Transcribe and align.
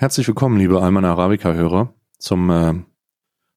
Herzlich 0.00 0.28
willkommen, 0.28 0.60
liebe 0.60 0.80
Alman 0.80 1.04
Arabica-Hörer. 1.04 1.92
Zum 2.20 2.50
äh, 2.50 2.74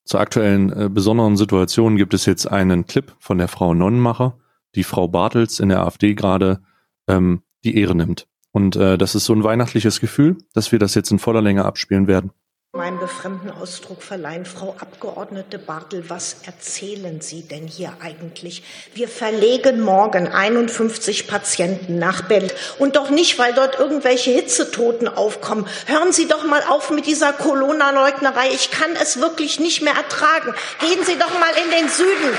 zur 0.05 0.19
aktuellen 0.19 0.73
äh, 0.73 0.89
besonderen 0.89 1.37
Situation 1.37 1.97
gibt 1.97 2.15
es 2.15 2.25
jetzt 2.25 2.47
einen 2.47 2.87
Clip 2.87 3.13
von 3.19 3.37
der 3.37 3.47
Frau 3.47 3.75
Nonnenmacher, 3.75 4.39
die 4.73 4.83
Frau 4.83 5.07
Bartels 5.07 5.59
in 5.59 5.69
der 5.69 5.83
AfD 5.83 6.15
gerade 6.15 6.63
ähm, 7.07 7.43
die 7.63 7.77
Ehre 7.77 7.93
nimmt. 7.93 8.27
Und 8.49 8.75
äh, 8.75 8.97
das 8.97 9.13
ist 9.13 9.25
so 9.25 9.33
ein 9.33 9.43
weihnachtliches 9.43 10.01
Gefühl, 10.01 10.39
dass 10.55 10.71
wir 10.71 10.79
das 10.79 10.95
jetzt 10.95 11.11
in 11.11 11.19
voller 11.19 11.43
Länge 11.43 11.63
abspielen 11.63 12.07
werden 12.07 12.31
meinem 12.73 12.99
befremden 12.99 13.51
Ausdruck 13.51 14.01
verleihen. 14.01 14.45
Frau 14.45 14.77
Abgeordnete 14.79 15.59
Bartel, 15.59 16.09
was 16.09 16.37
erzählen 16.45 17.19
Sie 17.19 17.41
denn 17.41 17.67
hier 17.67 17.91
eigentlich? 17.99 18.63
Wir 18.93 19.09
verlegen 19.09 19.81
morgen 19.81 20.29
51 20.29 21.27
Patienten 21.27 21.99
nach 21.99 22.21
Berlin. 22.21 22.49
Und 22.79 22.95
doch 22.95 23.09
nicht, 23.09 23.37
weil 23.37 23.53
dort 23.53 23.77
irgendwelche 23.77 24.31
Hitzetoten 24.31 25.09
aufkommen. 25.09 25.67
Hören 25.85 26.13
Sie 26.13 26.29
doch 26.29 26.45
mal 26.45 26.63
auf 26.63 26.91
mit 26.91 27.07
dieser 27.07 27.33
Corona-Leugnerei. 27.33 28.51
Ich 28.53 28.71
kann 28.71 28.91
es 29.01 29.19
wirklich 29.19 29.59
nicht 29.59 29.81
mehr 29.81 29.95
ertragen. 29.95 30.55
Gehen 30.79 31.03
Sie 31.03 31.17
doch 31.17 31.37
mal 31.37 31.51
in 31.65 31.71
den 31.71 31.89
Süden. 31.89 32.37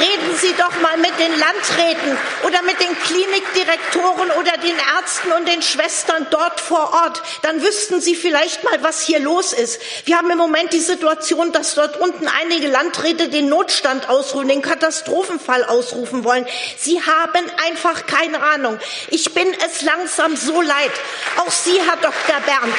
Reden 0.00 0.36
Sie 0.40 0.54
doch 0.56 0.80
mal 0.80 0.96
mit 0.96 1.12
den 1.18 1.38
Landräten 1.38 2.16
oder 2.46 2.62
mit 2.62 2.80
den 2.80 2.96
Klinikdirektoren 3.04 4.30
oder 4.40 4.56
den 4.56 4.76
Ärzten 4.96 5.32
und 5.32 5.46
den 5.46 5.60
Schwestern 5.60 6.26
dort 6.30 6.60
vor 6.60 6.94
Ort. 6.94 7.22
Dann 7.42 7.62
wüssten 7.62 8.00
Sie 8.00 8.14
vielleicht 8.14 8.64
mal, 8.64 8.82
was 8.82 9.02
hier 9.02 9.20
los 9.20 9.52
ist 9.52 9.65
ist. 9.66 9.80
Wir 10.04 10.16
haben 10.16 10.30
im 10.30 10.38
Moment 10.38 10.72
die 10.72 10.80
Situation, 10.80 11.52
dass 11.52 11.74
dort 11.74 12.00
unten 12.00 12.28
einige 12.28 12.68
Landräte 12.68 13.28
den 13.28 13.48
Notstand 13.48 14.08
ausrufen, 14.08 14.48
den 14.48 14.62
Katastrophenfall 14.62 15.64
ausrufen 15.64 16.24
wollen. 16.24 16.46
Sie 16.78 17.00
haben 17.00 17.50
einfach 17.66 18.06
keine 18.06 18.42
Ahnung. 18.42 18.78
Ich 19.08 19.34
bin 19.34 19.48
es 19.66 19.82
langsam 19.82 20.36
so 20.36 20.62
leid. 20.62 20.92
Auch 21.38 21.50
Sie, 21.50 21.80
Herr 21.80 21.96
Dr. 21.96 22.40
Berndt. 22.44 22.76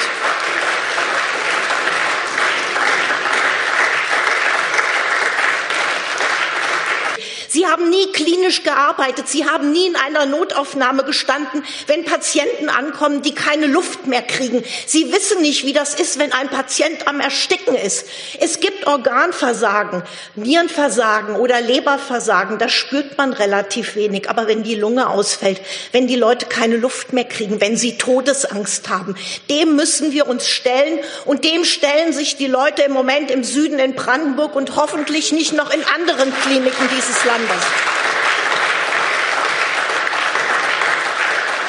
Sie 7.48 7.66
haben 7.66 7.88
nie 7.88 8.12
klinisch 8.12 8.62
gearbeitet. 8.62 9.26
Sie 9.26 9.46
haben 9.46 9.72
nie 9.72 9.86
in 9.86 9.96
einer 9.96 10.26
Notaufnahme 10.26 11.02
gestanden, 11.02 11.64
wenn 11.86 12.04
Patienten 12.04 12.68
ankommen, 12.68 13.22
die 13.22 13.34
keine 13.34 13.66
Luft 13.66 14.06
mehr 14.06 14.20
kriegen. 14.20 14.62
Sie 14.86 15.10
wissen 15.12 15.40
nicht, 15.40 15.64
wie 15.64 15.72
das 15.72 15.94
ist, 15.94 16.18
wenn 16.18 16.32
ein 16.32 16.48
Patient 16.48 17.08
am 17.08 17.20
Ersticken 17.20 17.74
ist. 17.74 18.06
Es 18.38 18.60
gibt 18.60 18.86
Organversagen, 18.86 20.02
Nierenversagen 20.34 21.36
oder 21.36 21.62
Leberversagen. 21.62 22.58
Das 22.58 22.72
spürt 22.72 23.16
man 23.16 23.32
relativ 23.32 23.96
wenig. 23.96 24.28
Aber 24.28 24.46
wenn 24.46 24.62
die 24.62 24.74
Lunge 24.74 25.08
ausfällt, 25.08 25.62
wenn 25.92 26.06
die 26.06 26.16
Leute 26.16 26.44
keine 26.44 26.76
Luft 26.76 27.14
mehr 27.14 27.24
kriegen, 27.24 27.62
wenn 27.62 27.78
sie 27.78 27.96
Todesangst 27.96 28.90
haben, 28.90 29.16
dem 29.48 29.74
müssen 29.74 30.12
wir 30.12 30.28
uns 30.28 30.46
stellen. 30.46 31.00
Und 31.24 31.44
dem 31.44 31.64
stellen 31.64 32.12
sich 32.12 32.36
die 32.36 32.46
Leute 32.46 32.82
im 32.82 32.92
Moment 32.92 33.30
im 33.30 33.42
Süden 33.42 33.78
in 33.78 33.94
Brandenburg 33.94 34.54
und 34.54 34.76
hoffentlich 34.76 35.32
nicht 35.32 35.54
noch 35.54 35.72
in 35.72 35.82
anderen 35.94 36.30
Kliniken 36.42 36.88
dieses 36.94 37.24
Landes 37.24 37.37
anders. 37.38 37.64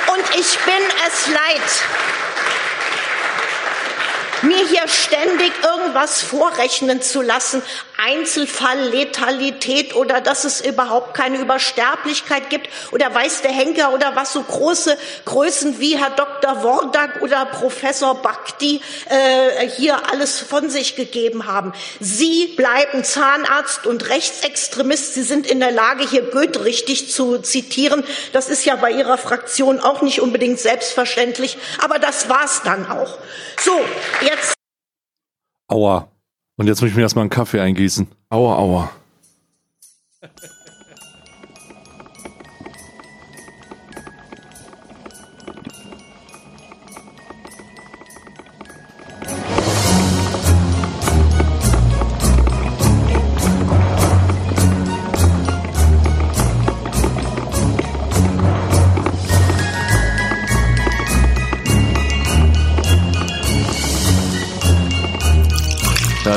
Und 0.07 0.35
ich 0.35 0.59
bin 0.59 0.83
es 1.07 1.27
leid, 1.27 1.69
mir 4.41 4.57
hier 4.67 4.87
ständig 4.87 5.51
irgendwas 5.63 6.21
vorrechnen 6.21 7.01
zu 7.01 7.21
lassen, 7.21 7.61
Einzelfallletalität 7.97 9.93
oder 9.95 10.21
dass 10.21 10.45
es 10.45 10.61
überhaupt 10.61 11.13
keine 11.13 11.37
Übersterblichkeit 11.37 12.49
gibt 12.49 12.69
oder 12.91 13.13
weiß 13.13 13.41
der 13.41 13.51
Henker 13.51 13.93
oder 13.93 14.15
was 14.15 14.31
so 14.31 14.41
große 14.41 14.97
Größen 15.25 15.79
wie 15.79 15.97
Herr 15.97 16.11
Dr. 16.11 16.63
Wordak 16.63 17.21
oder 17.21 17.45
Professor 17.45 18.15
Bhakti 18.21 18.81
äh, 19.09 19.67
hier 19.67 20.09
alles 20.09 20.39
von 20.39 20.69
sich 20.69 20.95
gegeben 20.95 21.45
haben. 21.45 21.73
Sie 21.99 22.53
bleiben 22.55 23.03
Zahnarzt 23.03 23.85
und 23.85 24.07
Rechtsextremist. 24.07 25.14
Sie 25.15 25.23
sind 25.23 25.47
in 25.47 25.59
der 25.59 25.71
Lage, 25.71 26.08
hier 26.08 26.21
Goethe 26.21 26.64
richtig 26.64 27.11
zu 27.11 27.39
zitieren. 27.39 28.05
Das 28.31 28.47
ist 28.49 28.64
ja 28.64 28.77
bei 28.77 28.91
Ihrer 28.91 29.17
Fraktion 29.17 29.81
auch 29.81 30.02
nicht 30.02 30.21
unbedingt 30.21 30.59
selbstverständlich, 30.59 31.58
aber 31.80 31.99
das 31.99 32.30
war's 32.30 32.61
dann 32.64 32.89
auch. 32.89 33.17
So. 33.61 33.77
Aua. 35.69 36.09
Und 36.57 36.67
jetzt 36.67 36.81
muss 36.81 36.89
ich 36.89 36.95
mir 36.95 37.03
erstmal 37.03 37.23
einen 37.23 37.30
Kaffee 37.30 37.61
eingießen. 37.61 38.07
Aua, 38.30 38.57
aua. 38.57 38.91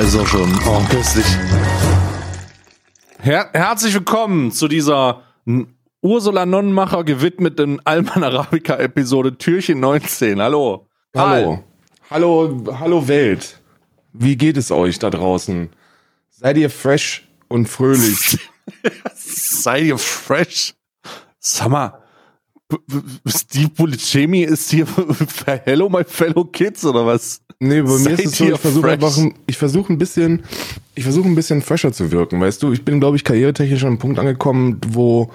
Ist 0.03 0.15
er 0.15 0.27
schon. 0.27 0.53
Oh, 0.67 0.83
köstlich. 0.91 1.27
Her 3.21 3.51
herzlich 3.53 3.95
willkommen 3.95 4.51
zu 4.51 4.67
dieser 4.67 5.23
Ursula 6.01 6.45
Nonnenmacher 6.45 7.05
gewidmeten 7.05 7.81
Alman 7.85 8.25
Arabica 8.25 8.77
Episode 8.79 9.39
Türchen 9.39 9.79
19. 9.79 10.43
Hallo. 10.43 10.89
Hallo. 11.17 11.63
Hallo, 12.11 12.65
hallo 12.81 13.07
Welt. 13.07 13.61
Wie 14.13 14.37
geht 14.37 14.57
es 14.57 14.73
euch 14.73 14.99
da 14.99 15.09
draußen? 15.09 15.71
Seid 16.31 16.57
ihr 16.57 16.71
fresh 16.71 17.29
und 17.47 17.69
fröhlich? 17.69 18.39
Seid 19.15 19.85
ihr 19.85 19.99
fresh? 19.99 20.75
Sag 21.39 21.69
mal, 21.69 22.03
Steve 23.27 23.69
Buscemi 23.69 24.43
ist 24.43 24.71
hier 24.71 24.87
für 24.87 25.61
Hello 25.65 25.89
My 25.89 26.03
Fellow 26.05 26.45
Kids 26.45 26.85
oder 26.85 27.07
was? 27.07 27.42
Nee, 27.65 27.81
bei 27.83 27.97
mir 27.97 28.11
ist 28.11 28.27
es 28.27 28.39
so, 28.39 28.45
ich 28.45 28.59
versuche 28.59 28.91
einfach, 28.91 29.17
ich 29.47 29.57
versuche 29.57 29.93
ein 29.93 29.97
bisschen, 29.97 30.43
ich 30.97 31.05
versuche 31.05 31.29
ein 31.29 31.37
bisschen 31.37 31.63
fresher 31.63 31.93
zu 31.93 32.11
wirken, 32.11 32.41
weißt 32.41 32.61
du? 32.61 32.73
Ich 32.73 32.85
bin, 32.85 32.99
glaube 32.99 33.17
ich, 33.17 33.23
karrieretechnisch 33.23 33.85
an 33.85 33.91
einem 33.91 33.99
Punkt 34.01 34.19
angekommen, 34.19 34.81
wo, 34.89 35.31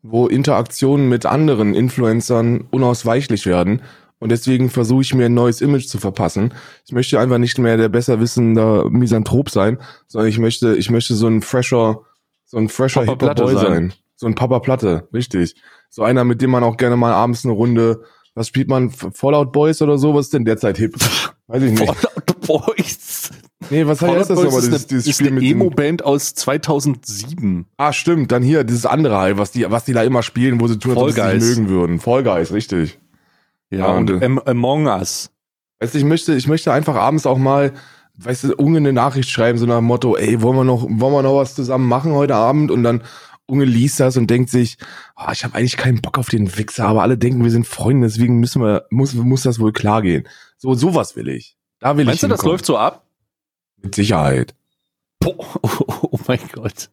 wo 0.00 0.28
Interaktionen 0.28 1.08
mit 1.08 1.26
anderen 1.26 1.74
Influencern 1.74 2.68
unausweichlich 2.70 3.44
werden. 3.46 3.82
Und 4.20 4.30
deswegen 4.30 4.70
versuche 4.70 5.02
ich 5.02 5.14
mir 5.14 5.26
ein 5.26 5.34
neues 5.34 5.60
Image 5.60 5.86
zu 5.86 5.98
verpassen. 5.98 6.54
Ich 6.86 6.92
möchte 6.92 7.18
einfach 7.18 7.38
nicht 7.38 7.58
mehr 7.58 7.76
der 7.76 7.88
besser 7.88 8.20
wissende 8.20 8.88
Misanthrop 8.88 9.50
sein, 9.50 9.78
sondern 10.06 10.28
ich 10.28 10.38
möchte, 10.38 10.76
ich 10.76 10.90
möchte 10.90 11.16
so 11.16 11.26
ein 11.26 11.42
fresher, 11.42 12.02
so 12.44 12.56
ein 12.56 12.68
fresher 12.68 13.00
Hip-Hop 13.00 13.34
Boy 13.34 13.54
sein. 13.54 13.64
sein. 13.64 13.92
So 14.14 14.28
ein 14.28 14.36
Papa 14.36 14.60
Platte, 14.60 15.08
richtig. 15.12 15.56
So 15.90 16.04
einer, 16.04 16.22
mit 16.22 16.40
dem 16.40 16.50
man 16.50 16.62
auch 16.62 16.76
gerne 16.76 16.96
mal 16.96 17.12
abends 17.12 17.44
eine 17.44 17.52
Runde 17.52 18.04
was 18.34 18.48
spielt 18.48 18.68
man? 18.68 18.90
Fallout 18.90 19.52
Boys 19.52 19.80
oder 19.80 19.98
so? 19.98 20.14
Was 20.14 20.26
ist 20.26 20.34
denn 20.34 20.44
derzeit 20.44 20.78
hip? 20.78 20.94
Weiß 21.46 21.62
ich 21.62 21.72
nicht. 21.72 21.84
Fallout 21.84 22.40
Boys. 22.46 23.30
Nee, 23.70 23.86
was 23.86 24.02
heißt 24.02 24.30
das 24.30 24.38
nochmal? 24.38 24.58
Ist 24.58 24.66
dieses, 24.66 24.86
dieses 24.86 25.06
ist 25.06 25.14
Spiel 25.16 25.28
eine 25.28 25.40
Emo-Band 25.40 26.04
aus 26.04 26.34
2007. 26.34 27.66
Ah, 27.76 27.92
stimmt. 27.92 28.32
Dann 28.32 28.42
hier 28.42 28.64
dieses 28.64 28.86
andere 28.86 29.16
halt, 29.16 29.38
was 29.38 29.52
die, 29.52 29.70
was 29.70 29.84
die 29.84 29.92
da 29.92 30.02
immer 30.02 30.22
spielen, 30.22 30.60
wo 30.60 30.68
sie 30.68 30.78
tun, 30.78 30.98
als 30.98 31.14
sie 31.14 31.54
mögen 31.60 31.68
würden. 31.68 31.98
Fall 32.00 32.22
Guys, 32.22 32.52
richtig. 32.52 32.98
Ja, 33.70 33.78
ja 33.78 33.86
und, 33.92 34.10
und 34.10 34.46
Among 34.46 34.86
Us. 34.86 35.30
Weißt 35.80 35.94
du, 35.94 35.98
ich 35.98 36.04
möchte, 36.04 36.34
ich 36.34 36.46
möchte 36.46 36.72
einfach 36.72 36.96
abends 36.96 37.26
auch 37.26 37.38
mal, 37.38 37.72
weißt 38.16 38.44
du, 38.44 38.56
eine 38.58 38.92
Nachricht 38.92 39.30
schreiben, 39.30 39.58
so 39.58 39.66
nach 39.66 39.78
dem 39.78 39.84
Motto, 39.84 40.16
ey, 40.16 40.40
wollen 40.42 40.56
wir 40.56 40.64
noch, 40.64 40.82
wollen 40.82 41.12
wir 41.12 41.22
noch 41.22 41.36
was 41.36 41.54
zusammen 41.54 41.88
machen 41.88 42.12
heute 42.12 42.34
Abend? 42.34 42.70
Und 42.70 42.82
dann 42.82 43.02
Unge 43.46 43.64
liest 43.64 44.00
das 44.00 44.16
und 44.16 44.28
denkt 44.28 44.50
sich, 44.50 44.78
oh, 45.16 45.30
ich 45.32 45.44
habe 45.44 45.54
eigentlich 45.54 45.76
keinen 45.76 46.00
Bock 46.00 46.18
auf 46.18 46.28
den 46.28 46.56
Wichser, 46.56 46.86
aber 46.86 47.02
alle 47.02 47.18
denken, 47.18 47.44
wir 47.44 47.50
sind 47.50 47.66
Freunde, 47.66 48.06
deswegen 48.06 48.40
müssen 48.40 48.62
wir, 48.62 48.86
muss, 48.90 49.12
muss 49.14 49.42
das 49.42 49.60
wohl 49.60 49.72
klar 49.72 50.02
gehen. 50.02 50.26
So, 50.56 50.74
sowas 50.74 51.14
will 51.16 51.28
ich. 51.28 51.56
Da 51.78 51.96
will 51.96 52.04
Meinst 52.06 52.22
ich. 52.22 52.28
Meinst 52.28 52.40
du, 52.40 52.44
das 52.44 52.50
läuft 52.50 52.64
so 52.64 52.78
ab? 52.78 53.04
Mit 53.82 53.94
Sicherheit. 53.94 54.54
Boah, 55.20 55.34
oh, 55.62 55.68
oh 56.12 56.18
mein 56.26 56.40
Gott. 56.52 56.90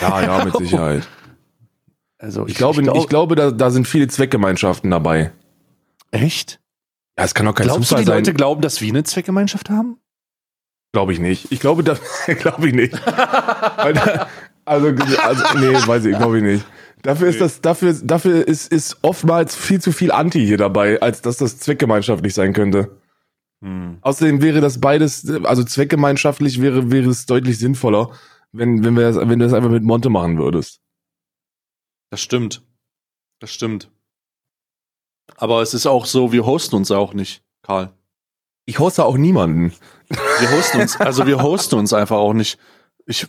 Ja, 0.00 0.22
ja, 0.22 0.44
mit 0.44 0.56
Sicherheit. 0.58 1.08
Also 2.18 2.44
ich, 2.44 2.52
ich 2.52 2.58
glaube, 2.58 2.80
ich, 2.80 2.86
glaub, 2.86 2.96
ich 2.96 3.08
glaube, 3.08 3.34
da, 3.36 3.50
da 3.50 3.70
sind 3.70 3.86
viele 3.86 4.08
Zweckgemeinschaften 4.08 4.90
dabei. 4.90 5.32
Echt? 6.10 6.60
Ja, 7.16 7.24
es 7.24 7.34
kann 7.34 7.46
doch 7.46 7.54
kein 7.54 7.66
Glaubst 7.66 7.88
Zufall 7.88 8.04
du, 8.04 8.10
die 8.10 8.16
Leute 8.16 8.34
glauben, 8.34 8.60
dass 8.60 8.80
wir 8.80 8.88
eine 8.88 9.04
Zweckgemeinschaft 9.04 9.70
haben? 9.70 9.98
Glaube 10.92 11.12
ich 11.12 11.18
nicht. 11.18 11.52
Ich 11.52 11.60
glaube, 11.60 11.84
das 11.84 12.00
glaube 12.38 12.68
ich 12.68 12.74
nicht. 12.74 12.94
Also, 14.68 14.88
also 15.22 15.58
nee, 15.58 15.74
weiß 15.74 16.04
ich, 16.04 16.16
glaube 16.16 16.38
ich 16.38 16.44
nicht. 16.44 16.66
Dafür 17.02 17.28
ist 17.28 17.40
das, 17.40 17.60
dafür, 17.60 17.94
dafür 18.02 18.46
ist, 18.46 18.72
ist 18.72 18.98
oftmals 19.02 19.54
viel 19.54 19.80
zu 19.80 19.92
viel 19.92 20.10
Anti 20.10 20.44
hier 20.44 20.56
dabei, 20.56 21.00
als 21.00 21.22
dass 21.22 21.36
das 21.36 21.58
zweckgemeinschaftlich 21.58 22.34
sein 22.34 22.52
könnte. 22.52 23.00
Hm. 23.62 23.98
Außerdem 24.00 24.42
wäre 24.42 24.60
das 24.60 24.80
beides, 24.80 25.28
also 25.44 25.64
zweckgemeinschaftlich 25.64 26.60
wäre, 26.60 26.90
wäre 26.90 27.08
es 27.08 27.26
deutlich 27.26 27.58
sinnvoller, 27.58 28.10
wenn, 28.52 28.84
wenn 28.84 28.96
wir 28.96 29.04
das, 29.04 29.16
wenn 29.16 29.38
du 29.38 29.44
das 29.44 29.52
einfach 29.52 29.70
mit 29.70 29.84
Monte 29.84 30.10
machen 30.10 30.38
würdest. 30.38 30.80
Das 32.10 32.20
stimmt. 32.20 32.62
Das 33.40 33.52
stimmt. 33.52 33.90
Aber 35.36 35.62
es 35.62 35.74
ist 35.74 35.86
auch 35.86 36.06
so, 36.06 36.32
wir 36.32 36.46
hosten 36.46 36.76
uns 36.76 36.90
auch 36.90 37.14
nicht, 37.14 37.44
Karl. 37.62 37.92
Ich 38.64 38.78
hoste 38.78 39.04
auch 39.04 39.16
niemanden. 39.16 39.72
Wir 40.08 40.50
hosten 40.50 40.80
uns, 40.80 41.00
also 41.00 41.26
wir 41.26 41.42
hosten 41.42 41.76
uns 41.76 41.92
einfach 41.92 42.16
auch 42.16 42.34
nicht. 42.34 42.58
Ich, 43.06 43.26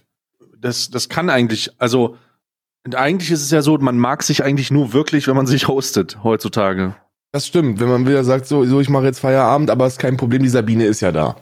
das, 0.60 0.90
das 0.90 1.10
kann 1.10 1.30
eigentlich, 1.30 1.72
also 1.78 2.16
eigentlich 2.94 3.32
ist 3.32 3.42
es 3.42 3.52
ja 3.52 3.62
so, 3.62 3.78
man 3.78 3.98
mag 3.98 4.24
sich 4.24 4.44
eigentlich 4.44 4.72
nur 4.72 4.94
wirklich, 4.94 5.28
wenn 5.28 5.36
man 5.36 5.48
sich 5.48 5.68
hostet 5.68 6.24
heutzutage. 6.24 6.96
Das 7.32 7.46
stimmt, 7.46 7.80
wenn 7.80 7.90
man 7.90 8.08
wieder 8.08 8.24
sagt, 8.24 8.48
so, 8.48 8.66
so 8.66 8.80
ich 8.80 8.90
mache 8.90 9.06
jetzt 9.06 9.20
Feierabend, 9.20 9.70
aber 9.70 9.86
es 9.86 9.94
ist 9.94 10.00
kein 10.00 10.18
Problem, 10.18 10.42
die 10.42 10.50
Sabine 10.50 10.86
ist 10.86 11.02
ja 11.02 11.12
da. 11.12 11.36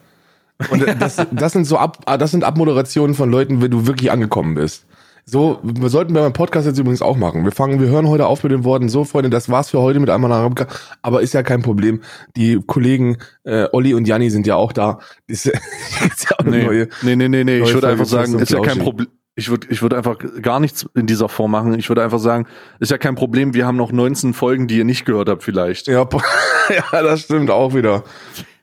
Und 0.69 0.85
das, 0.99 1.17
das 1.31 1.53
sind 1.53 1.65
so 1.65 1.77
Ab, 1.77 2.03
das 2.19 2.31
sind 2.31 2.43
Abmoderationen 2.43 3.15
von 3.15 3.31
Leuten, 3.31 3.61
wenn 3.61 3.71
du 3.71 3.87
wirklich 3.87 4.11
angekommen 4.11 4.55
bist. 4.55 4.85
So, 5.29 5.59
wir 5.61 5.89
sollten 5.89 6.13
wir 6.13 6.21
beim 6.21 6.31
Podcast 6.31 6.67
jetzt 6.67 6.79
übrigens 6.79 7.01
auch 7.01 7.17
machen. 7.17 7.43
Wir 7.43 7.51
fangen, 7.51 7.81
wir 7.81 7.89
hören 7.89 8.07
heute 8.07 8.27
auf 8.27 8.43
mit 8.43 8.53
den 8.53 8.63
Worten, 8.63 8.87
so 8.87 9.03
Freunde, 9.03 9.29
das 9.29 9.49
war's 9.49 9.69
für 9.69 9.81
heute 9.81 9.99
mit 9.99 10.09
einmal 10.09 10.31
Arabica, 10.31 10.67
aber 11.01 11.21
ist 11.21 11.33
ja 11.33 11.43
kein 11.43 11.61
Problem. 11.61 12.01
Die 12.37 12.61
Kollegen 12.65 13.17
äh, 13.43 13.67
Olli 13.73 13.93
und 13.93 14.07
Janni 14.07 14.29
sind 14.29 14.47
ja 14.47 14.55
auch 14.55 14.71
da. 14.71 14.99
Ist, 15.27 15.45
ist 15.47 16.29
ja 16.29 16.37
auch 16.39 16.45
nee, 16.45 16.63
neue, 16.63 16.87
nee, 17.01 17.17
nee, 17.17 17.27
nee, 17.27 17.43
nee. 17.43 17.59
Ich 17.59 17.73
würde 17.73 17.89
einfach 17.89 18.05
sagen, 18.05 18.39
ist 18.39 18.51
ja 18.51 18.61
kein 18.61 18.79
Problem. 18.79 19.09
Ich 19.35 19.49
würde 19.49 19.67
ich 19.69 19.81
würde 19.81 19.97
einfach 19.97 20.17
gar 20.41 20.61
nichts 20.61 20.87
in 20.95 21.07
dieser 21.07 21.27
Form 21.27 21.51
machen. 21.51 21.77
Ich 21.77 21.89
würde 21.89 22.05
einfach 22.05 22.19
sagen, 22.19 22.47
ist 22.79 22.89
ja 22.89 22.97
kein 22.97 23.15
Problem, 23.15 23.53
wir 23.53 23.65
haben 23.67 23.75
noch 23.75 23.91
19 23.91 24.33
Folgen, 24.33 24.67
die 24.69 24.77
ihr 24.77 24.85
nicht 24.85 25.03
gehört 25.03 25.27
habt 25.27 25.43
vielleicht. 25.43 25.87
Ja, 25.87 26.07
ja, 26.69 27.01
das 27.03 27.23
stimmt 27.23 27.51
auch 27.51 27.75
wieder. 27.75 28.05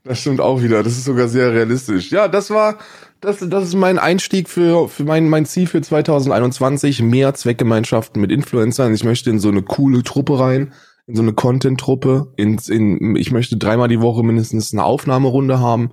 Das 0.02 0.20
stimmt 0.20 0.40
auch 0.40 0.62
wieder. 0.62 0.82
Das 0.82 0.94
ist 0.94 1.04
sogar 1.04 1.28
sehr 1.28 1.52
realistisch. 1.52 2.10
Ja, 2.10 2.26
das 2.26 2.50
war, 2.50 2.78
das, 3.24 3.38
das 3.40 3.64
ist 3.64 3.74
mein 3.74 3.98
Einstieg 3.98 4.48
für, 4.48 4.88
für 4.88 5.04
mein, 5.04 5.28
mein 5.28 5.46
Ziel 5.46 5.66
für 5.66 5.80
2021. 5.80 7.02
Mehr 7.02 7.34
Zweckgemeinschaften 7.34 8.20
mit 8.20 8.30
Influencern. 8.30 8.94
Ich 8.94 9.04
möchte 9.04 9.30
in 9.30 9.38
so 9.38 9.48
eine 9.48 9.62
coole 9.62 10.02
Truppe 10.02 10.38
rein, 10.38 10.72
in 11.06 11.16
so 11.16 11.22
eine 11.22 11.32
Content-Truppe. 11.32 12.32
In, 12.36 12.58
in, 12.68 13.16
ich 13.16 13.32
möchte 13.32 13.56
dreimal 13.56 13.88
die 13.88 14.00
Woche 14.00 14.22
mindestens 14.22 14.72
eine 14.72 14.84
Aufnahmerunde 14.84 15.60
haben, 15.60 15.92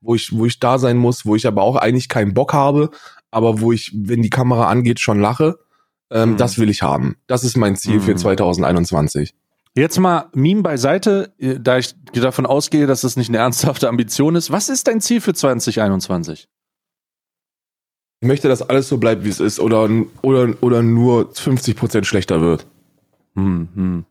wo 0.00 0.14
ich, 0.14 0.36
wo 0.36 0.46
ich 0.46 0.60
da 0.60 0.78
sein 0.78 0.96
muss, 0.96 1.26
wo 1.26 1.34
ich 1.34 1.46
aber 1.46 1.62
auch 1.62 1.76
eigentlich 1.76 2.08
keinen 2.08 2.34
Bock 2.34 2.52
habe, 2.52 2.90
aber 3.30 3.60
wo 3.60 3.72
ich, 3.72 3.92
wenn 3.94 4.22
die 4.22 4.30
Kamera 4.30 4.68
angeht, 4.68 5.00
schon 5.00 5.20
lache. 5.20 5.58
Ähm, 6.10 6.32
mhm. 6.32 6.36
Das 6.36 6.58
will 6.58 6.70
ich 6.70 6.82
haben. 6.82 7.16
Das 7.26 7.42
ist 7.42 7.56
mein 7.56 7.76
Ziel 7.76 7.96
mhm. 7.96 8.02
für 8.02 8.14
2021. 8.14 9.34
Jetzt 9.74 9.98
mal 9.98 10.30
Meme 10.32 10.62
beiseite, 10.62 11.34
äh, 11.38 11.58
da 11.60 11.78
ich 11.78 11.94
davon 12.14 12.46
ausgehe, 12.46 12.86
dass 12.86 13.02
das 13.02 13.16
nicht 13.16 13.28
eine 13.28 13.38
ernsthafte 13.38 13.88
Ambition 13.88 14.34
ist. 14.34 14.50
Was 14.50 14.68
ist 14.68 14.86
dein 14.86 15.00
Ziel 15.00 15.20
für 15.20 15.34
2021? 15.34 16.48
Möchte, 18.26 18.48
dass 18.48 18.62
alles 18.62 18.88
so 18.88 18.98
bleibt, 18.98 19.24
wie 19.24 19.28
es 19.28 19.40
ist 19.40 19.60
oder, 19.60 19.88
oder, 20.22 20.54
oder 20.60 20.82
nur 20.82 21.30
50 21.32 21.76
Prozent 21.76 22.06
schlechter 22.06 22.40
wird. 22.40 22.66
Hm, 23.34 23.68
hm. 23.74 24.04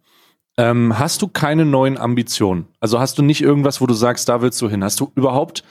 Ähm, 0.57 0.97
hast 0.97 1.21
du 1.21 1.27
keine 1.27 1.65
neuen 1.65 1.97
Ambitionen? 1.97 2.67
Also 2.79 2.99
hast 2.99 3.17
du 3.17 3.23
nicht 3.23 3.41
irgendwas, 3.41 3.81
wo 3.81 3.87
du 3.87 3.93
sagst, 3.93 4.29
da 4.29 4.41
willst 4.41 4.61
du 4.61 4.69
hin? 4.69 4.83
Hast 4.83 4.99
du 4.99 5.11
überhaupt 5.15 5.63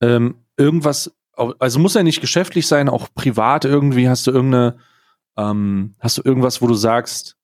ähm, 0.00 0.34
irgendwas, 0.56 1.14
also 1.36 1.78
muss 1.78 1.94
ja 1.94 2.02
nicht 2.02 2.20
geschäftlich 2.20 2.66
sein, 2.66 2.88
auch 2.88 3.08
privat 3.14 3.64
irgendwie, 3.64 4.08
hast 4.08 4.26
du 4.26 4.32
irgendeine, 4.32 4.78
ähm, 5.36 5.94
hast 6.00 6.18
du 6.18 6.22
irgendwas, 6.24 6.60
wo 6.60 6.66
du 6.66 6.74
sagst, 6.74 7.36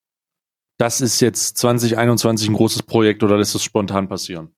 das 0.79 1.01
ist 1.01 1.21
jetzt 1.21 1.59
2021 1.59 2.49
ein 2.49 2.55
großes 2.55 2.83
Projekt 2.83 3.23
oder 3.23 3.37
lässt 3.37 3.55
es 3.55 3.63
spontan 3.63 4.09
passieren? 4.09 4.49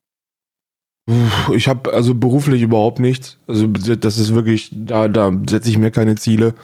Ich 1.53 1.67
habe 1.67 1.93
also 1.93 2.15
beruflich 2.15 2.63
überhaupt 2.63 2.99
nichts. 2.99 3.37
Also 3.47 3.67
das 3.67 4.17
ist 4.17 4.33
wirklich, 4.33 4.71
da, 4.73 5.07
da 5.07 5.31
setze 5.47 5.69
ich 5.69 5.77
mir 5.77 5.91
keine 5.91 6.15
Ziele. 6.15 6.55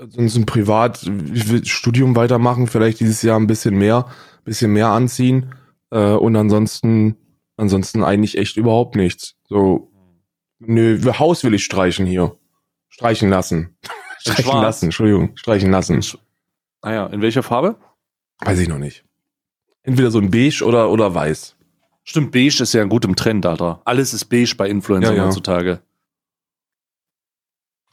Ansonsten 0.00 0.46
privat, 0.46 1.02
ich 1.02 1.50
will 1.50 1.64
Studium 1.66 2.16
weitermachen, 2.16 2.66
vielleicht 2.66 3.00
dieses 3.00 3.20
Jahr 3.22 3.38
ein 3.38 3.46
bisschen 3.46 3.76
mehr, 3.76 4.06
bisschen 4.44 4.72
mehr 4.72 4.88
anziehen. 4.88 5.54
Äh, 5.90 6.12
und 6.12 6.34
ansonsten, 6.34 7.16
ansonsten 7.56 8.02
eigentlich 8.02 8.38
echt 8.38 8.56
überhaupt 8.56 8.96
nichts. 8.96 9.34
So, 9.48 9.90
nö, 10.58 10.98
Haus 11.18 11.44
will 11.44 11.54
ich 11.54 11.64
streichen 11.64 12.06
hier. 12.06 12.36
Streichen 12.88 13.28
lassen. 13.28 13.76
streichen 14.18 14.62
lassen, 14.62 14.86
Entschuldigung, 14.86 15.36
streichen 15.36 15.70
lassen. 15.70 16.00
Ah 16.80 16.92
ja, 16.92 17.06
in 17.08 17.20
welcher 17.20 17.42
Farbe? 17.42 17.76
Weiß 18.40 18.58
ich 18.58 18.68
noch 18.68 18.78
nicht. 18.78 19.04
Entweder 19.82 20.10
so 20.10 20.18
ein 20.18 20.30
beige 20.30 20.64
oder, 20.64 20.90
oder 20.90 21.14
weiß. 21.14 21.56
Stimmt, 22.04 22.32
beige 22.32 22.62
ist 22.62 22.74
ja 22.74 22.82
ein 22.82 22.88
gutem 22.88 23.16
Trend, 23.16 23.46
Alter. 23.46 23.80
Alles 23.84 24.12
ist 24.12 24.24
beige 24.26 24.54
bei 24.56 24.68
Influencern 24.68 25.14
ja, 25.14 25.22
ja. 25.22 25.26
heutzutage. 25.28 25.80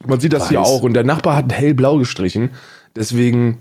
Man 0.06 0.20
sieht 0.20 0.34
das 0.34 0.44
weiß. 0.44 0.50
hier 0.50 0.62
auch 0.62 0.82
und 0.82 0.94
der 0.94 1.04
Nachbar 1.04 1.36
hat 1.36 1.52
hellblau 1.52 1.98
gestrichen. 1.98 2.52
Deswegen, 2.96 3.60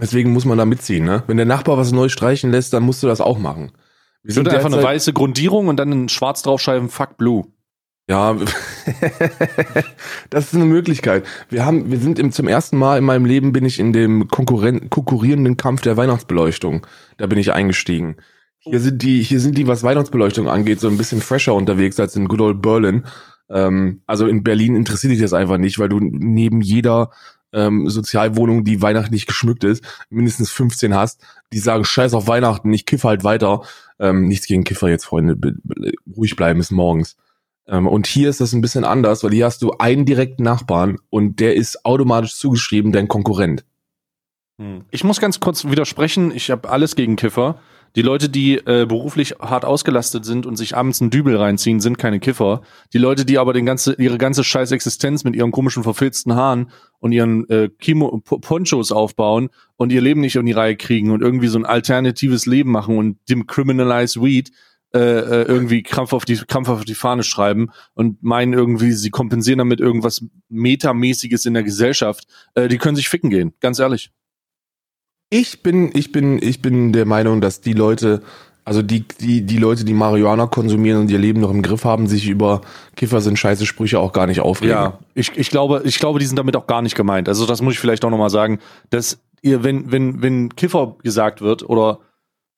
deswegen 0.00 0.32
muss 0.32 0.44
man 0.44 0.58
da 0.58 0.64
mitziehen, 0.64 1.04
ne? 1.04 1.24
Wenn 1.26 1.38
der 1.38 1.46
Nachbar 1.46 1.78
was 1.78 1.92
neu 1.92 2.08
streichen 2.08 2.50
lässt, 2.50 2.72
dann 2.72 2.82
musst 2.82 3.02
du 3.02 3.06
das 3.06 3.20
auch 3.20 3.38
machen. 3.38 3.72
Wir 4.22 4.34
sind 4.34 4.48
einfach 4.48 4.72
eine 4.72 4.82
weiße 4.82 5.12
Grundierung 5.12 5.68
und 5.68 5.78
dann 5.78 5.90
ein 5.90 6.08
Schwarz 6.08 6.42
draufschreiben, 6.42 6.88
fuck 6.88 7.16
blue. 7.16 7.44
Ja, 8.08 8.36
das 10.30 10.46
ist 10.46 10.54
eine 10.54 10.64
Möglichkeit. 10.64 11.24
Wir 11.48 11.64
haben, 11.64 11.90
wir 11.90 11.98
sind 11.98 12.18
im, 12.18 12.32
zum 12.32 12.48
ersten 12.48 12.76
Mal 12.76 12.98
in 12.98 13.04
meinem 13.04 13.24
Leben 13.24 13.52
bin 13.52 13.64
ich 13.64 13.78
in 13.78 13.92
dem 13.92 14.28
konkurrierenden 14.28 15.56
Kampf 15.56 15.82
der 15.82 15.96
Weihnachtsbeleuchtung. 15.96 16.86
Da 17.16 17.26
bin 17.26 17.38
ich 17.38 17.52
eingestiegen. 17.52 18.16
Hier 18.64 18.80
sind 18.80 19.02
die, 19.02 19.22
hier 19.22 19.40
sind 19.40 19.58
die, 19.58 19.66
was 19.66 19.82
Weihnachtsbeleuchtung 19.82 20.48
angeht, 20.48 20.80
so 20.80 20.88
ein 20.88 20.96
bisschen 20.96 21.20
fresher 21.20 21.54
unterwegs 21.54 21.98
als 21.98 22.14
in 22.14 22.28
Good 22.28 22.40
Old 22.40 22.62
Berlin. 22.62 23.04
Ähm, 23.50 24.02
also 24.06 24.26
in 24.26 24.44
Berlin 24.44 24.76
interessiert 24.76 25.12
dich 25.12 25.20
das 25.20 25.32
einfach 25.32 25.58
nicht, 25.58 25.78
weil 25.78 25.88
du 25.88 25.98
neben 26.00 26.60
jeder 26.60 27.10
ähm, 27.52 27.88
Sozialwohnung, 27.88 28.64
die 28.64 28.80
weihnachtlich 28.80 29.26
geschmückt 29.26 29.64
ist, 29.64 29.84
mindestens 30.10 30.50
15 30.50 30.94
hast, 30.94 31.24
die 31.52 31.58
sagen, 31.58 31.84
scheiß 31.84 32.14
auf 32.14 32.28
Weihnachten, 32.28 32.72
ich 32.72 32.86
kiff 32.86 33.04
halt 33.04 33.24
weiter. 33.24 33.62
Ähm, 33.98 34.26
nichts 34.26 34.46
gegen 34.46 34.64
Kiffer 34.64 34.88
jetzt, 34.88 35.04
Freunde, 35.04 35.36
ruhig 36.16 36.36
bleiben 36.36 36.58
bis 36.58 36.70
morgens. 36.70 37.16
Ähm, 37.66 37.86
und 37.86 38.06
hier 38.06 38.28
ist 38.28 38.40
das 38.40 38.52
ein 38.52 38.60
bisschen 38.60 38.84
anders, 38.84 39.22
weil 39.22 39.32
hier 39.32 39.44
hast 39.44 39.62
du 39.62 39.72
einen 39.72 40.06
direkten 40.06 40.42
Nachbarn 40.42 40.98
und 41.10 41.40
der 41.40 41.54
ist 41.54 41.84
automatisch 41.84 42.36
zugeschrieben 42.36 42.92
dein 42.92 43.08
Konkurrent. 43.08 43.64
Hm. 44.58 44.84
Ich 44.90 45.04
muss 45.04 45.20
ganz 45.20 45.40
kurz 45.40 45.64
widersprechen, 45.64 46.32
ich 46.34 46.50
habe 46.50 46.70
alles 46.70 46.96
gegen 46.96 47.16
Kiffer. 47.16 47.60
Die 47.94 48.02
Leute, 48.02 48.28
die 48.28 48.56
äh, 48.56 48.86
beruflich 48.86 49.34
hart 49.40 49.64
ausgelastet 49.64 50.24
sind 50.24 50.46
und 50.46 50.56
sich 50.56 50.76
abends 50.76 51.00
einen 51.00 51.10
Dübel 51.10 51.36
reinziehen, 51.36 51.80
sind 51.80 51.98
keine 51.98 52.20
Kiffer. 52.20 52.62
Die 52.92 52.98
Leute, 52.98 53.24
die 53.24 53.38
aber 53.38 53.52
den 53.52 53.66
ganze, 53.66 53.94
ihre 53.94 54.18
ganze 54.18 54.44
scheiß 54.44 54.72
Existenz 54.72 55.24
mit 55.24 55.36
ihren 55.36 55.52
komischen 55.52 55.82
verfilzten 55.82 56.34
Haaren 56.34 56.70
und 57.00 57.12
ihren 57.12 57.48
äh, 57.50 57.68
Kimo 57.78 58.20
Ponchos 58.20 58.92
aufbauen 58.92 59.50
und 59.76 59.92
ihr 59.92 60.00
Leben 60.00 60.22
nicht 60.22 60.36
in 60.36 60.46
die 60.46 60.52
Reihe 60.52 60.76
kriegen 60.76 61.10
und 61.10 61.22
irgendwie 61.22 61.48
so 61.48 61.58
ein 61.58 61.66
alternatives 61.66 62.46
Leben 62.46 62.70
machen 62.70 62.96
und 62.96 63.18
dem 63.28 63.46
Criminalize 63.46 64.22
Weed, 64.22 64.52
äh, 64.94 64.98
äh, 64.98 65.42
irgendwie 65.44 65.82
krampf 65.82 66.12
auf 66.12 66.26
die 66.26 66.36
krampf 66.36 66.68
auf 66.68 66.84
die 66.84 66.94
Fahne 66.94 67.22
schreiben 67.22 67.70
und 67.94 68.22
meinen 68.22 68.52
irgendwie, 68.52 68.92
sie 68.92 69.08
kompensieren 69.08 69.56
damit 69.56 69.80
irgendwas 69.80 70.22
metamäßiges 70.50 71.46
in 71.46 71.54
der 71.54 71.62
Gesellschaft, 71.62 72.26
äh, 72.54 72.68
die 72.68 72.76
können 72.76 72.96
sich 72.96 73.08
ficken 73.08 73.30
gehen, 73.30 73.54
ganz 73.60 73.78
ehrlich. 73.78 74.10
Ich 75.32 75.62
bin, 75.62 75.90
ich 75.94 76.12
bin, 76.12 76.42
ich 76.42 76.60
bin 76.60 76.92
der 76.92 77.06
Meinung, 77.06 77.40
dass 77.40 77.62
die 77.62 77.72
Leute, 77.72 78.20
also 78.66 78.82
die, 78.82 79.08
die, 79.08 79.40
die 79.40 79.56
Leute, 79.56 79.82
die 79.82 79.94
Marihuana 79.94 80.46
konsumieren 80.46 81.00
und 81.00 81.10
ihr 81.10 81.18
Leben 81.18 81.40
noch 81.40 81.50
im 81.50 81.62
Griff 81.62 81.86
haben, 81.86 82.06
sich 82.06 82.28
über 82.28 82.60
Kiffer 82.96 83.22
sind 83.22 83.38
scheiße 83.38 83.64
Sprüche 83.64 83.98
auch 83.98 84.12
gar 84.12 84.26
nicht 84.26 84.40
aufregen. 84.40 84.74
Ja, 84.74 84.98
ich, 85.14 85.32
ich 85.34 85.48
glaube, 85.48 85.80
ich 85.86 85.98
glaube, 85.98 86.18
die 86.18 86.26
sind 86.26 86.38
damit 86.38 86.54
auch 86.54 86.66
gar 86.66 86.82
nicht 86.82 86.94
gemeint. 86.94 87.30
Also 87.30 87.46
das 87.46 87.62
muss 87.62 87.72
ich 87.72 87.80
vielleicht 87.80 88.04
auch 88.04 88.10
nochmal 88.10 88.28
sagen, 88.28 88.58
dass 88.90 89.20
ihr, 89.40 89.64
wenn, 89.64 89.90
wenn, 89.90 90.20
wenn 90.20 90.54
Kiffer 90.54 90.96
gesagt 91.02 91.40
wird 91.40 91.66
oder 91.66 92.00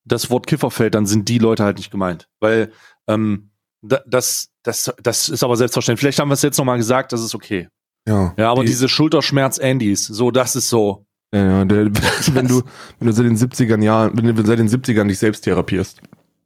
das 0.04 0.28
Wort 0.30 0.48
Kiffer 0.48 0.72
fällt, 0.72 0.96
dann 0.96 1.06
sind 1.06 1.28
die 1.28 1.38
Leute 1.38 1.62
halt 1.62 1.76
nicht 1.76 1.92
gemeint. 1.92 2.26
Weil 2.40 2.72
ähm, 3.06 3.50
das, 3.82 4.48
das, 4.64 4.92
das 5.00 5.28
ist 5.28 5.44
aber 5.44 5.56
selbstverständlich. 5.56 6.00
Vielleicht 6.00 6.18
haben 6.18 6.28
wir 6.28 6.34
es 6.34 6.42
jetzt 6.42 6.58
nochmal 6.58 6.78
gesagt, 6.78 7.12
das 7.12 7.22
ist 7.22 7.36
okay. 7.36 7.68
Ja. 8.08 8.34
Ja, 8.36 8.50
aber 8.50 8.62
die, 8.62 8.70
diese 8.70 8.88
Schulterschmerz-Andys, 8.88 10.06
so, 10.06 10.32
das 10.32 10.56
ist 10.56 10.68
so. 10.68 11.06
Ja, 11.34 11.44
ja, 11.44 11.64
der, 11.64 11.86
wenn 12.32 12.46
du, 12.46 12.62
wenn 13.00 13.08
du 13.08 13.12
seit 13.12 13.26
den 13.26 13.36
70ern 13.36 13.82
Jahren, 13.82 14.12
wenn 14.14 14.36
du 14.36 14.46
seit 14.46 14.60
den 14.60 14.68
70ern 14.68 15.08
dich 15.08 15.18
selbst 15.18 15.42
therapierst. 15.42 16.00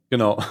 Genau. 0.09 0.41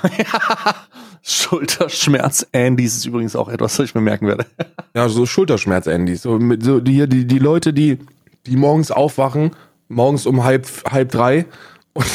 Schulterschmerz-Andys 1.23 2.99
ist 2.99 3.07
übrigens 3.07 3.35
auch 3.35 3.49
etwas, 3.49 3.77
was 3.77 3.87
ich 3.87 3.95
mir 3.97 4.01
merken 4.01 4.29
werde. 4.29 4.47
ja, 4.95 5.09
so 5.09 5.27
Schulterschmerz-Andys. 5.27 6.23
So, 6.23 6.39
mit, 6.39 6.63
so 6.63 6.79
die, 6.79 7.09
die, 7.09 7.27
die 7.27 7.39
Leute, 7.41 7.73
die, 7.73 7.99
die 8.47 8.57
morgens 8.57 8.93
aufwachen, 8.93 9.51
morgens 9.89 10.25
um 10.25 10.45
halb, 10.45 10.69
halb 10.89 11.11
drei 11.11 11.47
und 11.95 12.07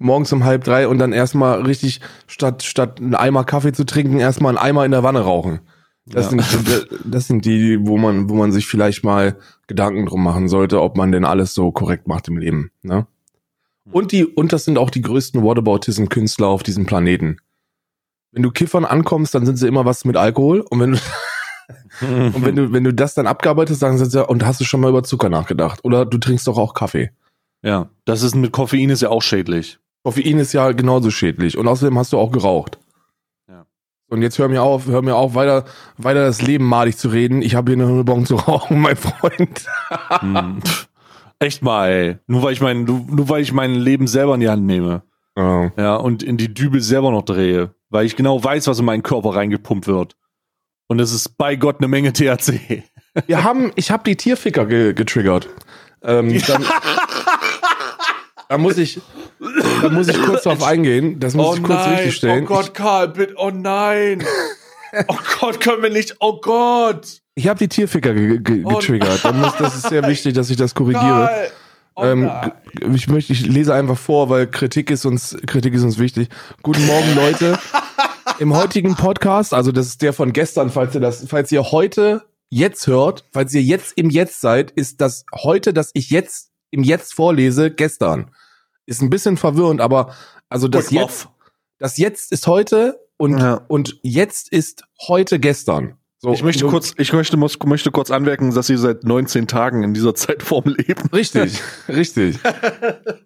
morgens 0.00 0.32
um 0.32 0.44
halb 0.44 0.64
drei 0.64 0.88
und 0.88 0.98
dann 0.98 1.12
erstmal 1.12 1.62
richtig, 1.62 2.00
statt, 2.26 2.64
statt 2.64 2.98
einen 3.00 3.14
Eimer 3.14 3.44
Kaffee 3.44 3.72
zu 3.72 3.86
trinken, 3.86 4.18
erstmal 4.18 4.58
einen 4.58 4.66
Eimer 4.66 4.84
in 4.84 4.90
der 4.90 5.04
Wanne 5.04 5.20
rauchen. 5.20 5.60
Das, 6.06 6.30
ja. 6.30 6.42
sind, 6.42 6.88
das 7.04 7.26
sind 7.26 7.44
die, 7.46 7.78
wo 7.86 7.96
man, 7.96 8.28
wo 8.28 8.34
man 8.34 8.52
sich 8.52 8.66
vielleicht 8.66 9.04
mal 9.04 9.38
Gedanken 9.66 10.04
drum 10.06 10.22
machen 10.22 10.48
sollte, 10.48 10.82
ob 10.82 10.96
man 10.96 11.12
denn 11.12 11.24
alles 11.24 11.54
so 11.54 11.72
korrekt 11.72 12.06
macht 12.06 12.28
im 12.28 12.36
Leben. 12.36 12.70
Ne? 12.82 13.06
Und 13.90 14.12
die, 14.12 14.24
und 14.26 14.52
das 14.52 14.64
sind 14.64 14.78
auch 14.78 14.90
die 14.90 15.02
größten 15.02 15.42
Whataboutism-Künstler 15.42 16.46
auf 16.46 16.62
diesem 16.62 16.84
Planeten. 16.86 17.38
Wenn 18.32 18.42
du 18.42 18.50
Kiffern 18.50 18.84
ankommst, 18.84 19.34
dann 19.34 19.46
sind 19.46 19.56
sie 19.56 19.66
immer 19.68 19.84
was 19.84 20.04
mit 20.04 20.16
Alkohol. 20.16 20.60
Und 20.60 20.80
wenn 20.80 20.92
du, 20.92 20.98
und 22.36 22.44
wenn 22.44 22.56
du, 22.56 22.72
wenn 22.72 22.84
du 22.84 22.92
das 22.92 23.14
dann 23.14 23.26
abgearbeitet 23.26 23.72
hast, 23.72 23.80
sagen 23.80 23.96
sie, 23.98 24.16
ja, 24.16 24.24
und 24.24 24.44
hast 24.44 24.60
du 24.60 24.64
schon 24.64 24.80
mal 24.80 24.90
über 24.90 25.04
Zucker 25.04 25.30
nachgedacht? 25.30 25.84
Oder 25.84 26.04
du 26.04 26.18
trinkst 26.18 26.46
doch 26.46 26.58
auch 26.58 26.74
Kaffee. 26.74 27.12
Ja, 27.62 27.88
das 28.04 28.22
ist 28.22 28.34
mit 28.34 28.52
Koffein 28.52 28.90
ist 28.90 29.00
ja 29.00 29.08
auch 29.08 29.22
schädlich. 29.22 29.78
Koffein 30.02 30.38
ist 30.38 30.52
ja 30.52 30.72
genauso 30.72 31.10
schädlich. 31.10 31.56
Und 31.56 31.66
außerdem 31.66 31.98
hast 31.98 32.12
du 32.12 32.18
auch 32.18 32.30
geraucht. 32.30 32.78
Und 34.08 34.22
jetzt 34.22 34.38
hör 34.38 34.48
mir 34.48 34.62
auf, 34.62 34.86
hör 34.86 35.02
mir 35.02 35.16
auf, 35.16 35.34
weiter, 35.34 35.64
weiter 35.96 36.24
das 36.24 36.42
Leben 36.42 36.66
madig 36.66 36.96
zu 36.98 37.08
reden. 37.08 37.42
Ich 37.42 37.54
habe 37.54 37.72
hier 37.74 37.82
eine 37.82 38.04
Bon 38.04 38.26
zu 38.26 38.36
rauchen, 38.36 38.80
mein 38.82 38.96
Freund. 38.96 39.66
hm. 40.20 40.60
Echt 41.38 41.62
mal, 41.62 41.90
ey. 41.90 42.18
Nur 42.26 42.42
weil 42.42 42.52
ich 42.52 42.60
mein, 42.60 42.84
nur 42.84 43.28
weil 43.28 43.42
ich 43.42 43.52
mein 43.52 43.74
Leben 43.74 44.06
selber 44.06 44.34
in 44.34 44.40
die 44.40 44.48
Hand 44.48 44.64
nehme. 44.64 45.02
Oh. 45.36 45.68
Ja, 45.76 45.96
und 45.96 46.22
in 46.22 46.36
die 46.36 46.52
Dübel 46.52 46.80
selber 46.80 47.10
noch 47.10 47.24
drehe. 47.24 47.74
Weil 47.90 48.06
ich 48.06 48.16
genau 48.16 48.42
weiß, 48.42 48.66
was 48.66 48.78
in 48.78 48.84
meinen 48.84 49.02
Körper 49.02 49.34
reingepumpt 49.34 49.86
wird. 49.86 50.16
Und 50.86 51.00
es 51.00 51.12
ist 51.12 51.36
bei 51.36 51.56
Gott 51.56 51.78
eine 51.78 51.88
Menge 51.88 52.12
THC. 52.12 52.84
Wir 53.26 53.44
haben, 53.44 53.72
ich 53.74 53.90
habe 53.90 54.04
die 54.04 54.16
Tierficker 54.16 54.66
ge 54.66 54.92
getriggert. 54.92 55.48
Ähm, 56.02 56.40
dann, 56.46 56.64
da 58.48 58.58
muss 58.58 58.76
ich, 58.76 59.00
da 59.84 59.90
muss 59.90 60.08
ich 60.08 60.20
kurz 60.22 60.42
drauf 60.42 60.62
eingehen. 60.62 61.20
Das 61.20 61.34
muss 61.34 61.46
oh 61.46 61.54
ich 61.54 61.62
kurz 61.62 61.80
nein, 61.80 61.94
richtig 61.94 62.16
stellen. 62.16 62.44
Oh 62.44 62.46
Gott, 62.46 62.74
Karl, 62.74 63.08
bitte, 63.08 63.34
oh 63.36 63.50
nein. 63.50 64.24
oh 65.08 65.16
Gott, 65.40 65.60
können 65.60 65.82
wir 65.82 65.90
nicht, 65.90 66.16
oh 66.20 66.40
Gott. 66.40 67.20
Ich 67.34 67.48
habe 67.48 67.58
die 67.58 67.68
Tierficker 67.68 68.14
ge 68.14 68.38
ge 68.38 68.62
oh 68.64 68.76
getriggert. 68.76 69.24
Muss, 69.34 69.56
das 69.58 69.76
ist 69.76 69.88
sehr 69.88 70.06
wichtig, 70.06 70.34
dass 70.34 70.50
ich 70.50 70.56
das 70.56 70.74
korrigiere. 70.74 71.50
Oh 71.96 72.04
ähm, 72.04 72.30
ich 72.94 73.08
möchte, 73.08 73.32
ich 73.32 73.46
lese 73.46 73.74
einfach 73.74 73.98
vor, 73.98 74.28
weil 74.28 74.46
Kritik 74.46 74.90
ist 74.90 75.04
uns, 75.04 75.36
Kritik 75.46 75.74
ist 75.74 75.82
uns 75.82 75.98
wichtig. 75.98 76.28
Guten 76.62 76.84
Morgen, 76.86 77.14
Leute. 77.14 77.58
Im 78.38 78.56
heutigen 78.56 78.96
Podcast, 78.96 79.54
also 79.54 79.70
das 79.70 79.86
ist 79.86 80.02
der 80.02 80.12
von 80.12 80.32
gestern, 80.32 80.70
falls 80.70 80.94
ihr 80.94 81.00
das, 81.00 81.24
falls 81.28 81.52
ihr 81.52 81.70
heute 81.70 82.22
jetzt 82.48 82.86
hört, 82.86 83.24
falls 83.32 83.52
ihr 83.54 83.62
jetzt 83.62 83.96
im 83.96 84.10
Jetzt 84.10 84.40
seid, 84.40 84.70
ist 84.72 85.00
das 85.00 85.24
heute, 85.34 85.72
dass 85.72 85.90
ich 85.94 86.10
jetzt 86.10 86.50
im 86.70 86.82
Jetzt 86.82 87.14
vorlese, 87.14 87.70
gestern. 87.70 88.30
Ist 88.86 89.02
ein 89.02 89.10
bisschen 89.10 89.36
verwirrend, 89.36 89.80
aber 89.80 90.14
also 90.48 90.68
das 90.68 90.90
Jetzt, 90.90 91.28
das 91.78 91.96
Jetzt 91.96 92.32
ist 92.32 92.46
heute 92.46 93.00
und, 93.16 93.38
ja. 93.38 93.60
und 93.68 93.98
jetzt 94.02 94.52
ist 94.52 94.84
heute 95.08 95.38
gestern. 95.38 95.96
So, 96.24 96.32
ich 96.32 96.42
möchte 96.42 96.64
kurz, 96.66 96.94
ich 96.96 97.12
möchte, 97.12 97.36
muss, 97.36 97.58
möchte 97.66 97.90
kurz 97.90 98.10
anmerken, 98.10 98.54
dass 98.54 98.68
Sie 98.68 98.78
seit 98.78 99.04
19 99.04 99.46
Tagen 99.46 99.82
in 99.82 99.92
dieser 99.92 100.14
Zeitform 100.14 100.64
leben. 100.64 101.10
Richtig, 101.12 101.60
richtig. 101.88 102.38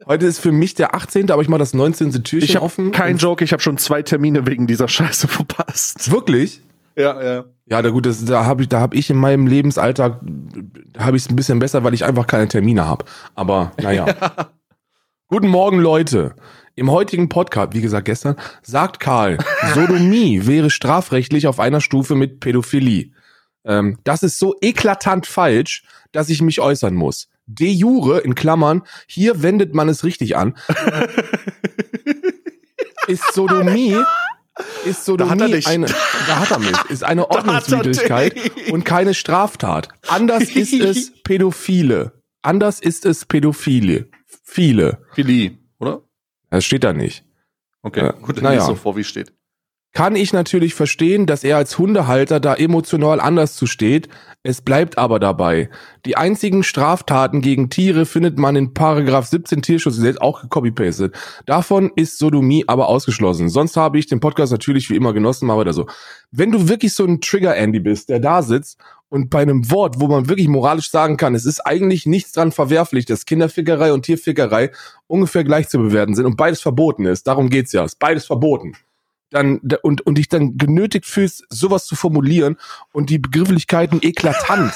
Heute 0.05 0.27
ist 0.27 0.41
für 0.41 0.51
mich 0.51 0.75
der 0.75 0.97
18., 0.97 1.31
aber 1.31 1.41
ich 1.41 1.49
mache 1.49 1.61
das 1.61 1.75
19. 1.75 2.25
Türchen 2.25 2.49
ich 2.49 2.59
offen. 2.59 2.91
Kein 2.91 3.17
Joke, 3.17 3.45
ich 3.45 3.53
habe 3.53 3.63
schon 3.63 3.79
zwei 3.79 4.03
Termine 4.03 4.49
wegen 4.49 4.67
dieser 4.67 4.89
Scheiße 4.89 5.29
verpasst. 5.29 6.11
Wirklich? 6.11 6.61
Ja, 6.97 7.23
ja. 7.23 7.45
Ja, 7.67 7.83
da 7.83 7.91
gut, 7.91 8.05
das, 8.05 8.25
da 8.25 8.45
habe 8.45 8.63
ich, 8.63 8.69
da 8.69 8.81
habe 8.81 8.97
ich 8.97 9.11
in 9.11 9.17
meinem 9.17 9.47
Lebensalltag 9.47 10.21
habe 10.99 11.17
ich 11.17 11.23
es 11.23 11.31
ein 11.31 11.37
bisschen 11.37 11.61
besser, 11.61 11.85
weil 11.85 11.95
ich 11.95 12.05
einfach 12.05 12.27
keine 12.27 12.49
Termine 12.49 12.85
habe. 12.85 13.05
Aber 13.37 13.71
naja. 13.81 14.07
Ja. 14.09 14.51
Guten 15.31 15.49
Morgen, 15.49 15.79
Leute. 15.79 16.35
Im 16.75 16.91
heutigen 16.91 17.29
Podcast, 17.29 17.75
wie 17.75 17.83
gesagt 17.83 18.07
gestern, 18.07 18.37
sagt 18.63 18.99
Karl, 18.99 19.37
Sodomie 19.75 20.47
wäre 20.47 20.71
strafrechtlich 20.71 21.47
auf 21.47 21.61
einer 21.61 21.83
Stufe 21.83 22.15
mit 22.15 22.41
Pädophilie. 22.41 23.11
Ähm, 23.67 23.99
das 24.05 24.23
ist 24.23 24.39
so 24.39 24.57
eklatant 24.63 25.27
falsch, 25.27 25.85
dass 26.13 26.31
ich 26.31 26.41
mich 26.41 26.61
äußern 26.61 26.95
muss. 26.95 27.29
De 27.45 27.69
jure, 27.69 28.21
in 28.21 28.35
Klammern, 28.35 28.85
hier 29.07 29.43
wendet 29.43 29.75
man 29.75 29.91
es 29.91 30.03
richtig 30.03 30.35
an, 30.35 30.57
ist 33.07 33.35
Sodomie 33.35 33.99
ist 34.87 35.05
Sodomie 35.05 35.61
da 35.61 35.69
eine, 35.69 35.87
da 36.27 36.39
hat 36.39 36.53
er 36.53 36.59
mich, 36.59 36.85
ist 36.89 37.05
eine 37.05 37.27
Ordnungswidrigkeit 37.31 38.35
und 38.71 38.87
keine 38.87 39.13
Straftat. 39.13 39.91
Anders 40.09 40.45
ist 40.45 40.73
es 40.73 41.13
Pädophile. 41.23 42.13
Anders 42.41 42.81
ist 42.81 43.05
es 43.05 43.27
Pädophile. 43.27 44.09
Viele. 44.51 45.03
Philie, 45.13 45.59
oder? 45.79 46.03
Das 46.49 46.65
steht 46.65 46.83
da 46.83 46.95
nicht. 46.95 47.23
Okay, 47.83 48.09
äh, 48.09 48.15
gut, 48.23 48.39
dann 48.39 48.45
naja. 48.45 48.63
so 48.63 48.75
vor, 48.75 48.97
wie 48.97 49.03
es 49.03 49.07
steht. 49.07 49.33
Kann 49.93 50.17
ich 50.17 50.33
natürlich 50.33 50.75
verstehen, 50.75 51.27
dass 51.27 51.45
er 51.45 51.59
als 51.59 51.79
Hundehalter 51.79 52.41
da 52.41 52.55
emotional 52.55 53.21
anders 53.21 53.57
zu 53.57 53.67
steht. 53.67 54.09
Es 54.43 54.63
bleibt 54.63 54.97
aber 54.97 55.19
dabei. 55.19 55.69
Die 56.07 56.17
einzigen 56.17 56.63
Straftaten 56.63 57.41
gegen 57.43 57.69
Tiere 57.69 58.07
findet 58.07 58.39
man 58.39 58.57
in 58.57 58.75
Paragraph 58.75 59.27
17 59.27 59.61
Tierschutzgesetz 59.61 60.17
auch 60.19 60.43
gecopy-pastet. 60.43 61.15
Davon 61.47 61.91
ist 61.95 62.19
Sodomie 62.19 62.65
aber 62.67 62.89
ausgeschlossen. 62.89 63.49
Sonst 63.49 63.77
habe 63.77 63.99
ich 63.99 64.07
den 64.07 64.21
Podcast 64.21 64.53
natürlich 64.53 64.89
wie 64.89 64.97
immer 64.97 65.13
genossen, 65.13 65.47
mal 65.47 65.59
weiter 65.59 65.73
so. 65.75 65.87
Wenn 66.31 66.53
du 66.53 66.69
wirklich 66.69 66.95
so 66.95 67.05
ein 67.05 67.21
Trigger-Andy 67.21 67.81
bist, 67.81 68.09
der 68.09 68.21
da 68.21 68.43
sitzt 68.43 68.79
und 69.11 69.31
bei 69.31 69.41
einem 69.41 69.71
Wort, 69.71 70.01
wo 70.01 70.09
man 70.09 70.29
wirklich 70.29 70.49
moralisch 70.49 70.91
sagen 70.91 71.17
kann, 71.17 71.35
es 71.35 71.47
ist 71.47 71.61
eigentlich 71.61 72.07
nichts 72.07 72.33
dran 72.33 72.53
verwerflich, 72.53 73.07
dass 73.07 73.25
Kinderfickerei 73.25 73.93
und 73.93 74.03
Tierfickerei 74.03 74.71
ungefähr 75.07 75.45
gleich 75.45 75.69
zu 75.69 75.79
bewerten 75.79 76.15
sind 76.15 76.27
und 76.27 76.37
beides 76.37 76.61
verboten 76.61 77.07
ist. 77.07 77.27
Darum 77.27 77.49
geht's 77.49 77.73
ja. 77.73 77.85
Ist 77.85 77.99
beides 77.99 78.27
verboten. 78.27 78.75
Dann, 79.31 79.61
und, 79.83 80.03
und 80.03 80.17
dich 80.17 80.29
dann 80.29 80.57
genötigt 80.57 81.07
fühlst, 81.07 81.45
sowas 81.51 81.87
zu 81.87 81.97
formulieren 81.97 82.57
und 82.93 83.11
die 83.11 83.19
Begrifflichkeiten 83.19 84.01
eklatant. 84.03 84.73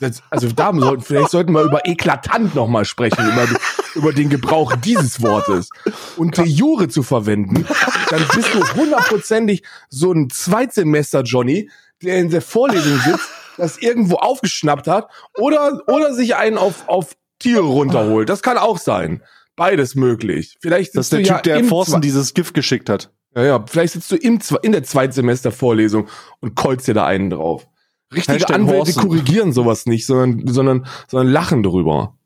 also 0.30 0.48
da 0.50 0.72
sollten, 0.74 1.02
vielleicht 1.02 1.30
sollten 1.30 1.52
wir 1.52 1.62
über 1.62 1.86
eklatant 1.86 2.54
nochmal 2.54 2.84
sprechen, 2.84 3.24
über, 3.28 3.48
über 3.94 4.12
den 4.12 4.28
Gebrauch 4.28 4.74
dieses 4.76 5.22
Wortes. 5.22 5.70
Und 6.16 6.36
de 6.36 6.44
jure 6.44 6.88
zu 6.88 7.02
verwenden, 7.02 7.64
dann 8.10 8.24
bist 8.34 8.54
du 8.54 8.74
hundertprozentig 8.74 9.62
so 9.88 10.12
ein 10.12 10.30
Zweitsemester 10.30 11.22
Johnny, 11.22 11.70
der 12.02 12.18
in 12.18 12.30
der 12.30 12.42
Vorlesung 12.42 12.98
sitzt 12.98 13.28
das 13.56 13.78
irgendwo 13.78 14.16
aufgeschnappt 14.16 14.86
hat 14.86 15.08
oder, 15.34 15.80
oder 15.86 16.14
sich 16.14 16.36
einen 16.36 16.58
auf, 16.58 16.88
auf 16.88 17.16
Tiere 17.38 17.62
runterholt. 17.64 18.28
Das 18.28 18.42
kann 18.42 18.58
auch 18.58 18.78
sein. 18.78 19.22
Beides 19.56 19.94
möglich. 19.94 20.56
Vielleicht 20.60 20.96
das 20.96 21.06
ist 21.06 21.12
der 21.12 21.18
Typ, 21.20 21.28
ja 21.28 21.40
der 21.40 21.64
Forsten 21.64 22.00
dieses 22.00 22.34
Gift 22.34 22.54
geschickt 22.54 22.88
hat. 22.88 23.10
Ja, 23.34 23.44
ja, 23.44 23.64
vielleicht 23.66 23.94
sitzt 23.94 24.10
du 24.10 24.16
im, 24.16 24.38
in 24.62 24.72
der 24.72 24.82
Zweitsemester-Vorlesung 24.82 26.08
und 26.40 26.54
kolzt 26.54 26.88
dir 26.88 26.94
da 26.94 27.06
einen 27.06 27.30
drauf. 27.30 27.66
Richtige 28.12 28.38
Hashtag 28.38 28.54
Anwälte 28.54 28.78
Horsen. 28.78 29.02
korrigieren 29.02 29.52
sowas 29.52 29.86
nicht, 29.86 30.06
sondern, 30.06 30.46
sondern, 30.46 30.86
sondern 31.08 31.32
lachen 31.32 31.62
darüber. 31.62 32.16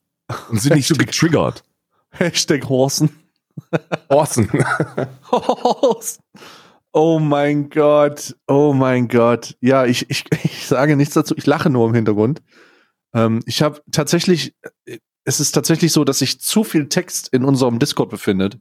Und 0.49 0.61
sind 0.61 0.77
nicht 0.77 0.87
so 0.89 0.95
getriggert. 0.95 1.65
Hashtag 2.11 2.69
Horsen. 2.69 3.11
Horsen. 4.09 4.51
Horsen. 5.31 6.23
Oh 6.93 7.21
mein 7.21 7.71
Gott, 7.71 8.37
oh 8.49 8.73
mein 8.73 9.07
Gott. 9.07 9.57
Ja, 9.61 9.87
ich, 9.87 10.11
ich, 10.11 10.25
ich 10.45 10.67
sage 10.67 10.97
nichts 10.97 11.15
dazu, 11.15 11.35
ich 11.37 11.47
lache 11.47 11.71
nur 11.71 11.89
im 11.89 11.95
Hintergrund. 11.95 12.43
Ähm, 13.15 13.41
ich 13.47 13.63
habe 13.63 13.81
tatsächlich, 13.93 14.55
es 15.25 15.41
ist 15.41 15.53
tatsächlich 15.53 15.93
so, 15.93 16.05
dass 16.05 16.19
sich 16.19 16.41
zu 16.41 16.65
viel 16.65 16.89
Text 16.89 17.29
in 17.29 17.45
unserem 17.45 17.79
Discord 17.79 18.11
befindet. 18.11 18.59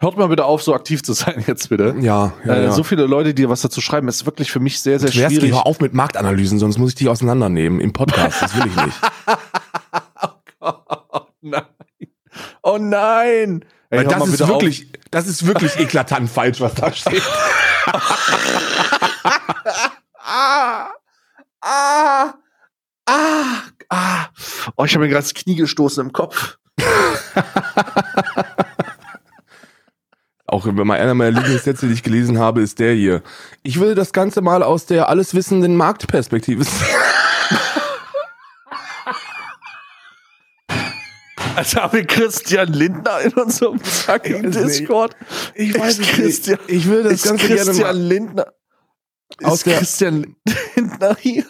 Hört 0.00 0.16
mal 0.16 0.26
bitte 0.26 0.44
auf, 0.44 0.64
so 0.64 0.74
aktiv 0.74 1.02
zu 1.04 1.12
sein 1.12 1.44
jetzt 1.46 1.68
bitte. 1.68 1.94
Ja, 2.00 2.32
ja, 2.44 2.54
äh, 2.54 2.64
ja. 2.64 2.72
So 2.72 2.82
viele 2.82 3.06
Leute, 3.06 3.34
die 3.34 3.48
was 3.48 3.62
dazu 3.62 3.80
schreiben, 3.80 4.08
ist 4.08 4.26
wirklich 4.26 4.50
für 4.50 4.58
mich 4.58 4.80
sehr, 4.80 4.98
sehr 4.98 5.12
schwierig. 5.12 5.52
Hör 5.52 5.66
auf 5.66 5.80
mit 5.80 5.94
Marktanalysen, 5.94 6.58
sonst 6.58 6.78
muss 6.78 6.90
ich 6.90 6.96
die 6.96 7.08
auseinandernehmen 7.08 7.80
im 7.80 7.92
Podcast. 7.92 8.42
Das 8.42 8.56
will 8.56 8.66
ich 8.66 8.84
nicht. 8.84 9.00
oh 10.60 10.72
Gott, 10.88 11.28
nein. 11.40 11.64
Oh 12.64 12.78
nein. 12.78 13.64
Ey, 13.92 14.04
das 14.04 14.26
ist 14.26 14.48
wirklich, 14.48 14.86
auf. 14.86 15.00
das 15.10 15.26
ist 15.26 15.46
wirklich 15.46 15.78
eklatant 15.78 16.30
falsch, 16.30 16.62
was 16.62 16.74
da 16.74 16.90
steht. 16.90 17.22
ah, 20.24 20.88
ah, 21.60 22.34
ah, 23.06 23.54
ah. 23.90 24.28
Oh, 24.76 24.86
ich 24.86 24.94
habe 24.94 25.04
mir 25.04 25.10
gerade 25.10 25.24
das 25.24 25.34
Knie 25.34 25.56
gestoßen 25.56 26.06
im 26.06 26.12
Kopf. 26.14 26.56
Auch 30.46 30.64
wenn 30.64 30.90
einer 30.90 31.12
meiner 31.12 31.38
Lieblingssätze, 31.38 31.86
die 31.86 31.92
ich 31.92 32.02
gelesen 32.02 32.38
habe, 32.38 32.62
ist 32.62 32.78
der 32.78 32.94
hier. 32.94 33.22
Ich 33.62 33.78
will 33.78 33.94
das 33.94 34.14
Ganze 34.14 34.40
mal 34.40 34.62
aus 34.62 34.86
der 34.86 35.10
alleswissenden 35.10 35.76
Marktperspektive 35.76 36.64
sehen. 36.68 36.96
Als 41.56 41.76
haben 41.76 41.92
wir 41.92 42.06
Christian 42.06 42.72
Lindner 42.72 43.20
in 43.20 43.34
unserem 43.34 43.78
fucking 43.80 44.50
Discord. 44.50 45.14
Ich 45.54 45.78
weiß 45.78 45.98
nicht. 45.98 46.12
Christian, 46.12 46.58
ich 46.66 46.88
will 46.88 47.02
das 47.02 47.22
Ganze 47.22 47.46
Christian 47.46 47.76
gerne 47.76 47.92
mal 47.92 47.98
Lindner. 47.98 48.46
Aus 49.42 49.62
der, 49.62 49.78
Christian 49.78 50.36
Lindner 50.76 51.16
hier? 51.18 51.44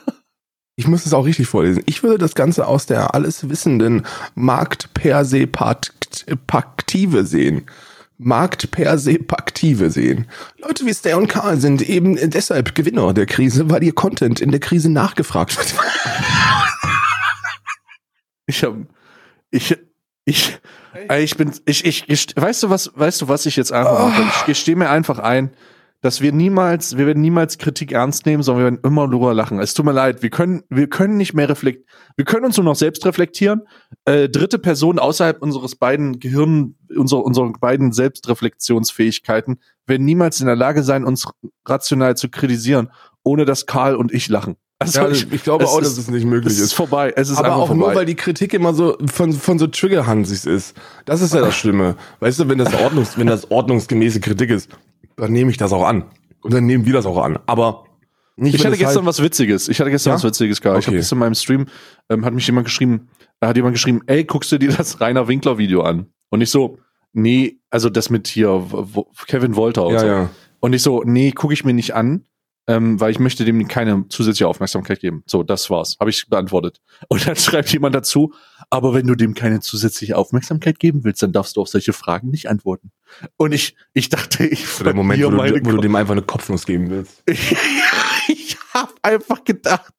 Ich 0.76 0.86
muss 0.86 1.04
es 1.06 1.12
auch 1.12 1.26
richtig 1.26 1.48
vorlesen. 1.48 1.82
Ich 1.86 2.02
würde 2.02 2.18
das 2.18 2.34
Ganze 2.34 2.66
aus 2.66 2.86
der 2.86 3.14
alleswissenden 3.14 4.06
Marktperspektive 4.34 7.26
sehen. 7.26 7.66
Marktperspektive 8.18 9.90
sehen. 9.90 10.26
Leute 10.58 10.86
wie 10.86 10.94
Stay 10.94 11.14
und 11.14 11.28
Karl 11.28 11.60
sind 11.60 11.82
eben 11.82 12.16
deshalb 12.30 12.74
Gewinner 12.74 13.12
der 13.12 13.26
Krise, 13.26 13.68
weil 13.68 13.82
ihr 13.82 13.94
Content 13.94 14.40
in 14.40 14.50
der 14.50 14.60
Krise 14.60 14.90
nachgefragt 14.90 15.54
wird. 15.56 15.74
ich 18.46 18.64
habe 18.64 18.86
ich 19.50 19.76
ich, 20.24 20.58
ich 21.18 21.36
bin, 21.36 21.52
ich, 21.66 21.84
ich, 22.08 22.36
weißt 22.36 22.62
du 22.62 22.70
was, 22.70 22.92
weißt 22.94 23.22
du 23.22 23.28
was 23.28 23.46
ich 23.46 23.56
jetzt 23.56 23.72
einfach 23.72 24.08
mache? 24.08 24.22
Ich 24.22 24.44
gestehe 24.46 24.76
mir 24.76 24.90
einfach 24.90 25.18
ein, 25.18 25.50
dass 26.02 26.20
wir 26.20 26.32
niemals, 26.32 26.96
wir 26.96 27.06
werden 27.06 27.20
niemals 27.22 27.58
Kritik 27.58 27.92
ernst 27.92 28.26
nehmen, 28.26 28.42
sondern 28.42 28.64
wir 28.64 28.70
werden 28.72 28.80
immer 28.84 29.08
drüber 29.08 29.34
lachen. 29.34 29.60
Es 29.60 29.72
tut 29.72 29.86
mir 29.86 29.92
leid, 29.92 30.22
wir 30.22 30.30
können, 30.30 30.64
wir 30.68 30.88
können 30.88 31.16
nicht 31.16 31.32
mehr 31.32 31.48
reflektieren, 31.48 31.88
wir 32.16 32.24
können 32.24 32.44
uns 32.44 32.56
nur 32.56 32.64
noch 32.64 32.74
selbst 32.74 33.06
reflektieren. 33.06 33.62
Äh, 34.04 34.28
dritte 34.28 34.58
Person 34.58 34.98
außerhalb 34.98 35.40
unseres 35.40 35.76
beiden 35.76 36.18
Gehirn, 36.18 36.74
unserer, 36.94 37.24
unserer 37.24 37.52
beiden 37.52 37.92
Selbstreflexionsfähigkeiten 37.92 39.60
werden 39.86 40.04
niemals 40.04 40.40
in 40.40 40.46
der 40.46 40.56
Lage 40.56 40.82
sein, 40.82 41.04
uns 41.04 41.28
rational 41.66 42.16
zu 42.16 42.28
kritisieren, 42.28 42.90
ohne 43.22 43.44
dass 43.44 43.66
Karl 43.66 43.94
und 43.96 44.12
ich 44.12 44.28
lachen. 44.28 44.56
Also 44.82 45.00
ja, 45.00 45.08
ich, 45.10 45.32
ich, 45.32 45.42
glaube 45.42 45.66
auch, 45.66 45.80
ist, 45.80 45.96
dass 45.96 45.98
es 45.98 46.10
nicht 46.10 46.24
möglich 46.24 46.52
ist. 46.52 46.58
Es 46.58 46.64
ist 46.66 46.72
vorbei. 46.72 47.12
Es 47.16 47.30
ist 47.30 47.38
Aber 47.38 47.56
auch 47.56 47.68
vorbei. 47.68 47.86
nur, 47.86 47.94
weil 47.94 48.06
die 48.06 48.14
Kritik 48.14 48.54
immer 48.54 48.74
so 48.74 48.96
von, 49.12 49.32
von 49.32 49.58
so 49.58 49.66
Triggerhansigs 49.66 50.46
ist. 50.46 50.76
Das 51.04 51.20
ist 51.20 51.34
ja 51.34 51.40
das 51.40 51.54
Schlimme. 51.54 51.96
Weißt 52.20 52.38
du, 52.38 52.48
wenn 52.48 52.58
das, 52.58 52.74
Ordnungs, 52.74 53.18
wenn 53.18 53.26
das 53.26 53.50
ordnungsgemäße 53.50 54.20
Kritik 54.20 54.50
ist, 54.50 54.70
dann 55.16 55.32
nehme 55.32 55.50
ich 55.50 55.56
das 55.56 55.72
auch 55.72 55.86
an. 55.86 56.04
Und 56.42 56.52
dann 56.52 56.66
nehmen 56.66 56.84
wir 56.86 56.92
das 56.92 57.06
auch 57.06 57.22
an. 57.22 57.38
Aber 57.46 57.84
nicht, 58.36 58.54
ich 58.54 58.64
hatte 58.64 58.76
gestern 58.76 59.04
halt 59.04 59.06
was 59.06 59.22
Witziges. 59.22 59.68
Ich 59.68 59.78
hatte 59.80 59.90
gestern 59.90 60.10
ja? 60.10 60.14
was 60.16 60.24
Witziges, 60.24 60.60
Karl. 60.60 60.72
Okay. 60.72 60.80
Ich 60.80 60.86
habe 60.86 60.96
gestern 60.96 61.16
in 61.16 61.20
meinem 61.20 61.34
Stream, 61.34 61.66
ähm, 62.08 62.24
hat 62.24 62.34
mich 62.34 62.46
jemand 62.46 62.64
geschrieben, 62.66 63.08
da 63.40 63.48
hat 63.48 63.56
jemand 63.56 63.74
geschrieben, 63.74 64.00
ey, 64.06 64.24
guckst 64.24 64.50
du 64.52 64.58
dir 64.58 64.72
das 64.72 65.00
Rainer 65.00 65.28
Winkler 65.28 65.58
Video 65.58 65.82
an? 65.82 66.06
Und 66.30 66.40
ich 66.40 66.50
so, 66.50 66.78
nee, 67.12 67.58
also 67.70 67.90
das 67.90 68.10
mit 68.10 68.26
hier 68.28 68.66
Kevin 69.26 69.54
Wolter 69.54 69.84
und 69.86 69.94
ja, 69.94 70.00
so. 70.00 70.06
Ja. 70.06 70.30
Und 70.60 70.72
ich 70.72 70.82
so, 70.82 71.02
nee, 71.04 71.32
gucke 71.32 71.52
ich 71.52 71.64
mir 71.64 71.74
nicht 71.74 71.94
an, 71.94 72.24
ähm, 72.68 73.00
weil 73.00 73.10
ich 73.10 73.18
möchte 73.18 73.44
dem 73.44 73.66
keine 73.66 74.06
zusätzliche 74.08 74.46
Aufmerksamkeit 74.46 75.00
geben. 75.00 75.24
So, 75.26 75.42
das 75.42 75.68
war's. 75.68 75.96
Habe 75.98 76.10
ich 76.10 76.28
beantwortet. 76.28 76.80
Und 77.08 77.26
dann 77.26 77.36
schreibt 77.36 77.72
jemand 77.72 77.94
dazu, 77.94 78.32
aber 78.70 78.94
wenn 78.94 79.06
du 79.06 79.14
dem 79.14 79.34
keine 79.34 79.60
zusätzliche 79.60 80.16
Aufmerksamkeit 80.16 80.78
geben 80.78 81.04
willst, 81.04 81.22
dann 81.22 81.32
darfst 81.32 81.56
du 81.56 81.62
auf 81.62 81.68
solche 81.68 81.92
Fragen 81.92 82.30
nicht 82.30 82.48
antworten. 82.48 82.92
Und 83.36 83.52
ich, 83.52 83.76
ich 83.94 84.08
dachte, 84.08 84.46
ich 84.46 84.64
Für 84.64 84.84
den 84.84 84.96
Moment, 84.96 85.22
wo 85.24 85.30
du, 85.30 85.36
wo 85.36 85.70
du, 85.72 85.80
dem 85.80 85.96
einfach 85.96 86.12
eine 86.12 86.22
Kopfnuss 86.22 86.64
geben 86.64 86.90
willst. 86.90 87.22
ich 88.28 88.56
habe 88.72 88.92
einfach 89.02 89.44
gedacht, 89.44 89.92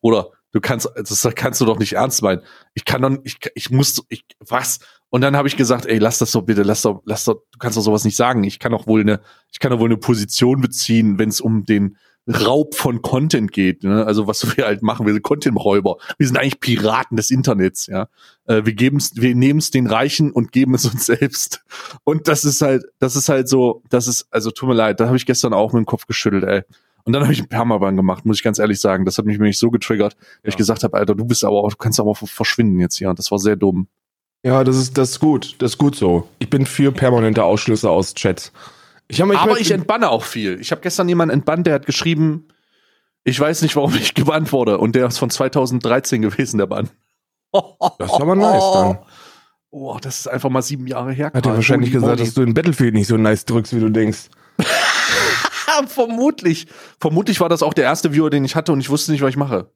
oder 0.00 0.30
du 0.52 0.60
kannst, 0.60 0.88
das 0.96 1.28
kannst 1.34 1.60
du 1.60 1.64
doch 1.64 1.78
nicht 1.78 1.94
ernst 1.94 2.22
meinen. 2.22 2.42
Ich 2.74 2.84
kann 2.84 3.02
doch, 3.02 3.16
ich, 3.24 3.38
ich 3.54 3.70
muss, 3.70 4.02
ich, 4.08 4.24
was? 4.40 4.80
Und 5.10 5.20
dann 5.20 5.36
habe 5.36 5.48
ich 5.48 5.56
gesagt, 5.56 5.86
ey, 5.86 5.98
lass 5.98 6.18
das 6.18 6.32
doch 6.32 6.42
bitte, 6.42 6.62
lass 6.62 6.82
doch, 6.82 7.00
lass 7.04 7.24
doch, 7.24 7.42
du 7.52 7.58
kannst 7.58 7.78
doch 7.78 7.82
sowas 7.82 8.04
nicht 8.04 8.16
sagen. 8.16 8.44
Ich 8.44 8.58
kann 8.58 8.72
doch 8.72 8.86
wohl 8.86 9.00
eine, 9.00 9.20
ich 9.52 9.58
kann 9.60 9.70
doch 9.70 9.78
wohl 9.78 9.88
eine 9.88 9.96
Position 9.96 10.60
beziehen, 10.60 11.18
wenn 11.18 11.28
es 11.28 11.40
um 11.40 11.64
den 11.64 11.96
Raub 12.28 12.74
von 12.74 13.02
Content 13.02 13.52
geht. 13.52 13.84
Ne? 13.84 14.04
Also 14.04 14.26
was 14.26 14.56
wir 14.56 14.66
halt 14.66 14.82
machen, 14.82 15.06
wir 15.06 15.12
sind 15.12 15.22
Content-Räuber. 15.22 15.96
Wir 16.18 16.26
sind 16.26 16.36
eigentlich 16.36 16.60
Piraten 16.60 17.16
des 17.16 17.30
Internets. 17.30 17.86
Ja, 17.86 18.08
äh, 18.46 18.64
wir 18.64 18.74
geben's, 18.74 19.12
wir 19.16 19.34
nehmen 19.34 19.58
es 19.58 19.70
den 19.70 19.86
Reichen 19.86 20.30
und 20.32 20.52
geben 20.52 20.74
es 20.74 20.84
uns 20.84 21.06
selbst. 21.06 21.64
Und 22.04 22.28
das 22.28 22.44
ist 22.44 22.60
halt, 22.60 22.84
das 22.98 23.16
ist 23.16 23.28
halt 23.28 23.48
so, 23.48 23.82
das 23.88 24.06
ist, 24.06 24.26
also 24.30 24.50
tut 24.50 24.68
mir 24.68 24.74
leid, 24.74 25.00
da 25.00 25.06
habe 25.06 25.16
ich 25.16 25.26
gestern 25.26 25.54
auch 25.54 25.72
mit 25.72 25.80
dem 25.84 25.86
Kopf 25.86 26.06
geschüttelt, 26.06 26.44
ey. 26.44 26.62
Und 27.04 27.14
dann 27.14 27.22
habe 27.22 27.32
ich 27.32 27.38
einen 27.38 27.48
Permaban 27.48 27.96
gemacht, 27.96 28.26
muss 28.26 28.36
ich 28.36 28.42
ganz 28.42 28.58
ehrlich 28.58 28.80
sagen. 28.80 29.06
Das 29.06 29.16
hat 29.16 29.24
mich 29.24 29.38
nämlich 29.38 29.58
so 29.58 29.70
getriggert, 29.70 30.12
ja. 30.12 30.18
dass 30.42 30.52
ich 30.52 30.58
gesagt 30.58 30.84
habe, 30.84 30.98
Alter, 30.98 31.14
du 31.14 31.24
bist 31.24 31.42
aber 31.42 31.64
auch, 31.64 31.70
du 31.70 31.76
kannst 31.76 31.98
aber 31.98 32.14
verschwinden 32.14 32.80
jetzt 32.80 32.96
hier. 32.98 33.08
Und 33.08 33.18
das 33.18 33.30
war 33.30 33.38
sehr 33.38 33.56
dumm. 33.56 33.88
Ja, 34.44 34.62
das 34.62 34.76
ist, 34.76 34.98
das 34.98 35.12
ist 35.12 35.20
gut. 35.20 35.56
Das 35.58 35.72
ist 35.72 35.78
gut 35.78 35.96
so. 35.96 36.28
Ich 36.38 36.50
bin 36.50 36.66
für 36.66 36.92
permanente 36.92 37.44
Ausschlüsse 37.44 37.88
aus 37.88 38.12
Chats. 38.12 38.52
Ich 39.08 39.20
hab, 39.20 39.30
ich 39.30 39.38
aber 39.38 39.58
ich 39.58 39.70
entbanne 39.70 40.10
auch 40.10 40.24
viel. 40.24 40.60
Ich 40.60 40.70
habe 40.70 40.82
gestern 40.82 41.08
jemanden 41.08 41.32
entbannt, 41.32 41.66
der 41.66 41.74
hat 41.74 41.86
geschrieben, 41.86 42.48
ich 43.24 43.38
weiß 43.40 43.62
nicht, 43.62 43.74
warum 43.76 43.94
ich 43.94 44.14
gebannt 44.14 44.52
wurde. 44.52 44.78
Und 44.78 44.94
der 44.94 45.06
ist 45.06 45.18
von 45.18 45.30
2013 45.30 46.22
gewesen, 46.22 46.58
der 46.58 46.66
Bann. 46.66 46.90
Das 47.52 48.12
ist 48.12 48.20
aber 48.20 48.36
nice 48.36 48.72
dann. 48.74 48.98
Oh, 49.70 49.98
das 50.00 50.20
ist 50.20 50.26
einfach 50.28 50.50
mal 50.50 50.62
sieben 50.62 50.86
Jahre 50.86 51.12
her. 51.12 51.30
Hat 51.32 51.44
er 51.44 51.54
wahrscheinlich 51.54 51.92
gesagt, 51.92 52.20
dass 52.20 52.34
du 52.34 52.42
in 52.42 52.54
Battlefield 52.54 52.94
nicht 52.94 53.06
so 53.06 53.16
nice 53.16 53.44
drückst, 53.44 53.74
wie 53.74 53.80
du 53.80 53.90
denkst. 53.90 54.28
vermutlich. 55.86 56.66
Vermutlich 57.00 57.40
war 57.40 57.48
das 57.48 57.62
auch 57.62 57.74
der 57.74 57.84
erste 57.84 58.12
Viewer, 58.12 58.30
den 58.30 58.44
ich 58.44 58.56
hatte 58.56 58.72
und 58.72 58.80
ich 58.80 58.90
wusste 58.90 59.12
nicht, 59.12 59.20
was 59.20 59.30
ich 59.30 59.36
mache. 59.36 59.70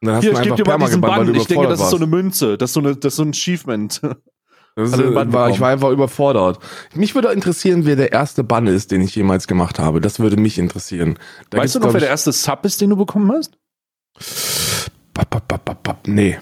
Dann 0.00 0.16
hast 0.16 0.22
Hier, 0.22 0.32
du 0.32 0.38
ich 0.38 0.44
gebe 0.44 0.62
dir 0.62 0.78
mal 0.78 0.86
diesen 0.86 1.00
gebannt, 1.00 1.36
Ich 1.36 1.46
denke, 1.46 1.68
das 1.68 1.80
ist 1.80 1.90
so 1.90 1.96
eine 1.96 2.06
Münze. 2.06 2.58
Das 2.58 2.70
ist 2.70 2.74
so, 2.74 2.80
eine, 2.80 2.96
das 2.96 3.12
ist 3.12 3.16
so 3.16 3.22
ein 3.22 3.30
Achievement. 3.30 4.00
Ist, 4.78 4.96
war, 5.32 5.50
ich 5.50 5.58
war 5.58 5.70
einfach 5.70 5.90
überfordert. 5.90 6.60
Mich 6.94 7.16
würde 7.16 7.32
interessieren, 7.32 7.84
wer 7.84 7.96
der 7.96 8.12
erste 8.12 8.44
Bann 8.44 8.68
ist, 8.68 8.92
den 8.92 9.00
ich 9.00 9.14
jemals 9.16 9.48
gemacht 9.48 9.80
habe. 9.80 10.00
Das 10.00 10.20
würde 10.20 10.36
mich 10.36 10.56
interessieren. 10.56 11.18
Da 11.50 11.58
weißt 11.58 11.74
du 11.74 11.80
noch, 11.80 11.92
wer 11.92 12.00
der 12.00 12.10
erste 12.10 12.30
Sub 12.30 12.64
ist, 12.64 12.80
den 12.80 12.90
du 12.90 12.96
bekommen 12.96 13.32
hast? 13.32 13.58
Nee. 16.06 16.38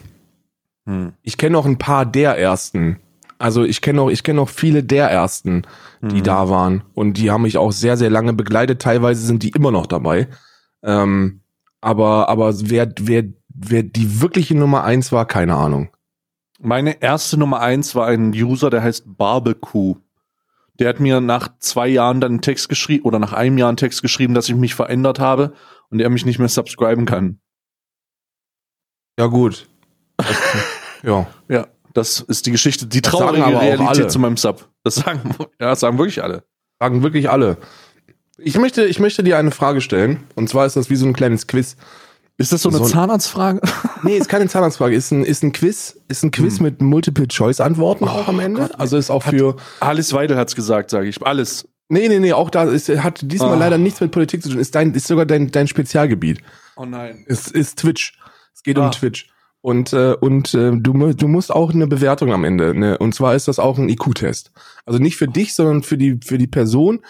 Hm. 0.84 1.14
Ich 1.22 1.38
kenne 1.38 1.54
noch 1.54 1.64
ein 1.64 1.78
paar 1.78 2.04
der 2.04 2.36
ersten. 2.38 3.00
Also 3.38 3.64
ich 3.64 3.80
kenne 3.80 3.96
noch, 3.96 4.10
ich 4.10 4.22
kenne 4.22 4.36
noch 4.36 4.50
viele 4.50 4.82
der 4.82 5.10
ersten, 5.10 5.62
die 6.02 6.16
mhm. 6.16 6.22
da 6.22 6.50
waren 6.50 6.84
und 6.92 7.14
die 7.14 7.30
haben 7.30 7.42
mich 7.42 7.56
auch 7.56 7.72
sehr, 7.72 7.96
sehr 7.96 8.10
lange 8.10 8.34
begleitet. 8.34 8.82
Teilweise 8.82 9.24
sind 9.24 9.42
die 9.42 9.50
immer 9.50 9.70
noch 9.70 9.86
dabei. 9.86 10.28
Ähm, 10.82 11.40
aber, 11.80 12.28
aber 12.28 12.52
wer, 12.68 12.92
wer, 13.00 13.24
wer 13.48 13.82
die 13.82 14.20
wirkliche 14.20 14.54
Nummer 14.54 14.84
eins 14.84 15.12
war, 15.12 15.26
keine 15.26 15.54
Ahnung. 15.54 15.88
Meine 16.58 17.02
erste 17.02 17.36
Nummer 17.36 17.60
eins 17.60 17.94
war 17.94 18.06
ein 18.06 18.32
User, 18.32 18.70
der 18.70 18.82
heißt 18.82 19.04
Barbecue. 19.06 19.96
Der 20.78 20.88
hat 20.88 21.00
mir 21.00 21.20
nach 21.20 21.48
zwei 21.58 21.88
Jahren 21.88 22.20
dann 22.20 22.32
einen 22.32 22.42
Text 22.42 22.68
geschrieben 22.68 23.04
oder 23.04 23.18
nach 23.18 23.32
einem 23.32 23.58
Jahr 23.58 23.68
einen 23.68 23.76
Text 23.76 24.02
geschrieben, 24.02 24.34
dass 24.34 24.48
ich 24.48 24.54
mich 24.54 24.74
verändert 24.74 25.18
habe 25.18 25.52
und 25.90 26.00
er 26.00 26.10
mich 26.10 26.26
nicht 26.26 26.38
mehr 26.38 26.48
subscriben 26.48 27.06
kann. 27.06 27.40
Ja, 29.18 29.26
gut. 29.26 29.68
Das, 30.18 30.36
ja. 31.02 31.26
Ja. 31.48 31.66
Das 31.94 32.20
ist 32.20 32.44
die 32.44 32.50
Geschichte, 32.50 32.86
die 32.86 33.00
traurige 33.00 33.58
Realität 33.58 34.10
zu 34.10 34.18
meinem 34.18 34.36
Sub. 34.36 34.68
Das 34.84 34.96
sagen, 34.96 35.34
ja, 35.58 35.70
das 35.70 35.80
sagen 35.80 35.96
wirklich 35.96 36.22
alle. 36.22 36.44
Sagen 36.78 37.02
wirklich 37.02 37.30
alle. 37.30 37.56
Ich 38.36 38.58
möchte, 38.58 38.84
ich 38.84 39.00
möchte 39.00 39.24
dir 39.24 39.38
eine 39.38 39.50
Frage 39.50 39.80
stellen. 39.80 40.24
Und 40.34 40.50
zwar 40.50 40.66
ist 40.66 40.76
das 40.76 40.90
wie 40.90 40.96
so 40.96 41.06
ein 41.06 41.14
kleines 41.14 41.46
Quiz. 41.46 41.76
Ist 42.36 42.52
das 42.52 42.60
so 42.60 42.68
eine 42.68 42.78
so 42.78 42.84
Zahnarztfrage? 42.84 43.62
Nee, 44.02 44.16
ist 44.16 44.28
keine 44.28 44.48
Zahnarztfrage. 44.48 44.94
Ist 44.94 45.10
ein, 45.10 45.24
ist 45.24 45.42
ein 45.42 45.52
Quiz. 45.52 46.00
Ist 46.08 46.22
ein 46.22 46.30
Quiz 46.30 46.58
hm. 46.58 46.64
mit 46.64 46.82
Multiple-Choice-Antworten 46.82 48.04
oh, 48.04 48.08
auch 48.08 48.28
am 48.28 48.40
Ende. 48.40 48.60
Gott. 48.62 48.78
Also 48.78 48.96
ist 48.96 49.10
auch 49.10 49.24
hat, 49.24 49.34
für. 49.34 49.56
Alice 49.80 50.12
Weidel 50.12 50.36
hat's 50.36 50.54
gesagt, 50.54 50.90
sage 50.90 51.08
ich. 51.08 51.24
Alles. 51.24 51.68
Nee, 51.88 52.08
nee, 52.08 52.18
nee, 52.18 52.32
auch 52.32 52.50
da 52.50 52.64
ist, 52.64 52.88
hat 52.88 53.20
diesmal 53.22 53.56
oh. 53.56 53.58
leider 53.58 53.78
nichts 53.78 54.00
mit 54.00 54.10
Politik 54.10 54.42
zu 54.42 54.48
tun. 54.50 54.58
Ist 54.58 54.74
dein, 54.74 54.92
ist 54.92 55.06
sogar 55.06 55.24
dein, 55.24 55.50
dein 55.52 55.68
Spezialgebiet. 55.68 56.40
Oh 56.76 56.84
nein. 56.84 57.24
Es 57.28 57.48
ist 57.48 57.78
Twitch. 57.78 58.18
Es 58.54 58.62
geht 58.62 58.78
ah. 58.78 58.86
um 58.86 58.90
Twitch. 58.92 59.28
Und, 59.60 59.92
äh, 59.92 60.14
und 60.20 60.54
äh, 60.54 60.72
du, 60.76 61.12
du 61.12 61.28
musst 61.28 61.52
auch 61.52 61.72
eine 61.72 61.86
Bewertung 61.86 62.32
am 62.32 62.44
Ende. 62.44 62.72
Ne? 62.78 62.98
Und 62.98 63.14
zwar 63.14 63.34
ist 63.34 63.48
das 63.48 63.58
auch 63.58 63.78
ein 63.78 63.88
IQ-Test. 63.88 64.52
Also 64.84 65.00
nicht 65.00 65.16
für 65.16 65.26
dich, 65.26 65.54
sondern 65.54 65.82
für 65.82 65.98
die, 65.98 66.20
für 66.24 66.38
die 66.38 66.46
Person, 66.46 67.00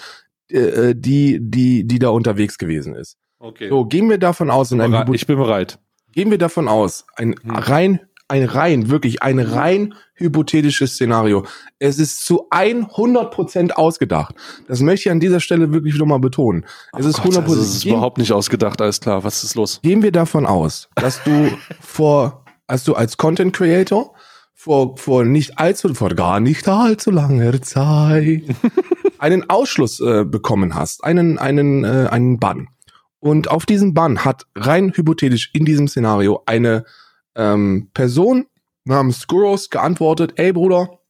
äh, 0.49 0.95
die, 0.95 1.39
die, 1.41 1.87
die 1.87 1.99
da 1.99 2.09
unterwegs 2.09 2.57
gewesen 2.57 2.95
ist. 2.95 3.19
Okay. 3.39 3.69
So, 3.69 3.85
gehen 3.85 4.09
wir 4.09 4.19
davon 4.19 4.51
aus, 4.51 4.73
in 4.73 4.81
einem 4.81 5.13
ich 5.13 5.27
bin 5.27 5.37
bereit. 5.37 5.79
Gehen 6.17 6.31
wir 6.31 6.39
davon 6.39 6.67
aus, 6.67 7.05
ein 7.15 7.35
hm. 7.43 7.51
rein, 7.51 8.01
ein 8.27 8.45
rein, 8.45 8.89
wirklich 8.89 9.23
ein 9.23 9.39
rein 9.39 9.93
hypothetisches 10.15 10.95
Szenario. 10.95 11.45
Es 11.79 11.99
ist 11.99 12.25
zu 12.25 12.47
100 12.49 13.31
Prozent 13.31 13.77
ausgedacht. 13.77 14.35
Das 14.67 14.81
möchte 14.81 15.11
ich 15.11 15.13
an 15.13 15.21
dieser 15.21 15.41
Stelle 15.41 15.75
wirklich 15.75 15.99
nochmal 15.99 16.19
betonen. 16.19 16.65
Es 16.97 17.05
oh 17.05 17.11
ist 17.11 17.19
100 17.19 17.45
Prozent. 17.45 17.59
Also 17.59 17.71
es 17.71 17.77
ist 17.77 17.85
überhaupt 17.85 18.17
nicht 18.17 18.33
ausgedacht, 18.33 18.81
alles 18.81 18.99
klar. 19.01 19.25
Was 19.25 19.45
ist 19.45 19.57
los? 19.57 19.81
Gehen 19.83 20.03
wir 20.03 20.11
davon 20.11 20.47
aus, 20.47 20.89
dass 20.95 21.23
du 21.23 21.51
vor 21.81 22.43
als 22.67 22.85
du 22.85 22.95
als 22.95 23.19
Content 23.19 23.53
Creator 23.55 24.15
vor, 24.55 24.97
vor 24.97 25.27
nicht 25.27 25.59
allzu, 25.59 25.93
vor 25.93 26.15
gar 26.15 26.41
nicht 26.41 26.67
allzu 26.67 27.11
langer 27.11 27.61
Zeit 27.61 28.43
einen 29.19 29.51
Ausschluss 29.51 30.01
äh, 30.01 30.25
bekommen 30.25 30.75
hast, 30.75 31.05
einen, 31.05 31.37
einen, 31.37 31.85
äh, 31.85 32.09
einen 32.11 32.41
Bann. 32.41 32.69
Und 33.27 33.51
auf 33.51 33.67
diesen 33.67 33.93
Bann 33.93 34.25
hat 34.25 34.47
rein 34.55 34.93
hypothetisch 34.95 35.51
in 35.53 35.65
diesem 35.65 35.89
Szenario 35.89 36.45
eine 36.47 36.85
ähm, 37.35 37.91
Person 37.93 38.47
namens 38.85 39.19
Skuros 39.19 39.69
geantwortet, 39.69 40.35
ey 40.37 40.53
Bruder, 40.53 41.01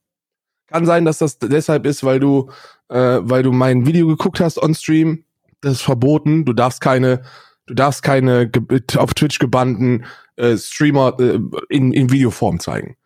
kann 0.66 0.86
sein, 0.86 1.04
dass 1.04 1.18
das 1.18 1.38
deshalb 1.38 1.84
ist, 1.84 2.04
weil 2.04 2.18
du, 2.18 2.48
äh, 2.88 3.18
weil 3.20 3.42
du 3.42 3.52
mein 3.52 3.84
Video 3.84 4.06
geguckt 4.06 4.40
hast 4.40 4.56
on 4.56 4.74
Stream. 4.74 5.24
Das 5.60 5.74
ist 5.74 5.82
verboten. 5.82 6.46
Du 6.46 6.54
darfst 6.54 6.80
keine, 6.80 7.20
du 7.66 7.74
darfst 7.74 8.02
keine 8.02 8.50
auf 8.96 9.12
Twitch 9.12 9.38
gebannten 9.38 10.06
äh, 10.36 10.56
Streamer 10.56 11.20
äh, 11.20 11.38
in, 11.68 11.92
in 11.92 12.10
Videoform 12.10 12.60
zeigen. 12.60 12.96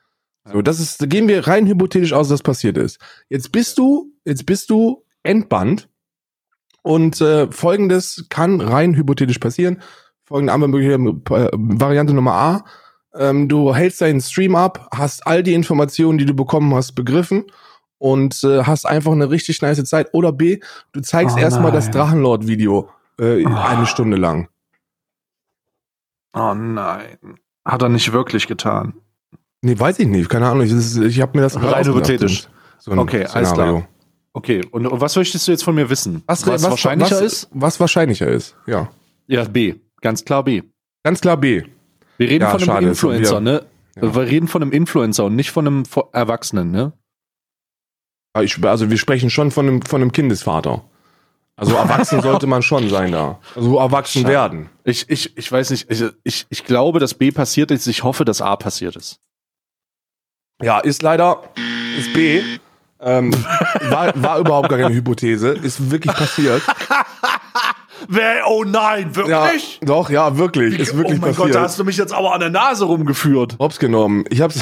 So, 0.45 0.63
das 0.63 0.79
ist, 0.79 1.03
da 1.03 1.07
gehen 1.07 1.27
wir 1.27 1.49
rein 1.49 1.67
hypothetisch 1.67 2.13
aus, 2.13 2.29
dass 2.29 2.39
das 2.39 2.45
passiert 2.45 2.79
ist. 2.79 3.01
Jetzt 3.29 3.51
bist 3.51 3.77
du, 3.77 4.13
jetzt 4.25 4.47
bist 4.47 4.71
du 4.71 5.03
entbannt 5.25 5.90
und 6.83 7.21
äh, 7.21 7.51
folgendes 7.51 8.27
kann 8.29 8.61
rein 8.61 8.95
hypothetisch 8.95 9.39
passieren. 9.39 9.83
Folgende 10.25 10.53
andere 10.53 10.81
äh, 10.81 11.49
Variante 11.53 12.15
Nummer 12.15 12.33
A. 12.33 12.65
Ähm, 13.15 13.49
du 13.49 13.75
hältst 13.75 14.01
deinen 14.01 14.21
Stream 14.21 14.55
ab, 14.55 14.89
hast 14.95 15.27
all 15.27 15.43
die 15.43 15.55
Informationen, 15.55 16.19
die 16.19 16.27
du 16.27 16.35
bekommen 16.35 16.75
hast, 16.75 16.93
begriffen 16.93 17.45
und 17.99 18.43
äh, 18.45 18.63
hast 18.63 18.87
einfach 18.87 19.13
eine 19.13 19.31
richtig 19.31 19.61
nice 19.63 19.83
Zeit. 19.85 20.09
Oder 20.13 20.33
B, 20.33 20.61
du 20.93 21.01
zeigst 21.01 21.37
oh 21.37 21.41
erstmal 21.41 21.73
das 21.73 21.91
Drachenlord-Video 21.91 22.89
äh, 23.19 23.45
oh. 23.45 23.49
eine 23.49 23.87
Stunde 23.87 24.17
lang. 24.17 24.49
Oh 26.33 26.55
nein. 26.55 27.19
Hat 27.65 27.83
er 27.83 27.89
nicht 27.89 28.13
wirklich 28.13 28.47
getan. 28.47 28.95
Nee, 29.63 29.79
weiß 29.79 29.99
ich 29.99 30.07
nicht. 30.07 30.31
Keine 30.31 30.49
Ahnung. 30.49 30.65
Ich, 30.65 30.73
ich 30.73 31.21
habe 31.21 31.37
mir 31.37 31.43
das 31.43 31.61
rein 31.61 31.85
hypothetisch. 31.85 32.49
So 32.79 32.93
okay, 32.93 33.27
Szenario. 33.27 33.35
alles 33.35 33.53
klar. 33.53 33.89
Okay, 34.33 34.65
und, 34.71 34.87
und, 34.87 35.01
was 35.01 35.17
möchtest 35.17 35.49
du 35.49 35.53
jetzt 35.53 35.65
von 35.65 35.75
mir 35.75 35.91
wissen? 35.91 36.23
Was, 36.27 36.47
was, 36.47 36.63
was 36.63 36.71
wahrscheinlicher 36.71 37.17
was, 37.17 37.21
ist? 37.21 37.49
Was 37.53 37.81
wahrscheinlicher 37.81 38.29
ist, 38.29 38.57
ja. 38.67 38.89
Ja, 39.27 39.45
B. 39.45 39.75
Ganz 40.01 40.25
klar 40.25 40.45
B. 40.45 40.63
Ganz 41.03 41.21
klar 41.21 41.37
B. 41.37 41.65
Wir 42.19 42.29
reden 42.29 42.43
ja, 42.43 42.51
von 42.51 42.61
einem 42.61 42.67
schade, 42.67 42.87
Influencer, 42.89 43.41
ne? 43.41 43.67
Ja. 43.97 44.15
Wir 44.15 44.23
reden 44.23 44.47
von 44.47 44.63
einem 44.63 44.73
Influencer 44.73 45.25
und 45.25 45.37
nicht 45.37 45.51
von 45.51 45.67
einem 45.67 45.83
Erwachsenen, 46.13 46.71
ne? 46.71 46.93
Also 48.33 48.91
wir 48.91 48.99
sprechen 48.99 49.31
schon 49.31 49.51
von 49.51 49.67
einem, 49.67 49.83
von 49.83 50.01
einem 50.01 50.13
Kindesvater. 50.13 50.85
Also 51.57 51.75
erwachsen 51.75 52.21
sollte 52.23 52.47
man 52.47 52.63
schon 52.63 52.89
sein 52.89 53.13
da. 53.13 53.39
Also 53.55 53.79
erwachsen 53.79 54.23
Schade. 54.23 54.33
werden. 54.33 54.71
Ich, 54.85 55.11
ich, 55.11 55.37
ich 55.37 55.51
weiß 55.51 55.71
nicht, 55.71 55.91
ich, 55.91 56.05
ich, 56.23 56.47
ich 56.49 56.65
glaube, 56.65 57.01
dass 57.01 57.15
B 57.15 57.33
passiert 57.33 57.71
ist. 57.71 57.87
Ich 57.87 58.05
hoffe, 58.05 58.25
dass 58.25 58.41
A 58.41 58.57
passiert 58.57 58.97
ist. 58.97 59.21
Ja, 60.63 60.79
ist 60.79 61.03
leider, 61.03 61.43
ist 61.99 62.13
B. 62.13 62.43
Ähm, 63.03 63.33
war, 63.89 64.13
war 64.23 64.39
überhaupt 64.39 64.69
gar 64.69 64.79
keine 64.79 64.95
Hypothese. 64.95 65.51
Ist 65.51 65.91
wirklich 65.91 66.15
passiert. 66.15 66.63
oh 68.47 68.65
nein, 68.65 69.17
wirklich? 69.17 69.79
Ja, 69.81 69.87
doch, 69.87 70.11
ja, 70.11 70.37
wirklich. 70.37 70.79
Ist 70.79 70.97
wirklich 70.97 71.19
oh 71.19 71.23
mein 71.23 71.35
passiert. 71.35 71.47
Gott, 71.49 71.55
da 71.55 71.63
hast 71.63 71.79
du 71.79 71.85
mich 71.85 71.97
jetzt 71.97 72.13
aber 72.13 72.35
an 72.35 72.41
der 72.41 72.51
Nase 72.51 72.85
rumgeführt. 72.85 73.57
Hops 73.59 73.79
genommen. 73.79 74.25
Ich 74.29 74.43
hab's. 74.43 74.61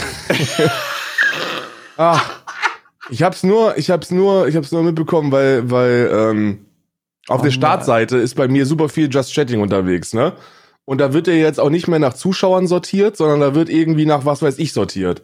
ah, 1.96 2.20
ich 3.10 3.22
hab's 3.22 3.42
nur, 3.42 3.76
ich 3.76 3.90
hab's 3.90 4.10
nur, 4.10 4.46
ich 4.46 4.56
hab's 4.56 4.70
nur 4.70 4.82
mitbekommen, 4.82 5.32
weil, 5.32 5.70
weil 5.70 6.10
ähm, 6.12 6.66
auf 7.26 7.40
oh 7.40 7.44
der 7.44 7.50
Startseite 7.50 8.18
ist 8.18 8.34
bei 8.34 8.48
mir 8.48 8.66
super 8.66 8.88
viel 8.88 9.08
Just 9.10 9.34
Chatting 9.34 9.60
unterwegs, 9.60 10.14
ne? 10.14 10.34
Und 10.84 10.98
da 10.98 11.12
wird 11.12 11.28
er 11.28 11.36
jetzt 11.36 11.60
auch 11.60 11.68
nicht 11.68 11.88
mehr 11.88 11.98
nach 11.98 12.14
Zuschauern 12.14 12.66
sortiert, 12.66 13.16
sondern 13.16 13.40
da 13.40 13.54
wird 13.54 13.68
irgendwie 13.68 14.06
nach 14.06 14.24
was 14.24 14.40
weiß 14.40 14.58
ich 14.58 14.72
sortiert. 14.72 15.22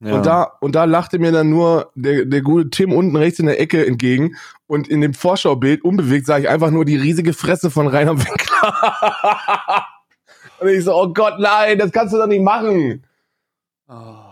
Ja. 0.00 0.14
Und 0.14 0.26
da, 0.26 0.42
und 0.60 0.74
da 0.74 0.84
lachte 0.84 1.18
mir 1.18 1.32
dann 1.32 1.48
nur 1.48 1.90
der, 1.94 2.26
der 2.26 2.42
gute 2.42 2.68
Tim 2.68 2.92
unten 2.92 3.16
rechts 3.16 3.38
in 3.38 3.46
der 3.46 3.60
Ecke 3.60 3.86
entgegen. 3.86 4.36
Und 4.66 4.88
in 4.88 5.00
dem 5.00 5.14
Vorschaubild, 5.14 5.82
unbewegt, 5.84 6.26
sah 6.26 6.38
ich 6.38 6.48
einfach 6.48 6.70
nur 6.70 6.84
die 6.84 6.96
riesige 6.96 7.32
Fresse 7.32 7.70
von 7.70 7.86
Rainer 7.86 8.18
Winkler. 8.18 9.86
und 10.60 10.68
ich 10.68 10.84
so, 10.84 10.94
oh 10.94 11.12
Gott, 11.12 11.34
nein, 11.38 11.78
das 11.78 11.92
kannst 11.92 12.12
du 12.12 12.18
doch 12.18 12.26
nicht 12.26 12.42
machen. 12.42 13.04
Oh. 13.88 14.26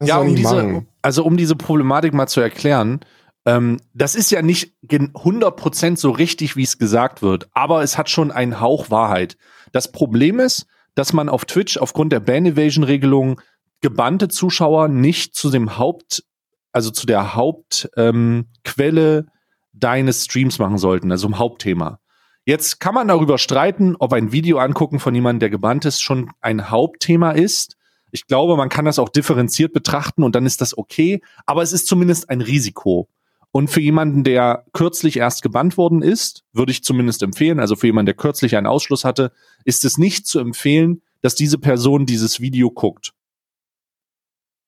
Ja, 0.00 0.18
um 0.18 0.34
diese, 0.34 0.54
machen. 0.54 0.88
also 1.02 1.24
um 1.24 1.36
diese 1.36 1.56
Problematik 1.56 2.12
mal 2.12 2.26
zu 2.26 2.40
erklären, 2.40 3.00
ähm, 3.46 3.80
das 3.94 4.14
ist 4.14 4.30
ja 4.30 4.42
nicht 4.42 4.74
100% 4.84 5.96
so 5.96 6.10
richtig, 6.10 6.56
wie 6.56 6.62
es 6.62 6.78
gesagt 6.78 7.22
wird, 7.22 7.48
aber 7.52 7.82
es 7.82 7.96
hat 7.96 8.10
schon 8.10 8.30
einen 8.30 8.60
Hauch 8.60 8.90
Wahrheit. 8.90 9.36
Das 9.72 9.92
Problem 9.92 10.38
ist, 10.38 10.66
dass 10.94 11.12
man 11.12 11.28
auf 11.28 11.44
Twitch 11.44 11.78
aufgrund 11.78 12.12
der 12.12 12.20
Ban 12.20 12.46
Evasion 12.46 12.84
Regelung 12.84 13.40
gebannte 13.80 14.28
Zuschauer 14.28 14.88
nicht 14.88 15.34
zu 15.34 15.50
dem 15.50 15.78
Haupt, 15.78 16.24
also 16.72 16.90
zu 16.90 17.06
der 17.06 17.34
Hauptquelle 17.34 19.18
ähm, 19.18 19.30
deines 19.72 20.24
Streams 20.24 20.58
machen 20.58 20.78
sollten, 20.78 21.10
also 21.10 21.26
im 21.26 21.38
Hauptthema. 21.38 22.00
Jetzt 22.44 22.78
kann 22.78 22.94
man 22.94 23.08
darüber 23.08 23.38
streiten, 23.38 23.96
ob 23.98 24.12
ein 24.12 24.30
Video 24.30 24.58
angucken 24.58 25.00
von 25.00 25.14
jemandem, 25.14 25.40
der 25.40 25.50
gebannt 25.50 25.84
ist, 25.84 26.00
schon 26.00 26.30
ein 26.40 26.70
Hauptthema 26.70 27.32
ist. 27.32 27.76
Ich 28.12 28.26
glaube, 28.28 28.56
man 28.56 28.68
kann 28.68 28.84
das 28.84 29.00
auch 29.00 29.08
differenziert 29.08 29.72
betrachten 29.72 30.22
und 30.22 30.34
dann 30.36 30.46
ist 30.46 30.60
das 30.60 30.78
okay, 30.78 31.22
aber 31.44 31.62
es 31.62 31.72
ist 31.72 31.88
zumindest 31.88 32.30
ein 32.30 32.40
Risiko. 32.40 33.08
Und 33.50 33.68
für 33.68 33.80
jemanden, 33.80 34.22
der 34.22 34.64
kürzlich 34.72 35.16
erst 35.16 35.42
gebannt 35.42 35.76
worden 35.76 36.02
ist, 36.02 36.44
würde 36.52 36.72
ich 36.72 36.84
zumindest 36.84 37.22
empfehlen, 37.22 37.58
also 37.58 37.74
für 37.74 37.86
jemanden, 37.86 38.06
der 38.06 38.14
kürzlich 38.14 38.56
einen 38.56 38.66
Ausschluss 38.66 39.04
hatte, 39.04 39.32
ist 39.64 39.84
es 39.84 39.98
nicht 39.98 40.26
zu 40.26 40.38
empfehlen, 40.38 41.02
dass 41.22 41.34
diese 41.34 41.58
Person 41.58 42.06
dieses 42.06 42.40
Video 42.40 42.70
guckt. 42.70 43.12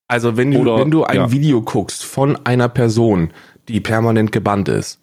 Also 0.09 0.35
wenn 0.35 0.51
du, 0.51 0.59
Oder, 0.59 0.79
wenn 0.79 0.91
du 0.91 1.03
ein 1.03 1.15
ja. 1.15 1.31
Video 1.31 1.61
guckst 1.61 2.03
von 2.03 2.35
einer 2.45 2.67
Person, 2.67 3.31
die 3.67 3.79
permanent 3.79 4.31
gebannt 4.31 4.67
ist, 4.67 4.99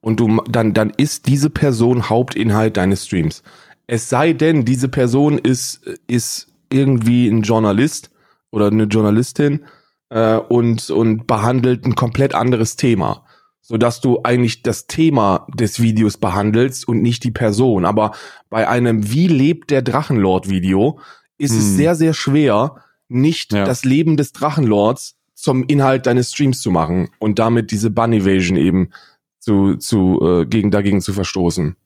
und 0.00 0.18
du 0.18 0.40
dann, 0.48 0.72
dann 0.72 0.90
ist 0.96 1.26
diese 1.26 1.50
Person 1.50 2.08
Hauptinhalt 2.08 2.78
deines 2.78 3.04
Streams. 3.04 3.42
Es 3.86 4.08
sei 4.08 4.32
denn, 4.32 4.64
diese 4.64 4.88
Person 4.88 5.36
ist, 5.36 5.84
ist 6.06 6.48
irgendwie 6.70 7.28
ein 7.28 7.42
Journalist 7.42 8.10
oder 8.50 8.68
eine 8.68 8.84
Journalistin 8.84 9.66
äh, 10.08 10.36
und, 10.36 10.88
und 10.88 11.26
behandelt 11.26 11.84
ein 11.84 11.96
komplett 11.96 12.34
anderes 12.34 12.76
Thema. 12.76 13.26
Sodass 13.60 14.00
du 14.00 14.20
eigentlich 14.24 14.62
das 14.62 14.86
Thema 14.86 15.46
des 15.54 15.82
Videos 15.82 16.16
behandelst 16.16 16.88
und 16.88 17.02
nicht 17.02 17.22
die 17.24 17.30
Person. 17.30 17.84
Aber 17.84 18.12
bei 18.48 18.66
einem 18.66 19.12
Wie 19.12 19.28
lebt 19.28 19.70
der 19.70 19.82
Drachenlord-Video 19.82 20.98
ist 21.36 21.52
hm. 21.52 21.58
es 21.58 21.76
sehr, 21.76 21.94
sehr 21.94 22.14
schwer, 22.14 22.76
nicht 23.10 23.52
ja. 23.52 23.64
das 23.64 23.84
Leben 23.84 24.16
des 24.16 24.32
Drachenlords 24.32 25.16
zum 25.34 25.64
Inhalt 25.64 26.06
deines 26.06 26.30
Streams 26.30 26.60
zu 26.60 26.70
machen 26.70 27.10
und 27.18 27.38
damit 27.38 27.70
diese 27.70 27.90
Bun 27.90 28.12
Evasion 28.12 28.56
eben 28.56 28.90
zu, 29.38 29.76
zu 29.76 30.20
äh, 30.22 30.46
gegen 30.46 30.70
dagegen 30.70 31.00
zu 31.00 31.12
verstoßen. 31.12 31.76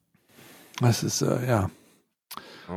Das 0.81 1.03
ist 1.03 1.23
äh, 1.23 1.47
ja. 1.47 1.71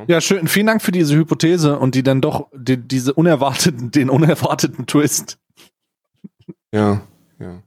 Ja, 0.07 0.19
schön. 0.19 0.47
Vielen 0.47 0.67
Dank 0.67 0.81
für 0.81 0.91
diese 0.91 1.15
Hypothese 1.15 1.79
und 1.79 1.95
die 1.95 2.03
dann 2.03 2.21
doch 2.21 2.47
die, 2.53 2.77
diese 2.77 3.13
unerwarteten, 3.13 3.89
den 3.91 4.09
unerwarteten 4.09 4.85
Twist. 4.85 5.39
Ja, 6.73 7.01
ja. 7.39 7.63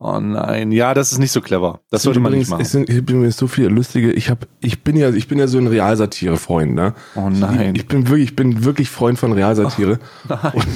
Oh 0.00 0.20
nein, 0.20 0.70
ja, 0.70 0.94
das 0.94 1.10
ist 1.10 1.18
nicht 1.18 1.32
so 1.32 1.40
clever. 1.40 1.80
Das 1.90 2.02
sollte 2.04 2.20
man 2.20 2.32
nicht 2.32 2.48
machen. 2.48 2.60
Es 2.60 2.70
sind, 2.70 2.88
ich 2.88 3.04
bin 3.04 3.20
mir 3.20 3.32
so 3.32 3.48
viele 3.48 3.68
lustige. 3.68 4.12
Ich 4.12 4.30
habe, 4.30 4.46
ich 4.60 4.84
bin 4.84 4.96
ja, 4.96 5.10
ich 5.10 5.26
bin 5.26 5.38
ja 5.38 5.48
so 5.48 5.58
ein 5.58 5.66
Realsatire-Freund, 5.66 6.72
ne? 6.72 6.94
Oh 7.16 7.28
nein. 7.28 7.74
Ich, 7.74 7.82
ich, 7.82 7.88
bin 7.88 8.08
wirklich, 8.08 8.30
ich 8.30 8.36
bin 8.36 8.64
wirklich 8.64 8.90
Freund 8.90 9.18
von 9.18 9.32
Realsatire. 9.32 9.98
Oh, 10.28 10.34
nein. 10.34 10.52
Und, 10.54 10.66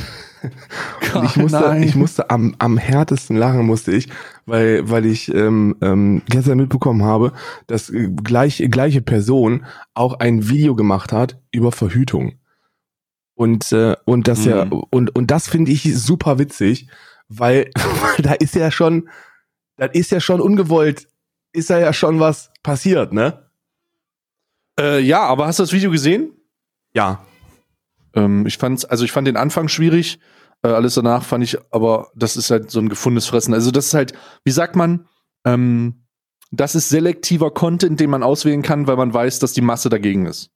und 1.14 1.24
ich 1.24 1.36
musste, 1.36 1.60
nein. 1.60 1.82
ich 1.84 1.94
musste 1.94 2.30
am, 2.30 2.56
am 2.58 2.78
härtesten 2.78 3.36
lachen 3.36 3.64
musste 3.64 3.92
ich, 3.92 4.08
weil, 4.44 4.90
weil 4.90 5.06
ich 5.06 5.32
ähm, 5.32 5.76
ähm, 5.80 6.22
gestern 6.28 6.58
mitbekommen 6.58 7.04
habe, 7.04 7.32
dass 7.68 7.92
gleich, 8.24 8.66
gleiche 8.72 9.02
Person 9.02 9.64
auch 9.94 10.18
ein 10.18 10.48
Video 10.48 10.74
gemacht 10.74 11.12
hat 11.12 11.40
über 11.52 11.70
Verhütung. 11.70 12.32
Und 13.34 13.72
äh, 13.72 13.96
und 14.04 14.28
das 14.28 14.44
mhm. 14.44 14.50
ja 14.50 14.66
und 14.90 15.14
und 15.16 15.30
das 15.30 15.48
finde 15.48 15.72
ich 15.72 15.96
super 15.96 16.38
witzig, 16.38 16.88
weil, 17.38 17.70
da 18.18 18.32
ist 18.34 18.54
ja 18.54 18.70
schon, 18.70 19.08
das 19.76 19.90
ist 19.94 20.10
ja 20.10 20.20
schon 20.20 20.40
ungewollt, 20.40 21.08
ist 21.52 21.70
da 21.70 21.78
ja 21.78 21.92
schon 21.92 22.20
was 22.20 22.50
passiert, 22.62 23.12
ne? 23.12 23.50
Äh, 24.78 25.00
ja, 25.00 25.20
aber 25.20 25.46
hast 25.46 25.58
du 25.58 25.64
das 25.64 25.72
Video 25.72 25.90
gesehen? 25.90 26.32
Ja. 26.94 27.26
Ähm, 28.14 28.46
ich 28.46 28.56
fand's, 28.58 28.84
also 28.84 29.04
ich 29.04 29.12
fand 29.12 29.28
den 29.28 29.36
Anfang 29.36 29.68
schwierig, 29.68 30.18
äh, 30.62 30.68
alles 30.68 30.94
danach 30.94 31.24
fand 31.24 31.44
ich, 31.44 31.58
aber 31.70 32.10
das 32.14 32.36
ist 32.36 32.50
halt 32.50 32.70
so 32.70 32.80
ein 32.80 32.88
gefundenes 32.88 33.26
Fressen. 33.26 33.52
Also 33.52 33.70
das 33.70 33.86
ist 33.88 33.94
halt, 33.94 34.12
wie 34.44 34.50
sagt 34.50 34.76
man, 34.76 35.06
ähm, 35.44 36.06
das 36.50 36.74
ist 36.74 36.88
selektiver 36.88 37.50
Content, 37.50 37.98
den 37.98 38.10
man 38.10 38.22
auswählen 38.22 38.62
kann, 38.62 38.86
weil 38.86 38.96
man 38.96 39.12
weiß, 39.12 39.38
dass 39.38 39.52
die 39.52 39.62
Masse 39.62 39.88
dagegen 39.88 40.26
ist. 40.26 40.50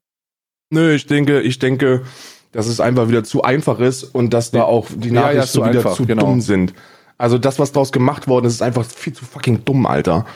Nö, 0.70 0.94
ich 0.94 1.06
denke, 1.06 1.40
ich 1.40 1.58
denke, 1.58 2.04
dass 2.52 2.66
es 2.66 2.80
einfach 2.80 3.08
wieder 3.08 3.24
zu 3.24 3.42
einfach 3.42 3.80
ist 3.80 4.04
und 4.04 4.32
dass 4.32 4.50
da 4.50 4.62
auch 4.62 4.86
die 4.94 5.10
Nachrichten 5.10 5.58
ja, 5.58 5.64
ja, 5.64 5.70
wieder 5.70 5.80
einfach, 5.80 5.96
zu 5.96 6.06
genau. 6.06 6.26
dumm 6.26 6.40
sind. 6.40 6.74
Also 7.18 7.38
das, 7.38 7.58
was 7.58 7.72
daraus 7.72 7.92
gemacht 7.92 8.28
worden 8.28 8.46
ist, 8.46 8.54
ist 8.54 8.62
einfach 8.62 8.84
viel 8.84 9.12
zu 9.12 9.24
fucking 9.24 9.64
dumm, 9.64 9.86
Alter. 9.86 10.26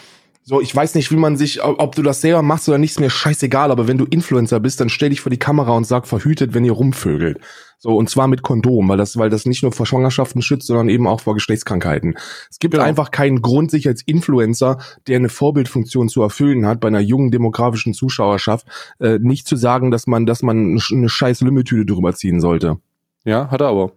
So, 0.50 0.60
ich 0.60 0.74
weiß 0.74 0.96
nicht, 0.96 1.12
wie 1.12 1.16
man 1.16 1.36
sich, 1.36 1.62
ob 1.62 1.94
du 1.94 2.02
das 2.02 2.22
selber 2.22 2.42
machst 2.42 2.68
oder 2.68 2.76
nicht, 2.76 2.90
ist 2.90 2.98
mir 2.98 3.08
scheißegal, 3.08 3.70
aber 3.70 3.86
wenn 3.86 3.98
du 3.98 4.04
Influencer 4.04 4.58
bist, 4.58 4.80
dann 4.80 4.88
stell 4.88 5.10
dich 5.10 5.20
vor 5.20 5.30
die 5.30 5.38
Kamera 5.38 5.76
und 5.76 5.86
sag 5.86 6.08
verhütet, 6.08 6.54
wenn 6.54 6.64
ihr 6.64 6.72
rumvögelt. 6.72 7.38
So, 7.78 7.96
und 7.96 8.10
zwar 8.10 8.26
mit 8.26 8.42
Kondom, 8.42 8.88
weil 8.88 8.96
das, 8.96 9.16
weil 9.16 9.30
das 9.30 9.46
nicht 9.46 9.62
nur 9.62 9.70
vor 9.70 9.86
Schwangerschaften 9.86 10.42
schützt, 10.42 10.66
sondern 10.66 10.88
eben 10.88 11.06
auch 11.06 11.20
vor 11.20 11.34
Geschlechtskrankheiten. 11.34 12.16
Es 12.50 12.58
gibt 12.58 12.74
genau. 12.74 12.82
einfach 12.82 13.12
keinen 13.12 13.42
Grund, 13.42 13.70
sich 13.70 13.86
als 13.86 14.02
Influencer, 14.02 14.78
der 15.06 15.18
eine 15.18 15.28
Vorbildfunktion 15.28 16.08
zu 16.08 16.20
erfüllen 16.20 16.66
hat, 16.66 16.80
bei 16.80 16.88
einer 16.88 16.98
jungen 16.98 17.30
demografischen 17.30 17.94
Zuschauerschaft, 17.94 18.66
äh, 18.98 19.20
nicht 19.20 19.46
zu 19.46 19.54
sagen, 19.54 19.92
dass 19.92 20.08
man, 20.08 20.26
dass 20.26 20.42
man 20.42 20.80
eine 20.90 21.08
scheiß 21.08 21.42
Lümmeltüte 21.42 21.86
drüber 21.86 22.12
ziehen 22.16 22.40
sollte. 22.40 22.78
Ja, 23.24 23.52
hat 23.52 23.60
er 23.60 23.68
aber. 23.68 23.92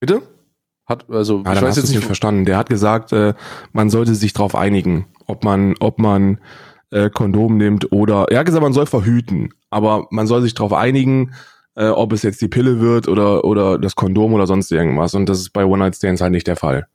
Bitte? 0.00 0.20
Hat, 0.84 1.08
also, 1.10 1.42
ja, 1.46 1.54
ich 1.54 1.62
weiß 1.62 1.76
jetzt 1.76 1.94
nicht 1.94 2.04
verstanden. 2.04 2.44
Der 2.44 2.56
hat 2.56 2.68
gesagt, 2.68 3.12
äh, 3.12 3.34
man 3.72 3.88
sollte 3.88 4.14
sich 4.14 4.32
darauf 4.32 4.54
einigen, 4.54 5.06
ob 5.26 5.44
man, 5.44 5.74
ob 5.80 5.98
man 5.98 6.38
äh, 6.90 7.10
Kondom 7.10 7.56
nimmt 7.56 7.92
oder, 7.92 8.26
er 8.30 8.40
hat 8.40 8.46
gesagt, 8.46 8.62
man 8.62 8.72
soll 8.72 8.86
verhüten, 8.86 9.50
aber 9.70 10.06
man 10.10 10.26
soll 10.26 10.42
sich 10.42 10.54
darauf 10.54 10.72
einigen, 10.72 11.32
äh, 11.74 11.88
ob 11.88 12.12
es 12.12 12.22
jetzt 12.22 12.40
die 12.40 12.48
Pille 12.48 12.80
wird 12.80 13.08
oder, 13.08 13.44
oder 13.44 13.78
das 13.78 13.96
Kondom 13.96 14.34
oder 14.34 14.46
sonst 14.46 14.70
irgendwas. 14.70 15.14
Und 15.14 15.28
das 15.28 15.40
ist 15.40 15.50
bei 15.50 15.64
One-Night-Stands 15.64 16.20
halt 16.20 16.32
nicht 16.32 16.46
der 16.46 16.56
Fall. 16.56 16.86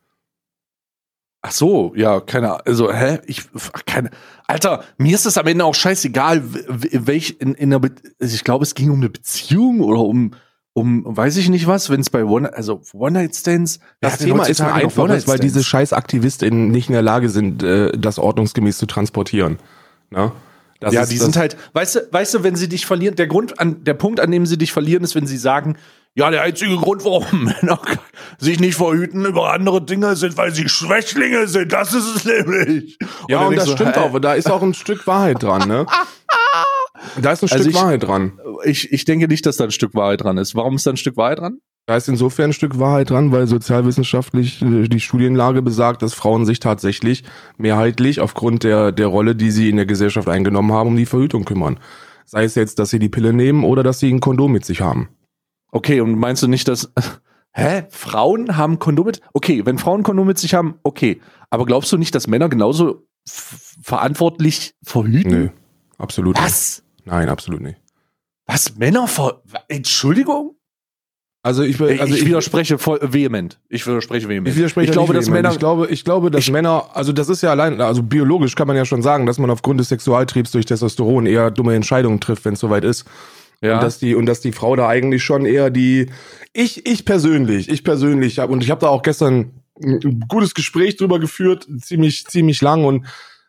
Ach 1.42 1.52
so, 1.52 1.94
ja, 1.96 2.20
keine 2.20 2.66
also 2.66 2.92
hä, 2.92 3.20
ich 3.26 3.44
keine 3.86 4.10
Alter, 4.48 4.84
mir 4.98 5.16
ist 5.16 5.26
es 5.26 5.38
am 5.38 5.48
Ende 5.48 5.66
auch 5.66 5.76
scheißegal, 5.76 6.44
welch 6.44 7.38
in, 7.40 7.54
in 7.54 7.70
einer 7.70 7.80
Be 7.80 7.92
ich 8.20 8.44
glaube, 8.44 8.64
es 8.64 8.76
ging 8.76 8.90
um 8.90 8.98
eine 8.98 9.10
Beziehung 9.10 9.82
oder 9.82 10.02
um 10.02 10.32
um, 10.78 11.02
weiß 11.06 11.38
ich 11.38 11.50
nicht 11.50 11.66
was, 11.66 11.90
wenn 11.90 12.02
es 12.02 12.12
bei 12.12 12.24
One, 12.24 12.54
also 12.54 12.82
One-Night-Stands. 12.94 13.80
Das 14.00 14.20
Thema 14.20 14.46
ist 14.46 14.62
ein 14.62 14.70
einfaches, 14.70 15.28
weil 15.28 15.40
diese 15.40 15.64
scheiß 15.64 15.92
AktivistInnen 15.92 16.70
nicht 16.70 16.88
in 16.88 16.94
der 16.94 17.02
Lage 17.02 17.30
sind, 17.30 17.64
äh, 17.64 17.98
das 17.98 18.20
ordnungsgemäß 18.20 18.78
zu 18.78 18.86
transportieren. 18.86 19.58
Ne? 20.12 20.32
Das 20.80 20.94
ja, 20.94 21.08
die 21.08 21.18
sind 21.18 21.36
halt, 21.36 21.58
weißt 21.74 21.96
du, 21.96 22.00
weißt 22.12 22.36
du, 22.36 22.44
wenn 22.44 22.56
sie 22.56 22.70
dich 22.70 22.86
verlieren, 22.86 23.16
der 23.16 23.26
Grund 23.26 23.60
an, 23.60 23.84
der 23.86 23.96
Punkt, 23.96 24.20
an 24.20 24.30
dem 24.30 24.46
sie 24.46 24.60
dich 24.60 24.72
verlieren, 24.72 25.04
ist, 25.04 25.16
wenn 25.16 25.26
sie 25.26 25.40
sagen, 25.40 25.78
ja, 26.14 26.30
der 26.30 26.44
einzige 26.44 26.76
Grund, 26.78 27.04
warum 27.04 27.46
Männer 27.62 27.80
sich 28.38 28.60
nicht 28.60 28.76
verhüten 28.76 29.26
über 29.26 29.54
andere 29.54 29.84
Dinge 29.84 30.16
sind, 30.16 30.38
weil 30.38 30.54
sie 30.54 30.70
Schwächlinge 30.70 31.48
sind. 31.48 31.74
Das 31.74 31.96
ist 31.96 32.18
es 32.18 32.26
nämlich. 32.26 33.00
Ja, 33.28 33.40
und, 33.40 33.48
und 33.48 33.56
das 33.56 33.66
so, 33.66 33.72
stimmt 33.72 33.96
hä? 33.96 34.02
auch. 34.02 34.20
Da 34.20 34.36
ist 34.36 34.52
auch 34.52 34.62
ein 34.62 34.76
Stück 34.76 35.08
Wahrheit 35.08 35.42
dran, 35.42 35.68
ne? 35.68 35.88
Da 37.22 37.32
ist 37.32 37.44
ein 37.44 37.50
also 37.50 37.64
Stück 37.64 37.68
ich, 37.68 37.76
Wahrheit 37.76 38.04
dran. 38.04 38.40
Ich, 38.66 38.92
ich 38.92 39.06
denke 39.06 39.28
nicht, 39.28 39.46
dass 39.46 39.58
da 39.58 39.66
ein 39.66 39.72
Stück 39.72 39.96
Wahrheit 39.96 40.24
dran 40.24 40.38
ist. 40.38 40.56
Warum 40.56 40.76
ist 40.76 40.86
da 40.86 40.92
ein 40.92 40.98
Stück 40.98 41.18
Wahrheit 41.18 41.40
dran? 41.40 41.60
Da 41.88 41.96
ist 41.96 42.10
insofern 42.10 42.50
ein 42.50 42.54
Stück 42.54 42.80
Wahrheit 42.80 43.10
dran, 43.10 43.32
weil 43.32 43.48
sozialwissenschaftlich 43.48 44.62
äh, 44.62 44.90
die 44.90 45.00
Studienlage 45.00 45.62
besagt, 45.62 46.02
dass 46.02 46.14
Frauen 46.14 46.46
sich 46.46 46.60
tatsächlich 46.60 47.24
mehrheitlich 47.58 48.20
aufgrund 48.20 48.64
der, 48.64 48.92
der 48.92 49.08
Rolle, 49.08 49.36
die 49.36 49.52
sie 49.52 49.70
in 49.70 49.78
der 49.78 49.86
Gesellschaft 49.86 50.28
eingenommen 50.28 50.74
haben, 50.74 50.90
um 50.90 50.98
die 50.98 51.06
Verhütung 51.06 51.46
kümmern. 51.46 51.80
Sei 52.26 52.44
es 52.44 52.56
jetzt, 52.56 52.80
dass 52.80 52.90
sie 52.90 53.00
die 53.00 53.08
Pille 53.08 53.32
nehmen 53.32 53.64
oder 53.64 53.84
dass 53.84 54.00
sie 54.00 54.12
ein 54.12 54.20
Kondom 54.20 54.52
mit 54.52 54.66
sich 54.66 54.82
haben. 54.82 55.08
Okay, 55.72 56.02
und 56.02 56.20
meinst 56.20 56.44
du 56.44 56.48
nicht, 56.48 56.68
dass. 56.68 56.92
Hä? 57.54 57.86
Frauen 57.90 58.58
haben 58.58 58.80
Kondom 58.80 59.06
mit? 59.06 59.22
Okay, 59.34 59.66
wenn 59.66 59.78
Frauen 59.78 60.04
Kondom 60.04 60.28
mit 60.28 60.38
sich 60.38 60.54
haben, 60.54 60.76
okay. 60.84 61.22
Aber 61.50 61.66
glaubst 61.66 61.92
du 61.94 61.98
nicht, 61.98 62.14
dass 62.14 62.28
Männer 62.28 62.50
genauso 62.50 63.08
verantwortlich 63.26 64.76
verhüten? 64.84 65.32
Nö, 65.32 65.50
absolut 65.98 66.38
Was? 66.38 66.80
nicht. 66.80 66.87
Nein, 67.08 67.30
absolut 67.30 67.62
nicht. 67.62 67.80
Was? 68.46 68.76
Männer 68.78 69.08
ver. 69.08 69.42
Entschuldigung? 69.68 70.56
Also 71.42 71.64
ich, 71.64 71.80
also 71.80 72.14
ich, 72.14 72.22
ich 72.22 72.28
widerspreche 72.28 72.78
voll 72.78 73.00
vehement. 73.02 73.60
Ich 73.70 73.88
widerspreche 73.88 74.28
vehement. 74.28 74.50
Ich, 74.50 74.58
widerspreche 74.58 74.88
ich 74.88 74.92
glaube, 74.92 75.14
dass 75.14 75.30
Männer. 75.30 75.52
Ich 75.52 75.60
glaube, 75.60 75.88
ich 75.88 76.04
glaube, 76.04 76.30
dass 76.32 76.44
ich, 76.44 76.52
Männer. 76.52 76.90
Also 76.94 77.14
das 77.14 77.30
ist 77.30 77.42
ja 77.42 77.52
allein, 77.52 77.80
also 77.80 78.04
biologisch 78.04 78.56
kann 78.56 78.68
man 78.68 78.76
ja 78.76 78.84
schon 78.84 79.02
sagen, 79.02 79.26
dass 79.26 79.38
man 79.38 79.50
aufgrund 79.50 79.80
des 79.80 79.88
Sexualtriebs 79.88 80.52
durch 80.52 80.66
Testosteron 80.66 81.26
eher 81.26 81.50
dumme 81.50 81.76
Entscheidungen 81.76 82.20
trifft, 82.20 82.44
wenn 82.44 82.56
es 82.56 82.60
soweit 82.60 82.84
ist. 82.84 83.06
Ja. 83.62 83.76
Und 83.76 83.84
dass 83.84 83.98
die 83.98 84.16
und 84.16 84.26
dass 84.26 84.42
die 84.42 84.52
Frau 84.52 84.76
da 84.76 84.90
eigentlich 84.90 85.24
schon 85.24 85.46
eher 85.46 85.70
die. 85.70 86.10
Ich 86.52 86.86
ich 86.86 87.06
persönlich, 87.06 87.70
ich 87.70 87.86
persönlich 87.86 88.40
habe 88.40 88.52
und 88.52 88.62
ich 88.62 88.70
habe 88.70 88.82
da 88.82 88.90
auch 88.90 89.02
gestern 89.02 89.52
ein 89.82 90.26
gutes 90.28 90.54
Gespräch 90.54 90.98
drüber 90.98 91.20
geführt, 91.20 91.66
ziemlich 91.80 92.26
ziemlich 92.26 92.62
lang 92.62 92.84
und 92.84 93.06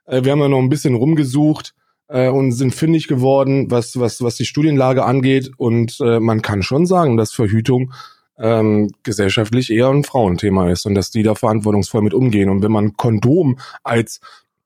äh, 0.06 0.22
wir 0.22 0.32
haben 0.32 0.40
ja 0.40 0.48
noch 0.48 0.60
ein 0.60 0.68
bisschen 0.68 0.94
rumgesucht 0.94 1.74
äh, 2.08 2.28
und 2.28 2.52
sind 2.52 2.74
fündig 2.74 3.08
geworden, 3.08 3.70
was, 3.70 3.98
was, 3.98 4.22
was 4.22 4.36
die 4.36 4.46
Studienlage 4.46 5.04
angeht. 5.04 5.50
Und 5.56 5.98
äh, 6.00 6.20
man 6.20 6.42
kann 6.42 6.62
schon 6.62 6.86
sagen, 6.86 7.16
dass 7.16 7.32
Verhütung 7.32 7.92
ähm, 8.38 8.90
gesellschaftlich 9.02 9.70
eher 9.70 9.88
ein 9.88 10.04
Frauenthema 10.04 10.70
ist 10.70 10.86
und 10.86 10.94
dass 10.94 11.10
die 11.10 11.22
da 11.22 11.34
verantwortungsvoll 11.34 12.02
mit 12.02 12.14
umgehen. 12.14 12.50
Und 12.50 12.62
wenn 12.62 12.72
man 12.72 12.96
Kondom 12.96 13.58
als, 13.82 14.20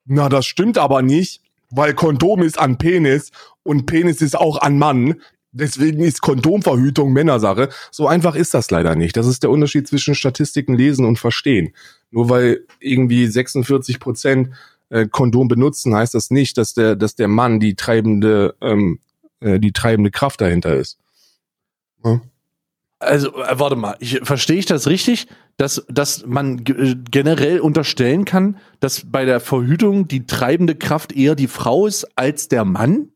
na, 0.05 0.29
das 0.29 0.47
stimmt 0.47 0.79
aber 0.79 1.03
nicht, 1.03 1.41
weil 1.71 1.95
Kondom 1.95 2.43
ist 2.43 2.59
an 2.59 2.79
Penis 2.79 3.31
und 3.63 3.87
Penis 3.87 4.21
ist 4.21 4.37
auch 4.37 4.61
an 4.61 4.79
Mann. 4.79 5.15
Deswegen 5.55 6.03
ist 6.03 6.23
Kondomverhütung 6.23 7.13
Männersache. 7.13 7.69
So 7.91 8.07
einfach 8.07 8.35
ist 8.35 8.55
das 8.55 8.71
leider 8.71 8.95
nicht. 8.95 9.17
Das 9.17 9.27
ist 9.27 9.43
der 9.43 9.51
Unterschied 9.51 9.87
zwischen 9.87 10.15
Statistiken 10.15 10.75
lesen 10.75 11.05
und 11.05 11.19
verstehen. 11.19 11.75
Nur 12.11 12.31
weil 12.31 12.67
irgendwie 12.81 13.27
46 13.27 14.01
Prozent 14.01 14.51
äh, 14.93 15.09
Kondom 15.09 15.49
benutzen, 15.49 15.95
heißt 15.95 16.15
das 16.15 16.31
nicht, 16.31 16.59
dass 16.59 16.75
der, 16.75 16.97
dass 16.97 17.15
der 17.15 17.29
Mann 17.29 17.61
die 17.61 17.75
treibende, 17.75 18.55
ähm, 18.61 19.01
äh, 19.41 19.59
die 19.59 19.73
treibende 19.73 20.11
Kraft 20.11 20.41
dahinter 20.43 20.77
ist. 20.77 20.99
Ja. 22.05 22.21
Also, 22.99 23.35
äh, 23.43 23.59
warte 23.59 23.75
mal, 23.75 23.97
ich, 24.01 24.21
verstehe 24.23 24.59
ich 24.59 24.67
das 24.67 24.87
richtig, 24.87 25.29
dass, 25.57 25.85
dass 25.89 26.27
man 26.27 26.59
äh, 26.67 26.95
generell 27.11 27.61
unterstellen 27.61 28.27
kann, 28.27 28.59
dass 28.81 29.11
bei 29.11 29.25
der 29.25 29.41
Verhütung 29.41 30.09
die 30.09 30.27
treibende 30.27 30.75
Kraft 30.75 31.13
eher 31.13 31.35
die 31.35 31.49
Frau 31.49 31.87
ist 31.87 32.07
als 32.17 32.49
der 32.49 32.67
Mann? 32.67 33.09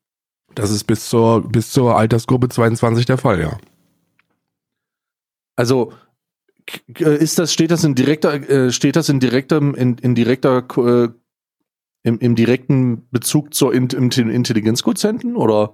Das 0.55 0.71
ist 0.71 0.85
bis 0.85 1.11
zur, 1.11 1.47
bis 1.47 1.71
zur 1.71 1.97
Altersgruppe 1.97 2.49
22 2.49 3.05
der 3.05 3.19
Fall, 3.19 3.39
ja. 3.39 3.59
Also, 5.57 5.93
ist 6.95 7.39
das, 7.39 7.53
steht 7.53 7.71
das 7.71 7.85
in 7.85 7.95
direkter, 7.95 8.73
steht 8.73 8.97
das 8.97 9.09
in 9.11 9.21
direkter, 9.21 9.59
in, 9.59 9.99
in 9.99 10.15
direkter 10.15 10.62
im, 12.07 12.19
im 12.21 12.37
direkten 12.37 13.09
Bezug 13.11 13.53
zur 13.53 13.75
in, 13.75 13.88
im 13.88 14.31
Intelligenzquotienten 14.31 15.37
oder? 15.37 15.73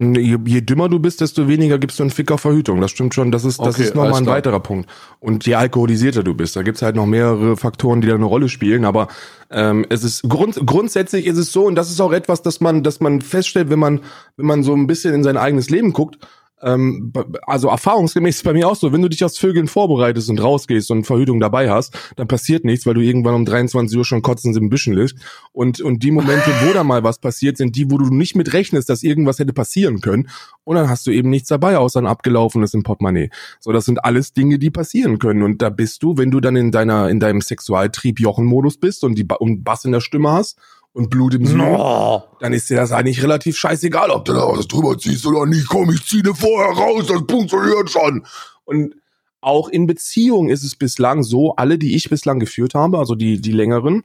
Je, 0.00 0.38
je 0.44 0.60
dümmer 0.60 0.88
du 0.88 0.98
bist, 0.98 1.20
desto 1.20 1.46
weniger 1.46 1.78
gibst 1.78 2.00
du 2.00 2.02
einen 2.02 2.10
Fick 2.10 2.32
auf 2.32 2.40
Verhütung. 2.40 2.80
Das 2.80 2.90
stimmt 2.90 3.14
schon. 3.14 3.30
Das 3.30 3.44
ist, 3.44 3.60
das 3.60 3.76
okay, 3.76 3.84
ist 3.84 3.94
nochmal 3.94 4.20
ein 4.20 4.26
weiterer 4.26 4.58
Punkt. 4.58 4.90
Und 5.20 5.46
je 5.46 5.54
alkoholisierter 5.54 6.24
du 6.24 6.34
bist, 6.34 6.56
da 6.56 6.62
gibt's 6.62 6.82
halt 6.82 6.96
noch 6.96 7.06
mehrere 7.06 7.56
Faktoren, 7.56 8.00
die 8.00 8.08
da 8.08 8.14
eine 8.16 8.24
Rolle 8.24 8.48
spielen. 8.48 8.84
Aber 8.84 9.06
ähm, 9.50 9.86
es 9.88 10.02
ist 10.02 10.28
grund, 10.28 10.60
grundsätzlich 10.66 11.26
ist 11.26 11.38
es 11.38 11.52
so, 11.52 11.64
und 11.64 11.76
das 11.76 11.90
ist 11.90 12.00
auch 12.00 12.12
etwas, 12.12 12.42
dass 12.42 12.60
man, 12.60 12.82
dass 12.82 12.98
man 13.00 13.22
feststellt, 13.22 13.70
wenn 13.70 13.78
man, 13.78 14.00
wenn 14.36 14.46
man 14.46 14.64
so 14.64 14.74
ein 14.74 14.88
bisschen 14.88 15.14
in 15.14 15.22
sein 15.22 15.36
eigenes 15.36 15.70
Leben 15.70 15.92
guckt, 15.92 16.18
ähm, 16.62 17.12
also 17.42 17.68
erfahrungsgemäß 17.68 18.36
ist 18.36 18.44
bei 18.44 18.52
mir 18.52 18.68
auch 18.68 18.76
so, 18.76 18.92
wenn 18.92 19.02
du 19.02 19.08
dich 19.08 19.24
aufs 19.24 19.38
Vögeln 19.38 19.66
vorbereitest 19.66 20.30
und 20.30 20.42
rausgehst 20.42 20.90
und 20.90 21.04
Verhütung 21.04 21.40
dabei 21.40 21.70
hast, 21.70 21.96
dann 22.16 22.28
passiert 22.28 22.64
nichts, 22.64 22.86
weil 22.86 22.94
du 22.94 23.00
irgendwann 23.00 23.34
um 23.34 23.44
23 23.44 23.96
Uhr 23.98 24.04
schon 24.04 24.22
kotzend 24.22 24.56
im 24.56 24.70
Büschen 24.70 24.94
liegst. 24.94 25.16
Und, 25.52 25.80
und 25.80 26.02
die 26.02 26.10
Momente, 26.10 26.50
wo 26.62 26.72
da 26.72 26.84
mal 26.84 27.02
was 27.02 27.18
passiert, 27.18 27.56
sind 27.56 27.76
die, 27.76 27.90
wo 27.90 27.98
du 27.98 28.06
nicht 28.06 28.34
mit 28.34 28.52
rechnest, 28.52 28.88
dass 28.88 29.02
irgendwas 29.02 29.38
hätte 29.38 29.52
passieren 29.52 30.00
können. 30.00 30.28
Und 30.64 30.76
dann 30.76 30.88
hast 30.88 31.06
du 31.06 31.10
eben 31.10 31.28
nichts 31.28 31.48
dabei, 31.48 31.76
außer 31.76 32.00
ein 32.00 32.06
abgelaufenes 32.06 32.72
im 32.72 32.82
Portemonnaie. 32.82 33.30
So, 33.60 33.72
das 33.72 33.84
sind 33.84 34.04
alles 34.04 34.32
Dinge, 34.32 34.58
die 34.58 34.70
passieren 34.70 35.18
können. 35.18 35.42
Und 35.42 35.60
da 35.60 35.70
bist 35.70 36.02
du, 36.02 36.16
wenn 36.16 36.30
du 36.30 36.40
dann 36.40 36.56
in 36.56 36.70
deiner, 36.70 37.10
in 37.10 37.20
deinem 37.20 37.40
Sexualtrieb 37.40 38.20
Jochenmodus 38.20 38.78
bist 38.78 39.04
und 39.04 39.16
die 39.16 39.26
und 39.38 39.64
Bass 39.64 39.84
in 39.84 39.92
der 39.92 40.00
Stimme 40.00 40.30
hast 40.32 40.58
und 40.94 41.10
Blut 41.10 41.34
im 41.34 41.44
Sud, 41.44 41.58
no. 41.58 42.22
dann 42.40 42.52
ist 42.52 42.70
dir 42.70 42.76
das 42.76 42.92
eigentlich 42.92 43.22
relativ 43.22 43.58
scheißegal, 43.58 44.10
ob 44.10 44.24
du 44.24 44.32
da 44.32 44.46
was 44.46 44.66
drüber 44.68 44.96
ziehst 44.96 45.26
oder 45.26 45.44
nicht. 45.44 45.68
Komm, 45.68 45.90
ich 45.90 46.06
zieh 46.06 46.22
dir 46.22 46.34
vorher 46.34 46.72
raus, 46.72 47.06
das 47.08 47.22
funktioniert 47.28 47.90
schon. 47.90 48.24
Und 48.64 48.94
auch 49.40 49.68
in 49.68 49.86
Beziehungen 49.86 50.48
ist 50.48 50.62
es 50.62 50.76
bislang 50.76 51.24
so, 51.24 51.56
alle, 51.56 51.78
die 51.78 51.96
ich 51.96 52.08
bislang 52.08 52.38
geführt 52.38 52.74
habe, 52.74 52.98
also 52.98 53.16
die, 53.16 53.40
die 53.40 53.52
längeren, 53.52 54.04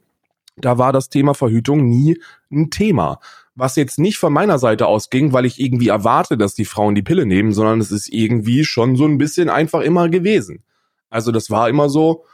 da 0.57 0.79
war 0.79 0.91
das 0.91 1.09
Thema 1.09 1.35
Verhütung 1.35 1.87
nie 1.87 2.19
ein 2.51 2.71
Thema. 2.71 3.19
Was 3.53 3.75
jetzt 3.75 3.99
nicht 3.99 4.17
von 4.17 4.33
meiner 4.33 4.57
Seite 4.57 4.87
ausging, 4.87 5.31
weil 5.31 5.45
ich 5.45 5.59
irgendwie 5.59 5.89
erwarte, 5.89 6.37
dass 6.37 6.55
die 6.55 6.65
Frauen 6.65 6.95
die 6.95 7.03
Pille 7.03 7.25
nehmen, 7.25 7.53
sondern 7.53 7.79
es 7.79 7.91
ist 7.91 8.09
irgendwie 8.09 8.65
schon 8.65 8.95
so 8.95 9.05
ein 9.05 9.19
bisschen 9.19 9.49
einfach 9.49 9.81
immer 9.81 10.09
gewesen. 10.09 10.63
Also 11.09 11.31
das 11.31 11.51
war 11.51 11.69
immer 11.69 11.87
so, 11.87 12.25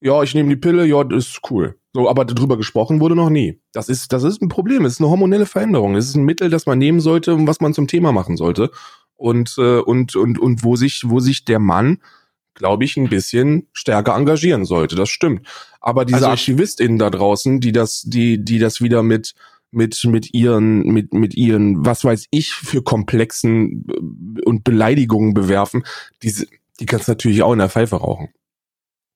ja, 0.00 0.22
ich 0.24 0.34
nehme 0.34 0.48
die 0.48 0.56
Pille, 0.56 0.84
ja, 0.86 1.04
das 1.04 1.28
ist 1.28 1.40
cool. 1.50 1.76
So, 1.94 2.08
aber 2.08 2.24
darüber 2.24 2.56
gesprochen 2.56 3.00
wurde 3.00 3.14
noch 3.14 3.28
nie. 3.28 3.60
Das 3.72 3.88
ist, 3.88 4.12
das 4.12 4.22
ist 4.22 4.40
ein 4.40 4.48
Problem. 4.48 4.84
Es 4.84 4.94
ist 4.94 5.00
eine 5.00 5.10
hormonelle 5.10 5.44
Veränderung. 5.44 5.94
Es 5.94 6.08
ist 6.08 6.16
ein 6.16 6.24
Mittel, 6.24 6.48
das 6.48 6.64
man 6.64 6.78
nehmen 6.78 7.00
sollte 7.00 7.34
und 7.34 7.46
was 7.46 7.60
man 7.60 7.74
zum 7.74 7.86
Thema 7.86 8.12
machen 8.12 8.36
sollte. 8.36 8.70
Und, 9.14 9.56
äh, 9.58 9.78
und, 9.78 10.16
und, 10.16 10.38
und 10.38 10.64
wo 10.64 10.76
sich, 10.76 11.02
wo 11.06 11.20
sich 11.20 11.44
der 11.44 11.58
Mann, 11.58 11.98
glaube 12.54 12.84
ich, 12.84 12.96
ein 12.96 13.10
bisschen 13.10 13.68
stärker 13.72 14.16
engagieren 14.16 14.64
sollte. 14.64 14.96
Das 14.96 15.10
stimmt. 15.10 15.46
Aber 15.80 16.04
diese 16.06 16.16
also 16.16 16.28
AktivistInnen 16.28 16.98
da 16.98 17.10
draußen, 17.10 17.60
die 17.60 17.72
das, 17.72 18.02
die, 18.06 18.42
die 18.42 18.58
das 18.58 18.80
wieder 18.80 19.02
mit, 19.02 19.34
mit, 19.70 20.02
mit 20.04 20.32
ihren, 20.32 20.84
mit, 20.84 21.12
mit 21.12 21.34
ihren, 21.34 21.84
was 21.84 22.04
weiß 22.04 22.26
ich, 22.30 22.54
für 22.54 22.82
komplexen 22.82 23.84
äh, 23.88 24.42
und 24.44 24.64
Beleidigungen 24.64 25.34
bewerfen, 25.34 25.84
diese, 26.22 26.46
die 26.80 26.86
kannst 26.86 27.08
natürlich 27.08 27.42
auch 27.42 27.52
in 27.52 27.58
der 27.58 27.68
Pfeife 27.68 27.96
rauchen 27.96 28.30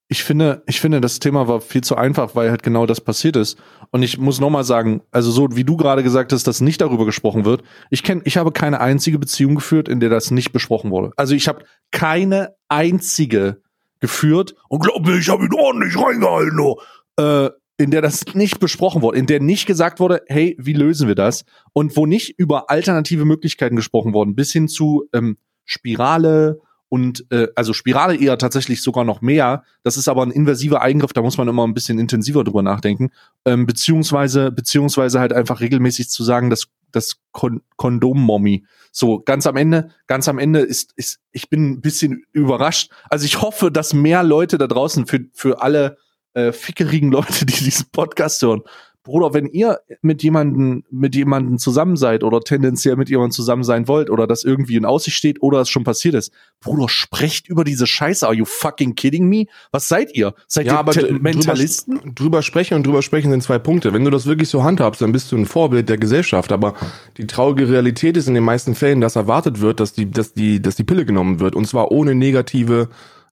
ich 0.09 0.23
finde, 0.23 0.63
ich 0.67 0.81
finde, 0.81 1.01
das 1.01 1.19
Thema 1.19 1.49
war 1.49 1.61
viel 1.61 1.83
zu 1.83 1.97
einfach, 1.97 2.37
weil 2.37 2.51
halt 2.51 2.63
genau 2.63 2.87
das 2.87 3.01
passiert 3.01 3.35
ist. 3.35 3.59
Und 3.91 4.03
ich 4.03 4.19
muss 4.19 4.41
nochmal 4.41 4.63
sagen, 4.63 5.03
also 5.11 5.31
so 5.31 5.49
wie 5.53 5.65
du 5.65 5.77
gerade 5.77 6.05
gesagt 6.05 6.33
hast, 6.33 6.47
dass 6.47 6.61
nicht 6.61 6.81
darüber 6.81 7.05
gesprochen 7.05 7.45
wird. 7.45 7.65
Ich 7.91 8.05
kenne, 8.05 8.23
ich 8.25 8.37
habe 8.37 8.53
keine 8.53 8.81
einzige 8.81 9.19
Beziehung 9.19 9.57
geführt, 9.57 9.89
in 9.89 9.99
der 9.99 10.11
das 10.11 10.31
nicht 10.31 10.53
besprochen 10.53 10.91
wurde. 10.93 11.11
Also 11.17 11.35
ich 11.35 11.49
habe 11.49 11.65
keine 11.91 12.55
einzige 12.69 13.63
geführt 13.99 14.55
und 14.69 14.81
glaub 14.81 15.05
mir, 15.05 15.19
ich 15.19 15.29
habe 15.29 15.45
ihn 15.45 15.55
ordentlich 15.55 15.99
reingehalten, 15.99 16.61
oh, 16.61 16.81
äh, 17.17 17.51
in 17.79 17.91
der 17.91 18.03
das 18.03 18.25
nicht 18.35 18.61
besprochen 18.61 19.03
wurde, 19.03 19.19
in 19.19 19.27
der 19.27 19.41
nicht 19.41 19.67
gesagt 19.67 20.01
wurde, 20.01 20.23
hey, 20.29 20.57
wie 20.59 20.73
lösen 20.73 21.09
wir 21.09 21.15
das? 21.15 21.45
Und 21.73 21.97
wo 21.97 22.07
nicht 22.07 22.39
über 22.39 22.71
alternative 22.71 23.25
Möglichkeiten 23.25 23.77
gesprochen 23.77 24.13
worden, 24.13 24.35
bis 24.35 24.53
hin 24.53 24.69
zu 24.69 25.09
ähm, 25.13 25.37
Spirale, 25.65 26.61
und 26.89 27.27
äh, 27.31 27.49
also 27.57 27.73
Spirale 27.73 28.17
eher 28.17 28.39
tatsächlich 28.39 28.83
sogar 28.83 29.05
noch 29.05 29.21
mehr. 29.21 29.65
Das 29.83 29.97
ist 29.97 30.09
aber 30.09 30.23
ein 30.23 30.31
invasiver 30.31 30.83
Eingriff, 30.83 31.13
da 31.13 31.23
muss 31.23 31.39
man 31.39 31.49
immer 31.49 31.67
ein 31.67 31.75
bisschen 31.75 31.99
intensiver 31.99 32.45
drüber 32.45 32.63
nachdenken. 32.63 33.11
Ähm, 33.45 33.67
beziehungsweise, 33.67 34.51
beziehungsweise 34.53 35.21
halt 35.21 35.33
einfach 35.33 35.61
regelmäßig 35.61 36.09
zu 36.09 36.23
sagen, 36.23 36.51
dass 36.51 36.69
das 36.93 37.17
Kon 37.33 37.61
Kondom-Mommy. 37.77 38.65
So, 38.93 39.21
ganz 39.21 39.47
am 39.47 39.57
Ende, 39.57 39.91
ganz 40.07 40.29
am 40.29 40.39
Ende 40.39 40.61
ist, 40.61 40.93
ist, 40.97 41.19
ich 41.33 41.51
bin 41.51 41.71
ein 41.73 41.81
bisschen 41.81 42.25
überrascht. 42.33 42.91
Also 43.11 43.27
ich 43.27 43.43
hoffe, 43.43 43.71
dass 43.71 43.93
mehr 43.93 44.23
Leute 44.23 44.57
da 44.57 44.67
draußen 44.67 45.07
für, 45.07 45.21
für 45.33 45.61
alle 45.61 45.99
äh, 46.35 46.53
fickerigen 46.53 47.11
Leute, 47.11 47.45
die 47.47 47.65
diesen 47.65 47.91
Podcast 47.91 48.41
hören, 48.43 48.63
Bruder, 49.07 49.33
wenn 49.35 49.47
ihr 49.47 49.79
mit 50.03 50.25
jemanden, 50.25 50.83
mit 50.91 51.15
jemanden 51.15 51.59
zusammen 51.59 51.97
seid 51.97 52.25
oder 52.25 52.41
tendenziell 52.41 52.97
mit 52.97 53.09
jemandem 53.09 53.31
zusammen 53.31 53.63
sein 53.63 53.87
wollt 53.87 54.11
oder 54.11 54.27
das 54.27 54.43
irgendwie 54.43 54.75
in 54.75 54.85
Aussicht 54.85 55.17
steht 55.17 55.41
oder 55.43 55.61
es 55.61 55.69
schon 55.69 55.85
passiert 55.85 56.17
ist, 56.17 56.33
Bruder, 56.61 56.89
sprecht 56.89 57.49
über 57.49 57.63
diese 57.63 57.87
Scheiße. 57.87 58.27
Are 58.27 58.35
you 58.35 58.45
fucking 58.45 58.97
kidding 58.97 59.29
me? 59.29 59.45
Was 59.71 59.87
seid 59.87 60.13
ihr? 60.17 60.35
Seid 60.49 60.67
ja, 60.67 60.73
ihr 60.73 60.79
aber 60.81 60.93
Mentalisten? 61.21 61.99
Drüber, 61.99 62.15
drüber 62.15 62.43
sprechen 62.43 62.75
und 62.75 62.85
drüber 62.85 63.01
sprechen 63.01 63.31
sind 63.31 63.45
zwei 63.45 63.61
Punkte. 63.61 63.95
Wenn 63.95 64.05
du 64.05 64.11
das 64.11 64.27
wirklich 64.27 64.49
so 64.49 64.65
handhabst, 64.65 65.01
dann 65.01 65.13
bist 65.13 65.31
du 65.31 65.37
ein 65.37 65.47
Vorbild 65.47 65.89
der 65.89 65.99
Gesellschaft. 65.99 66.51
Aber 66.51 66.75
die 67.17 67.29
traurige 67.29 67.69
Realität 67.69 68.17
ist 68.17 68.27
in 68.27 68.35
den 68.35 68.43
meisten 68.43 68.75
Fällen, 68.75 69.01
dass 69.01 69.15
erwartet 69.15 69.61
wird, 69.61 69.79
dass 69.79 69.93
die, 69.93 70.11
dass 70.11 70.35
die, 70.35 70.61
dass 70.61 70.75
die 70.75 70.85
Pille 70.85 71.07
genommen 71.07 71.39
wird. 71.39 71.55
Und 71.55 71.69
zwar 71.69 71.93
ohne 71.93 72.17
negative, 72.17 72.89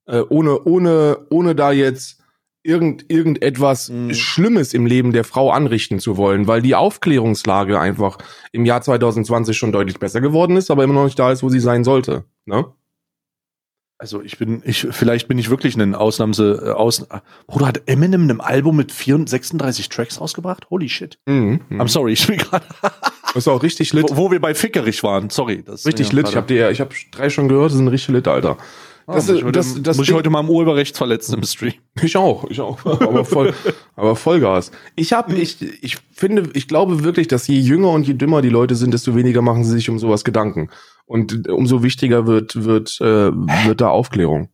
äh, 0.07 0.21
ohne, 0.21 0.63
ohne, 0.63 1.19
ohne 1.31 1.57
da 1.57 1.73
jetzt 1.73 2.21
irgend, 2.65 3.09
irgendetwas 3.09 3.91
mhm. 3.91 4.13
Schlimmes 4.15 4.75
im 4.75 4.87
Leben 4.87 5.13
der 5.13 5.23
Frau 5.23 5.51
anrichten 5.51 6.01
zu 6.01 6.17
wollen, 6.17 6.49
weil 6.49 6.63
die 6.63 6.75
Aufklärungslage 6.75 7.79
einfach 7.79 8.19
im 8.51 8.65
Jahr 8.65 8.81
2020 8.81 9.57
schon 9.57 9.71
deutlich 9.71 10.01
besser 10.01 10.21
geworden 10.21 10.57
ist, 10.57 10.71
aber 10.71 10.83
immer 10.83 10.95
noch 10.95 11.05
nicht 11.05 11.19
da 11.19 11.31
ist, 11.31 11.43
wo 11.43 11.51
sie 11.51 11.61
sein 11.61 11.85
sollte. 11.85 12.25
Ne? 12.47 12.65
Also 13.99 14.23
ich 14.23 14.39
bin, 14.39 14.63
ich, 14.65 14.87
vielleicht 14.91 15.29
bin 15.29 15.39
ich 15.39 15.51
wirklich 15.51 15.77
ein 15.77 15.95
Ausnahmse, 15.95 16.63
äh, 16.67 16.71
aus, 16.71 17.07
Bruder, 17.47 17.69
hat 17.69 17.83
Eminem 17.87 18.29
ein 18.29 18.41
Album 18.41 18.77
mit 18.77 18.91
34, 18.91 19.31
36 19.31 19.89
Tracks 19.89 20.21
rausgebracht? 20.21 20.69
Holy 20.71 20.89
shit. 20.89 21.19
Mhm, 21.27 21.61
mh. 21.69 21.83
I'm 21.83 21.89
sorry, 21.89 22.13
ich 22.13 22.27
bin 22.27 22.39
gerade. 22.39 22.67
Das 22.83 23.35
ist 23.37 23.49
auch 23.49 23.63
richtig 23.63 23.93
lit. 23.93 24.07
Wo, 24.11 24.17
wo, 24.17 24.31
wir 24.33 24.41
bei 24.41 24.55
Fickerich 24.55 25.03
waren, 25.05 25.31
sorry. 25.31 25.63
Das 25.63 25.87
richtig 25.87 26.13
lit, 26.13 26.29
ich 26.29 26.37
hab 26.37 26.49
die, 26.49 26.59
ich 26.59 26.81
hab 26.81 26.93
drei 27.13 27.31
schon 27.31 27.49
gehört, 27.49 27.71
das 27.71 27.77
sind 27.77 27.89
richtig 27.89 28.15
lit, 28.15 28.29
Alter. 28.29 28.59
Das, 29.07 29.29
muss, 29.29 29.37
ich 29.37 29.45
heute, 29.45 29.53
das, 29.53 29.83
das 29.83 29.97
muss 29.99 30.09
ich 30.09 30.15
heute 30.15 30.31
mal 30.31 30.41
am 30.41 30.49
Urheberrecht 30.49 30.97
verletzen 30.97 31.35
im 31.35 31.43
Stream. 31.43 31.75
Ich 32.03 32.17
auch, 32.17 32.45
ich 32.49 32.61
auch. 32.61 32.85
Aber 32.85 33.25
voll, 33.25 33.53
aber 33.97 34.17
Vollgas. 34.17 34.71
Ich 34.97 35.13
habe, 35.13 35.35
ich, 35.35 35.61
ich 35.83 35.99
finde, 36.13 36.51
ich 36.55 36.69
glaube 36.69 37.05
wirklich, 37.05 37.29
dass 37.29 37.47
je 37.47 37.59
jünger 37.59 37.91
und 37.91 38.07
je 38.07 38.15
dümmer 38.15 38.41
die 38.41 38.49
Leute 38.49 38.75
sind, 38.77 38.95
desto 38.95 39.15
weniger 39.15 39.43
machen 39.43 39.65
sie 39.65 39.73
sich 39.73 39.91
um 39.91 39.99
sowas 39.99 40.25
Gedanken. 40.25 40.71
Und 41.07 41.49
umso 41.49 41.83
wichtiger 41.83 42.27
wird, 42.27 42.65
wird, 42.65 42.99
äh, 43.01 43.31
wird 43.31 43.81
da 43.81 43.89
Aufklärung. 43.91 44.49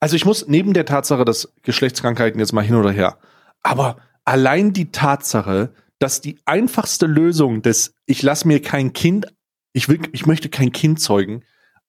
Also 0.00 0.16
ich 0.16 0.24
muss 0.24 0.48
neben 0.48 0.72
der 0.72 0.84
Tatsache, 0.84 1.24
dass 1.24 1.52
Geschlechtskrankheiten 1.62 2.40
jetzt 2.40 2.52
mal 2.52 2.64
hin 2.64 2.74
oder 2.74 2.90
her, 2.90 3.18
aber 3.62 3.98
allein 4.24 4.72
die 4.72 4.90
Tatsache, 4.90 5.72
dass 6.00 6.20
die 6.20 6.38
einfachste 6.44 7.06
Lösung 7.06 7.62
des, 7.62 7.94
ich 8.06 8.22
lass 8.22 8.44
mir 8.44 8.60
kein 8.60 8.92
Kind, 8.92 9.26
ich 9.72 9.88
will, 9.88 10.00
ich 10.10 10.26
möchte 10.26 10.48
kein 10.48 10.72
Kind 10.72 11.00
zeugen, 11.00 11.44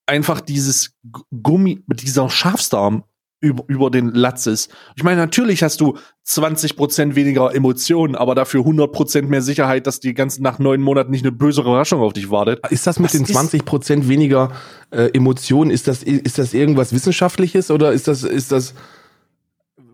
einfach 0.05 0.41
dieses 0.41 0.95
Gummi, 1.31 1.83
dieser 1.87 2.29
Schafsdarm 2.29 3.03
über, 3.43 3.65
über 3.67 3.91
den 3.91 4.09
Latz 4.09 4.47
ist. 4.47 4.71
Ich 4.95 5.03
meine, 5.03 5.17
natürlich 5.17 5.63
hast 5.63 5.81
du 5.81 5.97
20 6.23 6.77
Prozent 6.77 7.15
weniger 7.15 7.53
Emotionen, 7.53 8.15
aber 8.15 8.35
dafür 8.35 8.61
100 8.61 8.91
Prozent 8.91 9.29
mehr 9.29 9.41
Sicherheit, 9.41 9.85
dass 9.85 9.99
die 9.99 10.13
ganzen 10.13 10.43
nach 10.43 10.59
neun 10.59 10.79
Monaten 10.79 11.11
nicht 11.11 11.25
eine 11.25 11.33
böse 11.33 11.61
Überraschung 11.61 11.99
auf 11.99 12.13
dich 12.13 12.31
wartet. 12.31 12.65
Ist 12.69 12.87
das 12.87 12.99
mit 12.99 13.13
Was 13.13 13.17
den 13.17 13.25
20 13.25 13.65
Prozent 13.65 14.07
weniger 14.07 14.51
äh, 14.91 15.09
Emotionen, 15.13 15.71
ist 15.71 15.89
das, 15.89 16.03
ist 16.03 16.37
das 16.37 16.53
irgendwas 16.53 16.93
Wissenschaftliches 16.93 17.69
oder 17.69 17.91
ist 17.91 18.07
das, 18.07 18.23
ist 18.23 18.53
das, 18.53 18.73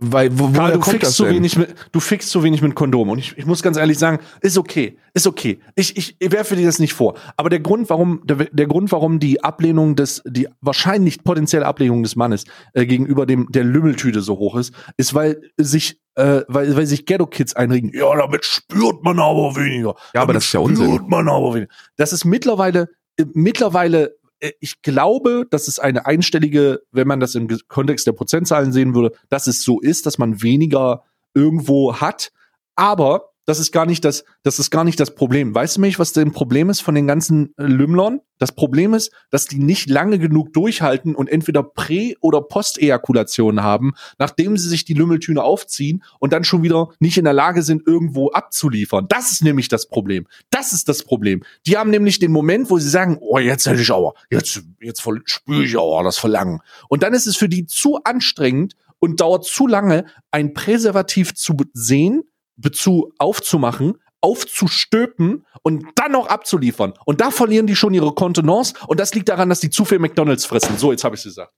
weil, 0.01 0.38
wo, 0.38 0.49
Karl, 0.49 0.73
du 0.73 0.81
fixst 0.81 1.13
zu 1.13 1.27
wenig 1.27 1.57
mit, 1.57 1.75
du 1.91 1.99
fixst 1.99 2.29
zu 2.29 2.41
wenig 2.43 2.62
mit 2.62 2.73
Kondom. 2.75 3.09
Und 3.09 3.19
ich, 3.19 3.38
ich 3.38 3.45
muss 3.45 3.62
ganz 3.62 3.77
ehrlich 3.77 3.99
sagen, 3.99 4.19
ist 4.41 4.57
okay, 4.57 4.97
ist 5.13 5.27
okay. 5.27 5.59
Ich, 5.75 5.97
ich, 5.97 6.15
ich 6.19 6.31
werfe 6.31 6.55
dir 6.55 6.65
das 6.65 6.79
nicht 6.79 6.93
vor. 6.93 7.15
Aber 7.35 7.49
der 7.49 7.59
Grund, 7.59 7.89
warum, 7.89 8.21
der, 8.23 8.38
der 8.51 8.67
Grund, 8.67 8.91
warum 8.91 9.19
die 9.19 9.43
Ablehnung 9.43 9.95
des, 9.95 10.21
die 10.25 10.47
wahrscheinlich 10.62 11.23
potenzielle 11.23 11.65
Ablehnung 11.65 12.03
des 12.03 12.15
Mannes 12.15 12.45
äh, 12.73 12.85
gegenüber 12.85 13.25
dem, 13.25 13.47
der 13.51 13.65
Lümmeltüte 13.65 14.21
so 14.21 14.38
hoch 14.38 14.55
ist, 14.55 14.73
ist, 14.97 15.13
weil 15.13 15.41
sich, 15.57 15.99
äh, 16.15 16.41
weil, 16.47 16.75
weil 16.75 16.85
sich 16.85 17.05
Ghetto-Kids 17.05 17.55
einregen. 17.55 17.91
Ja, 17.93 18.15
damit 18.15 18.45
spürt 18.45 19.03
man 19.03 19.19
aber 19.19 19.55
weniger. 19.55 19.95
Ja, 20.13 20.21
aber 20.21 20.33
das 20.33 20.45
ist 20.45 20.53
ja 20.53 20.62
Unsinn. 20.62 20.88
Spürt 20.88 21.09
man 21.09 21.27
aber 21.27 21.55
weniger. 21.55 21.71
Das 21.97 22.13
ist 22.13 22.23
mittlerweile, 22.23 22.88
mittlerweile 23.33 24.15
ich 24.60 24.82
glaube, 24.82 25.45
dass 25.49 25.67
es 25.67 25.80
eine 25.80 26.06
einstellige, 26.06 26.82
wenn 26.91 27.08
man 27.08 27.19
das 27.19 27.36
im 27.36 27.47
Kontext 27.67 28.08
der 28.08 28.13
Prozentzahlen 28.13 28.71
sehen 28.71 28.95
würde, 28.95 29.15
dass 29.30 29.47
es 29.47 29.63
so 29.63 29.80
ist, 29.80 30.06
dass 30.06 30.17
man 30.17 30.41
weniger 30.41 31.04
irgendwo 31.34 31.95
hat. 31.95 32.32
Aber 32.75 33.32
das 33.45 33.60
ist 33.60 33.71
gar 33.71 33.86
nicht 33.86 34.06
das, 34.06 34.23
das 34.43 34.60
ist 34.60 34.69
gar 34.69 34.84
nicht 34.84 34.99
das 34.99 35.15
Problem. 35.15 35.56
Weißt 35.56 35.78
du 35.78 35.82
mich, 35.82 35.99
was 35.99 36.13
denn 36.13 36.32
Problem 36.32 36.69
ist 36.69 36.82
von 36.82 36.95
den 36.95 37.08
ganzen 37.08 37.54
äh, 37.58 37.63
Lümlern? 37.63 38.21
Das 38.38 38.54
Problem 38.54 38.93
ist, 38.93 39.12
dass 39.32 39.45
die 39.45 39.60
nicht 39.60 39.89
lange 39.89 40.17
genug 40.17 40.54
durchhalten 40.54 41.13
und 41.13 41.28
entweder 41.28 41.62
Prä- 41.62 42.15
oder 42.21 42.41
Postejakulation 42.41 43.62
haben, 43.62 43.93
nachdem 44.17 44.56
sie 44.56 44.69
sich 44.69 44.86
die 44.86 44.93
Lümmeltüne 44.93 45.43
aufziehen 45.43 46.04
und 46.19 46.32
dann 46.32 46.43
schon 46.43 46.63
wieder 46.63 46.89
nicht 46.99 47.17
in 47.17 47.25
der 47.25 47.34
Lage 47.34 47.63
sind, 47.63 47.86
irgendwo 47.86 48.30
abzuliefern. 48.30 49.08
Das 49.10 49.32
ist 49.32 49.43
nämlich 49.43 49.67
das 49.67 49.88
Problem. 49.88 50.25
Das 50.52 50.71
ist 50.71 50.88
das 50.88 51.04
Problem. 51.04 51.43
Die 51.65 51.78
haben 51.78 51.89
nämlich 51.89 52.19
den 52.19 52.32
Moment, 52.32 52.69
wo 52.69 52.80
sie 52.80 52.89
sagen, 52.89 53.17
oh, 53.19 53.39
jetzt 53.39 53.65
hätte 53.65 53.82
ich 53.82 53.91
aber, 53.91 54.13
jetzt, 54.30 54.63
jetzt 54.80 55.04
spüre 55.25 55.63
ich 55.63 55.78
aber 55.78 56.04
das 56.04 56.17
Verlangen. 56.17 56.62
Und 56.88 57.04
dann 57.04 57.13
ist 57.13 57.28
es 57.28 57.36
für 57.36 57.49
die 57.49 57.65
zu 57.65 57.97
anstrengend 58.04 58.75
und 58.99 59.21
dauert 59.21 59.45
zu 59.45 59.67
lange, 59.67 60.06
ein 60.32 60.54
Präservativ 60.54 61.34
zu 61.34 61.56
sehen, 61.73 62.23
zu 62.72 63.13
aufzumachen, 63.17 63.98
aufzustülpen 64.22 65.45
und 65.63 65.86
dann 65.95 66.12
noch 66.12 66.28
abzuliefern. 66.28 66.93
Und 67.06 67.22
da 67.22 67.32
verlieren 67.32 67.67
die 67.67 67.76
schon 67.76 67.93
ihre 67.93 68.13
Kontenance 68.13 68.74
und 68.88 69.00
das 69.00 69.13
liegt 69.13 69.30
daran, 69.30 69.50
dass 69.50 69.60
die 69.60 69.69
zu 69.69 69.86
viel 69.86 70.00
McDonalds 70.00 70.45
fressen. 70.45 70.78
So, 70.78 70.91
jetzt 70.91 71.04
habe 71.04 71.15
ich 71.15 71.22
es 71.22 71.26
gesagt. 71.26 71.54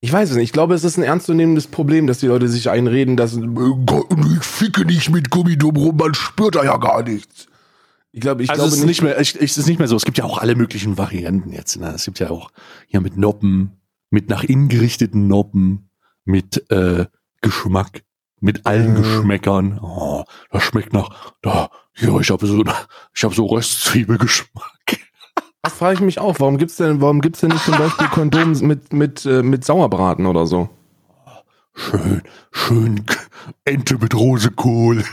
Ich 0.00 0.12
weiß 0.12 0.30
es 0.30 0.36
nicht. 0.36 0.44
Ich 0.44 0.52
glaube, 0.52 0.74
es 0.74 0.84
ist 0.84 0.96
ein 0.96 1.02
ernstzunehmendes 1.02 1.66
Problem, 1.66 2.06
dass 2.06 2.18
die 2.18 2.28
Leute 2.28 2.48
sich 2.48 2.70
einreden, 2.70 3.16
dass 3.16 3.36
ich 3.36 4.44
ficke 4.44 4.84
nicht 4.84 5.10
mit 5.10 5.30
Gummidum 5.30 5.76
rum, 5.76 5.96
man 5.96 6.14
spürt 6.14 6.54
da 6.54 6.64
ja 6.64 6.76
gar 6.76 7.02
nichts. 7.02 7.46
Ich 8.12 8.20
glaube, 8.20 8.42
ich 8.42 8.50
also 8.50 8.62
glaube 8.62 8.74
es 8.74 8.80
ist 8.80 8.86
nicht 8.86 9.02
mehr, 9.02 9.20
ich, 9.20 9.40
es 9.40 9.58
ist 9.58 9.66
nicht 9.66 9.78
mehr 9.78 9.88
so. 9.88 9.96
Es 9.96 10.04
gibt 10.04 10.18
ja 10.18 10.24
auch 10.24 10.38
alle 10.38 10.54
möglichen 10.54 10.98
Varianten 10.98 11.52
jetzt. 11.52 11.78
Ne? 11.78 11.92
Es 11.94 12.04
gibt 12.04 12.20
ja 12.20 12.30
auch 12.30 12.50
hier 12.86 13.00
mit 13.00 13.16
Noppen, 13.16 13.80
mit 14.10 14.28
nach 14.28 14.44
innen 14.44 14.68
gerichteten 14.68 15.26
Noppen, 15.26 15.90
mit 16.24 16.70
äh, 16.70 17.06
Geschmack 17.40 18.02
mit 18.40 18.66
allen 18.66 18.96
äh. 18.96 19.00
Geschmäckern. 19.00 19.78
Oh, 19.82 20.24
das 20.50 20.62
schmeckt 20.62 20.92
nach, 20.92 21.10
da, 21.42 21.70
ja, 21.96 22.18
ich 22.20 22.30
habe 22.30 22.46
so, 22.46 22.64
ich 23.14 23.24
habe 23.24 23.34
so 23.34 23.46
Röstzwiebelgeschmack. 23.46 24.98
Das 25.62 25.74
frage 25.74 25.94
ich 25.94 26.00
mich 26.00 26.18
auch. 26.18 26.38
Warum 26.38 26.56
gibt's 26.56 26.76
denn, 26.76 27.00
warum 27.00 27.20
gibt's 27.20 27.40
denn 27.40 27.50
nicht 27.50 27.64
zum 27.64 27.76
Beispiel 27.76 28.06
Kondom 28.08 28.52
mit, 28.60 28.92
mit, 28.92 29.26
äh, 29.26 29.42
mit 29.42 29.64
Sauerbraten 29.64 30.26
oder 30.26 30.46
so? 30.46 30.68
Schön, 31.74 32.22
schön 32.50 33.04
Ente 33.64 33.98
mit 33.98 34.14
Rosekohl. 34.14 35.04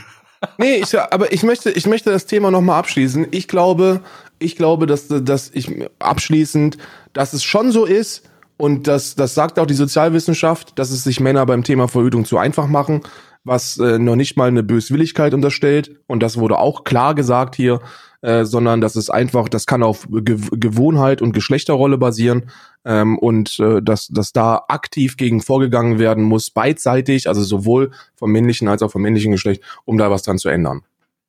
Nee, 0.58 0.76
ich, 0.76 0.98
aber 0.98 1.32
ich 1.32 1.42
möchte, 1.42 1.70
ich 1.70 1.86
möchte 1.86 2.10
das 2.10 2.26
Thema 2.26 2.50
nochmal 2.50 2.78
abschließen. 2.78 3.28
Ich 3.30 3.48
glaube, 3.48 4.00
ich 4.38 4.56
glaube, 4.56 4.86
dass, 4.86 5.08
dass 5.08 5.50
ich 5.50 5.70
abschließend, 5.98 6.78
dass 7.12 7.32
es 7.32 7.42
schon 7.42 7.72
so 7.72 7.84
ist, 7.84 8.28
und 8.56 8.86
das, 8.86 9.14
das 9.14 9.34
sagt 9.34 9.58
auch 9.58 9.66
die 9.66 9.74
Sozialwissenschaft, 9.74 10.78
dass 10.78 10.90
es 10.90 11.04
sich 11.04 11.20
Männer 11.20 11.44
beim 11.44 11.62
Thema 11.62 11.88
Verhütung 11.88 12.24
zu 12.24 12.38
einfach 12.38 12.66
machen, 12.66 13.02
was 13.44 13.78
äh, 13.78 13.98
noch 13.98 14.16
nicht 14.16 14.36
mal 14.36 14.48
eine 14.48 14.62
Böswilligkeit 14.62 15.34
unterstellt. 15.34 15.96
Und 16.06 16.22
das 16.22 16.38
wurde 16.38 16.58
auch 16.58 16.84
klar 16.84 17.14
gesagt 17.14 17.54
hier, 17.54 17.80
äh, 18.22 18.44
sondern 18.44 18.80
das 18.80 18.96
ist 18.96 19.10
einfach, 19.10 19.48
das 19.48 19.66
kann 19.66 19.82
auf 19.82 20.08
Ge 20.10 20.38
Gewohnheit 20.50 21.22
und 21.22 21.32
Geschlechterrolle 21.32 21.98
basieren 21.98 22.50
ähm, 22.84 23.18
und 23.18 23.60
äh, 23.60 23.82
dass, 23.82 24.08
dass 24.08 24.32
da 24.32 24.64
aktiv 24.68 25.16
gegen 25.16 25.42
vorgegangen 25.42 25.98
werden 25.98 26.24
muss, 26.24 26.50
beidseitig, 26.50 27.28
also 27.28 27.42
sowohl 27.42 27.92
vom 28.16 28.32
männlichen 28.32 28.68
als 28.68 28.82
auch 28.82 28.90
vom 28.90 29.02
männlichen 29.02 29.32
Geschlecht, 29.32 29.62
um 29.84 29.98
da 29.98 30.10
was 30.10 30.22
dran 30.22 30.38
zu 30.38 30.48
ändern. 30.48 30.82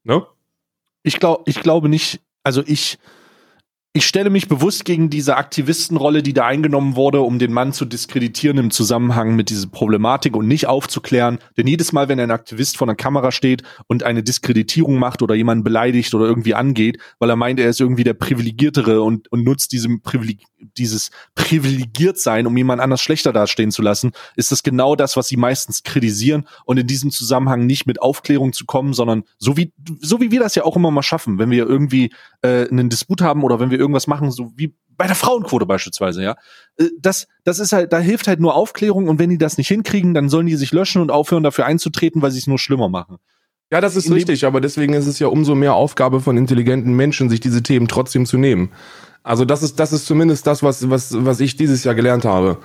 Ne? 0.03 0.25
Ich 1.03 1.19
glaube, 1.19 1.43
ich 1.45 1.61
glaube 1.61 1.89
nicht, 1.89 2.21
also 2.43 2.63
ich 2.65 2.97
ich 3.97 4.05
stelle 4.05 4.29
mich 4.29 4.47
bewusst 4.47 4.85
gegen 4.85 5.09
diese 5.09 5.37
Aktivistenrolle, 5.37 6.21
die 6.21 6.33
da 6.33 6.45
eingenommen 6.45 6.95
wurde, 6.95 7.21
um 7.21 7.39
den 7.39 7.51
Mann 7.51 7.73
zu 7.73 7.83
diskreditieren 7.83 8.59
im 8.59 8.69
Zusammenhang 8.69 9.35
mit 9.35 9.49
dieser 9.49 9.65
Problematik 9.65 10.35
und 10.35 10.47
nicht 10.47 10.67
aufzuklären. 10.67 11.39
Denn 11.57 11.65
jedes 11.65 11.93
Mal, 11.93 12.07
wenn 12.07 12.19
ein 12.19 12.29
Aktivist 12.29 12.77
vor 12.77 12.87
einer 12.87 12.95
Kamera 12.95 13.31
steht 13.31 13.63
und 13.87 14.03
eine 14.03 14.21
Diskreditierung 14.21 14.99
macht 14.99 15.23
oder 15.23 15.33
jemanden 15.33 15.63
beleidigt 15.63 16.13
oder 16.13 16.27
irgendwie 16.27 16.53
angeht, 16.53 16.99
weil 17.17 17.31
er 17.31 17.35
meint, 17.35 17.59
er 17.59 17.69
ist 17.69 17.81
irgendwie 17.81 18.03
der 18.03 18.13
Privilegiertere 18.13 19.01
und, 19.01 19.31
und 19.31 19.43
nutzt 19.43 19.71
diesem 19.71 20.03
Privileg 20.03 20.41
dieses 20.77 21.11
privilegiert 21.35 22.17
sein, 22.17 22.47
um 22.47 22.55
jemand 22.57 22.81
anders 22.81 23.01
schlechter 23.01 23.33
dastehen 23.33 23.71
zu 23.71 23.81
lassen, 23.81 24.11
ist 24.35 24.51
das 24.51 24.63
genau 24.63 24.95
das, 24.95 25.17
was 25.17 25.27
sie 25.27 25.37
meistens 25.37 25.83
kritisieren 25.83 26.47
und 26.65 26.77
in 26.77 26.87
diesem 26.87 27.11
Zusammenhang 27.11 27.65
nicht 27.65 27.85
mit 27.85 28.01
Aufklärung 28.01 28.53
zu 28.53 28.65
kommen, 28.65 28.93
sondern 28.93 29.23
so 29.37 29.57
wie 29.57 29.73
so 30.01 30.19
wie 30.19 30.31
wir 30.31 30.39
das 30.39 30.55
ja 30.55 30.63
auch 30.63 30.75
immer 30.75 30.91
mal 30.91 31.03
schaffen, 31.03 31.39
wenn 31.39 31.49
wir 31.51 31.67
irgendwie 31.67 32.11
äh, 32.41 32.67
einen 32.69 32.89
Disput 32.89 33.21
haben 33.21 33.43
oder 33.43 33.59
wenn 33.59 33.71
wir 33.71 33.79
irgendwas 33.87 34.07
machen, 34.07 34.31
so 34.31 34.51
wie 34.55 34.75
bei 34.97 35.05
der 35.05 35.15
Frauenquote 35.15 35.65
beispielsweise, 35.65 36.23
ja. 36.23 36.35
Äh, 36.77 36.89
das, 36.99 37.27
das 37.43 37.59
ist 37.59 37.71
halt, 37.71 37.93
da 37.93 37.99
hilft 37.99 38.27
halt 38.27 38.39
nur 38.39 38.55
Aufklärung 38.55 39.07
und 39.07 39.19
wenn 39.19 39.29
die 39.29 39.37
das 39.37 39.57
nicht 39.57 39.67
hinkriegen, 39.67 40.13
dann 40.13 40.29
sollen 40.29 40.47
die 40.47 40.55
sich 40.55 40.71
löschen 40.71 41.01
und 41.01 41.11
aufhören, 41.11 41.43
dafür 41.43 41.65
einzutreten, 41.65 42.21
weil 42.21 42.31
sie 42.31 42.39
es 42.39 42.47
nur 42.47 42.59
schlimmer 42.59 42.89
machen. 42.89 43.17
Ja, 43.71 43.81
das 43.81 43.97
ist 43.97 44.09
richtig, 44.09 44.45
aber 44.45 44.61
deswegen 44.61 44.93
ist 44.93 45.07
es 45.07 45.19
ja 45.19 45.27
umso 45.27 45.53
mehr 45.53 45.73
Aufgabe 45.73 46.21
von 46.21 46.37
intelligenten 46.37 46.93
Menschen, 46.93 47.29
sich 47.29 47.41
diese 47.41 47.63
Themen 47.63 47.89
trotzdem 47.89 48.25
zu 48.25 48.37
nehmen. 48.37 48.71
Also 49.23 49.43
das 49.43 49.61
ist, 49.61 49.77
das 49.77 49.91
ist 49.91 50.05
zumindest 50.05 50.47
das, 50.47 50.63
was, 50.63 50.89
was, 50.89 51.25
was 51.25 51.41
ich 51.41 51.57
dieses 51.57 51.83
Jahr 51.83 51.93
gelernt 51.93 52.23
habe. 52.23 52.59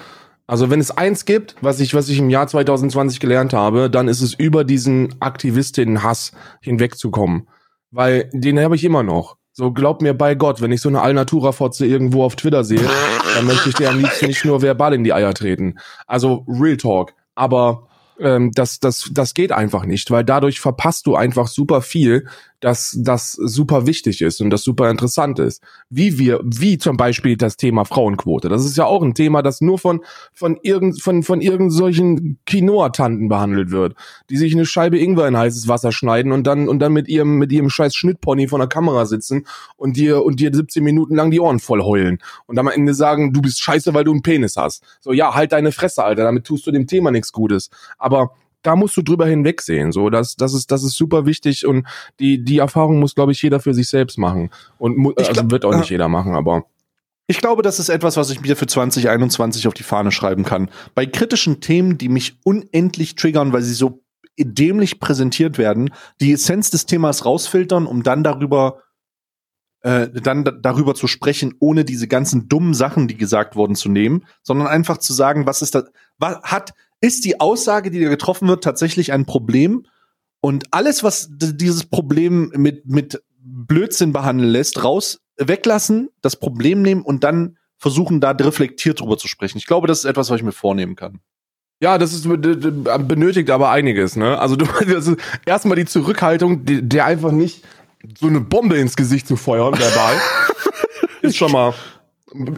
Also 0.46 0.70
wenn 0.70 0.78
es 0.78 0.92
eins 0.92 1.24
gibt, 1.24 1.56
was 1.60 1.80
ich, 1.80 1.94
was 1.94 2.08
ich 2.08 2.18
im 2.18 2.30
Jahr 2.30 2.46
2020 2.46 3.18
gelernt 3.18 3.52
habe, 3.52 3.90
dann 3.90 4.06
ist 4.06 4.20
es 4.20 4.34
über 4.34 4.62
diesen 4.62 5.20
Aktivistinnen-Hass 5.20 6.32
hinwegzukommen. 6.60 7.48
Weil 7.90 8.30
den 8.32 8.60
habe 8.60 8.76
ich 8.76 8.84
immer 8.84 9.02
noch. 9.02 9.38
So, 9.54 9.70
glaub 9.70 10.00
mir 10.00 10.14
bei 10.14 10.34
Gott, 10.34 10.62
wenn 10.62 10.72
ich 10.72 10.80
so 10.80 10.88
eine 10.88 11.02
Alnatura-Fotze 11.02 11.84
irgendwo 11.84 12.24
auf 12.24 12.36
Twitter 12.36 12.64
sehe, 12.64 12.88
dann 13.34 13.46
möchte 13.46 13.68
ich 13.68 13.74
dir 13.74 13.90
am 13.90 13.98
liebsten 13.98 14.26
nicht 14.26 14.44
nur 14.46 14.62
verbal 14.62 14.94
in 14.94 15.04
die 15.04 15.12
Eier 15.12 15.34
treten. 15.34 15.78
Also, 16.06 16.46
Real 16.48 16.78
Talk. 16.78 17.12
Aber 17.34 17.88
ähm, 18.18 18.52
das, 18.52 18.80
das, 18.80 19.10
das 19.12 19.34
geht 19.34 19.52
einfach 19.52 19.84
nicht, 19.84 20.10
weil 20.10 20.24
dadurch 20.24 20.60
verpasst 20.60 21.06
du 21.06 21.16
einfach 21.16 21.48
super 21.48 21.82
viel, 21.82 22.28
dass 22.62 22.96
das 23.00 23.32
super 23.32 23.86
wichtig 23.88 24.22
ist 24.22 24.40
und 24.40 24.50
das 24.50 24.62
super 24.62 24.88
interessant 24.88 25.40
ist. 25.40 25.60
Wie 25.90 26.18
wir, 26.18 26.40
wie 26.44 26.78
zum 26.78 26.96
Beispiel 26.96 27.36
das 27.36 27.56
Thema 27.56 27.84
Frauenquote. 27.84 28.48
Das 28.48 28.64
ist 28.64 28.76
ja 28.76 28.84
auch 28.84 29.02
ein 29.02 29.14
Thema, 29.14 29.42
das 29.42 29.60
nur 29.60 29.80
von, 29.80 30.00
von 30.32 30.56
irgend, 30.62 31.02
von, 31.02 31.24
von 31.24 31.40
irgend 31.40 31.72
solchen 31.72 32.38
Quinoa-Tanten 32.46 33.28
behandelt 33.28 33.72
wird, 33.72 33.96
die 34.30 34.36
sich 34.36 34.54
eine 34.54 34.64
Scheibe 34.64 34.96
Ingwer 34.96 35.26
in 35.26 35.36
heißes 35.36 35.66
Wasser 35.66 35.90
schneiden 35.90 36.30
und 36.30 36.46
dann, 36.46 36.68
und 36.68 36.78
dann 36.78 36.92
mit 36.92 37.08
ihrem, 37.08 37.36
mit 37.36 37.50
ihrem 37.50 37.68
scheiß 37.68 37.96
Schnittpony 37.96 38.46
vor 38.46 38.60
der 38.60 38.68
Kamera 38.68 39.06
sitzen 39.06 39.44
und 39.76 39.96
dir, 39.96 40.24
und 40.24 40.38
dir 40.38 40.54
17 40.54 40.84
Minuten 40.84 41.16
lang 41.16 41.32
die 41.32 41.40
Ohren 41.40 41.58
voll 41.58 41.82
heulen 41.82 42.18
und 42.46 42.60
am 42.60 42.68
Ende 42.68 42.94
sagen, 42.94 43.32
du 43.32 43.42
bist 43.42 43.60
scheiße, 43.60 43.92
weil 43.92 44.04
du 44.04 44.12
einen 44.12 44.22
Penis 44.22 44.56
hast. 44.56 44.84
So, 45.00 45.12
ja, 45.12 45.34
halt 45.34 45.50
deine 45.50 45.72
Fresse, 45.72 46.04
Alter, 46.04 46.22
damit 46.22 46.44
tust 46.44 46.64
du 46.64 46.70
dem 46.70 46.86
Thema 46.86 47.10
nichts 47.10 47.32
Gutes. 47.32 47.70
Aber 47.98 48.34
da 48.62 48.76
musst 48.76 48.96
du 48.96 49.02
drüber 49.02 49.26
hinwegsehen. 49.26 49.92
So, 49.92 50.10
das, 50.10 50.36
das 50.36 50.54
ist, 50.54 50.70
das 50.70 50.82
ist 50.82 50.96
super 50.96 51.26
wichtig 51.26 51.66
und 51.66 51.86
die, 52.20 52.42
die 52.42 52.58
Erfahrung 52.58 53.00
muss, 53.00 53.14
glaube 53.14 53.32
ich, 53.32 53.42
jeder 53.42 53.60
für 53.60 53.74
sich 53.74 53.88
selbst 53.88 54.18
machen. 54.18 54.50
Und 54.78 55.18
also 55.18 55.32
glaub, 55.32 55.50
wird 55.50 55.64
auch 55.64 55.76
nicht 55.76 55.90
jeder 55.90 56.08
machen, 56.08 56.34
aber. 56.34 56.64
Ich 57.26 57.38
glaube, 57.38 57.62
das 57.62 57.78
ist 57.78 57.88
etwas, 57.88 58.16
was 58.16 58.30
ich 58.30 58.40
mir 58.40 58.56
für 58.56 58.66
2021 58.66 59.68
auf 59.68 59.74
die 59.74 59.84
Fahne 59.84 60.10
schreiben 60.10 60.44
kann. 60.44 60.70
Bei 60.94 61.06
kritischen 61.06 61.60
Themen, 61.60 61.96
die 61.96 62.08
mich 62.08 62.36
unendlich 62.44 63.14
triggern, 63.14 63.52
weil 63.52 63.62
sie 63.62 63.74
so 63.74 64.02
dämlich 64.38 64.98
präsentiert 64.98 65.56
werden, 65.58 65.90
die 66.20 66.32
Essenz 66.32 66.70
des 66.70 66.86
Themas 66.86 67.24
rausfiltern, 67.24 67.86
um 67.86 68.02
dann 68.02 68.24
darüber 68.24 68.82
äh, 69.82 70.08
dann 70.08 70.44
darüber 70.62 70.94
zu 70.94 71.06
sprechen, 71.06 71.54
ohne 71.58 71.84
diese 71.84 72.06
ganzen 72.06 72.48
dummen 72.48 72.74
Sachen, 72.74 73.08
die 73.08 73.16
gesagt 73.16 73.56
wurden, 73.56 73.74
zu 73.74 73.88
nehmen, 73.88 74.24
sondern 74.42 74.68
einfach 74.68 74.98
zu 74.98 75.12
sagen, 75.12 75.46
was 75.46 75.60
ist 75.60 75.74
das, 75.74 75.84
was 76.18 76.40
hat 76.42 76.72
ist 77.02 77.26
die 77.26 77.40
Aussage, 77.40 77.90
die 77.90 78.00
da 78.00 78.08
getroffen 78.08 78.48
wird, 78.48 78.64
tatsächlich 78.64 79.12
ein 79.12 79.26
Problem. 79.26 79.84
Und 80.40 80.64
alles, 80.70 81.04
was 81.04 81.28
dieses 81.30 81.84
Problem 81.84 82.50
mit, 82.56 82.86
mit 82.86 83.22
Blödsinn 83.38 84.12
behandeln 84.12 84.50
lässt, 84.50 84.82
raus, 84.82 85.20
weglassen, 85.36 86.08
das 86.22 86.36
Problem 86.36 86.80
nehmen 86.80 87.02
und 87.02 87.24
dann 87.24 87.58
versuchen, 87.76 88.20
da 88.20 88.30
reflektiert 88.30 89.00
drüber 89.00 89.18
zu 89.18 89.28
sprechen. 89.28 89.58
Ich 89.58 89.66
glaube, 89.66 89.88
das 89.88 90.00
ist 90.00 90.04
etwas, 90.04 90.30
was 90.30 90.36
ich 90.36 90.44
mir 90.44 90.52
vornehmen 90.52 90.96
kann. 90.96 91.20
Ja, 91.80 91.98
das 91.98 92.12
ist 92.12 92.28
benötigt 92.28 93.50
aber 93.50 93.70
einiges, 93.70 94.14
ne? 94.14 94.38
Also 94.38 94.54
du 94.54 94.66
also 94.94 95.16
erstmal 95.44 95.76
die 95.76 95.84
Zurückhaltung, 95.84 96.60
der 96.64 97.06
einfach 97.06 97.32
nicht 97.32 97.64
so 98.18 98.28
eine 98.28 98.40
Bombe 98.40 98.78
ins 98.78 98.94
Gesicht 98.94 99.26
zu 99.26 99.34
feuern, 99.34 99.76
verbal, 99.76 100.14
ist 101.22 101.36
schon 101.36 101.50
mal 101.50 101.74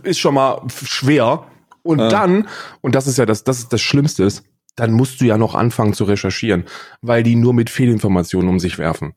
ist 0.03 0.19
schon 0.19 0.35
mal 0.35 0.61
schwer. 0.85 1.47
Und 1.85 2.01
äh. 2.01 2.09
dann, 2.09 2.49
und 2.81 2.97
das 2.97 3.07
ist 3.07 3.19
ja 3.19 3.27
das, 3.27 3.45
das 3.45 3.61
ist 3.61 3.73
das 3.73 3.81
Schlimmste 3.81 4.25
ist, 4.25 4.43
dann 4.75 4.93
musst 4.93 5.21
du 5.21 5.27
ja 5.27 5.39
noch 5.39 5.55
anfangen 5.55 5.93
zu 5.93 6.03
recherchieren, 6.03 6.65
weil 7.01 7.23
die 7.23 7.37
nur 7.37 7.55
mit 7.55 7.71
Fehlinformationen 7.71 8.49
um 8.49 8.59
sich 8.59 8.79
werfen. 8.79 9.15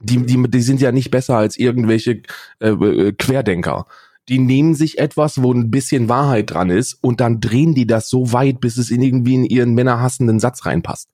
Die, 0.00 0.24
die, 0.24 0.40
die 0.48 0.62
sind 0.62 0.80
ja 0.80 0.92
nicht 0.92 1.10
besser 1.10 1.36
als 1.36 1.56
irgendwelche 1.56 2.22
äh, 2.60 2.68
äh, 2.68 3.12
Querdenker. 3.12 3.86
Die 4.28 4.38
nehmen 4.38 4.74
sich 4.74 4.98
etwas, 4.98 5.42
wo 5.42 5.52
ein 5.52 5.70
bisschen 5.70 6.08
Wahrheit 6.08 6.50
dran 6.50 6.70
ist, 6.70 6.94
und 6.94 7.20
dann 7.20 7.40
drehen 7.40 7.74
die 7.74 7.86
das 7.86 8.08
so 8.08 8.32
weit, 8.32 8.60
bis 8.60 8.76
es 8.76 8.90
in 8.90 9.02
irgendwie 9.02 9.34
in 9.34 9.44
ihren 9.44 9.74
männerhassenden 9.74 10.40
Satz 10.40 10.64
reinpasst. 10.66 11.08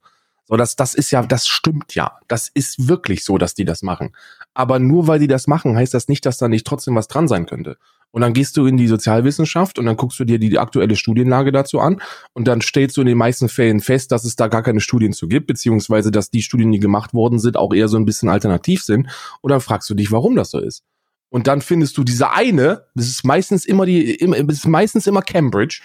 So, 0.47 0.57
das, 0.57 0.75
das 0.75 0.95
ist 0.95 1.13
ja, 1.13 1.23
das 1.23 1.47
stimmt 1.47 1.95
ja. 1.95 2.19
Das 2.27 2.51
ist 2.53 2.89
wirklich 2.89 3.25
so, 3.25 3.39
dass 3.39 3.55
die 3.55 3.65
das 3.65 3.83
machen. 3.83 4.17
Aber 4.55 4.81
nur 4.81 5.07
weil 5.07 5.21
die 5.21 5.29
das 5.29 5.47
machen, 5.47 5.77
heißt 5.77 5.95
das 5.95 6.09
nicht, 6.09 6.27
dass 6.27 6.39
da 6.39 6.49
nicht 6.49 6.67
trotzdem 6.67 6.97
was 6.97 7.07
dran 7.07 7.29
sein 7.29 7.47
könnte. 7.47 7.77
Und 8.13 8.23
dann 8.23 8.33
gehst 8.33 8.57
du 8.57 8.67
in 8.67 8.77
die 8.77 8.89
Sozialwissenschaft 8.89 9.79
und 9.79 9.87
dann 9.87 9.97
guckst 9.97 10.19
du 10.19 10.25
dir 10.25 10.39
die, 10.39 10.59
aktuelle 10.59 10.97
Studienlage 10.97 11.53
dazu 11.53 11.79
an 11.79 12.03
und 12.33 12.49
dann 12.49 12.61
stellst 12.61 12.97
du 12.97 13.03
in 13.03 13.07
den 13.07 13.19
meisten 13.19 13.49
Fällen 13.49 13.81
fest, 13.81 14.11
dass 14.11 14.25
es 14.25 14.35
da 14.35 14.49
gar 14.49 14.63
keine 14.63 14.81
Studien 14.81 15.13
zu 15.13 15.29
gibt, 15.29 15.47
beziehungsweise 15.47 16.11
dass 16.11 16.31
die 16.31 16.43
Studien, 16.43 16.73
die 16.73 16.81
gemacht 16.81 17.15
worden 17.15 17.39
sind, 17.39 17.57
auch 17.57 17.73
eher 17.73 17.89
so 17.89 17.97
ein 17.97 18.05
bisschen 18.05 18.29
alternativ 18.29 18.83
sind. 18.83 19.09
Und 19.41 19.51
dann 19.51 19.61
fragst 19.61 19.89
du 19.91 19.95
dich, 19.95 20.11
warum 20.11 20.35
das 20.35 20.51
so 20.51 20.59
ist. 20.59 20.83
Und 21.29 21.47
dann 21.47 21.61
findest 21.61 21.97
du 21.97 22.03
diese 22.03 22.33
eine, 22.33 22.87
das 22.97 23.07
ist 23.07 23.25
meistens 23.25 23.65
immer 23.65 23.87
die, 23.87 24.19
das 24.19 24.57
ist 24.57 24.67
meistens 24.67 25.07
immer 25.07 25.23
Cambridge, 25.23 25.81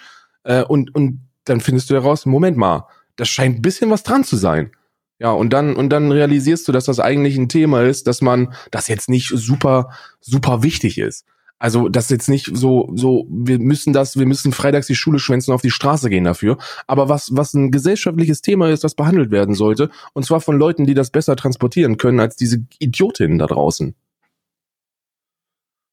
äh, 0.46 0.64
und, 0.64 0.96
und 0.96 1.22
dann 1.44 1.60
findest 1.60 1.90
du 1.90 1.96
heraus, 1.96 2.26
Moment 2.26 2.58
mal, 2.58 2.88
das 3.18 3.30
scheint 3.30 3.60
ein 3.60 3.62
bisschen 3.62 3.90
was 3.90 4.04
dran 4.04 4.24
zu 4.24 4.38
sein. 4.38 4.72
Ja, 5.20 5.32
und 5.32 5.54
dann, 5.54 5.76
und 5.76 5.90
dann 5.90 6.12
realisierst 6.12 6.68
du, 6.68 6.72
dass 6.72 6.86
das 6.86 7.00
eigentlich 7.00 7.38
ein 7.38 7.48
Thema 7.48 7.84
ist, 7.84 8.08
dass 8.08 8.22
man, 8.22 8.54
das 8.72 8.88
jetzt 8.88 9.10
nicht 9.10 9.30
super, 9.30 9.92
super 10.20 10.62
wichtig 10.62 10.98
ist. 10.98 11.26
Also 11.58 11.88
das 11.88 12.06
ist 12.06 12.12
jetzt 12.12 12.30
nicht 12.30 12.52
so, 12.54 12.92
so, 12.96 13.28
wir 13.30 13.60
müssen 13.60 13.94
das, 13.94 14.20
wir 14.20 14.26
müssen 14.26 14.52
freitags 14.52 14.88
die 14.88 14.96
Schule 14.96 15.20
schwänzen, 15.20 15.54
auf 15.54 15.62
die 15.62 15.72
Straße 15.72 16.10
gehen 16.10 16.26
dafür. 16.26 16.58
Aber 16.86 17.08
was, 17.08 17.36
was 17.36 17.54
ein 17.54 17.72
gesellschaftliches 17.72 18.42
Thema 18.42 18.70
ist, 18.70 18.84
das 18.84 18.96
behandelt 18.96 19.32
werden 19.32 19.56
sollte, 19.56 19.90
und 20.14 20.26
zwar 20.26 20.42
von 20.42 20.58
Leuten, 20.58 20.86
die 20.86 20.94
das 20.94 21.12
besser 21.12 21.36
transportieren 21.36 21.98
können 21.98 22.20
als 22.20 22.36
diese 22.36 22.66
Idiotinnen 22.80 23.38
da 23.38 23.48
draußen. 23.48 23.96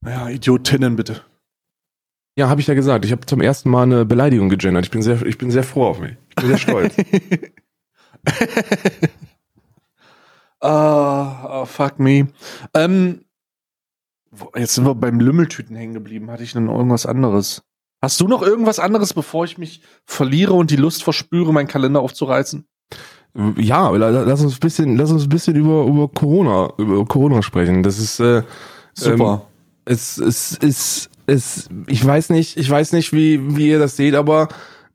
Ja, 0.05 0.29
Idiotinnen 0.29 0.97
bitte. 0.97 1.23
Ja, 2.37 2.49
habe 2.49 2.61
ich 2.61 2.67
ja 2.67 2.75
gesagt. 2.75 3.05
Ich 3.05 3.13
habe 3.13 3.27
zum 3.27 3.41
ersten 3.41 3.71
Mal 3.71 3.83
eine 3.83 4.05
Beleidigung 4.05 4.49
gegendert. 4.49 4.85
Ich 4.85 4.91
bin 4.91 5.03
sehr, 5.03 5.23
ich 5.23 5.39
bin 5.39 5.51
sehr 5.51 5.63
froh 5.63 5.85
auf 5.85 6.01
mich. 6.01 6.17
Ich 6.31 6.37
bin 6.37 6.47
sehr 6.49 6.59
stolz. 6.59 6.95
oh, 10.61 11.31
oh, 11.49 11.65
fuck 11.67 12.01
me. 12.01 12.29
Ähm, 12.75 13.25
Jetzt 14.57 14.75
sind 14.75 14.87
wir 14.87 14.95
beim 14.95 15.21
Lümmeltüten 15.21 15.77
hängen 15.77 15.95
geblieben. 15.95 16.31
Hatte 16.31 16.43
ich 16.43 16.53
denn 16.53 16.69
irgendwas 16.69 17.07
anderes? 17.07 17.63
Hast 18.01 18.21
du 18.21 18.27
noch 18.27 18.43
irgendwas 18.43 18.79
anderes, 18.79 19.15
bevor 19.15 19.45
ich 19.45 19.59
mich 19.59 19.83
verliere 20.05 20.55
und 20.55 20.71
die 20.71 20.77
Lust 20.77 21.05
verspüre, 21.05 21.53
meinen 21.53 21.69
Kalender 21.69 22.01
aufzureißen? 22.01 22.67
Ja, 23.57 23.91
lass 23.91 24.43
uns 24.43 24.55
ein 24.55 24.61
bisschen, 24.61 24.97
lass 24.97 25.11
uns 25.11 25.23
ein 25.25 25.29
bisschen 25.29 25.57
über, 25.57 25.87
über 25.87 26.09
Corona, 26.09 26.71
über 26.77 27.05
Corona 27.07 27.43
sprechen. 27.43 27.83
Das 27.83 27.99
ist 27.99 28.21
äh, 28.21 28.43
super. 28.93 29.47
Ähm, 29.47 29.53
es, 29.85 30.19
es, 30.19 30.59
es, 30.61 31.11
es, 31.27 31.69
ich 31.87 32.05
weiß 32.05 32.31
nicht, 32.31 32.57
ich 32.57 32.69
weiß 32.69 32.93
nicht, 32.93 33.13
wie, 33.13 33.57
wie 33.57 33.69
ihr 33.69 33.79
das 33.79 33.97
seht, 33.97 34.15
aber 34.15 34.49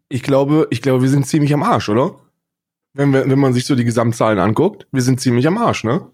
ich 0.10 0.22
glaube, 0.22 0.68
ich 0.70 0.82
glaube, 0.82 1.02
wir 1.02 1.10
sind 1.10 1.26
ziemlich 1.26 1.54
am 1.54 1.64
Arsch, 1.64 1.90
oder? 1.90 2.16
Wenn, 2.94 3.12
wir, 3.12 3.30
wenn 3.30 3.40
man 3.40 3.54
sich 3.54 3.66
so 3.66 3.76
die 3.76 3.86
Gesamtzahlen 3.86 4.40
anguckt, 4.40 4.88
wir 4.92 5.02
sind 5.02 5.20
ziemlich 5.20 5.48
am 5.48 5.58
Arsch, 5.58 5.84
ne? 5.84 6.08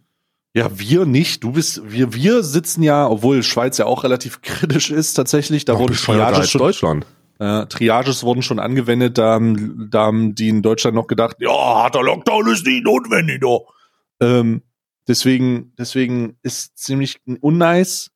Ja, 0.56 0.70
wir 0.78 1.06
nicht. 1.06 1.43
Du 1.43 1.54
bist, 1.54 1.82
wir, 1.84 2.14
wir 2.14 2.43
sitzen 2.43 2.84
ja, 2.84 3.08
obwohl 3.08 3.41
Schweiz 3.41 3.78
ja 3.80 3.86
auch 3.86 4.04
relativ 4.04 4.41
kritisch 4.41 4.91
ist 4.91 5.16
tatsächlich. 5.16 5.66
Da 5.66 5.80
wurden 5.80 5.95
Triages 5.95 6.51
schon, 6.51 6.60
Deutschland. 6.60 7.08
Äh, 7.39 7.66
Triages 7.66 8.24
wurden 8.24 8.43
schon 8.43 8.60
angewendet. 8.60 9.18
Da 9.18 9.34
haben, 9.34 9.89
da 9.89 10.06
haben 10.06 10.36
die 10.36 10.49
in 10.49 10.62
Deutschland 10.62 10.95
noch 10.95 11.08
gedacht, 11.08 11.38
ja, 11.39 11.49
harter 11.49 12.04
Lockdown 12.04 12.47
ist 12.49 12.68
nicht 12.68 12.84
notwendig, 12.84 13.41
doch. 13.41 13.74
Ähm, 14.20 14.62
deswegen, 15.08 15.74
deswegen 15.78 16.38
ist 16.43 16.78
ziemlich 16.78 17.22
unnice. 17.41 18.12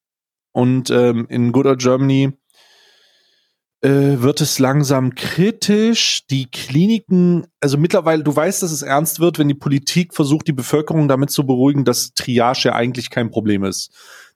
Und 0.51 0.89
ähm, 0.91 1.25
in 1.29 1.51
Good 1.51 1.65
Old 1.65 1.79
Germany 1.79 2.33
äh, 3.87 4.21
wird 4.21 4.41
es 4.41 4.59
langsam 4.59 5.15
kritisch. 5.15 6.27
Die 6.29 6.51
Kliniken, 6.51 7.47
also 7.61 7.77
mittlerweile, 7.77 8.21
du 8.21 8.35
weißt, 8.35 8.61
dass 8.61 8.71
es 8.71 8.81
ernst 8.81 9.21
wird, 9.21 9.39
wenn 9.39 9.47
die 9.47 9.53
Politik 9.53 10.13
versucht, 10.13 10.47
die 10.47 10.53
Bevölkerung 10.53 11.07
damit 11.07 11.31
zu 11.31 11.45
beruhigen, 11.45 11.85
dass 11.85 12.13
Triage 12.13 12.65
ja 12.65 12.73
eigentlich 12.73 13.09
kein 13.09 13.31
Problem 13.31 13.63
ist. 13.63 13.91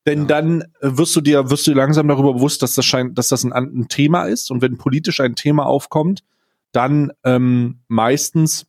Denn 0.06 0.22
ja. 0.22 0.26
dann 0.28 0.64
wirst 0.80 1.16
du 1.18 1.22
dir, 1.22 1.50
wirst 1.50 1.68
du 1.68 1.72
dir 1.72 1.78
langsam 1.78 2.08
darüber 2.08 2.34
bewusst, 2.34 2.62
dass 2.62 2.76
das 2.76 2.86
scheint, 2.86 3.18
dass 3.18 3.28
das 3.28 3.44
ein, 3.44 3.52
ein 3.52 3.88
Thema 3.90 4.24
ist. 4.24 4.52
Und 4.52 4.62
wenn 4.62 4.78
politisch 4.78 5.20
ein 5.20 5.36
Thema 5.36 5.66
aufkommt, 5.66 6.24
dann 6.72 7.12
ähm, 7.26 7.82
meistens 7.90 8.68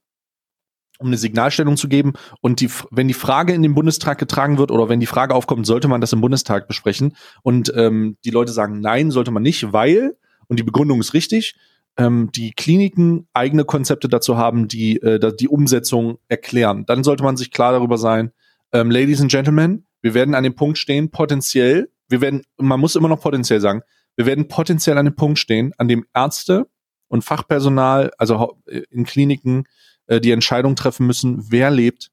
um 0.98 1.06
eine 1.08 1.16
Signalstellung 1.16 1.76
zu 1.76 1.88
geben. 1.88 2.12
Und 2.40 2.60
die, 2.60 2.70
wenn 2.90 3.08
die 3.08 3.14
Frage 3.14 3.52
in 3.54 3.62
den 3.62 3.74
Bundestag 3.74 4.18
getragen 4.18 4.58
wird 4.58 4.70
oder 4.70 4.88
wenn 4.88 5.00
die 5.00 5.06
Frage 5.06 5.34
aufkommt, 5.34 5.66
sollte 5.66 5.88
man 5.88 6.00
das 6.00 6.12
im 6.12 6.20
Bundestag 6.20 6.66
besprechen. 6.66 7.16
Und 7.42 7.72
ähm, 7.76 8.16
die 8.24 8.30
Leute 8.30 8.52
sagen, 8.52 8.80
nein, 8.80 9.10
sollte 9.10 9.30
man 9.30 9.42
nicht, 9.42 9.72
weil 9.72 10.16
und 10.48 10.58
die 10.58 10.64
Begründung 10.64 11.00
ist 11.00 11.14
richtig, 11.14 11.56
ähm, 11.96 12.30
die 12.34 12.52
Kliniken 12.52 13.26
eigene 13.32 13.64
Konzepte 13.64 14.08
dazu 14.08 14.36
haben, 14.36 14.68
die 14.68 15.00
äh, 15.02 15.34
die 15.38 15.48
Umsetzung 15.48 16.18
erklären. 16.28 16.84
Dann 16.86 17.04
sollte 17.04 17.24
man 17.24 17.36
sich 17.36 17.50
klar 17.50 17.72
darüber 17.72 17.98
sein, 17.98 18.32
ähm, 18.72 18.90
Ladies 18.90 19.20
and 19.20 19.30
Gentlemen, 19.30 19.86
wir 20.00 20.14
werden 20.14 20.34
an 20.34 20.44
dem 20.44 20.54
Punkt 20.54 20.78
stehen, 20.78 21.10
potenziell, 21.10 21.90
wir 22.08 22.20
werden, 22.20 22.42
man 22.56 22.80
muss 22.80 22.96
immer 22.96 23.08
noch 23.08 23.20
potenziell 23.20 23.60
sagen, 23.60 23.82
wir 24.16 24.26
werden 24.26 24.48
potenziell 24.48 24.98
an 24.98 25.06
dem 25.06 25.16
Punkt 25.16 25.38
stehen, 25.38 25.72
an 25.78 25.88
dem 25.88 26.04
Ärzte 26.14 26.68
und 27.08 27.22
Fachpersonal, 27.22 28.10
also 28.18 28.58
äh, 28.66 28.82
in 28.90 29.04
Kliniken, 29.04 29.64
äh, 30.06 30.20
die 30.20 30.30
Entscheidung 30.30 30.76
treffen 30.76 31.06
müssen, 31.06 31.50
wer 31.50 31.70
lebt 31.70 32.10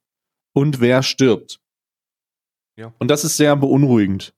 und 0.53 0.81
wer 0.81 1.03
stirbt. 1.03 1.59
Ja. 2.75 2.93
Und 2.99 3.09
das 3.09 3.23
ist 3.23 3.37
sehr 3.37 3.55
beunruhigend. 3.55 4.33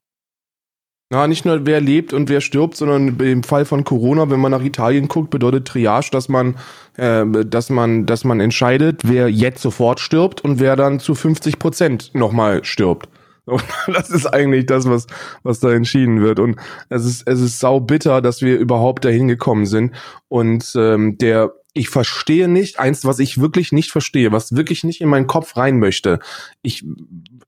Na, 1.11 1.27
nicht 1.27 1.43
nur 1.43 1.65
wer 1.65 1.81
lebt 1.81 2.13
und 2.13 2.29
wer 2.29 2.39
stirbt, 2.39 2.77
sondern 2.77 3.19
im 3.19 3.43
Fall 3.43 3.65
von 3.65 3.83
Corona, 3.83 4.29
wenn 4.29 4.39
man 4.39 4.51
nach 4.51 4.63
Italien 4.63 5.09
guckt, 5.09 5.29
bedeutet 5.29 5.67
Triage, 5.67 6.09
dass 6.09 6.29
man, 6.29 6.55
äh, 6.95 7.25
dass 7.25 7.69
man, 7.69 8.05
dass 8.05 8.23
man 8.23 8.39
entscheidet, 8.39 9.01
wer 9.03 9.29
jetzt 9.29 9.61
sofort 9.61 9.99
stirbt 9.99 10.39
und 10.39 10.61
wer 10.61 10.77
dann 10.77 11.01
zu 11.01 11.13
50 11.13 11.59
Prozent 11.59 12.11
nochmal 12.13 12.63
stirbt. 12.63 13.09
Und 13.43 13.61
das 13.87 14.09
ist 14.09 14.25
eigentlich 14.25 14.67
das, 14.67 14.87
was, 14.87 15.07
was 15.43 15.59
da 15.59 15.73
entschieden 15.73 16.21
wird. 16.21 16.39
Und 16.39 16.55
es 16.87 17.03
ist, 17.03 17.27
es 17.27 17.41
ist 17.41 17.59
sau 17.59 17.81
bitter, 17.81 18.21
dass 18.21 18.41
wir 18.41 18.57
überhaupt 18.57 19.03
dahin 19.03 19.27
gekommen 19.27 19.65
sind. 19.65 19.93
Und 20.29 20.71
ähm, 20.77 21.17
der, 21.17 21.51
ich 21.73 21.89
verstehe 21.89 22.47
nicht, 22.47 22.79
eins, 22.79 23.03
was 23.03 23.19
ich 23.19 23.41
wirklich 23.41 23.73
nicht 23.73 23.91
verstehe, 23.91 24.31
was 24.31 24.55
wirklich 24.55 24.85
nicht 24.85 25.01
in 25.01 25.09
meinen 25.09 25.27
Kopf 25.27 25.57
rein 25.57 25.77
möchte, 25.77 26.19
ich, 26.61 26.85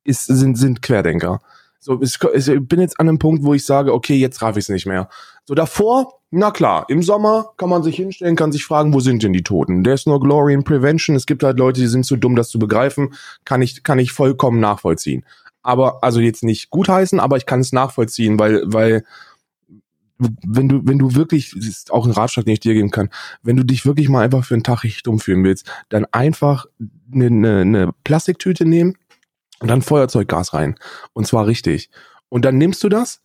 ist, 0.04 0.26
sind, 0.26 0.58
sind 0.58 0.82
Querdenker. 0.82 1.40
So, 1.84 2.02
ich 2.02 2.18
bin 2.18 2.80
jetzt 2.80 2.98
an 2.98 3.10
einem 3.10 3.20
Punkt, 3.20 3.44
wo 3.44 3.54
ich 3.54 3.66
sage, 3.66 3.94
okay, 3.94 4.16
jetzt 4.16 4.42
raff 4.42 4.56
ich 4.56 4.64
es 4.64 4.70
nicht 4.70 4.86
mehr. 4.86 5.10
So 5.44 5.54
davor, 5.54 6.22
na 6.32 6.52
klar, 6.52 6.86
im 6.88 7.04
Sommer 7.04 7.52
kann 7.58 7.68
man 7.68 7.84
sich 7.84 7.98
hinstellen, 7.98 8.38
kann 8.38 8.54
sich 8.54 8.64
fragen, 8.64 8.94
wo 8.94 9.02
sind 9.02 9.22
denn 9.22 9.34
die 9.34 9.44
Toten? 9.44 9.84
There's 9.84 10.06
no 10.06 10.18
glory 10.18 10.54
in 10.54 10.64
prevention. 10.64 11.18
Es 11.18 11.26
gibt 11.26 11.44
halt 11.44 11.60
Leute, 11.60 11.82
die 11.82 11.88
sind 11.88 12.06
zu 12.06 12.16
dumm, 12.16 12.38
das 12.38 12.48
zu 12.48 12.58
begreifen. 12.58 13.14
Kann 13.44 13.62
ich, 13.62 13.84
kann 13.84 14.00
ich 14.00 14.14
vollkommen 14.14 14.62
nachvollziehen. 14.62 15.26
Aber, 15.62 16.02
also 16.06 16.22
jetzt 16.22 16.44
nicht 16.44 16.70
gutheißen, 16.70 17.20
aber 17.20 17.36
ich 17.36 17.46
kann 17.46 17.60
es 17.60 17.74
nachvollziehen, 17.74 18.40
weil, 18.40 18.64
weil, 18.66 19.04
wenn 20.18 20.70
du, 20.70 20.80
wenn 20.86 21.00
du 21.00 21.16
wirklich, 21.16 21.52
das 21.54 21.66
ist 21.66 21.92
auch 21.92 22.06
ein 22.06 22.12
Ratschlag, 22.12 22.46
den 22.46 22.54
ich 22.54 22.62
dir 22.62 22.76
geben 22.76 22.92
kann, 22.92 23.10
wenn 23.42 23.58
du 23.58 23.64
dich 23.64 23.86
wirklich 23.86 24.08
mal 24.08 24.24
einfach 24.24 24.46
für 24.46 24.54
einen 24.54 24.64
Tag 24.64 24.86
richtig 24.86 25.04
dumm 25.04 25.20
fühlen 25.20 25.44
willst, 25.44 25.70
dann 25.90 26.06
einfach 26.14 26.66
eine, 27.14 27.26
eine, 27.26 27.60
eine 27.60 27.90
Plastiktüte 28.06 28.66
nehmen, 28.66 28.96
und 29.64 29.70
dann 29.70 29.82
Feuerzeuggas 29.82 30.54
rein. 30.54 30.76
Und 31.14 31.26
zwar 31.26 31.48
richtig. 31.48 31.90
Und 32.28 32.44
dann 32.44 32.58
nimmst 32.58 32.84
du 32.84 32.90
das, 32.90 33.22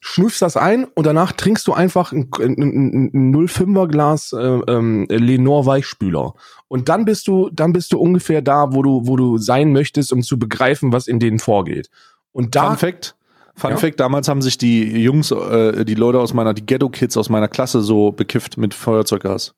schnüffst 0.00 0.42
das 0.42 0.58
ein 0.58 0.84
und 0.84 1.06
danach 1.06 1.32
trinkst 1.32 1.66
du 1.66 1.72
einfach 1.72 2.12
ein, 2.12 2.28
ein, 2.38 3.10
ein 3.14 3.34
05er 3.34 3.88
Glas 3.88 4.34
äh, 4.34 4.38
ähm, 4.38 5.06
Lenore 5.08 5.64
Weichspüler. 5.64 6.34
Und 6.68 6.90
dann 6.90 7.06
bist 7.06 7.26
du, 7.26 7.48
dann 7.50 7.72
bist 7.72 7.94
du 7.94 7.98
ungefähr 7.98 8.42
da, 8.42 8.74
wo 8.74 8.82
du, 8.82 9.06
wo 9.06 9.16
du 9.16 9.38
sein 9.38 9.72
möchtest, 9.72 10.12
um 10.12 10.22
zu 10.22 10.38
begreifen, 10.38 10.92
was 10.92 11.08
in 11.08 11.20
denen 11.20 11.38
vorgeht. 11.38 11.88
Und 12.32 12.54
da. 12.54 12.68
Fun 12.68 12.76
Fact. 12.76 13.16
Fun 13.54 13.70
ja? 13.70 13.76
Fact, 13.78 13.98
damals 13.98 14.28
haben 14.28 14.42
sich 14.42 14.58
die 14.58 15.00
Jungs, 15.00 15.30
äh, 15.30 15.86
die 15.86 15.94
Leute 15.94 16.20
aus 16.20 16.34
meiner, 16.34 16.52
die 16.52 16.66
Ghetto-Kids 16.66 17.16
aus 17.16 17.30
meiner 17.30 17.48
Klasse 17.48 17.80
so 17.80 18.12
bekifft 18.12 18.58
mit 18.58 18.74
Feuerzeuggas. 18.74 19.54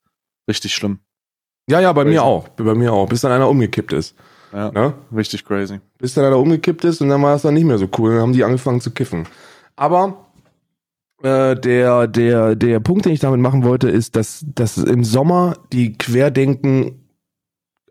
Richtig 0.48 0.74
schlimm. 0.74 1.00
Ja, 1.68 1.80
ja, 1.80 1.92
bei 1.92 2.02
crazy. 2.02 2.14
mir 2.14 2.22
auch. 2.22 2.48
Bei 2.50 2.74
mir 2.76 2.92
auch, 2.92 3.08
bis 3.08 3.20
dann 3.22 3.32
einer 3.32 3.48
umgekippt 3.48 3.92
ist. 3.92 4.14
Ja, 4.52 4.70
ne? 4.72 4.94
richtig 5.14 5.44
crazy. 5.44 5.80
Bis 5.98 6.14
dann 6.14 6.24
einer 6.24 6.38
umgekippt 6.38 6.84
ist 6.84 7.00
und 7.00 7.08
dann 7.08 7.22
war 7.22 7.36
es 7.36 7.42
dann 7.42 7.54
nicht 7.54 7.64
mehr 7.64 7.78
so 7.78 7.88
cool. 7.98 8.12
Dann 8.12 8.22
haben 8.22 8.32
die 8.32 8.44
angefangen 8.44 8.80
zu 8.80 8.90
kiffen. 8.90 9.26
Aber 9.76 10.26
äh, 11.22 11.54
der, 11.54 12.06
der, 12.06 12.56
der 12.56 12.80
Punkt, 12.80 13.04
den 13.04 13.12
ich 13.12 13.20
damit 13.20 13.40
machen 13.40 13.64
wollte, 13.64 13.88
ist, 13.88 14.16
dass, 14.16 14.44
dass 14.54 14.78
im 14.78 15.04
Sommer 15.04 15.56
die 15.72 15.96
Querdenken 15.96 17.00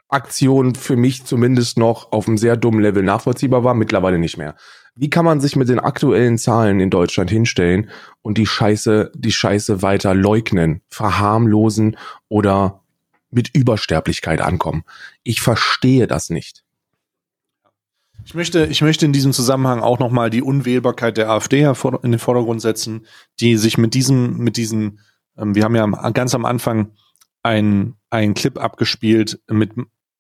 Aktion 0.10 0.74
für 0.74 0.95
mich 0.95 1.26
zumindest 1.26 1.78
noch 1.78 2.12
auf 2.12 2.28
einem 2.28 2.38
sehr 2.38 2.57
dummen 2.57 2.82
Level 2.82 3.03
nachvollziehbar 3.03 3.64
war, 3.64 3.76
mittlerweile 3.76 4.18
nicht 4.18 4.38
mehr. 4.38 4.55
Wie 4.95 5.10
kann 5.10 5.24
man 5.24 5.39
sich 5.39 5.55
mit 5.55 5.70
den 5.70 5.80
aktuellen 5.80 6.39
Zahlen 6.39 6.80
in 6.80 6.89
Deutschland 6.89 7.30
hinstellen 7.30 7.89
und 8.24 8.39
die 8.39 8.47
Scheiße, 8.47 9.12
die 9.16 9.32
Scheiße 9.32 9.84
weiter 9.84 10.16
leugnen, 10.16 10.82
verharmlosen 10.89 11.95
oder 12.28 12.78
mit 13.32 13.55
Übersterblichkeit 13.55 14.41
ankommen. 14.41 14.84
Ich 15.23 15.41
verstehe 15.41 16.07
das 16.07 16.30
nicht. 16.30 16.63
Ich 18.25 18.36
möchte, 18.36 18.65
ich 18.65 18.82
möchte 18.82 19.05
in 19.05 19.13
diesem 19.13 19.34
Zusammenhang 19.34 19.82
auch 19.82 19.99
nochmal 19.99 20.30
die 20.30 20.41
Unwählbarkeit 20.41 21.17
der 21.17 21.30
AfD 21.30 21.61
in 21.63 22.11
den 22.11 22.19
Vordergrund 22.19 22.61
setzen, 22.61 23.05
die 23.39 23.55
sich 23.57 23.77
mit 23.77 23.93
diesem, 23.93 24.38
mit 24.38 24.57
diesen, 24.57 24.99
ähm, 25.38 25.55
wir 25.55 25.63
haben 25.63 25.75
ja 25.75 25.86
ganz 26.11 26.36
am 26.36 26.45
Anfang 26.45 26.91
ein, 27.43 27.95
ein 28.09 28.34
Clip 28.34 28.57
abgespielt 28.57 29.39
mit, 29.49 29.71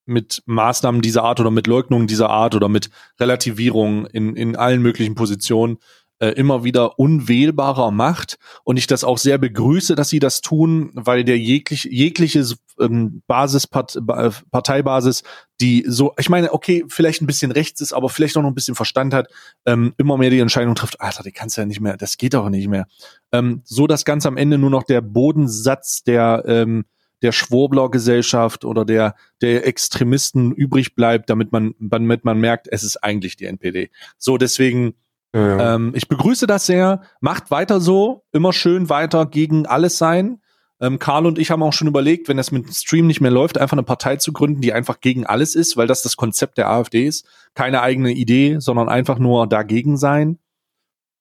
mit 0.05 0.41
Maßnahmen 0.45 1.01
dieser 1.01 1.23
Art 1.23 1.39
oder 1.39 1.51
mit 1.51 1.67
Leugnungen 1.67 2.07
dieser 2.07 2.29
Art 2.29 2.55
oder 2.55 2.69
mit 2.69 2.89
Relativierung 3.19 4.05
in, 4.07 4.35
in 4.35 4.55
allen 4.55 4.81
möglichen 4.81 5.15
Positionen, 5.15 5.77
äh, 6.19 6.29
immer 6.29 6.63
wieder 6.63 6.99
unwählbarer 6.99 7.91
macht 7.91 8.37
und 8.63 8.77
ich 8.77 8.87
das 8.87 9.03
auch 9.03 9.17
sehr 9.17 9.37
begrüße, 9.37 9.95
dass 9.95 10.09
sie 10.09 10.19
das 10.19 10.41
tun, 10.41 10.91
weil 10.93 11.23
der 11.23 11.37
jeglich, 11.37 11.85
jegliche 11.85 12.43
ähm, 12.79 13.21
Basis, 13.27 13.67
Part, 13.67 13.95
äh, 13.95 14.29
Parteibasis, 14.51 15.23
die 15.61 15.83
so, 15.87 16.13
ich 16.17 16.29
meine, 16.29 16.53
okay, 16.53 16.85
vielleicht 16.87 17.21
ein 17.21 17.27
bisschen 17.27 17.51
rechts 17.51 17.81
ist, 17.81 17.93
aber 17.93 18.09
vielleicht 18.09 18.37
auch 18.37 18.41
noch 18.41 18.49
ein 18.49 18.55
bisschen 18.55 18.75
Verstand 18.75 19.13
hat, 19.13 19.27
ähm, 19.65 19.93
immer 19.97 20.17
mehr 20.17 20.29
die 20.29 20.39
Entscheidung 20.39 20.75
trifft, 20.75 21.01
Alter, 21.01 21.23
die 21.23 21.31
kannst 21.31 21.57
du 21.57 21.61
ja 21.61 21.65
nicht 21.65 21.81
mehr, 21.81 21.97
das 21.97 22.17
geht 22.17 22.33
doch 22.33 22.49
nicht 22.49 22.67
mehr. 22.67 22.87
Ähm, 23.31 23.61
so 23.63 23.87
dass 23.87 24.05
ganz 24.05 24.25
am 24.25 24.37
Ende 24.37 24.57
nur 24.57 24.69
noch 24.69 24.83
der 24.83 25.01
Bodensatz 25.01 26.03
der 26.03 26.43
ähm, 26.45 26.85
der 27.21 27.33
Schwurbler-Gesellschaft 27.33 28.63
oder 28.63 28.85
der, 28.85 29.13
der 29.41 29.67
Extremisten 29.67 30.53
übrig 30.53 30.95
bleibt, 30.95 31.29
damit 31.29 31.51
man, 31.51 31.75
damit 31.77 32.23
man 32.23 32.39
merkt, 32.39 32.69
es 32.71 32.81
ist 32.81 33.03
eigentlich 33.03 33.35
die 33.35 33.43
NPD. 33.43 33.89
So, 34.17 34.37
deswegen 34.37 34.93
ja, 35.33 35.75
Ähm, 35.75 35.91
ich 35.95 36.07
begrüße 36.07 36.47
das 36.47 36.65
sehr. 36.65 37.01
Macht 37.21 37.51
weiter 37.51 37.79
so. 37.79 38.23
Immer 38.31 38.53
schön 38.53 38.89
weiter 38.89 39.25
gegen 39.25 39.65
alles 39.65 39.97
sein. 39.97 40.41
Ähm, 40.81 40.99
Karl 40.99 41.25
und 41.25 41.37
ich 41.39 41.51
haben 41.51 41.63
auch 41.63 41.73
schon 41.73 41.87
überlegt, 41.87 42.27
wenn 42.27 42.37
das 42.37 42.51
mit 42.51 42.73
Stream 42.73 43.07
nicht 43.07 43.21
mehr 43.21 43.31
läuft, 43.31 43.57
einfach 43.57 43.75
eine 43.75 43.83
Partei 43.83 44.15
zu 44.15 44.31
gründen, 44.31 44.61
die 44.61 44.73
einfach 44.73 45.01
gegen 45.01 45.25
alles 45.25 45.55
ist, 45.55 45.75
weil 45.75 45.87
das 45.87 46.03
das 46.03 46.15
Konzept 46.15 46.57
der 46.57 46.69
AfD 46.69 47.05
ist. 47.05 47.25
Keine 47.53 47.81
eigene 47.81 48.11
Idee, 48.11 48.57
sondern 48.59 48.87
einfach 48.87 49.19
nur 49.19 49.47
dagegen 49.47 49.97
sein. 49.97 50.39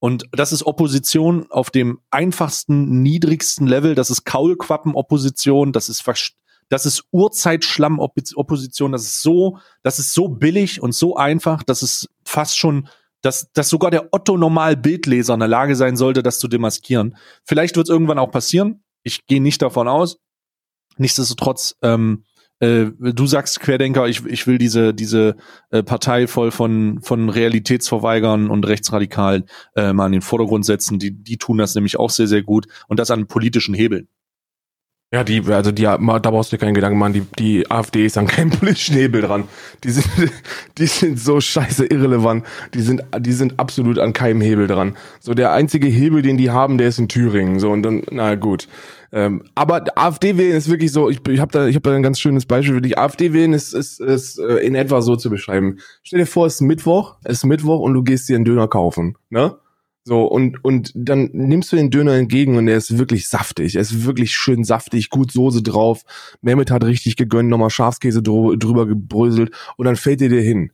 Und 0.01 0.29
das 0.31 0.53
ist 0.53 0.65
Opposition 0.65 1.51
auf 1.51 1.71
dem 1.71 2.01
einfachsten, 2.11 3.03
niedrigsten 3.03 3.67
Level. 3.67 3.97
Das 3.97 4.11
ist 4.11 4.25
Kaulquappen-Opposition. 4.25 5.73
Das 5.73 5.89
ist 5.89 6.05
das 6.69 6.87
ist 6.87 7.05
Urzeitschlamm-Opposition. 7.11 8.93
Das 8.93 9.03
ist 9.03 9.23
so, 9.23 9.59
das 9.83 9.99
ist 9.99 10.15
so 10.15 10.29
billig 10.29 10.81
und 10.81 10.95
so 10.95 11.17
einfach, 11.17 11.65
dass 11.65 11.83
es 11.83 12.09
fast 12.25 12.59
schon 12.59 12.89
dass, 13.21 13.51
dass 13.53 13.69
sogar 13.69 13.91
der 13.91 14.13
Otto-Normal-Bildleser 14.13 15.35
in 15.35 15.41
der 15.41 15.49
Lage 15.49 15.75
sein 15.75 15.97
sollte, 15.97 16.23
das 16.23 16.39
zu 16.39 16.47
demaskieren. 16.47 17.17
Vielleicht 17.43 17.77
wird 17.77 17.89
es 17.89 17.93
irgendwann 17.93 18.21
auch 18.21 18.31
passieren. 18.31 18.85
Ich 19.03 19.27
gehe 19.27 19.43
nicht 19.43 19.63
davon 19.63 19.89
aus. 19.89 20.19
Nichtsdestotrotz, 20.97 21.77
ähm, 21.83 22.25
äh, 22.61 22.87
du 22.99 23.27
sagst 23.27 23.61
Querdenker, 23.61 24.09
ich, 24.09 24.25
ich 24.27 24.47
will 24.47 24.59
diese, 24.59 24.93
diese 24.93 25.37
äh, 25.71 25.83
Partei 25.83 26.27
voll 26.27 26.51
von, 26.51 27.01
von 27.03 27.29
Realitätsverweigern 27.29 28.51
und 28.51 28.67
Rechtsradikalen 28.67 29.45
äh, 29.77 29.93
mal 29.93 30.07
in 30.07 30.13
den 30.13 30.23
Vordergrund 30.23 30.65
setzen. 30.65 30.99
Die, 30.99 31.13
die 31.13 31.39
tun 31.39 31.59
das 31.59 31.75
nämlich 31.75 31.99
auch 31.99 32.11
sehr, 32.11 32.27
sehr 32.27 32.43
gut 32.43 32.67
und 32.89 32.99
das 32.99 33.11
an 33.11 33.29
politischen 33.29 33.75
Hebeln. 33.75 34.09
Ja, 35.11 35.25
die, 35.25 35.43
also 35.47 35.73
die, 35.73 35.85
da 35.85 35.97
brauchst 35.97 36.53
du 36.53 36.57
dir 36.57 36.61
keinen 36.61 36.75
Gedanken 36.75 36.99
machen, 36.99 37.15
die, 37.15 37.23
die 37.39 37.71
AfD 37.71 38.05
ist 38.05 38.19
an 38.19 38.27
keinem 38.27 38.51
politischen 38.59 38.95
Hebel 38.95 39.23
dran. 39.23 39.45
Die 39.83 39.91
sind, 39.91 40.07
die 40.79 40.87
sind 40.87 41.19
so 41.19 41.41
scheiße 41.41 41.87
irrelevant. 41.87 42.45
Die 42.75 42.83
sind, 42.83 43.03
die 43.19 43.33
sind 43.33 43.59
absolut 43.59 43.99
an 43.99 44.13
keinem 44.13 44.43
Hebel 44.43 44.67
dran. 44.67 44.97
So, 45.21 45.33
der 45.33 45.53
einzige 45.53 45.87
Hebel, 45.89 46.21
den 46.21 46.37
die 46.37 46.51
haben, 46.51 46.77
der 46.77 46.89
ist 46.89 46.99
in 46.99 47.09
Thüringen. 47.09 47.59
So, 47.59 47.71
und 47.71 47.83
dann, 47.85 48.03
na 48.11 48.35
gut. 48.35 48.69
Ähm, 49.11 49.45
aber 49.55 49.87
AfD 49.97 50.37
wählen 50.37 50.55
ist 50.55 50.69
wirklich 50.69 50.93
so, 50.93 51.09
ich, 51.09 51.27
ich 51.27 51.41
habe 51.41 51.53
da, 51.53 51.67
ich 51.67 51.77
hab 51.77 51.83
da 51.85 51.95
ein 51.95 52.03
ganz 52.03 52.21
schönes 52.21 52.45
Beispiel 52.45 52.75
für 52.75 52.83
dich. 52.83 52.99
AfD 52.99 53.33
wählen 53.33 53.55
ist, 53.55 53.73
ist, 53.73 54.01
ist 54.01 54.39
äh, 54.39 54.57
in 54.59 54.75
etwa 54.75 55.01
so 55.01 55.17
zu 55.17 55.31
beschreiben. 55.31 55.79
Stell 56.03 56.19
dir 56.19 56.27
vor, 56.27 56.47
es 56.47 56.57
ist 56.57 56.61
Mittwoch, 56.61 57.17
es 57.25 57.39
ist 57.39 57.45
Mittwoch 57.47 57.81
und 57.81 57.95
du 57.95 58.03
gehst 58.03 58.29
dir 58.29 58.37
einen 58.37 58.45
Döner 58.45 58.69
kaufen, 58.69 59.17
ne? 59.31 59.57
So, 60.09 60.25
und, 60.25 60.65
und 60.65 60.91
dann 60.95 61.29
nimmst 61.35 61.71
du 61.71 61.77
den 61.77 61.91
Döner 61.91 62.15
entgegen 62.15 62.57
und 62.57 62.65
der 62.65 62.79
ist 62.79 62.97
wirklich 62.97 63.29
saftig. 63.29 63.75
Er 63.75 63.83
ist 63.83 64.07
wirklich 64.07 64.33
schön 64.33 64.65
saftig, 64.65 65.11
gut 65.11 65.31
Soße 65.31 65.63
drauf. 65.63 66.01
Mehmet 66.41 66.71
hat 66.71 66.83
richtig 66.85 67.17
gegönnt, 67.17 67.51
nochmal 67.51 67.69
Schafskäse 67.69 68.23
drüber 68.23 68.87
gebröselt 68.87 69.55
und 69.77 69.85
dann 69.85 69.97
fällt 69.97 70.23
dir 70.23 70.31
der 70.31 70.41
hin. 70.41 70.71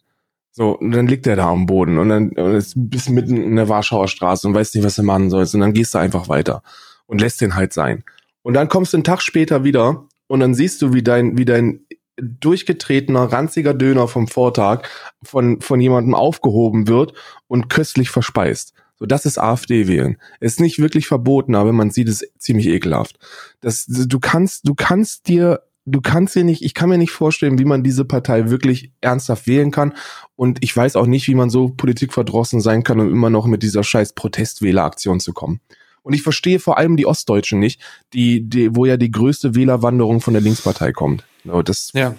So, 0.53 0.79
und 0.79 0.93
dann 0.93 1.09
liegt 1.09 1.27
er 1.27 1.35
da 1.35 1.51
am 1.51 1.67
Boden 1.67 1.99
und 1.99 2.11
dann 2.11 2.29
und 2.29 2.55
ist 2.55 2.75
bis 2.77 3.09
mitten 3.09 3.37
in 3.37 3.57
der 3.57 3.69
Warschauer 3.69 4.07
Straße 4.07 4.47
und 4.47 4.55
weißt 4.55 4.77
nicht, 4.77 4.85
was 4.85 4.95
du 4.95 5.03
machen 5.03 5.31
sollst. 5.31 5.53
Und 5.57 5.63
dann 5.63 5.73
gehst 5.73 5.95
du 5.95 5.99
einfach 5.99 6.29
weiter 6.29 6.63
und 7.07 7.21
lässt 7.21 7.41
den 7.41 7.57
halt 7.57 7.73
sein. 7.73 8.05
Und 8.43 8.55
dann 8.55 8.69
kommst 8.69 8.93
du 8.93 8.99
einen 8.99 9.05
Tag 9.05 9.21
später 9.21 9.65
wieder 9.65 10.07
und 10.29 10.39
dann 10.39 10.55
siehst 10.55 10.81
du, 10.81 10.93
wie 10.95 11.03
dein, 11.03 11.37
wie 11.37 11.45
dein 11.45 11.81
durchgetretener, 12.21 13.33
ranziger 13.33 13.75
Döner 13.75 14.07
vom 14.07 14.29
Vortag 14.29 14.89
von, 15.25 15.61
von 15.61 15.81
jemandem 15.81 16.15
aufgehoben 16.15 16.87
wird 16.87 17.15
und 17.49 17.69
köstlich 17.69 18.11
verspeist. 18.11 18.75
Das 19.07 19.27
ist 19.27 19.39
AfD 19.39 19.89
wählen. 19.89 20.17
Ist 20.41 20.61
nicht 20.61 20.79
wirklich 20.79 21.07
verboten, 21.07 21.55
aber 21.55 21.73
man 21.73 21.91
sieht 21.91 22.09
es 22.09 22.25
ziemlich 22.39 22.69
ekelhaft. 22.69 23.19
Das, 23.61 23.87
du 23.87 24.21
kannst, 24.21 24.69
du 24.69 24.75
kannst 24.75 25.29
dir, 25.29 25.63
du 25.87 26.01
kannst 26.01 26.35
dir 26.35 26.45
nicht, 26.45 26.63
ich 26.63 26.75
kann 26.75 26.89
mir 26.89 26.99
nicht 26.99 27.13
vorstellen, 27.13 27.59
wie 27.59 27.65
man 27.65 27.83
diese 27.83 28.05
Partei 28.05 28.51
wirklich 28.51 28.93
ernsthaft 29.01 29.47
wählen 29.47 29.71
kann. 29.71 29.95
Und 30.37 30.59
ich 30.63 30.77
weiß 30.77 30.97
auch 30.97 31.07
nicht, 31.07 31.29
wie 31.29 31.35
man 31.35 31.51
so 31.51 31.69
politikverdrossen 31.69 32.61
sein 32.61 32.83
kann, 32.83 33.01
um 33.01 33.11
immer 33.11 33.31
noch 33.31 33.47
mit 33.47 33.63
dieser 33.63 33.85
scheiß 33.85 34.13
Protestwähleraktion 34.15 35.21
zu 35.21 35.33
kommen. 35.33 35.61
Und 36.03 36.13
ich 36.13 36.23
verstehe 36.23 36.61
vor 36.61 36.77
allem 36.77 36.97
die 36.97 37.07
Ostdeutschen 37.07 37.59
nicht, 37.59 37.81
die, 38.13 38.43
die, 38.43 38.77
wo 38.77 38.85
ja 38.85 38.99
die 38.99 39.11
größte 39.11 39.55
Wählerwanderung 39.55 40.21
von 40.21 40.35
der 40.35 40.43
Linkspartei 40.43 40.93
kommt. 40.93 41.25
No, 41.45 41.63
das, 41.63 41.93
ja. 41.95 42.15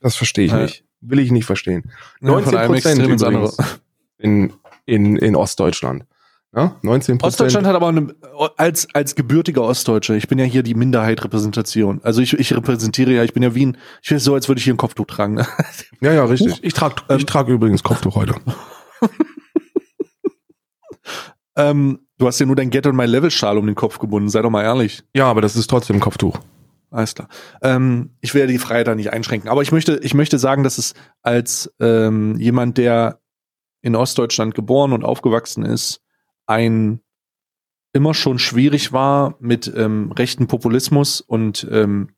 das 0.00 0.16
verstehe 0.16 0.46
ich 0.46 0.52
ja. 0.52 0.62
nicht. 0.62 0.84
Will 1.02 1.18
ich 1.18 1.30
nicht 1.30 1.44
verstehen. 1.44 1.84
19 2.20 2.66
Prozent 2.66 3.22
in, 4.18 4.52
in, 4.86 5.16
in 5.16 5.36
Ostdeutschland. 5.36 6.04
Ja, 6.56 6.74
19 6.80 7.20
Ostdeutschland 7.20 7.66
hat 7.66 7.76
aber 7.76 7.88
eine, 7.88 8.14
als, 8.56 8.88
als 8.94 9.14
gebürtiger 9.14 9.60
Ostdeutsche, 9.60 10.16
ich 10.16 10.26
bin 10.26 10.38
ja 10.38 10.46
hier 10.46 10.62
die 10.62 10.74
Minderheitrepräsentation. 10.74 12.00
Also 12.02 12.22
ich, 12.22 12.32
ich 12.32 12.56
repräsentiere 12.56 13.12
ja, 13.12 13.24
ich 13.24 13.34
bin 13.34 13.42
ja 13.42 13.54
Wien, 13.54 13.76
ich 14.02 14.10
will 14.10 14.18
so, 14.18 14.32
als 14.32 14.48
würde 14.48 14.58
ich 14.58 14.64
hier 14.64 14.72
ein 14.72 14.78
Kopftuch 14.78 15.06
tragen. 15.06 15.34
Ne? 15.34 15.46
Ja, 16.00 16.14
ja, 16.14 16.24
richtig. 16.24 16.62
Ich 16.62 16.72
trage 16.72 17.02
ich 17.08 17.14
ähm, 17.14 17.26
trag 17.26 17.48
übrigens 17.48 17.82
Kopftuch 17.82 18.16
heute. 18.16 18.34
ähm, 21.56 22.00
du 22.16 22.26
hast 22.26 22.38
ja 22.38 22.46
nur 22.46 22.56
dein 22.56 22.70
Get 22.70 22.86
on 22.86 22.96
My 22.96 23.04
Level 23.04 23.30
Schal 23.30 23.58
um 23.58 23.66
den 23.66 23.74
Kopf 23.74 23.98
gebunden, 23.98 24.30
sei 24.30 24.40
doch 24.40 24.50
mal 24.50 24.62
ehrlich. 24.62 25.02
Ja, 25.14 25.26
aber 25.26 25.42
das 25.42 25.56
ist 25.56 25.68
trotzdem 25.68 25.96
ein 25.96 26.00
Kopftuch. 26.00 26.38
Alles 26.90 27.14
klar. 27.14 27.28
Ähm, 27.60 28.14
ich 28.22 28.32
will 28.32 28.42
ja 28.42 28.46
die 28.46 28.58
Freiheit 28.58 28.86
da 28.86 28.94
nicht 28.94 29.12
einschränken, 29.12 29.50
aber 29.50 29.60
ich 29.60 29.72
möchte, 29.72 29.98
ich 30.02 30.14
möchte 30.14 30.38
sagen, 30.38 30.62
dass 30.62 30.78
es 30.78 30.94
als 31.22 31.70
ähm, 31.80 32.38
jemand, 32.38 32.78
der 32.78 33.20
in 33.82 33.94
Ostdeutschland 33.94 34.54
geboren 34.54 34.94
und 34.94 35.04
aufgewachsen 35.04 35.64
ist, 35.64 36.00
ein 36.46 37.00
immer 37.92 38.14
schon 38.14 38.38
schwierig 38.38 38.92
war 38.92 39.36
mit 39.40 39.72
ähm, 39.74 40.12
rechten 40.12 40.46
Populismus 40.46 41.20
und 41.20 41.66
ähm, 41.70 42.10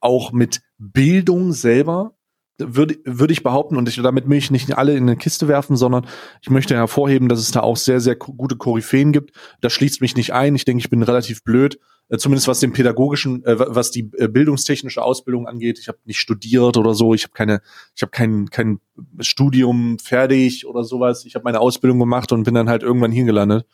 auch 0.00 0.32
mit 0.32 0.62
Bildung 0.78 1.52
selber, 1.52 2.16
würde 2.58 2.98
würde 3.04 3.32
ich 3.32 3.42
behaupten, 3.42 3.76
und 3.76 3.88
ich, 3.88 3.96
damit 3.96 4.28
möchte 4.28 4.54
ich 4.54 4.66
nicht 4.66 4.76
alle 4.76 4.96
in 4.96 5.04
eine 5.04 5.16
Kiste 5.16 5.48
werfen, 5.48 5.76
sondern 5.76 6.06
ich 6.42 6.50
möchte 6.50 6.74
hervorheben, 6.74 7.28
dass 7.28 7.38
es 7.38 7.50
da 7.50 7.60
auch 7.60 7.76
sehr, 7.76 8.00
sehr 8.00 8.16
gute 8.16 8.56
Koryphäen 8.56 9.12
gibt. 9.12 9.32
Das 9.60 9.72
schließt 9.72 10.00
mich 10.00 10.16
nicht 10.16 10.32
ein. 10.32 10.54
Ich 10.54 10.64
denke, 10.64 10.80
ich 10.80 10.90
bin 10.90 11.02
relativ 11.02 11.44
blöd, 11.44 11.78
zumindest 12.18 12.48
was 12.48 12.60
den 12.60 12.72
pädagogischen, 12.72 13.44
äh, 13.44 13.58
was 13.58 13.90
die 13.90 14.10
äh, 14.18 14.28
bildungstechnische 14.28 15.02
Ausbildung 15.02 15.46
angeht. 15.46 15.78
Ich 15.78 15.88
habe 15.88 15.98
nicht 16.04 16.20
studiert 16.20 16.76
oder 16.76 16.94
so. 16.94 17.14
Ich 17.14 17.24
habe 17.24 17.32
keine, 17.32 17.62
ich 17.94 18.02
habe 18.02 18.10
kein 18.10 18.50
kein 18.50 18.80
Studium 19.20 19.98
fertig 19.98 20.66
oder 20.66 20.84
sowas. 20.84 21.24
Ich 21.24 21.34
habe 21.34 21.44
meine 21.44 21.60
Ausbildung 21.60 21.98
gemacht 21.98 22.32
und 22.32 22.44
bin 22.44 22.54
dann 22.54 22.68
halt 22.68 22.82
irgendwann 22.82 23.12
hier 23.12 23.24
gelandet. 23.24 23.66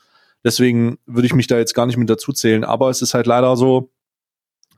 Deswegen 0.44 0.98
würde 1.06 1.26
ich 1.26 1.34
mich 1.34 1.48
da 1.48 1.58
jetzt 1.58 1.74
gar 1.74 1.86
nicht 1.86 1.96
mit 1.96 2.08
dazu 2.08 2.32
zählen. 2.32 2.64
Aber 2.64 2.90
es 2.90 3.02
ist 3.02 3.14
halt 3.14 3.26
leider 3.26 3.56
so, 3.56 3.90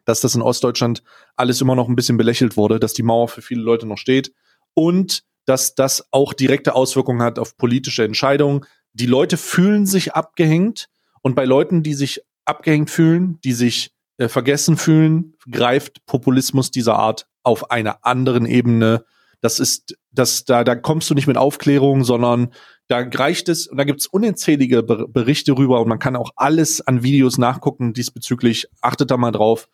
dass 0.04 0.20
das 0.20 0.34
in 0.34 0.42
Ostdeutschland 0.42 1.02
alles 1.36 1.60
immer 1.60 1.74
noch 1.74 1.88
ein 1.88 1.96
bisschen 1.96 2.16
belächelt 2.16 2.56
wurde, 2.56 2.80
dass 2.80 2.94
die 2.94 3.02
Mauer 3.02 3.28
für 3.28 3.42
viele 3.42 3.62
Leute 3.62 3.86
noch 3.86 3.98
steht 3.98 4.32
und 4.74 5.24
dass 5.44 5.74
das 5.74 6.06
auch 6.10 6.32
direkte 6.32 6.74
Auswirkungen 6.74 7.22
hat 7.22 7.38
auf 7.38 7.56
politische 7.56 8.04
Entscheidungen. 8.04 8.64
Die 8.92 9.06
Leute 9.06 9.36
fühlen 9.36 9.86
sich 9.86 10.14
abgehängt 10.14 10.88
und 11.22 11.34
bei 11.34 11.44
Leuten, 11.44 11.82
die 11.82 11.94
sich 11.94 12.22
abgehängt 12.44 12.90
fühlen, 12.90 13.38
die 13.42 13.52
sich 13.52 13.92
äh, 14.18 14.28
vergessen 14.28 14.76
fühlen, 14.76 15.34
greift 15.50 16.04
Populismus 16.06 16.70
dieser 16.70 16.96
Art 16.96 17.26
auf 17.42 17.70
einer 17.70 18.04
anderen 18.04 18.46
Ebene. 18.46 19.04
Das 19.40 19.58
ist, 19.60 19.96
das, 20.10 20.44
da, 20.44 20.64
da 20.64 20.74
kommst 20.74 21.08
du 21.10 21.14
nicht 21.14 21.26
mit 21.26 21.36
Aufklärung, 21.36 22.04
sondern 22.04 22.52
da 22.88 22.98
reicht 22.98 23.48
es, 23.48 23.66
und 23.66 23.78
da 23.78 23.84
gibt's 23.84 24.06
unzählige 24.06 24.82
Berichte 24.82 25.56
rüber 25.56 25.80
und 25.80 25.88
man 25.88 25.98
kann 25.98 26.16
auch 26.16 26.32
alles 26.36 26.80
an 26.80 27.02
Videos 27.02 27.38
nachgucken 27.38 27.92
diesbezüglich. 27.92 28.66
Achtet 28.80 29.10
da 29.10 29.16
mal 29.16 29.30
drauf 29.30 29.68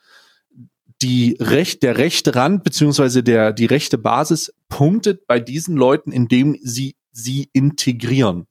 die 1.02 1.36
Recht, 1.40 1.82
der 1.82 1.98
rechte 1.98 2.34
Rand 2.34 2.64
beziehungsweise 2.64 3.22
der, 3.22 3.52
die 3.52 3.66
rechte 3.66 3.98
Basis 3.98 4.52
punktet 4.68 5.26
bei 5.26 5.40
diesen 5.40 5.76
Leuten, 5.76 6.12
indem 6.12 6.56
sie 6.62 6.96
sie 7.12 7.48
integrieren. 7.52 8.46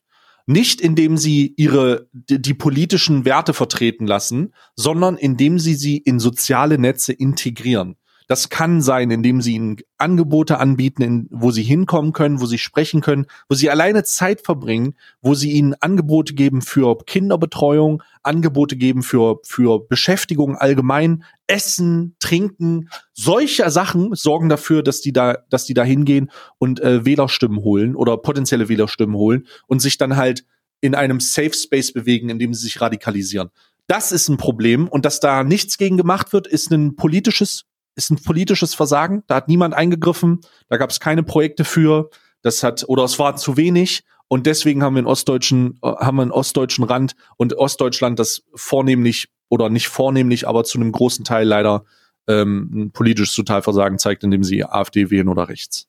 Nicht 0.48 0.80
indem 0.80 1.18
sie 1.18 1.54
ihre, 1.58 2.08
die, 2.14 2.42
die 2.42 2.54
politischen 2.54 3.26
Werte 3.26 3.54
vertreten 3.54 4.06
lassen, 4.06 4.54
sondern 4.76 5.18
indem 5.18 5.58
sie 5.58 5.76
sie 5.76 5.98
in 5.98 6.20
soziale 6.20 6.78
Netze 6.78 7.14
integrieren. 7.14 7.96
Das 8.28 8.50
kann 8.50 8.82
sein, 8.82 9.12
indem 9.12 9.42
sie 9.42 9.56
ihnen 9.56 9.78
Angebote 9.98 10.60
anbieten, 10.60 11.02
in, 11.04 11.28
wo 11.30 11.52
sie 11.52 11.64
hinkommen 11.64 12.12
können, 12.14 12.42
wo 12.42 12.46
sie 12.46 12.58
sprechen 12.58 13.02
können, 13.02 13.28
wo 13.50 13.56
sie 13.56 13.70
alleine 13.70 14.04
Zeit 14.04 14.42
verbringen, 14.42 14.96
wo 15.22 15.36
sie 15.36 15.52
ihnen 15.52 15.76
Angebote 15.80 16.34
geben 16.34 16.62
für 16.62 16.98
Kinderbetreuung, 17.06 18.02
Angebote 18.24 18.76
geben 18.76 19.04
für, 19.04 19.40
für 19.44 19.86
Beschäftigung 19.88 20.56
allgemein, 20.56 21.24
Essen, 21.48 22.16
Trinken. 22.20 22.90
Solche 23.14 23.70
Sachen 23.70 24.16
sorgen 24.16 24.50
dafür, 24.50 24.82
dass 24.82 25.02
die 25.02 25.14
da, 25.14 25.38
dass 25.50 25.66
die 25.66 25.76
da 25.76 25.84
hingehen 25.84 26.32
und 26.58 26.80
äh, 26.80 27.06
Wählerstimmen 27.06 27.60
holen 27.60 27.96
oder 27.96 28.18
potenzielle 28.18 28.70
Wählerstimmen 28.70 29.16
holen 29.16 29.46
und 29.68 29.80
sich 29.80 29.98
dann 29.98 30.16
halt 30.16 30.46
in 30.82 30.96
einem 30.96 31.20
Safe 31.20 31.54
Space 31.54 31.94
bewegen, 31.94 32.30
in 32.30 32.40
dem 32.40 32.54
sie 32.54 32.64
sich 32.64 32.82
radikalisieren. 32.82 33.50
Das 33.88 34.12
ist 34.12 34.30
ein 34.30 34.38
Problem 34.38 34.88
und 34.88 35.06
dass 35.06 35.20
da 35.20 35.44
nichts 35.44 35.78
gegen 35.78 35.98
gemacht 35.98 36.34
wird, 36.34 36.48
ist 36.48 36.72
ein 36.72 36.96
politisches 36.96 37.66
ist 37.96 38.12
ein 38.12 38.22
politisches 38.22 38.74
Versagen. 38.74 39.24
Da 39.28 39.36
hat 39.36 39.48
niemand 39.48 39.74
eingegriffen. 39.74 40.42
Da 40.70 40.78
gab 40.78 40.90
es 40.90 41.00
keine 41.00 41.24
Projekte 41.24 41.64
für. 41.64 42.10
Das 42.42 42.64
hat 42.64 42.86
oder 42.88 43.04
es 43.04 43.18
war 43.20 43.36
zu 43.36 43.58
wenig. 43.58 44.04
Und 44.28 44.46
deswegen 44.46 44.84
haben 44.84 44.96
wir 44.96 45.02
in 45.02 45.06
ostdeutschen 45.08 45.80
äh, 45.82 45.88
haben 45.88 46.20
einen 46.20 46.32
ostdeutschen 46.32 46.84
Rand 46.84 47.16
und 47.38 47.54
Ostdeutschland 47.54 48.20
das 48.20 48.44
vornehmlich 48.56 49.30
oder 49.50 49.70
nicht 49.70 49.88
vornehmlich, 49.88 50.48
aber 50.48 50.64
zu 50.64 50.80
einem 50.80 50.92
großen 50.92 51.24
Teil 51.24 51.48
leider 51.48 51.86
ähm, 52.28 52.70
ein 52.74 52.92
politisches 52.92 53.36
Totalversagen 53.36 54.00
zeigt, 54.00 54.24
indem 54.24 54.44
sie 54.44 54.66
AfD 54.66 55.12
wählen 55.12 55.30
oder 55.30 55.48
rechts. 55.48 55.88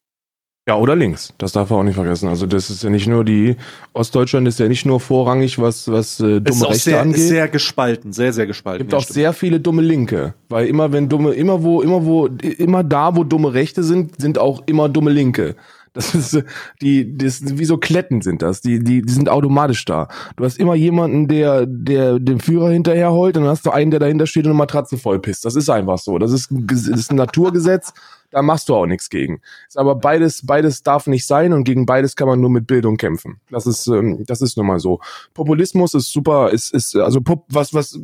Ja, 0.69 0.77
oder 0.77 0.97
links. 0.97 1.33
Das 1.39 1.53
darf 1.53 1.71
man 1.71 1.79
auch 1.79 1.85
nicht 1.85 1.95
vergessen. 1.95 2.29
Also 2.29 2.45
das 2.47 2.71
ist 2.71 2.83
ja 2.83 2.91
nicht 2.91 3.07
nur 3.07 3.25
die 3.25 3.55
Ostdeutschland 3.93 4.49
ist 4.49 4.59
ja 4.59 4.67
nicht 4.67 4.85
nur 4.85 4.99
vorrangig, 4.99 5.61
was 5.61 5.89
was 5.89 6.19
äh, 6.19 6.41
dumme 6.41 6.51
ist 6.51 6.63
Rechte 6.65 6.79
sehr, 6.79 7.01
angeht. 7.01 7.19
Ist 7.19 7.29
sehr 7.29 7.49
gespalten, 7.49 8.13
sehr 8.13 8.33
sehr 8.33 8.47
gespalten. 8.47 8.81
Gibt 8.81 8.93
ja, 8.93 8.99
auch 8.99 9.03
stimmt. 9.03 9.15
sehr 9.15 9.33
viele 9.33 9.61
dumme 9.61 9.83
Linke, 9.83 10.35
weil 10.49 10.67
immer 10.67 10.91
wenn 10.91 11.09
dumme 11.09 11.35
immer 11.35 11.63
wo 11.63 11.83
immer 11.83 12.05
wo 12.05 12.27
immer 12.27 12.83
da 12.83 13.15
wo 13.15 13.23
dumme 13.23 13.55
Rechte 13.55 13.85
sind, 13.85 14.21
sind 14.21 14.39
auch 14.39 14.65
immer 14.67 14.89
dumme 14.89 15.13
Linke. 15.13 15.55
Das 15.93 16.15
ist 16.15 16.43
die, 16.83 17.17
das 17.17 17.41
wie 17.59 17.65
so 17.65 17.79
Kletten 17.79 18.21
sind 18.21 18.43
das. 18.43 18.61
Die, 18.61 18.85
die, 18.85 19.01
die 19.01 19.13
sind 19.13 19.31
automatisch 19.31 19.83
da. 19.87 20.09
Du 20.37 20.45
hast 20.45 20.59
immer 20.59 20.75
jemanden, 20.75 21.27
der, 21.27 21.65
der 21.65 22.19
dem 22.19 22.39
Führer 22.39 22.71
hinterher 22.71 23.13
heult, 23.13 23.39
und 23.39 23.45
dann 23.45 23.51
hast 23.51 23.65
du 23.65 23.71
einen, 23.71 23.91
der 23.91 24.01
dahinter 24.01 24.27
steht 24.27 24.45
und 24.45 24.51
eine 24.51 24.59
Matratze 24.59 24.99
vollpisst. 24.99 25.47
Das 25.47 25.57
ist 25.57 25.71
einfach 25.71 25.97
so. 25.97 26.19
Das 26.19 26.33
ist, 26.33 26.51
das 26.51 26.87
ist 26.87 27.11
ein 27.11 27.17
Naturgesetz 27.17 27.95
da 28.31 28.43
machst 28.43 28.69
du 28.69 28.75
auch 28.75 28.87
nichts 28.87 29.11
gegen. 29.11 29.41
Ist 29.69 29.79
aber 29.79 29.95
beides, 29.95 30.45
beides 30.45 30.83
darf 30.83 31.07
nicht 31.07 31.27
sein 31.27 31.53
und 31.53 31.65
gegen 31.65 31.87
beides 31.87 32.17
kann 32.17 32.29
man 32.29 32.41
nur 32.41 32.51
mit 32.51 32.67
Bildung 32.67 32.97
kämpfen. 32.97 33.41
Das 33.51 33.67
ist, 33.67 33.87
ähm, 33.87 34.25
das 34.27 34.41
ist 34.41 34.57
nun 34.57 34.67
mal 34.67 34.81
so. 34.81 35.01
Populismus 35.35 35.95
ist 35.95 36.13
super, 36.13 36.51
ist, 36.51 36.73
ist, 36.73 36.97
also 36.97 37.21
was, 37.49 37.75
was, 37.75 37.99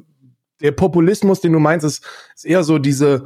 der 0.60 0.72
Populismus, 0.72 1.40
den 1.40 1.52
du 1.52 1.58
meinst, 1.58 1.84
ist, 1.84 2.04
ist 2.34 2.46
eher 2.46 2.64
so 2.64 2.78
diese, 2.78 3.24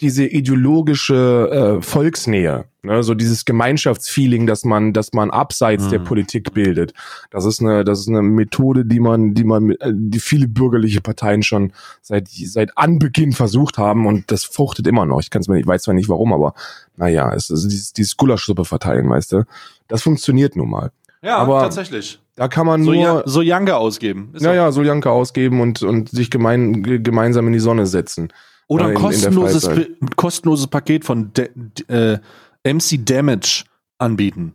diese 0.00 0.26
ideologische 0.26 1.78
äh, 1.78 1.82
Volksnähe, 1.82 2.66
ne? 2.82 3.02
so 3.02 3.14
dieses 3.14 3.46
Gemeinschaftsfeeling, 3.46 4.46
dass 4.46 4.64
man, 4.64 4.92
dass 4.92 5.14
man 5.14 5.30
abseits 5.30 5.84
mhm. 5.84 5.90
der 5.90 5.98
Politik 6.00 6.52
bildet. 6.52 6.92
Das 7.30 7.46
ist 7.46 7.60
eine, 7.60 7.82
das 7.82 8.00
ist 8.00 8.08
eine 8.08 8.20
Methode, 8.20 8.84
die 8.84 9.00
man, 9.00 9.32
die 9.32 9.44
man, 9.44 9.70
äh, 9.70 9.92
die 9.94 10.20
viele 10.20 10.48
bürgerliche 10.48 11.00
Parteien 11.00 11.42
schon 11.42 11.72
seit 12.02 12.28
seit 12.28 12.76
Anbeginn 12.76 13.32
versucht 13.32 13.78
haben 13.78 14.06
und 14.06 14.30
das 14.30 14.44
fruchtet 14.44 14.86
immer 14.86 15.06
noch. 15.06 15.20
Ich 15.20 15.30
kann 15.30 15.40
es 15.40 15.48
mir 15.48 15.56
nicht, 15.56 15.66
weiß 15.66 15.82
zwar 15.82 15.94
nicht 15.94 16.10
warum, 16.10 16.34
aber 16.34 16.54
naja, 16.96 17.32
es 17.32 17.48
ist 17.48 17.64
dieses, 17.64 17.92
dieses 17.94 18.16
Gulaschsuppe 18.18 18.66
verteilen, 18.66 19.08
weißt 19.08 19.32
du. 19.32 19.44
Das 19.88 20.02
funktioniert 20.02 20.56
nun 20.56 20.68
mal. 20.68 20.90
Ja, 21.22 21.38
aber 21.38 21.60
tatsächlich. 21.60 22.20
Da 22.34 22.48
kann 22.48 22.66
man 22.66 22.82
nur 22.82 23.22
so 23.24 23.40
Janke 23.40 23.76
ausgeben. 23.76 24.30
Ist 24.34 24.42
naja, 24.42 24.70
so 24.70 24.82
Janke 24.82 25.10
ausgeben 25.10 25.62
und 25.62 25.82
und 25.82 26.10
sich 26.10 26.30
gemein, 26.30 26.82
gemeinsam 27.02 27.46
in 27.46 27.54
die 27.54 27.60
Sonne 27.60 27.86
setzen. 27.86 28.30
Oder 28.68 28.86
ein 28.86 28.94
kostenloses, 28.94 29.70
kostenloses 30.16 30.66
Paket 30.66 31.04
von 31.04 31.32
De 31.32 31.50
äh, 31.88 32.18
MC 32.64 33.04
Damage 33.04 33.64
anbieten. 33.98 34.54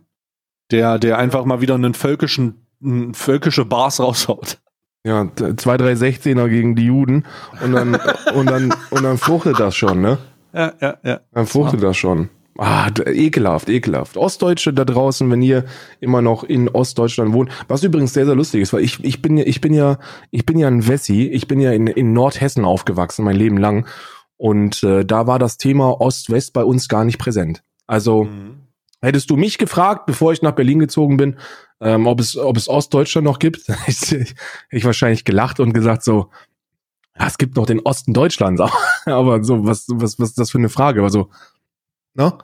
Der, 0.70 0.98
der 0.98 1.18
einfach 1.18 1.44
mal 1.44 1.60
wieder 1.60 1.74
einen 1.74 1.94
völkischen, 1.94 2.66
einen 2.82 3.14
völkische 3.14 3.64
Bars 3.64 4.00
raushaut. 4.00 4.58
Ja, 5.04 5.28
zwei, 5.56 5.76
drei 5.76 5.92
16er 5.94 6.48
gegen 6.48 6.76
die 6.76 6.86
Juden 6.86 7.24
und 7.62 7.72
dann, 7.72 7.98
und 8.34 8.46
dann, 8.46 8.72
und 8.90 9.02
dann 9.02 9.18
fruchtet 9.18 9.58
das 9.58 9.74
schon, 9.74 10.00
ne? 10.00 10.18
Ja, 10.52 10.72
ja, 10.80 10.96
ja. 11.02 11.20
Dann 11.32 11.46
fruchtet 11.46 11.82
das 11.82 11.96
schon. 11.96 12.28
Ah, 12.58 12.90
ekelhaft, 13.06 13.70
ekelhaft. 13.70 14.18
Ostdeutsche 14.18 14.74
da 14.74 14.84
draußen, 14.84 15.30
wenn 15.30 15.40
ihr 15.40 15.64
immer 16.00 16.20
noch 16.20 16.44
in 16.44 16.68
Ostdeutschland 16.68 17.32
wohnt, 17.32 17.50
was 17.68 17.82
übrigens 17.82 18.12
sehr, 18.12 18.26
sehr 18.26 18.34
lustig 18.34 18.60
ist, 18.60 18.74
weil 18.74 18.82
ich, 18.82 19.02
ich 19.02 19.22
bin 19.22 19.38
ja, 19.38 19.46
ich 19.46 19.62
bin 19.62 19.72
ja, 19.72 19.98
ich 20.30 20.44
bin 20.44 20.58
ja 20.58 20.68
ein 20.68 20.86
Wessi, 20.86 21.28
ich 21.28 21.48
bin 21.48 21.60
ja 21.60 21.72
in, 21.72 21.86
in 21.86 22.12
Nordhessen 22.12 22.66
aufgewachsen, 22.66 23.24
mein 23.24 23.36
Leben 23.36 23.56
lang. 23.56 23.86
Und 24.36 24.82
äh, 24.82 25.04
da 25.04 25.26
war 25.26 25.38
das 25.38 25.56
Thema 25.56 26.00
Ost-West 26.00 26.52
bei 26.52 26.64
uns 26.64 26.88
gar 26.88 27.04
nicht 27.04 27.18
präsent. 27.18 27.62
Also 27.86 28.24
mhm. 28.24 28.60
hättest 29.00 29.30
du 29.30 29.36
mich 29.36 29.56
gefragt, 29.56 30.04
bevor 30.04 30.32
ich 30.32 30.42
nach 30.42 30.52
Berlin 30.52 30.78
gezogen 30.78 31.16
bin, 31.16 31.38
ähm, 31.80 32.06
ob 32.06 32.20
es, 32.20 32.36
ob 32.36 32.56
es 32.58 32.68
Ostdeutschland 32.68 33.24
noch 33.24 33.38
gibt, 33.38 33.66
hätte 33.68 34.26
ich 34.70 34.84
wahrscheinlich 34.84 35.24
gelacht 35.24 35.58
und 35.58 35.72
gesagt 35.72 36.02
so, 36.02 36.28
ja, 37.18 37.26
es 37.26 37.38
gibt 37.38 37.56
noch 37.56 37.66
den 37.66 37.80
Osten 37.80 38.12
Deutschlands, 38.12 38.60
aber 39.06 39.42
so, 39.42 39.64
was, 39.64 39.86
was, 39.88 40.18
was 40.18 40.30
ist 40.30 40.38
das 40.38 40.50
für 40.50 40.58
eine 40.58 40.68
Frage? 40.68 41.00
Aber 41.00 41.10
so, 41.10 41.30
Ne? 42.14 42.36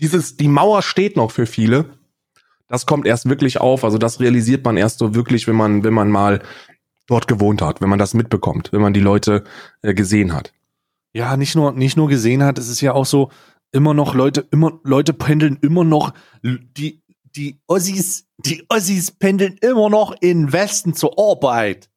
Dieses, 0.00 0.36
die 0.36 0.48
Mauer 0.48 0.82
steht 0.82 1.16
noch 1.16 1.30
für 1.30 1.46
viele. 1.46 1.98
Das 2.68 2.86
kommt 2.86 3.06
erst 3.06 3.28
wirklich 3.28 3.60
auf. 3.60 3.84
Also 3.84 3.98
das 3.98 4.20
realisiert 4.20 4.64
man 4.64 4.76
erst 4.76 4.98
so 4.98 5.14
wirklich, 5.14 5.46
wenn 5.46 5.56
man, 5.56 5.84
wenn 5.84 5.94
man 5.94 6.10
mal 6.10 6.42
dort 7.06 7.28
gewohnt 7.28 7.62
hat, 7.62 7.80
wenn 7.80 7.90
man 7.90 7.98
das 7.98 8.14
mitbekommt, 8.14 8.72
wenn 8.72 8.80
man 8.80 8.94
die 8.94 9.00
Leute 9.00 9.44
äh, 9.82 9.94
gesehen 9.94 10.32
hat. 10.32 10.52
Ja, 11.12 11.36
nicht 11.36 11.54
nur, 11.54 11.72
nicht 11.72 11.96
nur 11.96 12.08
gesehen 12.08 12.42
hat, 12.42 12.58
es 12.58 12.68
ist 12.68 12.80
ja 12.80 12.92
auch 12.92 13.06
so, 13.06 13.30
immer 13.74 13.92
noch 13.92 14.14
Leute, 14.14 14.46
immer, 14.52 14.78
Leute 14.84 15.12
pendeln 15.12 15.58
immer 15.60 15.84
noch, 15.84 16.14
die, 16.42 17.02
die 17.36 17.58
Ossis, 17.66 18.26
die 18.38 18.64
Ossis 18.68 19.10
pendeln 19.10 19.58
immer 19.60 19.90
noch 19.90 20.14
in 20.20 20.52
Westen 20.52 20.94
zur 20.94 21.18
Arbeit. 21.18 21.90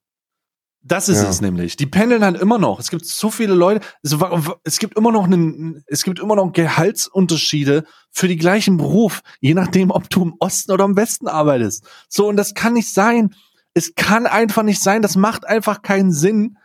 Das 0.87 1.09
ist 1.09 1.21
ja. 1.21 1.29
es 1.29 1.41
nämlich. 1.41 1.75
Die 1.75 1.85
pendeln 1.85 2.21
dann 2.21 2.35
immer 2.35 2.57
noch. 2.57 2.79
Es 2.79 2.89
gibt 2.89 3.05
so 3.05 3.29
viele 3.29 3.53
Leute. 3.53 3.85
Es, 4.03 4.15
es, 4.63 4.79
gibt 4.79 4.97
immer 4.97 5.11
noch 5.11 5.25
einen, 5.25 5.83
es 5.87 6.03
gibt 6.03 6.19
immer 6.19 6.35
noch 6.35 6.53
Gehaltsunterschiede 6.53 7.83
für 8.09 8.27
die 8.29 8.37
gleichen 8.37 8.77
Beruf, 8.77 9.21
je 9.41 9.53
nachdem, 9.53 9.91
ob 9.91 10.09
du 10.09 10.23
im 10.23 10.35
Osten 10.39 10.71
oder 10.71 10.85
im 10.85 10.95
Westen 10.95 11.27
arbeitest. 11.27 11.85
So 12.07 12.27
und 12.27 12.37
das 12.37 12.53
kann 12.53 12.73
nicht 12.73 12.93
sein. 12.93 13.35
Es 13.73 13.95
kann 13.95 14.27
einfach 14.27 14.63
nicht 14.63 14.81
sein. 14.81 15.01
Das 15.01 15.17
macht 15.17 15.45
einfach 15.45 15.81
keinen 15.81 16.13
Sinn. 16.13 16.57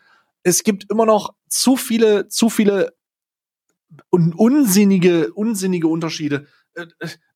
Es 0.44 0.62
gibt 0.62 0.88
immer 0.90 1.04
noch 1.04 1.34
zu 1.48 1.76
viele, 1.76 2.28
zu 2.28 2.48
viele 2.48 2.92
unsinnige, 4.10 5.32
unsinnige 5.32 5.88
Unterschiede. 5.88 6.46
Äh, 6.74 6.86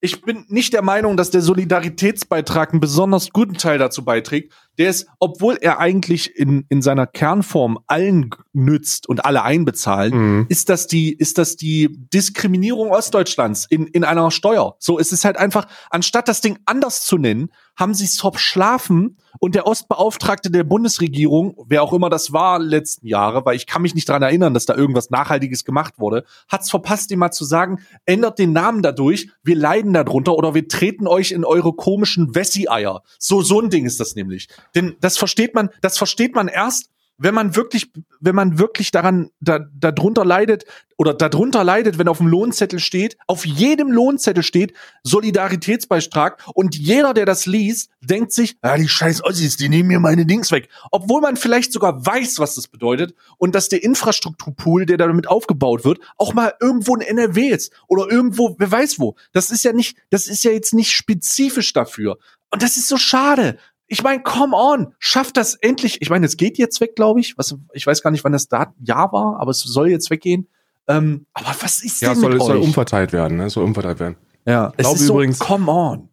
ich 0.00 0.22
bin 0.22 0.44
nicht 0.48 0.72
der 0.72 0.82
Meinung, 0.82 1.16
dass 1.16 1.30
der 1.30 1.40
Solidaritätsbeitrag 1.40 2.72
einen 2.72 2.80
besonders 2.80 3.30
guten 3.30 3.54
Teil 3.54 3.78
dazu 3.78 4.04
beiträgt. 4.04 4.52
Der 4.78 4.90
ist, 4.90 5.06
obwohl 5.18 5.56
er 5.60 5.78
eigentlich 5.78 6.36
in, 6.36 6.64
in 6.68 6.82
seiner 6.82 7.06
Kernform 7.06 7.78
allen 7.86 8.30
nützt 8.52 9.08
und 9.08 9.24
alle 9.24 9.42
einbezahlen, 9.42 10.14
mhm. 10.14 10.46
ist 10.48 10.68
das 10.68 10.86
die, 10.86 11.12
ist 11.12 11.38
das 11.38 11.56
die 11.56 11.88
Diskriminierung 12.12 12.90
Ostdeutschlands 12.90 13.66
in, 13.68 13.86
in 13.86 14.04
einer 14.04 14.30
Steuer. 14.30 14.76
So, 14.78 14.98
es 14.98 15.12
ist 15.12 15.24
halt 15.24 15.38
einfach, 15.38 15.66
anstatt 15.90 16.28
das 16.28 16.40
Ding 16.40 16.58
anders 16.66 17.04
zu 17.04 17.18
nennen, 17.18 17.50
haben 17.76 17.94
sie 17.94 18.04
es 18.04 18.18
verschlafen 18.18 19.18
und 19.38 19.54
der 19.54 19.66
Ostbeauftragte 19.66 20.50
der 20.50 20.64
Bundesregierung, 20.64 21.56
wer 21.66 21.82
auch 21.82 21.92
immer 21.92 22.10
das 22.10 22.32
war 22.32 22.58
letzten 22.58 23.06
Jahre, 23.06 23.44
weil 23.44 23.56
ich 23.56 23.66
kann 23.66 23.82
mich 23.82 23.94
nicht 23.94 24.08
dran 24.08 24.22
erinnern, 24.22 24.54
dass 24.54 24.66
da 24.66 24.74
irgendwas 24.74 25.10
Nachhaltiges 25.10 25.64
gemacht 25.64 25.94
wurde, 25.98 26.24
hat 26.48 26.62
es 26.62 26.70
verpasst, 26.70 27.10
ihm 27.10 27.18
mal 27.18 27.30
zu 27.30 27.44
sagen, 27.44 27.80
ändert 28.06 28.38
den 28.38 28.52
Namen 28.52 28.82
dadurch, 28.82 29.28
wir 29.42 29.56
leiden 29.56 29.92
darunter 29.92 30.34
oder 30.34 30.54
wir 30.54 30.68
treten 30.68 31.06
euch 31.06 31.32
in 31.32 31.44
eure 31.44 31.74
komischen 31.74 32.34
Wessi-Eier. 32.34 33.02
So, 33.18 33.42
so 33.42 33.60
ein 33.60 33.70
Ding 33.70 33.84
ist 33.84 34.00
das 34.00 34.14
nämlich. 34.14 34.48
Denn 34.74 34.96
das 35.00 35.18
versteht 35.18 35.54
man, 35.54 35.70
das 35.82 35.98
versteht 35.98 36.34
man 36.34 36.48
erst, 36.48 36.90
wenn 37.18 37.34
man 37.34 37.56
wirklich, 37.56 37.90
wenn 38.20 38.34
man 38.34 38.58
wirklich 38.58 38.90
daran, 38.90 39.30
da, 39.40 39.60
darunter 39.72 40.24
leidet 40.24 40.64
oder 40.96 41.14
darunter 41.14 41.64
leidet, 41.64 41.98
wenn 41.98 42.08
auf 42.08 42.18
dem 42.18 42.26
Lohnzettel 42.26 42.78
steht, 42.78 43.16
auf 43.26 43.46
jedem 43.46 43.90
Lohnzettel 43.90 44.42
steht 44.42 44.74
Solidaritätsbeitrag 45.02 46.42
und 46.54 46.76
jeder, 46.76 47.14
der 47.14 47.26
das 47.26 47.46
liest, 47.46 47.90
denkt 48.00 48.32
sich, 48.32 48.56
ah, 48.60 48.76
die 48.76 48.88
scheiß 48.88 49.24
Ossis, 49.24 49.56
die 49.56 49.68
nehmen 49.68 49.88
mir 49.88 50.00
meine 50.00 50.26
Dings 50.26 50.52
weg. 50.52 50.68
Obwohl 50.90 51.20
man 51.20 51.36
vielleicht 51.36 51.72
sogar 51.72 52.04
weiß, 52.04 52.38
was 52.38 52.54
das 52.54 52.68
bedeutet 52.68 53.14
und 53.38 53.54
dass 53.54 53.68
der 53.68 53.82
Infrastrukturpool, 53.82 54.86
der 54.86 54.96
damit 54.96 55.26
aufgebaut 55.26 55.84
wird, 55.84 56.00
auch 56.18 56.34
mal 56.34 56.54
irgendwo 56.60 56.94
in 56.96 57.02
NRW 57.02 57.48
ist 57.48 57.72
oder 57.88 58.10
irgendwo, 58.10 58.56
wer 58.58 58.70
weiß 58.70 58.98
wo. 58.98 59.16
Das 59.32 59.50
ist 59.50 59.64
ja 59.64 59.72
nicht, 59.72 59.96
das 60.10 60.26
ist 60.26 60.44
ja 60.44 60.50
jetzt 60.50 60.74
nicht 60.74 60.92
spezifisch 60.92 61.72
dafür. 61.72 62.18
Und 62.50 62.62
das 62.62 62.76
ist 62.76 62.88
so 62.88 62.96
schade 62.96 63.58
ich 63.88 64.02
meine, 64.02 64.22
come 64.22 64.56
on, 64.56 64.94
schafft 64.98 65.36
das 65.36 65.54
endlich. 65.54 66.02
Ich 66.02 66.10
meine, 66.10 66.26
es 66.26 66.36
geht 66.36 66.58
jetzt 66.58 66.80
weg, 66.80 66.96
glaube 66.96 67.20
ich. 67.20 67.38
Was, 67.38 67.56
ich 67.72 67.86
weiß 67.86 68.02
gar 68.02 68.10
nicht, 68.10 68.24
wann 68.24 68.32
das 68.32 68.48
da 68.48 68.72
Jahr 68.80 69.12
war, 69.12 69.38
aber 69.40 69.52
es 69.52 69.60
soll 69.60 69.90
jetzt 69.90 70.10
weggehen. 70.10 70.48
Ähm, 70.88 71.26
aber 71.34 71.54
was 71.60 71.82
ist 71.82 72.00
ja, 72.02 72.10
denn 72.10 72.20
soll, 72.20 72.32
mit 72.32 72.40
es 72.40 72.46
soll 72.46 72.56
umverteilt 72.58 73.12
werden, 73.12 73.36
ne? 73.38 73.50
Soll 73.50 73.64
umverteilt 73.64 74.00
werden. 74.00 74.16
Ja, 74.44 74.72
ich 74.76 74.84
glaube 74.84 75.04
übrigens. 75.04 75.38
So, 75.38 75.44
come 75.44 75.70
on. 75.70 76.08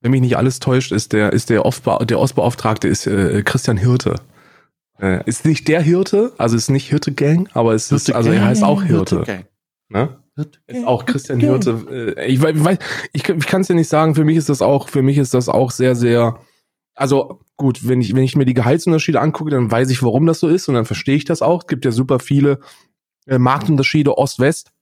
Wenn 0.00 0.10
mich 0.10 0.20
nicht 0.20 0.36
alles 0.36 0.60
täuscht, 0.60 0.92
ist 0.92 1.12
der 1.12 1.32
ist 1.32 1.50
der, 1.50 1.64
Ostbe 1.64 2.04
der 2.06 2.20
Ostbeauftragte 2.20 2.86
ist 2.86 3.06
äh, 3.06 3.42
Christian 3.42 3.76
Hirte. 3.76 4.16
Äh, 5.00 5.22
ist 5.26 5.44
nicht 5.44 5.68
der 5.68 5.82
Hirte, 5.82 6.32
also 6.38 6.56
ist 6.56 6.70
nicht 6.70 6.88
Hirte 6.88 7.12
Gang, 7.12 7.48
aber 7.54 7.74
es 7.74 7.90
ist 7.92 8.12
also 8.12 8.30
er 8.30 8.44
heißt 8.44 8.62
auch 8.62 8.82
Hirte. 8.82 9.16
Hirte 9.16 9.32
Gang. 9.32 9.46
Ne? 9.88 10.16
Ist 10.66 10.86
auch 10.86 11.06
Christian 11.06 11.40
Hirte. 11.40 12.14
Äh, 12.18 12.26
ich 12.26 12.42
weiß, 12.42 12.78
ich, 13.12 13.28
ich 13.28 13.46
kann 13.46 13.62
es 13.62 13.68
ja 13.68 13.74
nicht 13.74 13.88
sagen. 13.88 14.14
Für 14.14 14.24
mich 14.24 14.36
ist 14.36 14.48
das 14.48 14.62
auch, 14.62 14.88
für 14.88 15.02
mich 15.02 15.18
ist 15.18 15.34
das 15.34 15.48
auch 15.48 15.70
sehr, 15.70 15.94
sehr 15.94 16.38
also 16.96 17.40
gut, 17.56 17.86
wenn 17.86 18.00
ich, 18.00 18.14
wenn 18.14 18.24
ich 18.24 18.36
mir 18.36 18.46
die 18.46 18.54
Gehaltsunterschiede 18.54 19.20
angucke, 19.20 19.50
dann 19.50 19.70
weiß 19.70 19.90
ich, 19.90 20.02
warum 20.02 20.26
das 20.26 20.40
so 20.40 20.48
ist 20.48 20.68
und 20.68 20.74
dann 20.74 20.86
verstehe 20.86 21.16
ich 21.16 21.24
das 21.24 21.42
auch. 21.42 21.60
Es 21.60 21.66
gibt 21.66 21.84
ja 21.84 21.92
super 21.92 22.18
viele 22.18 22.58
äh, 23.26 23.38
Marktunterschiede 23.38 24.16
Ost-West. 24.16 24.72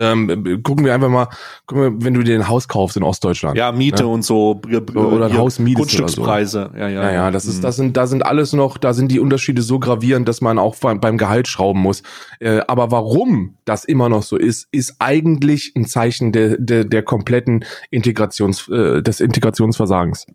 Ähm, 0.00 0.62
gucken 0.62 0.84
wir 0.84 0.94
einfach 0.94 1.08
mal, 1.08 1.28
gucken 1.66 1.82
wir, 1.82 2.04
wenn 2.04 2.14
du 2.14 2.22
dir 2.22 2.36
ein 2.36 2.46
Haus 2.46 2.68
kaufst 2.68 2.96
in 2.96 3.02
Ostdeutschland. 3.02 3.56
Ja, 3.56 3.72
Miete 3.72 4.04
ja? 4.04 4.08
und 4.08 4.22
so, 4.22 4.60
oder 4.94 5.26
ein 5.26 5.36
Haus 5.36 5.58
Miete 5.58 5.78
Grundstückspreise. 5.78 6.70
So. 6.72 6.78
Ja, 6.78 6.88
ja. 6.88 7.02
Ja, 7.02 7.12
ja, 7.12 7.30
das 7.32 7.46
ist, 7.46 7.58
mhm. 7.58 7.62
das 7.62 7.76
sind, 7.76 7.96
da 7.96 8.06
sind 8.06 8.24
alles 8.24 8.52
noch, 8.52 8.78
da 8.78 8.92
sind 8.92 9.10
die 9.10 9.18
Unterschiede 9.18 9.60
so 9.60 9.80
gravierend, 9.80 10.28
dass 10.28 10.40
man 10.40 10.58
auch 10.58 10.76
beim, 10.76 11.00
beim 11.00 11.18
Gehalt 11.18 11.48
schrauben 11.48 11.80
muss. 11.80 12.02
Äh, 12.38 12.60
aber 12.68 12.92
warum 12.92 13.56
das 13.64 13.84
immer 13.84 14.08
noch 14.08 14.22
so 14.22 14.36
ist, 14.36 14.68
ist 14.70 14.96
eigentlich 15.00 15.72
ein 15.76 15.84
Zeichen 15.84 16.30
der, 16.30 16.56
der, 16.58 16.84
der 16.84 17.02
kompletten 17.02 17.64
Integrations, 17.90 18.68
äh, 18.68 19.02
des 19.02 19.20
Integrationsversagens 19.20 20.26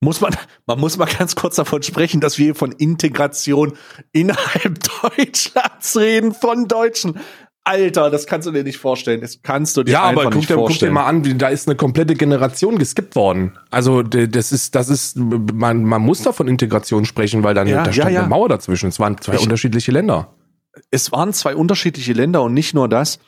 muss 0.00 0.20
man, 0.20 0.34
man 0.66 0.80
muss 0.80 0.96
mal 0.96 1.06
ganz 1.06 1.36
kurz 1.36 1.56
davon 1.56 1.82
sprechen, 1.82 2.20
dass 2.20 2.38
wir 2.38 2.54
von 2.54 2.72
Integration 2.72 3.74
innerhalb 4.12 4.78
Deutschlands 5.02 5.96
reden, 5.96 6.34
von 6.34 6.68
Deutschen. 6.68 7.20
Alter, 7.62 8.10
das 8.10 8.26
kannst 8.26 8.48
du 8.48 8.52
dir 8.52 8.64
nicht 8.64 8.78
vorstellen. 8.78 9.20
Das 9.20 9.42
kannst 9.42 9.76
du 9.76 9.82
dir 9.82 9.92
ja, 9.92 10.08
einfach 10.08 10.22
aber 10.22 10.30
guck, 10.30 10.40
nicht 10.40 10.50
vorstellen. 10.50 10.94
Ja, 10.94 11.02
aber 11.02 11.08
guck 11.10 11.20
dir 11.20 11.28
mal 11.28 11.32
an, 11.32 11.38
da 11.38 11.48
ist 11.48 11.68
eine 11.68 11.76
komplette 11.76 12.14
Generation 12.14 12.78
geskippt 12.78 13.14
worden. 13.14 13.58
Also 13.70 14.02
das 14.02 14.50
ist, 14.50 14.74
das 14.74 14.88
ist, 14.88 15.16
man, 15.18 15.84
man 15.84 16.00
muss 16.00 16.22
da 16.22 16.32
von 16.32 16.48
Integration 16.48 17.04
sprechen, 17.04 17.44
weil 17.44 17.54
dann 17.54 17.68
ja, 17.68 17.84
da 17.84 17.92
stand 17.92 18.08
ja, 18.08 18.14
ja. 18.14 18.20
eine 18.20 18.28
Mauer 18.28 18.48
dazwischen. 18.48 18.88
Es 18.88 18.98
waren 18.98 19.18
zwei 19.20 19.34
ich, 19.34 19.42
unterschiedliche 19.42 19.92
Länder. 19.92 20.34
Es 20.90 21.12
waren 21.12 21.34
zwei 21.34 21.54
unterschiedliche 21.54 22.14
Länder 22.14 22.42
und 22.42 22.54
nicht 22.54 22.74
nur 22.74 22.88
das 22.88 23.18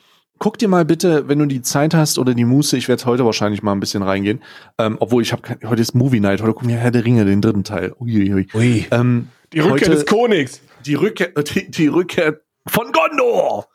guck 0.43 0.57
dir 0.57 0.67
mal 0.67 0.83
bitte, 0.83 1.29
wenn 1.29 1.39
du 1.39 1.45
die 1.45 1.61
Zeit 1.61 1.93
hast 1.93 2.19
oder 2.19 2.33
die 2.33 2.43
Muße, 2.43 2.75
ich 2.75 2.89
werde 2.89 3.05
heute 3.05 3.23
wahrscheinlich 3.23 3.63
mal 3.63 3.71
ein 3.71 3.79
bisschen 3.79 4.03
reingehen, 4.03 4.43
ähm, 4.77 4.97
obwohl 4.99 5.21
ich 5.21 5.31
habe 5.31 5.41
heute 5.63 5.81
ist 5.81 5.95
Movie 5.95 6.19
Night, 6.19 6.41
heute 6.41 6.51
gucken 6.51 6.67
wir 6.67 6.75
Herr 6.75 6.91
der 6.91 7.05
Ringe, 7.05 7.23
den 7.23 7.39
dritten 7.39 7.63
Teil. 7.63 7.93
Uiuiui. 7.97 8.49
Ui. 8.53 8.85
Ähm, 8.91 9.29
die 9.53 9.61
Rückkehr 9.61 9.87
heute, 9.87 9.91
des 9.91 10.05
Königs. 10.05 10.59
Die 10.85 10.95
Rückkehr, 10.95 11.29
die, 11.53 11.71
die 11.71 11.87
Rückkehr 11.87 12.41
von 12.67 12.91
Gondor. 12.91 13.67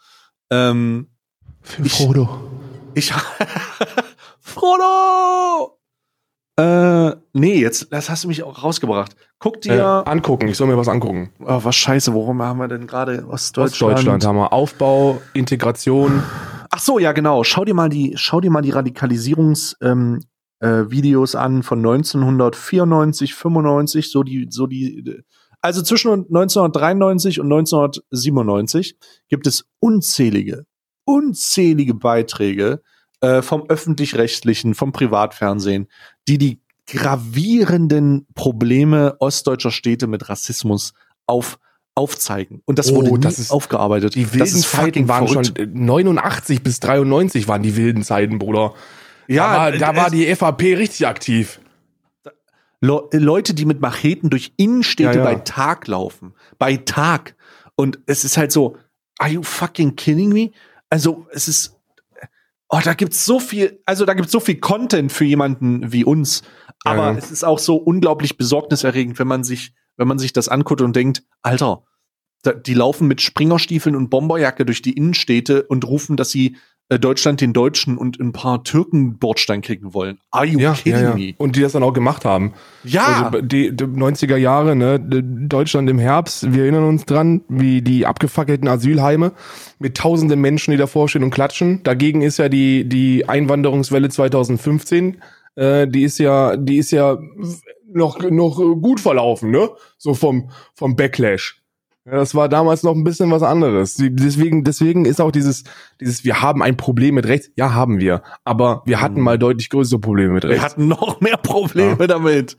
Ähm, 0.51 1.07
Für 1.63 1.85
Frodo. 1.87 2.39
Ich, 2.93 3.13
ich 3.13 3.15
Frodo! 4.41 5.79
Äh, 6.59 7.17
nee, 7.33 7.61
jetzt, 7.61 7.91
das 7.95 8.11
hast 8.11 8.25
du 8.25 8.29
mich 8.29 8.43
auch 8.43 8.63
rausgebracht. 8.63 9.17
Guck 9.39 9.63
dir. 9.63 10.05
Äh, 10.07 10.11
angucken, 10.11 10.49
ich 10.49 10.59
soll 10.59 10.67
mir 10.67 10.77
was 10.77 10.89
angucken. 10.89 11.31
Oh, 11.41 11.61
was 11.63 11.77
scheiße, 11.77 12.13
worum 12.13 12.43
haben 12.43 12.59
wir 12.59 12.69
denn 12.69 12.87
gerade 12.87 13.27
Ostdeutschland? 13.27 13.95
Ostdeutschland 13.95 14.27
haben 14.27 14.37
wir. 14.37 14.53
Aufbau, 14.53 15.23
Integration. 15.33 16.23
Ach 16.71 16.81
so, 16.81 16.99
ja, 16.99 17.13
genau. 17.13 17.45
Schau 17.45 17.65
dir 17.65 17.75
mal 17.75 17.89
die, 17.89 18.15
schau 18.17 18.41
dir 18.41 18.51
mal 18.51 18.63
die 18.63 18.71
Radikalisierungs, 18.71 19.77
ähm, 19.81 20.21
äh, 20.61 20.91
Videos 20.91 21.35
an 21.35 21.63
von 21.63 21.79
1994, 21.79 23.35
95, 23.35 24.11
so 24.11 24.23
die, 24.23 24.49
so 24.51 24.67
die, 24.67 25.23
also 25.61 25.83
zwischen 25.83 26.11
1993 26.11 27.41
und 27.41 27.47
1997 27.47 28.97
gibt 29.29 29.47
es 29.47 29.67
unzählige, 29.81 30.67
unzählige 31.05 31.95
Beiträge 31.95 32.83
äh, 33.21 33.43
vom 33.43 33.65
öffentlich-rechtlichen, 33.69 34.75
vom 34.75 34.93
Privatfernsehen, 34.93 35.89
die 36.27 36.39
die 36.39 36.61
gravierenden 36.87 38.27
Probleme 38.35 39.17
ostdeutscher 39.21 39.71
Städte 39.71 40.07
mit 40.07 40.29
Rassismus 40.29 40.95
auf 41.27 41.59
aufzeigen. 41.99 42.63
Und 42.65 42.79
das 42.79 42.91
oh, 42.91 42.97
wurde 42.97 43.19
das 43.21 43.39
ist, 43.39 43.51
aufgearbeitet. 43.51 44.15
Die 44.15 44.33
wilden 44.33 44.47
Zeiten 44.47 45.09
waren 45.09 45.29
verrückt. 45.29 45.59
schon 45.59 45.73
89 45.73 46.63
bis 46.63 46.81
93 46.81 47.49
waren 47.49 47.63
die 47.63 47.77
wilden 47.77 48.03
Zeiten, 48.03 48.39
Bruder. 48.39 48.75
Ja, 49.27 49.53
da 49.53 49.59
war, 49.59 49.73
da 49.73 49.97
war 49.97 50.11
die 50.11 50.35
FAP 50.35 50.63
richtig 50.63 51.07
aktiv. 51.07 51.61
Le 52.81 53.03
Leute, 53.13 53.55
die 53.55 53.65
mit 53.65 53.81
Macheten 53.81 54.31
durch 54.31 54.53
Innenstädte 54.57 55.19
ja, 55.19 55.25
ja. 55.25 55.25
bei 55.25 55.35
Tag 55.35 55.87
laufen. 55.89 56.35
Bei 56.59 56.77
Tag. 56.77 57.35
Und 57.75 57.99
es 58.07 58.25
ist 58.25 58.37
halt 58.37 58.53
so, 58.53 58.77
are 59.19 59.31
you 59.31 59.43
fucking 59.43 59.97
kidding 59.97 60.31
me? 60.31 60.53
Also, 60.89 61.27
es 61.33 61.49
ist 61.49 61.79
oh, 62.69 62.81
da 62.83 62.95
gibt's 62.95 63.25
so 63.25 63.41
viel, 63.41 63.81
also 63.87 64.05
da 64.05 64.15
gibt's 64.15 64.33
so 64.33 64.41
viel 64.41 64.57
Content 64.57 65.13
für 65.13 65.25
jemanden 65.25 65.93
wie 65.93 66.05
uns. 66.05 66.43
Aber 66.85 67.13
ja. 67.13 67.19
es 67.19 67.31
ist 67.31 67.45
auch 67.45 67.59
so 67.59 67.77
unglaublich 67.77 68.37
besorgniserregend, 68.37 69.19
wenn 69.19 69.29
man 69.29 69.45
sich, 69.45 69.75
wenn 69.99 70.09
man 70.09 70.19
sich 70.19 70.33
das 70.33 70.49
anguckt 70.49 70.81
und 70.81 70.97
denkt, 70.97 71.25
Alter, 71.43 71.83
die 72.67 72.75
laufen 72.75 73.09
mit 73.09 73.21
Springerstiefeln 73.21 73.95
und 73.95 74.11
Bomberjacke 74.11 74.65
durch 74.65 74.81
die 74.81 74.93
Innenstädte 74.93 75.65
und 75.65 75.85
rufen, 75.85 76.17
dass 76.17 76.31
sie 76.31 76.57
äh, 76.89 76.99
Deutschland 76.99 77.41
den 77.41 77.53
Deutschen 77.53 77.99
und 77.99 78.19
ein 78.19 78.33
paar 78.33 78.65
Türken 78.65 79.19
Bordstein 79.19 79.61
kriegen 79.61 79.93
wollen. 79.93 80.19
Are 80.31 80.47
you 80.47 80.59
ja, 80.59 80.73
kidding 80.73 81.03
ja, 81.03 81.11
ja. 81.11 81.15
me? 81.15 81.35
Und 81.37 81.57
die 81.57 81.61
das 81.61 81.73
dann 81.73 81.83
auch 81.83 81.93
gemacht 81.93 82.25
haben. 82.25 82.55
Ja. 82.85 83.31
Also 83.31 83.43
die, 83.43 83.77
die 83.77 83.85
90er 83.85 84.37
Jahre, 84.37 84.75
ne, 84.75 84.99
Deutschland 84.99 85.91
im 85.91 85.99
Herbst, 85.99 86.53
wir 86.55 86.63
erinnern 86.63 86.85
uns 86.85 87.05
dran, 87.05 87.43
wie 87.49 87.83
die 87.83 88.07
abgefackelten 88.07 88.69
Asylheime 88.69 89.33
mit 89.79 89.99
tausenden 89.99 90.41
Menschen, 90.41 90.71
die 90.71 90.79
davor 90.79 91.09
stehen 91.09 91.25
und 91.25 91.31
klatschen. 91.31 91.83
Dagegen 91.83 92.23
ist 92.23 92.39
ja 92.39 92.49
die, 92.49 92.89
die 92.89 93.29
Einwanderungswelle 93.29 94.09
2015, 94.09 95.19
äh, 95.59 95.89
die 95.89 96.05
ist 96.05 96.19
ja, 96.19 96.57
die 96.57 96.79
ist 96.79 96.93
ja 96.93 97.19
noch, 97.93 98.19
noch 98.31 98.57
gut 98.81 99.01
verlaufen, 99.01 99.51
ne? 99.51 99.71
So 99.97 100.15
vom, 100.15 100.51
vom 100.75 100.95
Backlash. 100.95 101.61
Ja, 102.05 102.13
das 102.13 102.35
war 102.35 102.49
damals 102.49 102.85
noch 102.85 102.95
ein 102.95 103.05
bisschen 103.05 103.31
was 103.31 103.43
anderes. 103.43 103.97
Deswegen, 103.97 104.63
deswegen 104.65 105.05
ist 105.05 105.21
auch 105.21 105.33
dieses, 105.33 105.65
dieses, 106.01 106.25
wir 106.25 106.41
haben 106.41 106.63
ein 106.63 106.77
Problem 106.77 107.17
mit 107.17 107.27
rechts. 107.27 107.51
Ja, 107.57 107.75
haben 107.75 107.99
wir. 107.99 108.23
Aber 108.45 108.83
wir 108.87 109.01
hatten 109.01 109.19
mhm. 109.19 109.25
mal 109.25 109.39
deutlich 109.39 109.69
größere 109.69 109.99
Probleme 109.99 110.35
mit 110.35 110.45
rechts. 110.45 110.63
Wir 110.63 110.63
hatten 110.63 110.89
noch 110.89 111.21
mehr 111.21 111.37
Probleme 111.37 111.97
ja. 112.01 112.07
damit. 112.07 112.57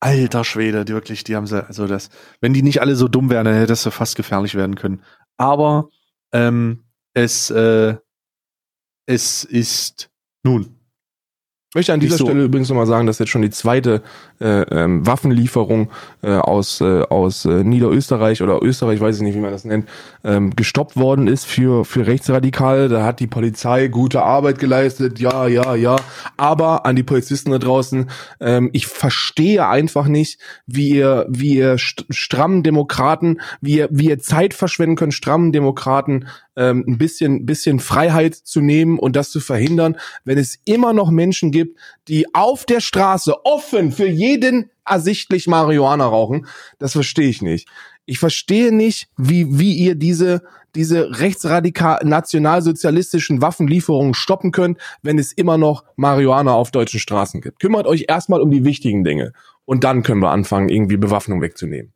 Alter 0.00 0.44
Schwede, 0.44 0.86
die 0.86 0.94
wirklich, 0.94 1.24
die 1.24 1.36
haben 1.36 1.46
sie, 1.46 1.64
also 1.64 1.86
das, 1.86 2.08
wenn 2.40 2.54
die 2.54 2.62
nicht 2.62 2.80
alle 2.80 2.96
so 2.96 3.06
dumm 3.06 3.28
wären, 3.28 3.44
dann 3.44 3.54
hätte 3.54 3.66
das 3.66 3.86
fast 3.86 4.16
gefährlich 4.16 4.54
werden 4.54 4.76
können. 4.76 5.02
Aber 5.36 5.90
ähm, 6.32 6.84
es, 7.12 7.50
äh, 7.50 7.96
es 9.04 9.44
ist 9.44 10.10
nun 10.42 10.79
möchte 11.74 11.92
an 11.92 12.00
dieser 12.00 12.16
so. 12.16 12.24
Stelle 12.26 12.44
übrigens 12.44 12.68
nochmal 12.68 12.86
sagen, 12.86 13.06
dass 13.06 13.18
jetzt 13.18 13.28
schon 13.28 13.42
die 13.42 13.50
zweite 13.50 14.02
äh, 14.40 14.62
ähm, 14.62 15.06
Waffenlieferung 15.06 15.90
äh, 16.22 16.30
aus, 16.32 16.80
äh, 16.80 17.02
aus 17.02 17.44
äh, 17.44 17.62
Niederösterreich 17.62 18.42
oder 18.42 18.62
Österreich, 18.62 19.00
weiß 19.00 19.16
ich 19.16 19.22
nicht, 19.22 19.36
wie 19.36 19.40
man 19.40 19.52
das 19.52 19.64
nennt, 19.64 19.88
ähm, 20.24 20.50
gestoppt 20.56 20.96
worden 20.96 21.28
ist 21.28 21.46
für, 21.46 21.84
für 21.84 22.06
Rechtsradikale. 22.06 22.88
Da 22.88 23.04
hat 23.04 23.20
die 23.20 23.28
Polizei 23.28 23.88
gute 23.88 24.22
Arbeit 24.22 24.58
geleistet, 24.58 25.20
ja, 25.20 25.46
ja, 25.46 25.74
ja. 25.76 25.96
Aber 26.36 26.86
an 26.86 26.96
die 26.96 27.02
Polizisten 27.04 27.52
da 27.52 27.58
draußen, 27.58 28.10
ähm, 28.40 28.70
ich 28.72 28.86
verstehe 28.86 29.68
einfach 29.68 30.08
nicht, 30.08 30.40
wie 30.66 30.90
ihr, 30.90 31.26
wie 31.28 31.56
ihr 31.56 31.76
strammen 31.78 32.62
Demokraten, 32.62 33.40
wie 33.60 33.76
ihr, 33.76 33.88
wie 33.92 34.08
ihr 34.08 34.18
Zeit 34.18 34.54
verschwenden 34.54 34.96
könnt, 34.96 35.14
strammen 35.14 35.52
Demokraten 35.52 36.26
ähm, 36.56 36.84
ein 36.86 36.98
bisschen, 36.98 37.46
bisschen 37.46 37.78
Freiheit 37.80 38.34
zu 38.34 38.60
nehmen 38.60 38.98
und 38.98 39.16
das 39.16 39.30
zu 39.30 39.40
verhindern, 39.40 39.96
wenn 40.24 40.36
es 40.36 40.58
immer 40.64 40.92
noch 40.92 41.10
Menschen 41.10 41.52
gibt, 41.52 41.59
die 42.08 42.34
auf 42.34 42.64
der 42.66 42.80
Straße 42.80 43.44
offen 43.44 43.92
für 43.92 44.06
jeden 44.06 44.70
ersichtlich 44.84 45.46
Marihuana 45.46 46.06
rauchen. 46.06 46.46
Das 46.78 46.92
verstehe 46.92 47.28
ich 47.28 47.42
nicht. 47.42 47.68
Ich 48.06 48.18
verstehe 48.18 48.74
nicht, 48.74 49.08
wie, 49.16 49.58
wie 49.58 49.74
ihr 49.74 49.94
diese, 49.94 50.42
diese 50.74 51.20
rechtsradikal 51.20 52.00
nationalsozialistischen 52.04 53.40
Waffenlieferungen 53.40 54.14
stoppen 54.14 54.50
könnt, 54.50 54.78
wenn 55.02 55.18
es 55.18 55.32
immer 55.32 55.58
noch 55.58 55.84
Marihuana 55.96 56.52
auf 56.52 56.70
deutschen 56.70 57.00
Straßen 57.00 57.40
gibt. 57.40 57.60
Kümmert 57.60 57.86
euch 57.86 58.06
erstmal 58.08 58.40
um 58.40 58.50
die 58.50 58.64
wichtigen 58.64 59.04
Dinge. 59.04 59.32
Und 59.64 59.84
dann 59.84 60.02
können 60.02 60.20
wir 60.20 60.30
anfangen, 60.30 60.68
irgendwie 60.68 60.96
Bewaffnung 60.96 61.40
wegzunehmen. 61.40 61.92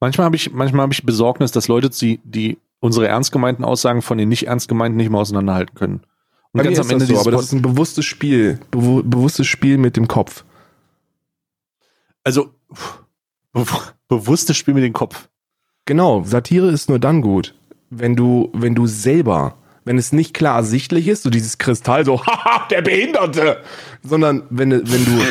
Manchmal 0.00 0.26
habe 0.26 0.36
ich, 0.36 0.52
manchmal 0.52 0.88
ich 0.92 1.04
Besorgnis, 1.04 1.50
dass 1.50 1.68
Leute 1.68 1.90
die, 1.90 2.20
die 2.24 2.58
unsere 2.80 3.08
ernst 3.08 3.32
gemeinten 3.32 3.64
Aussagen 3.64 4.02
von 4.02 4.18
den 4.18 4.28
nicht 4.28 4.46
ernst 4.46 4.68
gemeinten 4.68 4.96
nicht 4.96 5.10
mehr 5.10 5.20
auseinanderhalten 5.20 5.74
können. 5.74 6.00
Und 6.52 6.58
Bei 6.58 6.64
ganz 6.64 6.78
am 6.78 6.90
Ende 6.90 7.06
das 7.06 7.14
so, 7.14 7.20
aber 7.20 7.30
das 7.32 7.44
ist 7.46 7.52
ein 7.52 7.62
bewusstes 7.62 8.04
Spiel, 8.04 8.58
Bewu 8.70 9.02
bewusstes 9.02 9.46
Spiel 9.46 9.78
mit 9.78 9.96
dem 9.96 10.08
Kopf. 10.08 10.44
Also 12.24 12.54
be 13.52 13.64
bewusstes 14.08 14.56
Spiel 14.56 14.74
mit 14.74 14.84
dem 14.84 14.92
Kopf. 14.92 15.28
Genau, 15.84 16.22
Satire 16.22 16.70
ist 16.70 16.88
nur 16.88 16.98
dann 16.98 17.22
gut, 17.22 17.54
wenn 17.90 18.16
du, 18.16 18.50
wenn 18.54 18.74
du 18.74 18.86
selber, 18.86 19.56
wenn 19.84 19.98
es 19.98 20.12
nicht 20.12 20.34
klar 20.34 20.56
ersichtlich 20.56 21.08
ist, 21.08 21.22
so 21.22 21.30
dieses 21.30 21.58
Kristall, 21.58 22.04
so, 22.04 22.22
haha, 22.26 22.66
der 22.68 22.82
Behinderte, 22.82 23.62
sondern 24.02 24.44
wenn, 24.50 24.70
wenn 24.70 25.04
du, 25.04 25.22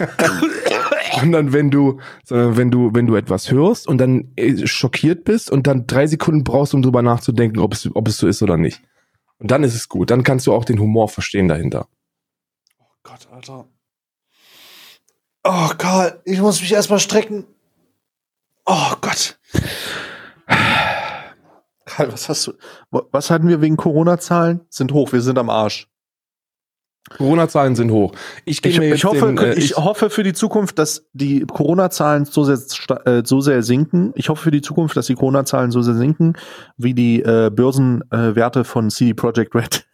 sondern 1.20 1.52
wenn 1.52 1.70
du, 1.70 2.00
sondern 2.24 2.56
wenn 2.56 2.70
du, 2.70 2.94
wenn 2.94 3.06
du 3.06 3.16
etwas 3.16 3.50
hörst 3.50 3.86
und 3.86 3.98
dann 3.98 4.32
äh, 4.36 4.66
schockiert 4.66 5.24
bist 5.24 5.50
und 5.50 5.66
dann 5.66 5.86
drei 5.86 6.06
Sekunden 6.06 6.44
brauchst, 6.44 6.74
um 6.74 6.82
drüber 6.82 7.02
nachzudenken, 7.02 7.60
ob 7.60 7.74
es, 7.74 7.88
ob 7.94 8.08
es 8.08 8.18
so 8.18 8.26
ist 8.26 8.42
oder 8.42 8.56
nicht. 8.56 8.82
Und 9.38 9.50
dann 9.50 9.64
ist 9.64 9.74
es 9.74 9.88
gut. 9.88 10.10
Dann 10.10 10.22
kannst 10.22 10.46
du 10.46 10.52
auch 10.52 10.64
den 10.64 10.78
Humor 10.78 11.08
verstehen 11.08 11.48
dahinter. 11.48 11.88
Oh 12.78 12.84
Gott, 13.02 13.28
Alter. 13.30 13.66
Oh, 15.44 15.68
Karl, 15.78 16.20
ich 16.24 16.40
muss 16.40 16.60
mich 16.60 16.72
erstmal 16.72 17.00
strecken. 17.00 17.44
Oh 18.66 18.92
Gott. 19.00 19.38
Karl, 21.86 22.12
was 22.12 22.28
hast 22.28 22.46
du? 22.46 22.52
Was 22.90 23.30
hatten 23.30 23.48
wir 23.48 23.62
wegen 23.62 23.76
Corona-Zahlen? 23.76 24.60
Sind 24.68 24.92
hoch, 24.92 25.12
wir 25.12 25.22
sind 25.22 25.38
am 25.38 25.48
Arsch. 25.48 25.88
Corona-Zahlen 27.08 27.74
sind 27.74 27.90
hoch. 27.90 28.12
Ich, 28.44 28.64
ich, 28.64 28.78
ich 28.78 29.04
hoffe, 29.04 29.26
den, 29.26 29.38
äh, 29.38 29.54
ich, 29.54 29.70
ich, 29.70 29.76
hoffe 29.76 30.10
für 30.10 30.22
die 30.22 30.32
Zukunft, 30.32 30.78
dass 30.78 31.06
die 31.12 31.40
Corona-Zahlen 31.40 32.24
so 32.24 32.44
sehr, 32.44 32.58
äh, 33.06 33.22
so 33.24 33.40
sehr 33.40 33.62
sinken. 33.62 34.12
Ich 34.14 34.28
hoffe 34.28 34.44
für 34.44 34.50
die 34.50 34.60
Zukunft, 34.60 34.96
dass 34.96 35.06
die 35.06 35.14
Corona-Zahlen 35.14 35.70
so 35.70 35.82
sehr 35.82 35.94
sinken, 35.94 36.34
wie 36.76 36.94
die 36.94 37.22
äh, 37.22 37.50
Börsenwerte 37.52 38.64
von 38.64 38.90
CD 38.90 39.14
Projekt 39.14 39.54
Red. 39.54 39.86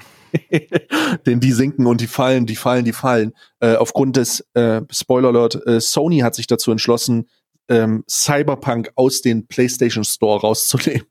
Denn 1.26 1.40
die 1.40 1.52
sinken 1.52 1.86
und 1.86 2.00
die 2.00 2.06
fallen, 2.06 2.44
die 2.44 2.56
fallen, 2.56 2.84
die 2.84 2.92
fallen. 2.92 3.32
Äh, 3.60 3.76
aufgrund 3.76 4.16
des 4.16 4.44
äh, 4.54 4.82
Spoiler 4.90 5.28
Alert, 5.28 5.58
Sony 5.78 6.18
hat 6.18 6.34
sich 6.34 6.46
dazu 6.46 6.70
entschlossen, 6.70 7.28
ähm, 7.68 8.04
Cyberpunk 8.08 8.90
aus 8.94 9.22
den 9.22 9.46
PlayStation 9.46 10.04
Store 10.04 10.40
rauszunehmen. 10.40 11.06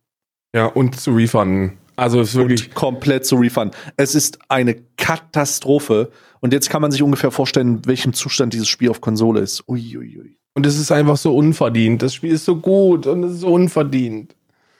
Ja, 0.53 0.67
und 0.67 0.99
zu 0.99 1.11
refunden. 1.11 1.77
Also 1.95 2.21
es 2.21 2.29
ist 2.29 2.35
wirklich 2.35 2.67
und 2.69 2.75
komplett 2.75 3.25
zu 3.25 3.35
refund. 3.35 3.75
Es 3.97 4.15
ist 4.15 4.39
eine 4.49 4.75
Katastrophe. 4.97 6.11
Und 6.41 6.53
jetzt 6.53 6.69
kann 6.69 6.81
man 6.81 6.91
sich 6.91 7.01
ungefähr 7.01 7.31
vorstellen, 7.31 7.77
in 7.77 7.85
welchem 7.85 8.13
Zustand 8.13 8.53
dieses 8.53 8.67
Spiel 8.67 8.89
auf 8.89 9.01
Konsole 9.01 9.39
ist. 9.39 9.63
Uiuiui. 9.67 9.97
Ui, 9.97 10.19
ui. 10.19 10.37
Und 10.53 10.65
es 10.65 10.79
ist 10.79 10.91
einfach 10.91 11.17
so 11.17 11.35
unverdient. 11.35 12.01
Das 12.01 12.13
Spiel 12.13 12.31
ist 12.31 12.45
so 12.45 12.55
gut 12.55 13.07
und 13.07 13.23
es 13.23 13.33
ist 13.33 13.39
so 13.41 13.53
unverdient. 13.53 14.35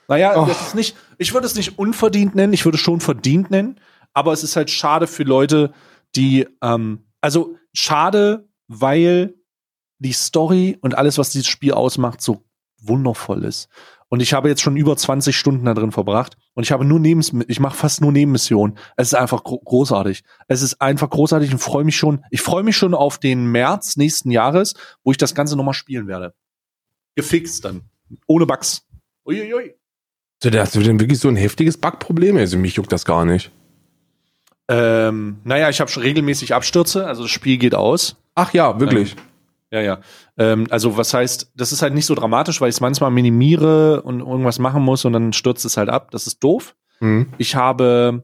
Naja, 0.07 0.41
oh. 0.41 0.45
das 0.45 0.67
ist 0.67 0.75
nicht, 0.75 0.95
ich 1.17 1.33
würde 1.33 1.47
es 1.47 1.55
nicht 1.55 1.77
unverdient 1.77 2.35
nennen, 2.35 2.53
ich 2.53 2.63
würde 2.65 2.77
es 2.77 2.81
schon 2.81 3.01
verdient 3.01 3.51
nennen, 3.51 3.79
aber 4.13 4.33
es 4.33 4.43
ist 4.43 4.55
halt 4.55 4.69
schade 4.69 5.07
für 5.07 5.23
Leute, 5.23 5.73
die, 6.15 6.47
ähm, 6.61 7.05
also 7.21 7.57
schade, 7.73 8.47
weil 8.67 9.33
die 9.99 10.13
Story 10.13 10.77
und 10.81 10.97
alles, 10.97 11.17
was 11.17 11.31
dieses 11.31 11.47
Spiel 11.47 11.73
ausmacht, 11.73 12.21
so 12.21 12.43
wundervoll 12.81 13.43
ist. 13.43 13.67
Und 14.09 14.21
ich 14.21 14.33
habe 14.33 14.49
jetzt 14.49 14.61
schon 14.61 14.77
über 14.77 14.95
20 14.95 15.35
Stunden 15.35 15.65
da 15.65 15.73
drin 15.73 15.91
verbracht. 15.91 16.37
Und 16.53 16.63
ich 16.63 16.71
habe 16.71 16.85
nur 16.85 16.99
Nebens, 16.99 17.33
ich 17.47 17.59
mache 17.59 17.75
fast 17.75 18.01
nur 18.01 18.11
Nebenmissionen. 18.11 18.77
Es 18.97 19.07
ist 19.07 19.13
einfach 19.15 19.43
gro 19.43 19.59
großartig. 19.59 20.23
Es 20.47 20.61
ist 20.61 20.81
einfach 20.81 21.09
großartig 21.09 21.51
und 21.51 21.59
freue 21.59 21.83
mich 21.83 21.97
schon. 21.97 22.23
Ich 22.29 22.41
freue 22.41 22.63
mich 22.63 22.77
schon 22.77 22.93
auf 22.93 23.17
den 23.17 23.47
März 23.47 23.97
nächsten 23.97 24.31
Jahres, 24.31 24.75
wo 25.03 25.11
ich 25.11 25.17
das 25.17 25.33
Ganze 25.33 25.55
nochmal 25.55 25.73
spielen 25.73 26.07
werde. 26.07 26.33
Gefixt 27.15 27.65
dann. 27.65 27.81
Ohne 28.27 28.45
Bugs. 28.45 28.85
Uiuiui. 29.25 29.75
So, 30.43 30.51
hast 30.51 30.75
du 30.75 30.81
denn 30.81 30.99
wirklich 30.99 31.19
so 31.19 31.27
ein 31.27 31.35
heftiges 31.35 31.77
Bugproblem? 31.77 32.37
Also 32.37 32.57
mich 32.57 32.75
juckt 32.75 32.91
das 32.91 33.05
gar 33.05 33.25
nicht. 33.25 33.51
Ähm, 34.67 35.37
naja, 35.43 35.69
ich 35.69 35.79
habe 35.79 35.91
schon 35.91 36.03
regelmäßig 36.03 36.53
Abstürze, 36.53 37.05
also 37.07 37.23
das 37.23 37.31
Spiel 37.31 37.57
geht 37.57 37.75
aus. 37.75 38.17
Ach 38.33 38.53
ja, 38.53 38.79
wirklich. 38.79 39.11
Ähm, 39.11 39.17
ja, 39.71 39.81
ja. 39.81 39.99
Ähm, 40.37 40.67
also 40.69 40.97
was 40.97 41.13
heißt, 41.13 41.51
das 41.55 41.71
ist 41.71 41.81
halt 41.81 41.93
nicht 41.93 42.05
so 42.05 42.15
dramatisch, 42.15 42.61
weil 42.61 42.69
ich 42.69 42.75
es 42.75 42.81
manchmal 42.81 43.11
minimiere 43.11 44.01
und 44.03 44.19
irgendwas 44.19 44.59
machen 44.59 44.83
muss 44.83 45.05
und 45.05 45.13
dann 45.13 45.33
stürzt 45.33 45.65
es 45.65 45.77
halt 45.77 45.89
ab. 45.89 46.11
Das 46.11 46.27
ist 46.27 46.43
doof. 46.43 46.75
Mhm. 46.99 47.33
Ich 47.37 47.55
habe 47.55 48.23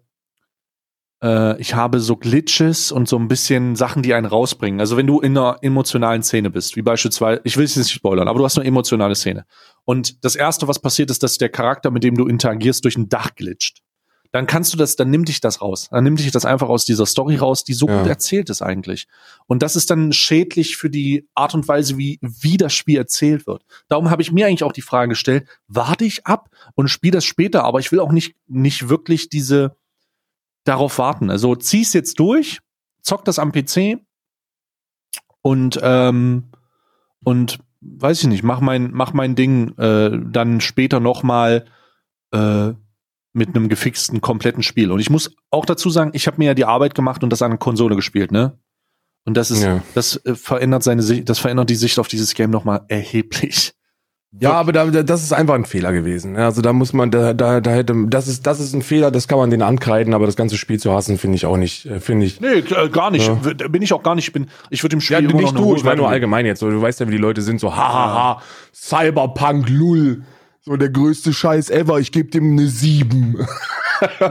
äh, 1.23 1.59
ich 1.59 1.75
habe 1.75 1.99
so 1.99 2.15
Glitches 2.15 2.91
und 2.91 3.07
so 3.07 3.17
ein 3.17 3.27
bisschen 3.27 3.75
Sachen, 3.75 4.03
die 4.03 4.13
einen 4.13 4.25
rausbringen. 4.25 4.79
Also 4.79 4.97
wenn 4.97 5.07
du 5.07 5.19
in 5.19 5.37
einer 5.37 5.57
emotionalen 5.61 6.23
Szene 6.23 6.49
bist, 6.49 6.75
wie 6.75 6.81
beispielsweise, 6.81 7.41
ich 7.43 7.57
will 7.57 7.65
es 7.65 7.75
jetzt 7.75 7.85
nicht 7.85 7.93
spoilern, 7.93 8.27
aber 8.27 8.39
du 8.39 8.45
hast 8.45 8.57
eine 8.57 8.67
emotionale 8.67 9.15
Szene. 9.15 9.45
Und 9.83 10.23
das 10.23 10.35
erste, 10.35 10.67
was 10.67 10.79
passiert, 10.79 11.11
ist, 11.11 11.23
dass 11.23 11.37
der 11.37 11.49
Charakter, 11.49 11.91
mit 11.91 12.03
dem 12.03 12.15
du 12.15 12.27
interagierst, 12.27 12.83
durch 12.83 12.97
ein 12.97 13.09
Dach 13.09 13.35
glitscht 13.35 13.81
dann 14.31 14.47
kannst 14.47 14.73
du 14.73 14.77
das, 14.77 14.95
dann 14.95 15.09
nimm 15.09 15.25
dich 15.25 15.41
das 15.41 15.61
raus. 15.61 15.89
Dann 15.91 16.03
nimm 16.03 16.15
dich 16.15 16.31
das 16.31 16.45
einfach 16.45 16.69
aus 16.69 16.85
dieser 16.85 17.05
Story 17.05 17.35
raus, 17.35 17.63
die 17.63 17.73
so 17.73 17.87
ja. 17.87 17.99
gut 17.99 18.07
erzählt 18.07 18.49
ist 18.49 18.61
eigentlich. 18.61 19.07
Und 19.45 19.61
das 19.61 19.75
ist 19.75 19.89
dann 19.89 20.13
schädlich 20.13 20.77
für 20.77 20.89
die 20.89 21.27
Art 21.35 21.53
und 21.53 21.67
Weise, 21.67 21.97
wie, 21.97 22.17
wie 22.21 22.57
das 22.57 22.73
Spiel 22.73 22.97
erzählt 22.97 23.45
wird. 23.45 23.63
Darum 23.89 24.09
habe 24.09 24.21
ich 24.21 24.31
mir 24.31 24.47
eigentlich 24.47 24.63
auch 24.63 24.71
die 24.71 24.81
Frage 24.81 25.09
gestellt, 25.09 25.47
warte 25.67 26.05
ich 26.05 26.25
ab 26.25 26.49
und 26.75 26.87
spiele 26.87 27.13
das 27.13 27.25
später, 27.25 27.65
aber 27.65 27.79
ich 27.79 27.91
will 27.91 27.99
auch 27.99 28.11
nicht, 28.11 28.35
nicht 28.47 28.87
wirklich 28.87 29.27
diese, 29.27 29.75
darauf 30.63 30.97
warten. 30.97 31.29
Also 31.29 31.55
zieh's 31.55 31.93
jetzt 31.93 32.19
durch, 32.19 32.59
zock 33.01 33.25
das 33.25 33.39
am 33.39 33.51
PC 33.51 33.99
und, 35.41 35.79
ähm, 35.81 36.51
und 37.23 37.59
weiß 37.81 38.21
ich 38.21 38.27
nicht, 38.27 38.43
mach 38.43 38.61
mein, 38.61 38.91
mach 38.91 39.13
mein 39.13 39.35
Ding 39.35 39.77
äh, 39.77 40.11
dann 40.23 40.61
später 40.61 40.99
nochmal 40.99 41.65
äh, 42.31 42.73
mit 43.33 43.49
einem 43.49 43.69
gefixten, 43.69 44.21
kompletten 44.21 44.63
Spiel. 44.63 44.91
Und 44.91 44.99
ich 44.99 45.09
muss 45.09 45.35
auch 45.49 45.65
dazu 45.65 45.89
sagen, 45.89 46.11
ich 46.13 46.27
habe 46.27 46.37
mir 46.37 46.45
ja 46.45 46.53
die 46.53 46.65
Arbeit 46.65 46.95
gemacht 46.95 47.23
und 47.23 47.29
das 47.29 47.41
an 47.41 47.51
der 47.51 47.59
Konsole 47.59 47.95
gespielt, 47.95 48.31
ne? 48.31 48.57
Und 49.25 49.37
das 49.37 49.51
ist, 49.51 49.63
ja. 49.63 49.83
das 49.93 50.17
äh, 50.25 50.35
verändert 50.35 50.83
seine 50.83 51.03
Sicht, 51.03 51.29
das 51.29 51.39
verändert 51.39 51.69
die 51.69 51.75
Sicht 51.75 51.99
auf 51.99 52.07
dieses 52.07 52.33
Game 52.33 52.49
nochmal 52.49 52.81
erheblich. 52.87 53.73
Ja, 54.39 54.53
aber 54.53 54.71
da, 54.71 54.85
das 54.85 55.23
ist 55.23 55.33
einfach 55.33 55.55
ein 55.55 55.65
Fehler 55.65 55.91
gewesen. 55.91 56.37
Also 56.37 56.61
da 56.61 56.71
muss 56.71 56.93
man, 56.93 57.11
da, 57.11 57.33
da, 57.33 57.59
da 57.59 57.71
hätte, 57.71 57.93
das 58.07 58.29
ist, 58.29 58.47
das 58.47 58.61
ist 58.61 58.73
ein 58.73 58.81
Fehler, 58.81 59.11
das 59.11 59.27
kann 59.27 59.37
man 59.37 59.49
den 59.49 59.61
ankreiden, 59.61 60.13
aber 60.13 60.25
das 60.25 60.37
ganze 60.37 60.57
Spiel 60.57 60.79
zu 60.79 60.93
hassen, 60.93 61.17
finde 61.17 61.35
ich 61.35 61.45
auch 61.45 61.57
nicht, 61.57 61.85
äh, 61.85 61.99
finde 61.99 62.25
ich. 62.25 62.39
Nee, 62.39 62.59
äh, 62.59 62.89
gar 62.89 63.11
nicht. 63.11 63.27
Ja. 63.27 63.33
Bin 63.67 63.81
ich 63.81 63.91
auch 63.91 64.03
gar 64.03 64.15
nicht. 64.15 64.31
Bin, 64.31 64.47
ich 64.69 64.83
würde 64.83 64.95
dem 64.95 65.01
Spiel 65.01 65.15
ja, 65.15 65.19
immer 65.19 65.33
nicht 65.33 65.53
noch 65.53 65.61
du, 65.61 65.75
ich 65.75 65.83
meine 65.83 65.97
nur 65.97 66.09
allgemein 66.09 66.45
jetzt. 66.45 66.61
Du 66.61 66.81
weißt 66.81 67.01
ja, 67.01 67.07
wie 67.07 67.11
die 67.11 67.17
Leute 67.17 67.41
sind, 67.41 67.59
so, 67.59 67.75
hahaha, 67.75 68.41
Cyberpunk, 68.73 69.69
lull. 69.69 70.23
So 70.63 70.77
der 70.77 70.89
größte 70.89 71.33
Scheiß 71.33 71.71
ever, 71.71 71.99
ich 71.99 72.11
gebe 72.11 72.29
dem 72.29 72.51
eine 72.51 72.67
7. 72.67 73.47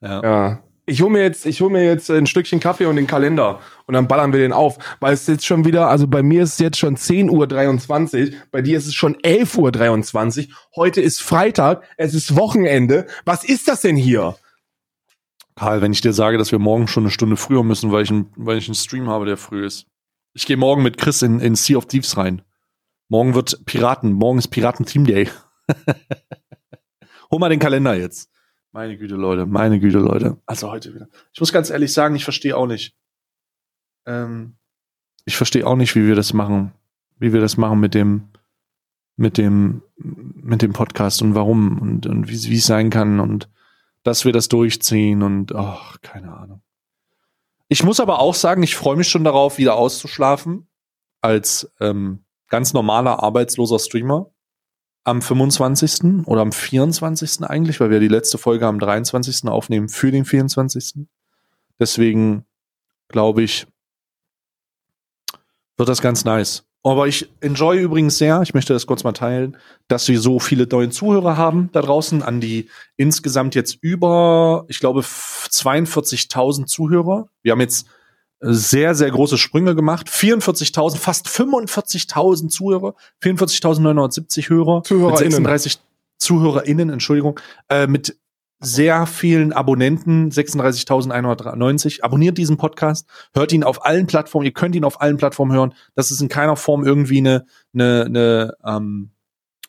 ja. 0.00 0.22
ja. 0.22 0.62
ich 0.86 1.02
hole 1.02 1.10
mir 1.10 1.22
jetzt, 1.22 1.46
ich 1.46 1.60
hole 1.60 1.72
mir 1.72 1.84
jetzt 1.84 2.08
ein 2.12 2.28
Stückchen 2.28 2.60
Kaffee 2.60 2.86
und 2.86 2.94
den 2.94 3.08
Kalender 3.08 3.58
und 3.86 3.94
dann 3.94 4.06
ballern 4.06 4.32
wir 4.32 4.38
den 4.38 4.52
auf, 4.52 4.78
weil 5.00 5.14
es 5.14 5.26
jetzt 5.26 5.44
schon 5.44 5.64
wieder, 5.64 5.88
also 5.88 6.06
bei 6.06 6.22
mir 6.22 6.44
ist 6.44 6.52
es 6.52 6.58
jetzt 6.60 6.78
schon 6.78 6.96
10.23 6.96 8.30
Uhr, 8.30 8.36
bei 8.52 8.62
dir 8.62 8.78
ist 8.78 8.86
es 8.86 8.94
schon 8.94 9.16
11.23 9.16 10.48
Uhr, 10.48 10.54
heute 10.76 11.00
ist 11.00 11.20
Freitag, 11.22 11.82
es 11.96 12.14
ist 12.14 12.36
Wochenende, 12.36 13.08
was 13.24 13.42
ist 13.42 13.66
das 13.66 13.80
denn 13.80 13.96
hier? 13.96 14.36
Karl, 15.56 15.82
wenn 15.82 15.90
ich 15.90 16.02
dir 16.02 16.12
sage, 16.12 16.38
dass 16.38 16.52
wir 16.52 16.60
morgen 16.60 16.86
schon 16.86 17.02
eine 17.02 17.10
Stunde 17.10 17.36
früher 17.36 17.64
müssen, 17.64 17.90
weil 17.90 18.04
ich, 18.04 18.12
ein, 18.12 18.30
weil 18.36 18.58
ich 18.58 18.68
einen 18.68 18.76
Stream 18.76 19.08
habe, 19.08 19.26
der 19.26 19.36
früh 19.36 19.66
ist. 19.66 19.86
Ich 20.34 20.46
gehe 20.46 20.56
morgen 20.56 20.84
mit 20.84 20.98
Chris 20.98 21.22
in, 21.22 21.40
in 21.40 21.56
Sea 21.56 21.76
of 21.76 21.86
Thieves 21.86 22.16
rein. 22.16 22.42
Morgen 23.10 23.34
wird 23.34 23.64
Piraten, 23.64 24.12
morgen 24.12 24.38
ist 24.38 24.48
Piraten 24.48 24.84
Team 24.84 25.06
Day. 25.06 25.30
Hol 27.30 27.38
mal 27.38 27.48
den 27.48 27.58
Kalender 27.58 27.94
jetzt. 27.94 28.30
Meine 28.70 28.98
Güte, 28.98 29.14
Leute, 29.14 29.46
meine 29.46 29.80
Güte, 29.80 29.98
Leute. 29.98 30.36
Also 30.44 30.70
heute 30.70 30.94
wieder. 30.94 31.08
Ich 31.32 31.40
muss 31.40 31.52
ganz 31.52 31.70
ehrlich 31.70 31.92
sagen, 31.92 32.14
ich 32.16 32.24
verstehe 32.24 32.54
auch 32.54 32.66
nicht. 32.66 32.94
Ähm, 34.04 34.56
ich 35.24 35.38
verstehe 35.38 35.66
auch 35.66 35.76
nicht, 35.76 35.94
wie 35.94 36.06
wir 36.06 36.16
das 36.16 36.34
machen, 36.34 36.72
wie 37.18 37.32
wir 37.32 37.40
das 37.40 37.56
machen 37.56 37.80
mit 37.80 37.94
dem, 37.94 38.28
mit 39.16 39.38
dem, 39.38 39.82
mit 39.96 40.60
dem 40.60 40.74
Podcast 40.74 41.22
und 41.22 41.34
warum 41.34 41.78
und, 41.78 42.06
und 42.06 42.28
wie, 42.28 42.56
es 42.56 42.66
sein 42.66 42.90
kann 42.90 43.20
und 43.20 43.48
dass 44.02 44.26
wir 44.26 44.32
das 44.32 44.48
durchziehen 44.48 45.22
und 45.22 45.54
ach, 45.54 45.98
keine 46.02 46.36
Ahnung. 46.36 46.60
Ich 47.68 47.82
muss 47.82 48.00
aber 48.00 48.18
auch 48.20 48.34
sagen, 48.34 48.62
ich 48.62 48.76
freue 48.76 48.96
mich 48.96 49.08
schon 49.08 49.24
darauf, 49.24 49.56
wieder 49.56 49.76
auszuschlafen 49.76 50.68
als 51.22 51.72
ähm, 51.80 52.24
ganz 52.48 52.72
normaler 52.72 53.22
arbeitsloser 53.22 53.78
Streamer 53.78 54.30
am 55.04 55.22
25. 55.22 56.26
oder 56.26 56.42
am 56.42 56.52
24. 56.52 57.44
eigentlich, 57.44 57.80
weil 57.80 57.90
wir 57.90 58.00
die 58.00 58.08
letzte 58.08 58.38
Folge 58.38 58.66
am 58.66 58.78
23. 58.78 59.48
aufnehmen 59.48 59.88
für 59.88 60.10
den 60.10 60.24
24. 60.24 61.06
Deswegen 61.78 62.44
glaube 63.08 63.42
ich, 63.42 63.66
wird 65.76 65.88
das 65.88 66.02
ganz 66.02 66.24
nice. 66.24 66.64
Aber 66.84 67.08
ich 67.08 67.28
enjoy 67.40 67.78
übrigens 67.78 68.18
sehr, 68.18 68.40
ich 68.42 68.54
möchte 68.54 68.72
das 68.72 68.86
kurz 68.86 69.02
mal 69.02 69.12
teilen, 69.12 69.56
dass 69.88 70.08
wir 70.08 70.20
so 70.20 70.38
viele 70.38 70.66
neue 70.70 70.90
Zuhörer 70.90 71.36
haben 71.36 71.70
da 71.72 71.82
draußen, 71.82 72.22
an 72.22 72.40
die 72.40 72.70
insgesamt 72.96 73.54
jetzt 73.54 73.78
über, 73.80 74.64
ich 74.68 74.78
glaube, 74.78 75.00
42.000 75.00 76.66
Zuhörer. 76.66 77.28
Wir 77.42 77.52
haben 77.52 77.60
jetzt 77.60 77.88
sehr, 78.40 78.94
sehr 78.94 79.10
große 79.10 79.38
Sprünge 79.38 79.74
gemacht. 79.74 80.08
44.000, 80.08 80.96
fast 80.96 81.26
45.000 81.28 82.48
Zuhörer, 82.48 82.94
44.970 83.22 84.48
Hörer, 84.48 84.82
ZuhörerInnen. 84.82 85.42
mit 85.42 85.60
36 85.60 85.78
ZuhörerInnen, 86.18 86.90
Entschuldigung, 86.90 87.40
äh, 87.68 87.86
mit 87.86 88.18
sehr 88.60 89.06
vielen 89.06 89.52
Abonnenten, 89.52 90.30
36.190. 90.30 92.02
Abonniert 92.02 92.38
diesen 92.38 92.56
Podcast, 92.56 93.08
hört 93.34 93.52
ihn 93.52 93.62
auf 93.62 93.84
allen 93.84 94.06
Plattformen, 94.06 94.46
ihr 94.46 94.52
könnt 94.52 94.74
ihn 94.74 94.84
auf 94.84 95.00
allen 95.00 95.16
Plattformen 95.16 95.52
hören. 95.52 95.74
Das 95.94 96.10
ist 96.10 96.20
in 96.20 96.28
keiner 96.28 96.56
Form 96.56 96.84
irgendwie 96.84 97.18
eine, 97.18 97.46
eine, 97.72 98.04
eine 98.06 98.54
ähm, 98.64 99.10
äh, 99.12 99.17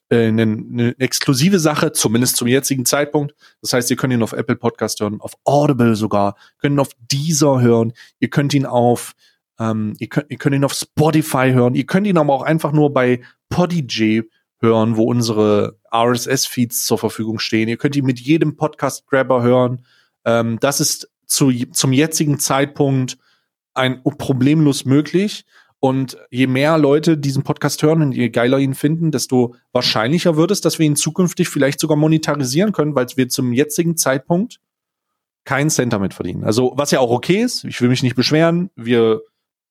eine, 0.10 0.42
eine 0.42 1.00
exklusive 1.00 1.60
Sache, 1.60 1.92
zumindest 1.92 2.38
zum 2.38 2.48
jetzigen 2.48 2.86
Zeitpunkt. 2.86 3.36
Das 3.62 3.74
heißt, 3.74 3.92
ihr 3.92 3.98
könnt 3.98 4.14
ihn 4.14 4.24
auf 4.24 4.34
Apple 4.34 4.56
Podcast 4.56 5.00
hören, 5.00 5.22
auf 5.22 5.34
Audible 5.44 5.96
sogar, 5.96 6.36
könnt 6.60 6.76
ihn 6.76 6.80
auf 6.80 6.92
Deezer 7.12 7.62
hören, 7.62 7.94
ihr 8.20 8.30
könnt 8.30 8.54
ihn 8.54 8.66
auf 8.66 9.14
ähm, 9.60 9.94
ihr, 10.00 10.08
könnt, 10.08 10.28
ihr 10.30 10.38
könnt 10.38 10.56
ihn 10.56 10.64
auf 10.64 10.74
Spotify 10.74 11.52
hören, 11.52 11.76
ihr 11.76 11.86
könnt 11.86 12.08
ihn 12.08 12.18
aber 12.18 12.34
auch 12.34 12.44
einfach 12.44 12.72
nur 12.72 12.94
bei 12.94 13.22
Podigy 13.50 14.24
hören, 14.62 14.98
wo 14.98 15.04
unsere 15.04 15.78
RSS-Feeds 15.94 16.86
zur 16.86 16.98
Verfügung 16.98 17.40
stehen. 17.40 17.70
Ihr 17.70 17.78
könnt 17.78 17.96
ihn 17.96 18.06
mit 18.06 18.20
jedem 18.20 18.56
Podcast-Grabber 18.56 19.42
hören. 19.42 19.86
Ähm, 20.26 20.60
das 20.60 20.80
ist 20.80 21.12
zu, 21.26 21.52
zum 21.72 21.94
jetzigen 21.94 22.40
Zeitpunkt 22.40 23.18
ein 23.74 24.02
problemlos 24.04 24.86
möglich. 24.86 25.46
Und 25.82 26.18
je 26.30 26.48
mehr 26.48 26.78
Leute 26.78 27.18
diesen 27.18 27.44
Podcast 27.44 27.82
hören 27.84 28.02
und 28.02 28.12
je 28.12 28.30
geiler 28.30 28.60
ihn 28.60 28.74
finden, 28.74 29.12
desto 29.12 29.56
wahrscheinlicher 29.72 30.36
wird 30.36 30.52
es, 30.52 30.60
dass 30.60 30.78
wir 30.78 30.86
ihn 30.86 30.98
zukünftig 30.98 31.48
vielleicht 31.48 31.80
sogar 31.80 31.96
monetarisieren 31.98 32.74
können, 32.74 32.96
weil 32.96 33.08
wir 33.16 33.30
zum 33.30 33.54
jetzigen 33.54 33.96
Zeitpunkt 33.96 34.60
keinen 35.46 35.70
Cent 35.70 35.94
damit 35.94 36.14
verdienen. 36.14 36.44
Also, 36.44 36.74
was 36.76 36.92
ja 36.92 37.00
auch 37.00 37.12
okay 37.12 37.42
ist, 37.42 37.64
ich 37.64 37.80
will 37.82 37.88
mich 37.90 38.04
nicht 38.04 38.16
beschweren. 38.18 38.70
Wir, 38.76 39.22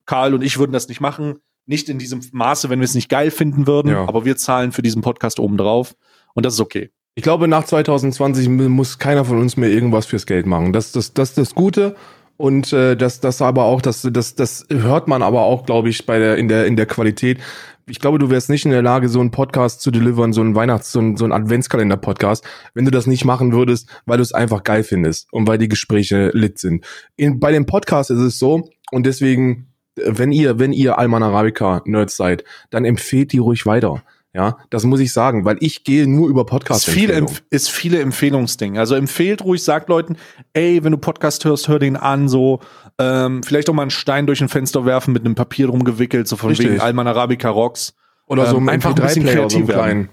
Karl 0.06 0.32
und 0.32 0.42
ich 0.42 0.58
würden 0.58 0.72
das 0.72 0.88
nicht 0.88 1.00
machen. 1.02 1.40
Nicht 1.66 1.90
in 1.90 1.98
diesem 1.98 2.20
Maße, 2.32 2.70
wenn 2.70 2.80
wir 2.80 2.86
es 2.86 2.94
nicht 2.94 3.10
geil 3.10 3.30
finden 3.30 3.66
würden, 3.66 3.92
Ja. 3.92 4.08
aber 4.08 4.24
wir 4.24 4.38
zahlen 4.38 4.72
für 4.72 4.80
diesen 4.80 5.02
Podcast 5.02 5.38
obendrauf. 5.38 5.94
Und 6.32 6.46
das 6.46 6.54
ist 6.54 6.60
okay. 6.60 6.90
Ich 7.14 7.22
glaube, 7.22 7.48
nach 7.48 7.64
2020 7.64 8.48
muss 8.48 8.98
keiner 8.98 9.26
von 9.26 9.38
uns 9.38 9.58
mehr 9.58 9.68
irgendwas 9.68 10.06
fürs 10.06 10.24
Geld 10.24 10.46
machen. 10.46 10.72
Das, 10.72 10.92
das, 10.92 11.12
das 11.12 11.30
ist 11.30 11.38
das 11.38 11.54
Gute. 11.54 11.96
Und 12.38 12.72
äh, 12.72 12.96
das, 12.96 13.18
das 13.18 13.42
aber 13.42 13.64
auch, 13.64 13.82
das, 13.82 14.08
das, 14.12 14.36
das 14.36 14.64
hört 14.70 15.08
man 15.08 15.22
aber 15.22 15.42
auch, 15.42 15.66
glaube 15.66 15.88
ich, 15.88 16.06
bei 16.06 16.20
der 16.20 16.36
in 16.36 16.46
der 16.46 16.66
in 16.66 16.76
der 16.76 16.86
Qualität. 16.86 17.38
Ich 17.86 17.98
glaube, 17.98 18.20
du 18.20 18.30
wärst 18.30 18.48
nicht 18.48 18.64
in 18.64 18.70
der 18.70 18.82
Lage, 18.82 19.08
so 19.08 19.18
einen 19.18 19.32
Podcast 19.32 19.80
zu 19.80 19.90
delivern, 19.90 20.32
so 20.32 20.40
einen 20.40 20.54
Weihnachts-, 20.54 20.92
so 20.92 21.00
einen, 21.00 21.16
so 21.16 21.24
einen 21.24 21.32
Adventskalender-Podcast, 21.32 22.44
wenn 22.74 22.84
du 22.84 22.92
das 22.92 23.08
nicht 23.08 23.24
machen 23.24 23.52
würdest, 23.52 23.88
weil 24.06 24.18
du 24.18 24.22
es 24.22 24.32
einfach 24.32 24.62
geil 24.62 24.84
findest 24.84 25.32
und 25.32 25.48
weil 25.48 25.58
die 25.58 25.68
Gespräche 25.68 26.30
lit 26.32 26.58
sind. 26.58 26.86
In, 27.16 27.40
bei 27.40 27.50
dem 27.50 27.66
Podcast 27.66 28.10
ist 28.10 28.20
es 28.20 28.38
so 28.38 28.68
und 28.92 29.04
deswegen, 29.04 29.72
wenn 29.96 30.30
ihr, 30.30 30.60
wenn 30.60 30.72
ihr 30.72 30.96
Alman 30.96 31.24
Arabica 31.24 31.82
Nerds 31.86 32.16
seid, 32.16 32.44
dann 32.70 32.84
empfehlt 32.84 33.32
die 33.32 33.38
ruhig 33.38 33.66
weiter. 33.66 34.04
Ja, 34.38 34.56
das 34.70 34.84
muss 34.84 35.00
ich 35.00 35.12
sagen, 35.12 35.44
weil 35.44 35.56
ich 35.58 35.82
gehe 35.82 36.06
nur 36.06 36.28
über 36.28 36.46
Podcast. 36.46 36.86
ist 36.86 36.94
viel, 36.94 37.26
ist 37.50 37.70
viele 37.70 38.00
Empfehlungsding. 38.00 38.78
Also 38.78 38.94
empfehlt 38.94 39.42
ruhig, 39.42 39.64
sagt 39.64 39.88
Leuten, 39.88 40.16
ey, 40.52 40.84
wenn 40.84 40.92
du 40.92 40.98
Podcast 40.98 41.44
hörst, 41.44 41.66
hör 41.66 41.80
den 41.80 41.96
an, 41.96 42.28
so, 42.28 42.60
ähm, 43.00 43.42
vielleicht 43.42 43.68
auch 43.68 43.74
mal 43.74 43.82
einen 43.82 43.90
Stein 43.90 44.28
durch 44.28 44.40
ein 44.40 44.48
Fenster 44.48 44.86
werfen 44.86 45.12
mit 45.12 45.24
einem 45.24 45.34
Papier 45.34 45.66
drum 45.66 45.82
gewickelt, 45.82 46.28
so 46.28 46.36
von 46.36 46.50
Richtig. 46.50 46.68
wegen 46.68 46.80
Alman 46.80 47.08
Arabica 47.08 47.50
Rocks. 47.50 47.94
Oder 48.28 48.46
so 48.46 48.58
ähm, 48.58 48.68
ein 48.68 48.74
einfach 48.74 48.90
ein 48.90 49.02
bisschen 49.02 49.24
MP3-Player, 49.24 49.50
so 49.50 49.58
kreativ 49.58 49.76
einen 49.76 49.86
werden. 49.88 50.08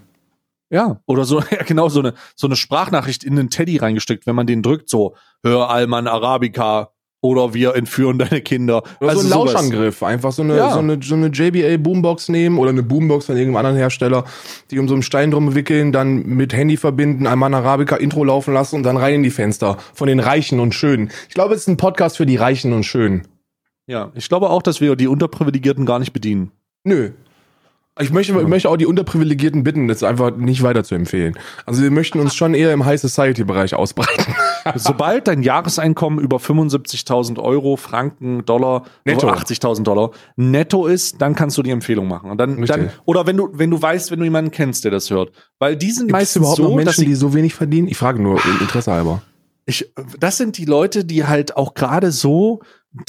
Ja, 0.70 1.00
oder 1.06 1.24
so, 1.24 1.40
ja, 1.52 1.62
genau, 1.64 1.88
so 1.88 2.00
eine, 2.00 2.14
so 2.34 2.48
eine 2.48 2.56
Sprachnachricht 2.56 3.22
in 3.22 3.36
den 3.36 3.48
Teddy 3.48 3.76
reingesteckt, 3.76 4.26
wenn 4.26 4.34
man 4.34 4.48
den 4.48 4.64
drückt, 4.64 4.90
so, 4.90 5.14
hör 5.44 5.70
Alman 5.70 6.08
Arabica 6.08 6.90
oder 7.26 7.54
wir 7.54 7.74
entführen 7.74 8.18
deine 8.18 8.40
Kinder. 8.40 8.82
Oder 9.00 9.10
Also 9.10 9.22
so 9.22 9.26
ein 9.26 9.32
sowas. 9.32 9.52
Lauschangriff. 9.54 10.02
Einfach 10.02 10.32
so 10.32 10.42
eine, 10.42 10.56
Ja. 10.56 10.72
so 10.72 10.78
eine, 10.78 10.98
so 11.02 11.14
eine 11.14 11.26
JBL 11.28 11.78
Boombox 11.78 12.28
nehmen 12.28 12.58
oder 12.58 12.70
eine 12.70 12.82
Boombox 12.82 13.26
von 13.26 13.36
irgendeinem 13.36 13.56
anderen 13.66 13.76
Hersteller, 13.76 14.24
die 14.70 14.78
um 14.78 14.88
so 14.88 14.94
einen 14.94 15.02
Stein 15.02 15.30
drum 15.30 15.54
wickeln, 15.54 15.92
dann 15.92 16.24
mit 16.26 16.52
Handy 16.54 16.76
verbinden, 16.76 17.26
einmal 17.26 17.52
Arabica 17.54 17.96
Intro 17.96 18.24
laufen 18.24 18.54
lassen 18.54 18.76
und 18.76 18.82
dann 18.82 18.96
rein 18.96 19.14
in 19.14 19.22
die 19.22 19.30
Fenster. 19.30 19.76
Von 19.94 20.08
den 20.08 20.20
Reichen 20.20 20.60
und 20.60 20.74
Schönen. 20.74 21.10
Ich 21.28 21.34
glaube, 21.34 21.54
es 21.54 21.62
ist 21.62 21.68
ein 21.68 21.76
Podcast 21.76 22.16
für 22.16 22.26
die 22.26 22.36
Reichen 22.36 22.72
und 22.72 22.84
Schönen. 22.84 23.22
Ja, 23.86 24.10
ich 24.14 24.28
glaube 24.28 24.50
auch, 24.50 24.62
dass 24.62 24.80
wir 24.80 24.96
die 24.96 25.06
Unterprivilegierten 25.06 25.86
gar 25.86 25.98
nicht 25.98 26.12
bedienen. 26.12 26.50
Nö. 26.84 27.10
Ich 27.98 28.12
möchte, 28.12 28.38
ich 28.38 28.46
möchte 28.46 28.68
auch 28.68 28.76
die 28.76 28.84
Unterprivilegierten 28.84 29.62
bitten, 29.62 29.88
das 29.88 30.02
einfach 30.02 30.36
nicht 30.36 30.62
weiter 30.62 30.84
zu 30.84 30.94
empfehlen. 30.94 31.34
Also 31.64 31.82
wir 31.82 31.90
möchten 31.90 32.20
uns 32.20 32.34
schon 32.34 32.52
eher 32.52 32.72
im 32.74 32.84
High 32.84 33.00
Society 33.00 33.44
Bereich 33.44 33.74
ausbreiten. 33.74 34.34
Sobald 34.74 35.28
dein 35.28 35.42
Jahreseinkommen 35.42 36.18
über 36.18 36.36
75.000 36.36 37.38
Euro, 37.38 37.76
Franken, 37.76 38.44
Dollar, 38.44 38.84
Netto. 39.06 39.28
80.000 39.28 39.82
Dollar 39.84 40.10
netto 40.36 40.86
ist, 40.86 41.22
dann 41.22 41.34
kannst 41.34 41.56
du 41.56 41.62
die 41.62 41.70
Empfehlung 41.70 42.06
machen. 42.06 42.30
Und 42.30 42.38
dann, 42.38 42.62
dann 42.66 42.90
oder 43.06 43.26
wenn 43.26 43.38
du 43.38 43.48
wenn 43.52 43.70
du 43.70 43.80
weißt, 43.80 44.10
wenn 44.10 44.18
du 44.18 44.24
jemanden 44.24 44.50
kennst, 44.50 44.84
der 44.84 44.90
das 44.90 45.10
hört, 45.10 45.32
weil 45.58 45.76
die 45.76 45.90
sind 45.90 46.08
Gibt 46.08 46.18
es 46.18 46.20
meistens 46.20 46.40
überhaupt 46.40 46.56
so, 46.56 46.68
noch 46.68 46.76
Menschen, 46.76 47.00
sie, 47.00 47.06
die 47.06 47.14
so 47.14 47.32
wenig 47.32 47.54
verdienen? 47.54 47.88
Ich 47.88 47.96
frage 47.96 48.20
nur 48.20 48.44
im 48.44 48.60
Interesse 48.60 48.92
halber. 48.92 49.22
ich, 49.64 49.90
das 50.20 50.36
sind 50.36 50.58
die 50.58 50.66
Leute, 50.66 51.04
die 51.04 51.24
halt 51.24 51.56
auch 51.56 51.72
gerade 51.72 52.12
so 52.12 52.60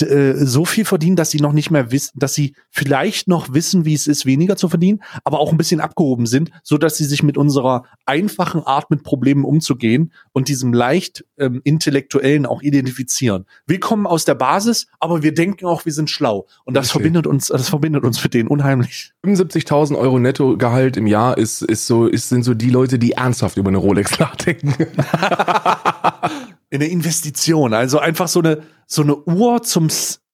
äh, 0.02 0.34
so 0.46 0.66
viel 0.66 0.86
verdienen, 0.86 1.16
dass 1.16 1.32
sie 1.32 1.40
noch 1.40 1.54
nicht 1.54 1.72
mehr 1.72 1.92
wissen, 1.92 2.18
dass 2.20 2.34
sie 2.34 2.56
vielleicht 2.70 3.28
noch 3.28 3.54
wissen, 3.54 3.86
wie 3.86 3.94
es 3.94 4.08
ist, 4.08 4.26
weniger 4.26 4.56
zu 4.56 4.70
verdienen, 4.70 5.02
aber 5.24 5.40
auch 5.40 5.52
ein 5.52 5.58
bisschen 5.58 5.80
abgehoben 5.80 6.26
sind, 6.26 6.52
so 6.64 6.78
dass 6.78 6.98
sie 6.98 7.06
sich 7.06 7.24
mit 7.24 7.38
unserer 7.38 7.84
einfachen 8.06 8.64
Art 8.64 8.90
mit 8.90 9.04
Problemen 9.04 9.46
umzugehen 9.46 10.12
und 10.34 10.48
diesem 10.48 10.74
leicht 10.74 11.26
ähm, 11.38 11.62
intellektuellen 11.64 12.46
auch 12.46 12.62
identifizieren. 12.62 13.46
Wir 13.66 13.80
kommen 13.80 14.06
aus 14.06 14.26
der 14.26 14.36
Basis, 14.36 14.88
aber 15.00 15.24
wir 15.24 15.34
denken 15.34 15.66
auch, 15.66 15.86
wir 15.86 15.94
sind 15.94 16.10
schlau 16.10 16.48
und 16.66 16.74
das 16.74 16.86
Richtig. 16.86 16.92
verbindet 16.94 17.28
uns, 17.28 17.48
das 17.48 17.70
verbindet 17.70 18.04
uns 18.04 18.24
mit 18.24 18.34
denen 18.34 18.50
unheimlich. 18.50 19.14
75.000 19.26 19.98
Euro 19.98 20.20
Nettogehalt 20.20 20.98
im 20.98 21.08
Jahr 21.08 21.38
ist, 21.38 21.62
ist 21.62 21.88
so, 21.88 22.08
ist, 22.08 22.30
sind 22.30 22.44
so 22.44 22.54
die 22.54 22.70
Leute, 22.70 23.00
die 23.00 23.14
ernsthaft 23.14 23.58
über 23.58 23.70
eine 23.70 23.78
Rolex 23.78 24.20
nachdenken. 24.20 24.74
in 26.70 26.82
eine 26.82 26.90
Investition. 26.90 27.74
Also 27.74 28.00
einfach 28.00 28.28
so 28.28 28.40
eine, 28.40 28.64
so 28.88 29.02
eine 29.02 29.16
Uhr 29.16 29.64
zum, 29.64 29.88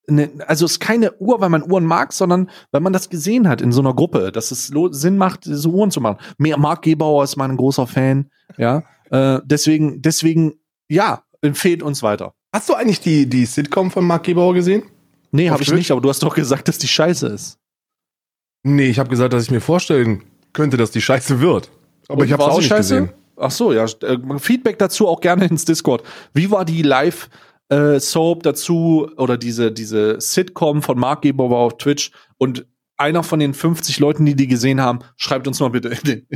eine, 0.08 0.30
also 0.46 0.64
es 0.64 0.72
ist 0.72 0.80
keine 0.80 1.12
Uhr, 1.18 1.40
weil 1.40 1.48
man 1.48 1.70
Uhren 1.70 1.84
mag, 1.84 2.12
sondern 2.12 2.50
weil 2.72 2.80
man 2.80 2.92
das 2.92 3.08
gesehen 3.08 3.48
hat 3.48 3.60
in 3.60 3.72
so 3.72 3.80
einer 3.80 3.94
Gruppe, 3.94 4.32
dass 4.32 4.50
es 4.50 4.72
Sinn 4.90 5.16
macht, 5.16 5.44
so 5.44 5.70
Uhren 5.70 5.90
zu 5.90 6.00
machen. 6.00 6.18
Mehr 6.38 6.58
Mark 6.58 6.82
Gebauer 6.82 7.24
ist 7.24 7.36
mein 7.36 7.56
großer 7.56 7.86
Fan, 7.86 8.30
ja. 8.56 8.82
Äh, 9.10 9.40
deswegen, 9.44 10.02
deswegen, 10.02 10.54
ja, 10.88 11.22
empfehlt 11.42 11.82
uns 11.82 12.02
weiter. 12.02 12.34
Hast 12.52 12.68
du 12.68 12.74
eigentlich 12.74 13.00
die, 13.00 13.28
die 13.28 13.46
Sitcom 13.46 13.90
von 13.90 14.06
Mark 14.06 14.24
Gebauer 14.24 14.54
gesehen? 14.54 14.84
Nee, 15.30 15.50
habe 15.50 15.62
ich 15.62 15.72
nicht, 15.72 15.90
aber 15.90 16.00
du 16.00 16.08
hast 16.08 16.22
doch 16.22 16.34
gesagt, 16.34 16.68
dass 16.68 16.78
die 16.78 16.88
scheiße 16.88 17.26
ist. 17.26 17.58
Nee, 18.62 18.88
ich 18.88 18.98
habe 18.98 19.10
gesagt, 19.10 19.32
dass 19.32 19.44
ich 19.44 19.50
mir 19.50 19.60
vorstellen 19.60 20.22
könnte, 20.52 20.76
dass 20.76 20.90
die 20.90 21.00
scheiße 21.00 21.40
wird. 21.40 21.70
Aber 22.08 22.20
Und 22.20 22.26
ich 22.26 22.32
habe 22.32 22.44
auch 22.44 22.58
nicht 22.58 22.74
gesehen. 22.74 23.10
Ach 23.36 23.50
so, 23.50 23.72
ja. 23.72 23.84
äh, 23.84 24.18
Feedback 24.38 24.78
dazu 24.78 25.08
auch 25.08 25.20
gerne 25.20 25.46
ins 25.46 25.64
Discord. 25.64 26.02
Wie 26.32 26.50
war 26.50 26.64
die 26.64 26.82
live 26.82 27.28
äh, 27.68 27.98
Soap 27.98 28.42
dazu 28.42 29.10
oder 29.16 29.36
diese, 29.36 29.72
diese 29.72 30.20
Sitcom 30.20 30.82
von 30.82 30.98
Mark 30.98 31.22
Geber 31.22 31.50
war 31.50 31.58
auf 31.58 31.78
Twitch 31.78 32.10
und 32.38 32.66
einer 32.96 33.22
von 33.22 33.40
den 33.40 33.54
50 33.54 33.98
Leuten, 33.98 34.24
die 34.24 34.36
die 34.36 34.46
gesehen 34.46 34.80
haben, 34.80 35.00
schreibt 35.16 35.48
uns 35.48 35.60
mal 35.60 35.70
bitte 35.70 35.88
in 35.88 35.98
den, 36.04 36.26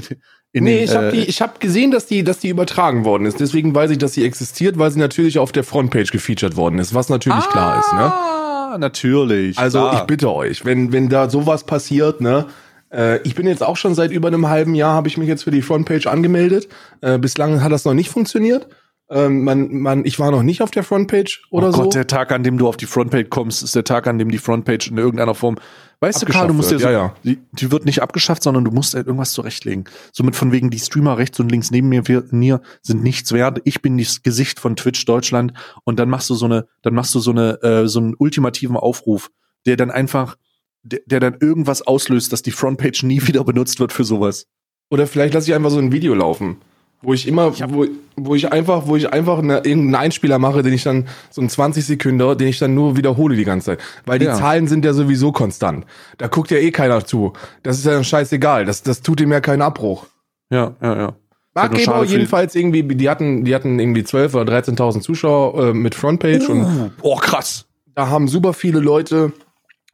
in 0.52 0.64
nee, 0.64 0.76
den, 0.78 0.84
ich 0.84 0.94
habe 0.94 1.16
äh, 1.16 1.32
hab 1.32 1.60
gesehen, 1.60 1.90
dass 1.90 2.06
die, 2.06 2.24
dass 2.24 2.40
die 2.40 2.48
übertragen 2.48 3.04
worden 3.04 3.26
ist. 3.26 3.38
Deswegen 3.38 3.74
weiß 3.74 3.90
ich, 3.92 3.98
dass 3.98 4.14
sie 4.14 4.24
existiert, 4.24 4.78
weil 4.78 4.90
sie 4.90 4.98
natürlich 4.98 5.38
auf 5.38 5.52
der 5.52 5.64
Frontpage 5.64 6.10
gefeatured 6.10 6.56
worden 6.56 6.78
ist, 6.78 6.94
was 6.94 7.08
natürlich 7.08 7.44
ah, 7.44 7.52
klar 7.52 7.80
ist. 7.80 7.92
Ne? 7.92 8.00
Ah, 8.00 8.76
natürlich. 8.78 9.58
Also 9.58 9.80
klar. 9.80 9.94
ich 9.94 10.00
bitte 10.02 10.32
euch, 10.32 10.64
wenn, 10.64 10.92
wenn 10.92 11.08
da 11.08 11.30
sowas 11.30 11.64
passiert, 11.64 12.20
ne, 12.20 12.46
äh, 12.92 13.20
ich 13.22 13.34
bin 13.34 13.46
jetzt 13.46 13.62
auch 13.62 13.76
schon 13.76 13.94
seit 13.94 14.10
über 14.10 14.28
einem 14.28 14.48
halben 14.48 14.74
Jahr, 14.74 14.94
habe 14.94 15.08
ich 15.08 15.16
mich 15.16 15.28
jetzt 15.28 15.44
für 15.44 15.50
die 15.50 15.62
Frontpage 15.62 16.06
angemeldet. 16.06 16.68
Äh, 17.00 17.18
bislang 17.18 17.62
hat 17.62 17.72
das 17.72 17.84
noch 17.84 17.94
nicht 17.94 18.10
funktioniert. 18.10 18.68
Ähm, 19.10 19.42
man, 19.42 19.74
man, 19.78 20.04
ich 20.04 20.18
war 20.18 20.30
noch 20.30 20.42
nicht 20.42 20.60
auf 20.60 20.70
der 20.70 20.82
Frontpage 20.82 21.46
oder 21.50 21.68
oh 21.68 21.72
Gott, 21.72 21.84
so. 21.84 21.90
der 21.90 22.06
Tag, 22.06 22.30
an 22.30 22.42
dem 22.42 22.58
du 22.58 22.68
auf 22.68 22.76
die 22.76 22.84
Frontpage 22.84 23.30
kommst, 23.30 23.62
ist 23.62 23.74
der 23.74 23.84
Tag, 23.84 24.06
an 24.06 24.18
dem 24.18 24.30
die 24.30 24.36
Frontpage 24.36 24.90
in 24.90 24.98
irgendeiner 24.98 25.34
Form. 25.34 25.56
Weißt 26.00 26.20
du, 26.20 26.26
Karl, 26.26 26.48
du 26.48 26.54
musst 26.54 26.70
ja, 26.70 26.78
so, 26.78 26.84
ja, 26.86 26.92
ja. 26.92 27.14
Die, 27.24 27.38
die, 27.52 27.72
wird 27.72 27.86
nicht 27.86 28.02
abgeschafft, 28.02 28.42
sondern 28.42 28.64
du 28.64 28.70
musst 28.70 28.94
halt 28.94 29.06
irgendwas 29.06 29.32
zurechtlegen. 29.32 29.84
Somit 30.12 30.36
von 30.36 30.52
wegen 30.52 30.68
die 30.70 30.78
Streamer 30.78 31.16
rechts 31.16 31.40
und 31.40 31.50
links 31.50 31.70
neben 31.70 31.88
mir, 31.88 32.02
mir 32.30 32.60
sind 32.82 33.02
nichts 33.02 33.32
wert. 33.32 33.62
Ich 33.64 33.80
bin 33.80 33.96
das 33.96 34.22
Gesicht 34.22 34.60
von 34.60 34.76
Twitch 34.76 35.06
Deutschland 35.06 35.54
und 35.84 35.98
dann 35.98 36.10
machst 36.10 36.28
du 36.28 36.34
so 36.34 36.44
eine, 36.44 36.66
dann 36.82 36.94
machst 36.94 37.14
du 37.14 37.20
so 37.20 37.30
eine, 37.30 37.62
äh, 37.62 37.88
so 37.88 38.00
einen 38.00 38.14
ultimativen 38.16 38.76
Aufruf, 38.76 39.30
der 39.64 39.76
dann 39.76 39.90
einfach, 39.90 40.36
der, 40.82 41.00
der 41.06 41.20
dann 41.20 41.36
irgendwas 41.40 41.82
auslöst, 41.82 42.32
dass 42.32 42.42
die 42.42 42.50
Frontpage 42.50 43.02
nie 43.02 43.26
wieder 43.26 43.44
benutzt 43.44 43.80
wird 43.80 43.92
für 43.92 44.04
sowas. 44.04 44.46
Oder 44.90 45.06
vielleicht 45.06 45.34
lasse 45.34 45.50
ich 45.50 45.54
einfach 45.54 45.70
so 45.70 45.78
ein 45.78 45.92
Video 45.92 46.14
laufen. 46.14 46.58
Wo 47.00 47.14
ich 47.14 47.28
immer, 47.28 47.52
ich 47.54 47.62
wo, 47.68 47.86
wo 48.16 48.34
ich 48.34 48.50
einfach, 48.50 48.88
wo 48.88 48.96
ich 48.96 49.12
einfach 49.12 49.38
eine, 49.38 49.58
irgendeinen 49.58 49.94
Einspieler 49.94 50.40
mache, 50.40 50.62
den 50.62 50.72
ich 50.72 50.82
dann, 50.82 51.06
so 51.30 51.40
einen 51.40 51.48
20 51.48 51.84
Sekunden, 51.84 52.38
den 52.38 52.48
ich 52.48 52.58
dann 52.58 52.74
nur 52.74 52.96
wiederhole 52.96 53.36
die 53.36 53.44
ganze 53.44 53.66
Zeit. 53.66 53.80
Weil 54.04 54.18
die 54.18 54.24
ja. 54.24 54.34
Zahlen 54.34 54.66
sind 54.66 54.84
ja 54.84 54.92
sowieso 54.92 55.30
konstant. 55.30 55.86
Da 56.16 56.26
guckt 56.26 56.50
ja 56.50 56.58
eh 56.58 56.72
keiner 56.72 57.04
zu. 57.04 57.34
Das 57.62 57.78
ist 57.78 57.86
ja 57.86 57.92
dann 57.92 58.02
scheißegal. 58.02 58.64
Das, 58.64 58.82
das 58.82 59.02
tut 59.02 59.20
ihm 59.20 59.30
ja 59.30 59.40
keinen 59.40 59.62
Abbruch. 59.62 60.06
Ja, 60.50 60.74
ja, 60.82 60.96
ja. 60.96 61.16
Marktgeber 61.54 62.04
jedenfalls 62.04 62.54
irgendwie, 62.54 62.82
die 62.82 63.08
hatten, 63.08 63.44
die 63.44 63.54
hatten 63.54 63.78
irgendwie 63.78 64.04
12 64.04 64.34
oder 64.34 64.58
13.000 64.58 65.00
Zuschauer 65.00 65.68
äh, 65.68 65.74
mit 65.74 65.94
Frontpage 65.94 66.48
uh, 66.48 66.52
und. 66.52 66.92
Oh, 67.02 67.16
krass. 67.16 67.66
Da 67.94 68.08
haben 68.08 68.28
super 68.28 68.52
viele 68.52 68.80
Leute, 68.80 69.32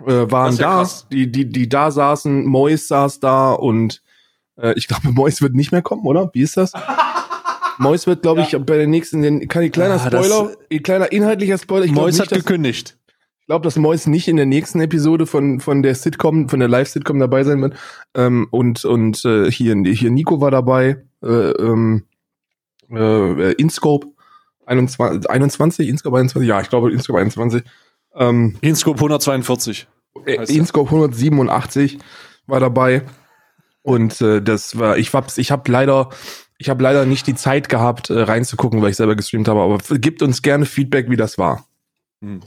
äh, 0.07 0.31
waren 0.31 0.55
ja 0.57 0.63
da, 0.63 0.75
krass. 0.77 1.07
die, 1.11 1.31
die, 1.31 1.49
die 1.49 1.69
da 1.69 1.91
saßen. 1.91 2.45
Mois 2.45 2.89
saß 2.89 3.21
da 3.21 3.53
und 3.53 4.03
äh, 4.57 4.75
ich 4.77 4.89
glaube, 4.89 5.09
Mois 5.13 5.41
wird 5.41 5.55
nicht 5.55 5.73
mehr 5.73 5.83
kommen, 5.83 6.05
oder? 6.07 6.31
Wie 6.33 6.43
ist 6.43 6.57
das? 6.57 6.73
Mois 7.79 8.07
wird, 8.07 8.23
glaube 8.23 8.43
ich, 8.43 8.53
ja. 8.53 8.59
bei 8.59 8.77
der 8.77 8.87
nächsten, 8.87 9.23
den, 9.23 9.49
kann 9.49 9.63
ich 9.63 9.73
kleiner 9.73 9.95
ah, 9.95 10.07
Spoiler, 10.07 10.55
ein 10.71 10.83
kleiner 10.83 11.11
inhaltlicher 11.11 11.59
Spoiler. 11.59 11.85
Ich 11.85 11.93
Mois 11.93 12.19
hat 12.21 12.31
gekündigt. 12.31 12.97
Ich 13.41 13.47
glaube, 13.47 13.65
dass 13.65 13.77
Mois 13.77 14.07
nicht 14.07 14.27
in 14.29 14.37
der 14.37 14.47
nächsten 14.47 14.81
Episode 14.81 15.27
von 15.27 15.61
von 15.61 15.83
der 15.83 15.95
Sitcom, 15.95 16.49
von 16.49 16.61
der 16.61 16.69
Live-Sitcom 16.69 17.19
dabei 17.19 17.45
sein 17.45 17.61
wird. 17.61 17.75
Ähm, 18.15 18.47
und 18.51 18.87
und 18.87 19.23
äh, 19.27 19.51
hier 19.51 19.77
hier 19.85 20.11
Nico 20.11 20.41
war 20.41 20.51
dabei. 20.51 21.05
Äh, 21.23 21.51
ähm, 21.51 22.05
äh, 22.91 23.53
Inscope 23.53 24.07
21, 24.67 25.29
21, 25.29 25.89
Inscope 25.89 26.17
21, 26.17 26.49
ja, 26.49 26.61
ich 26.61 26.71
glaube 26.71 26.91
Inscope 26.91 27.19
21. 27.19 27.63
Ähm, 28.15 28.57
Inscope 28.61 28.97
142. 28.97 29.89
Äh, 30.27 30.45
Inscope 30.53 30.91
187 30.91 31.99
war 32.47 32.61
dabei. 32.61 33.03
Und 33.83 34.21
äh, 34.21 34.41
das 34.41 34.79
war, 34.79 34.97
ich 34.97 35.13
hab's, 35.13 35.37
ich 35.39 35.51
habe 35.51 35.71
leider, 35.71 36.09
ich 36.59 36.71
habe 36.71 36.83
leider 36.83 37.05
nicht 37.05 37.27
die 37.27 37.35
Zeit 37.35 37.69
gehabt, 37.69 38.11
äh, 38.11 38.21
reinzugucken, 38.21 38.81
weil 38.81 38.91
ich 38.91 38.97
selber 38.97 39.17
gestreamt 39.17 39.49
habe. 39.49 39.61
Aber 39.61 39.79
gibt 39.99 40.23
uns 40.23 40.43
gerne 40.43 40.65
Feedback, 40.65 41.11
wie 41.11 41.17
das 41.17 41.37
war. 41.37 41.67
Hm. 42.23 42.41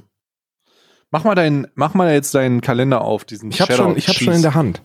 Mach 1.11 1.23
mal 1.23 1.35
deinen, 1.35 1.67
mach 1.75 1.93
mal 1.93 2.11
jetzt 2.11 2.33
deinen 2.35 2.61
Kalender 2.61 3.01
auf 3.01 3.23
diesen. 3.23 3.51
Ich 3.51 3.61
habe 3.61 3.73
schon, 3.73 3.97
ich 3.97 4.07
habe 4.07 4.19
schon 4.19 4.33
in 4.33 4.41
der 4.41 4.55
Hand. 4.55 4.81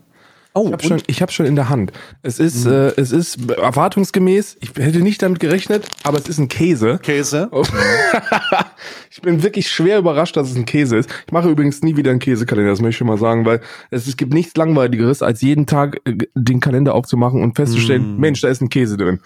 Oh, 0.54 0.66
ich 0.66 0.72
habe 0.72 0.82
schon, 0.82 1.02
ich 1.06 1.22
hab 1.22 1.32
schon 1.32 1.46
in 1.46 1.56
der 1.56 1.70
Hand. 1.70 1.92
Es 2.22 2.38
ist, 2.38 2.66
mhm. 2.66 2.72
äh, 2.72 2.88
es 2.96 3.10
ist 3.10 3.50
erwartungsgemäß. 3.50 4.58
Ich 4.60 4.70
hätte 4.76 5.00
nicht 5.00 5.22
damit 5.22 5.40
gerechnet, 5.40 5.86
aber 6.02 6.18
es 6.18 6.28
ist 6.28 6.38
ein 6.38 6.48
Käse. 6.48 6.98
Käse. 7.02 7.48
Oh. 7.52 7.64
ich 9.10 9.22
bin 9.22 9.42
wirklich 9.42 9.70
schwer 9.70 9.98
überrascht, 9.98 10.36
dass 10.36 10.50
es 10.50 10.56
ein 10.56 10.66
Käse 10.66 10.98
ist. 10.98 11.10
Ich 11.26 11.32
mache 11.32 11.48
übrigens 11.48 11.82
nie 11.82 11.96
wieder 11.96 12.10
einen 12.10 12.20
Käsekalender, 12.20 12.70
das 12.70 12.80
möchte 12.80 12.90
ich 12.90 12.96
schon 12.98 13.06
mal 13.06 13.18
sagen, 13.18 13.46
weil 13.46 13.60
es, 13.90 14.06
es 14.06 14.16
gibt 14.16 14.34
nichts 14.34 14.54
langweiligeres, 14.56 15.22
als 15.22 15.40
jeden 15.40 15.66
Tag 15.66 16.00
äh, 16.04 16.18
den 16.34 16.60
Kalender 16.60 16.94
aufzumachen 16.94 17.42
und 17.42 17.56
festzustellen, 17.56 18.16
mm. 18.16 18.20
Mensch, 18.20 18.40
da 18.42 18.48
ist 18.48 18.60
ein 18.60 18.68
Käse 18.68 18.98
drin. 18.98 19.20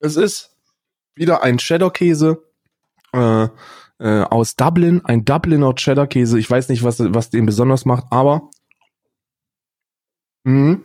Es 0.00 0.16
ist 0.16 0.50
wieder 1.14 1.42
ein 1.42 1.56
Cheddar-Käse. 1.56 2.42
Äh, 3.14 3.48
äh, 4.00 4.22
aus 4.22 4.56
Dublin, 4.56 5.02
ein 5.04 5.24
Dubliner 5.24 5.74
Cheddar-Käse. 5.74 6.38
Ich 6.38 6.50
weiß 6.50 6.68
nicht, 6.68 6.82
was, 6.82 6.96
was 6.98 7.30
den 7.30 7.46
besonders 7.46 7.84
macht, 7.84 8.06
aber 8.10 8.50
Mhm. 10.44 10.84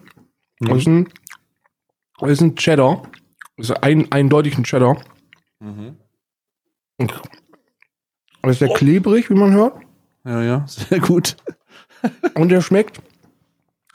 mhm. 0.59 0.67
Das, 0.67 0.77
ist 0.79 0.87
ein, 0.87 1.09
das 2.19 2.31
ist 2.31 2.41
ein 2.41 2.55
Cheddar. 2.55 3.03
Das 3.57 3.69
ist 3.69 3.83
ein, 3.83 4.11
eindeutig 4.11 4.57
ein 4.57 4.63
Cheddar. 4.63 5.01
Mhm. 5.59 5.97
Das 6.97 8.51
ist 8.51 8.59
sehr 8.59 8.73
klebrig, 8.73 9.29
wie 9.29 9.35
man 9.35 9.53
hört. 9.53 9.81
Ja, 10.25 10.41
ja, 10.41 10.65
sehr 10.67 10.99
gut. 10.99 11.37
Und 12.35 12.49
der 12.49 12.61
schmeckt 12.61 13.01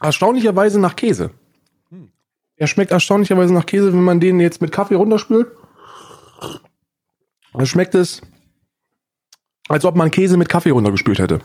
erstaunlicherweise 0.01 0.79
nach 0.79 0.97
Käse. 0.97 1.31
Hm. 1.91 2.11
Er 2.57 2.67
schmeckt 2.67 2.93
erstaunlicherweise 2.93 3.55
nach 3.55 3.67
Käse, 3.67 3.93
wenn 3.93 4.03
man 4.03 4.21
den 4.21 4.41
jetzt 4.41 4.61
mit 4.61 4.73
Kaffee 4.73 4.95
runterspült. 4.95 5.49
Dann 7.53 7.67
schmeckt 7.67 7.95
es, 7.95 8.21
als 9.69 9.85
ob 9.85 9.97
man 9.97 10.11
Käse 10.11 10.37
mit 10.37 10.49
Kaffee 10.49 10.71
runtergespült 10.71 11.19
hätte. 11.19 11.41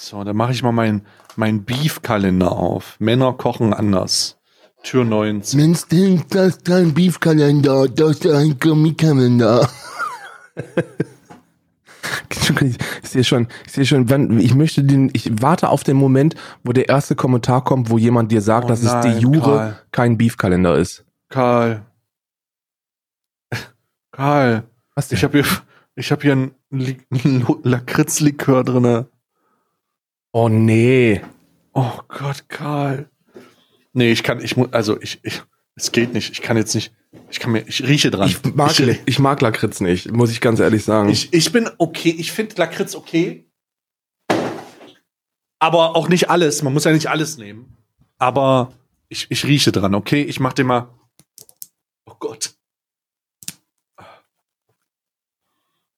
So, 0.00 0.22
dann 0.22 0.36
mache 0.36 0.52
ich 0.52 0.62
mal 0.62 0.70
meinen 0.70 1.04
mein 1.34 1.64
Beef-Kalender 1.64 2.52
auf. 2.52 2.94
Männer 3.00 3.32
kochen 3.32 3.74
anders. 3.74 4.38
Tür 4.84 5.04
19. 5.04 5.58
Mensch, 5.58 5.80
das 6.30 6.48
ist 6.48 6.64
kein 6.64 6.94
Beef-Kalender, 6.94 7.88
das 7.88 8.20
ist 8.20 8.26
ein 8.28 8.60
Gummikalender. 8.60 9.68
ich 13.02 13.10
sehe 13.10 13.24
schon, 13.24 13.48
ich 13.66 13.72
sehe 13.72 13.86
schon, 13.86 14.08
wenn, 14.08 14.38
ich 14.38 14.54
möchte 14.54 14.84
den, 14.84 15.10
ich 15.14 15.42
warte 15.42 15.68
auf 15.68 15.82
den 15.82 15.96
Moment, 15.96 16.36
wo 16.62 16.72
der 16.72 16.88
erste 16.88 17.16
Kommentar 17.16 17.64
kommt, 17.64 17.90
wo 17.90 17.98
jemand 17.98 18.30
dir 18.30 18.40
sagt, 18.40 18.66
oh 18.66 18.68
dass 18.68 18.84
nein, 18.84 19.04
es 19.04 19.16
de 19.16 19.20
jure 19.20 19.40
Karl. 19.40 19.82
kein 19.90 20.16
Beef-Kalender 20.16 20.76
ist. 20.76 21.04
Karl. 21.28 21.82
Karl. 24.12 24.62
Was 24.94 25.08
denn? 25.08 25.18
Ich 25.18 25.24
habe 25.24 25.42
hier, 25.42 25.48
ich 25.96 26.12
habe 26.12 26.22
hier 26.22 26.34
ein 26.70 27.46
Lakritzlikör 27.64 28.62
drinne. 28.62 29.08
Oh 30.32 30.48
nee. 30.48 31.22
Oh 31.72 32.00
Gott, 32.08 32.48
Karl. 32.48 33.10
Nee, 33.92 34.12
ich 34.12 34.22
kann, 34.22 34.40
ich 34.40 34.56
muss, 34.56 34.72
also 34.72 35.00
ich, 35.00 35.20
ich, 35.22 35.42
es 35.74 35.92
geht 35.92 36.12
nicht. 36.12 36.30
Ich 36.30 36.42
kann 36.42 36.56
jetzt 36.56 36.74
nicht, 36.74 36.92
ich 37.30 37.40
kann 37.40 37.52
mir, 37.52 37.66
ich 37.66 37.82
rieche 37.82 38.10
dran. 38.10 38.28
Ich 38.28 38.42
mag, 38.54 38.78
ich, 38.78 39.00
ich 39.06 39.18
mag 39.18 39.40
Lakritz 39.40 39.80
nicht, 39.80 40.10
muss 40.12 40.30
ich 40.30 40.40
ganz 40.40 40.60
ehrlich 40.60 40.84
sagen. 40.84 41.08
Ich, 41.08 41.32
ich 41.32 41.52
bin 41.52 41.70
okay, 41.78 42.10
ich 42.10 42.32
finde 42.32 42.56
Lakritz 42.56 42.94
okay. 42.94 43.48
Aber 45.58 45.96
auch 45.96 46.08
nicht 46.08 46.30
alles. 46.30 46.62
Man 46.62 46.72
muss 46.72 46.84
ja 46.84 46.92
nicht 46.92 47.08
alles 47.08 47.38
nehmen. 47.38 47.76
Aber 48.18 48.72
ich, 49.08 49.26
ich 49.30 49.44
rieche 49.44 49.72
dran, 49.72 49.94
okay? 49.94 50.22
Ich 50.22 50.40
mach 50.40 50.52
den 50.52 50.66
mal. 50.66 50.88
Oh 52.06 52.14
Gott. 52.18 52.54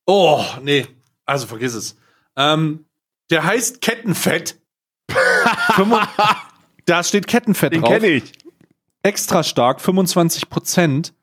Oh, 0.06 0.44
nee. 0.62 0.86
Also 1.24 1.46
vergiss 1.46 1.74
es. 1.74 1.96
Ähm, 2.36 2.86
der 3.30 3.44
heißt 3.44 3.80
Kettenfett. 3.80 4.60
da 6.86 7.02
steht 7.02 7.26
Kettenfett 7.26 7.72
Den 7.72 7.80
drauf. 7.80 7.90
Den 7.90 8.00
kenne 8.00 8.12
ich. 8.14 8.32
Extra 9.02 9.42
stark, 9.42 9.80
25 9.80 10.48
Prozent. 10.48 11.14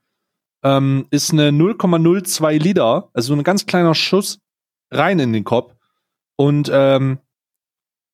Ähm, 0.64 1.06
ist 1.12 1.32
eine 1.32 1.50
0,02 1.52 2.58
Liter, 2.58 3.10
also 3.14 3.34
ein 3.34 3.44
ganz 3.44 3.68
kleiner 3.68 3.94
Schuss 3.94 4.40
rein 4.92 5.20
in 5.20 5.32
den 5.32 5.44
Kopf. 5.44 5.76
Und 6.36 6.70
ähm, 6.74 7.20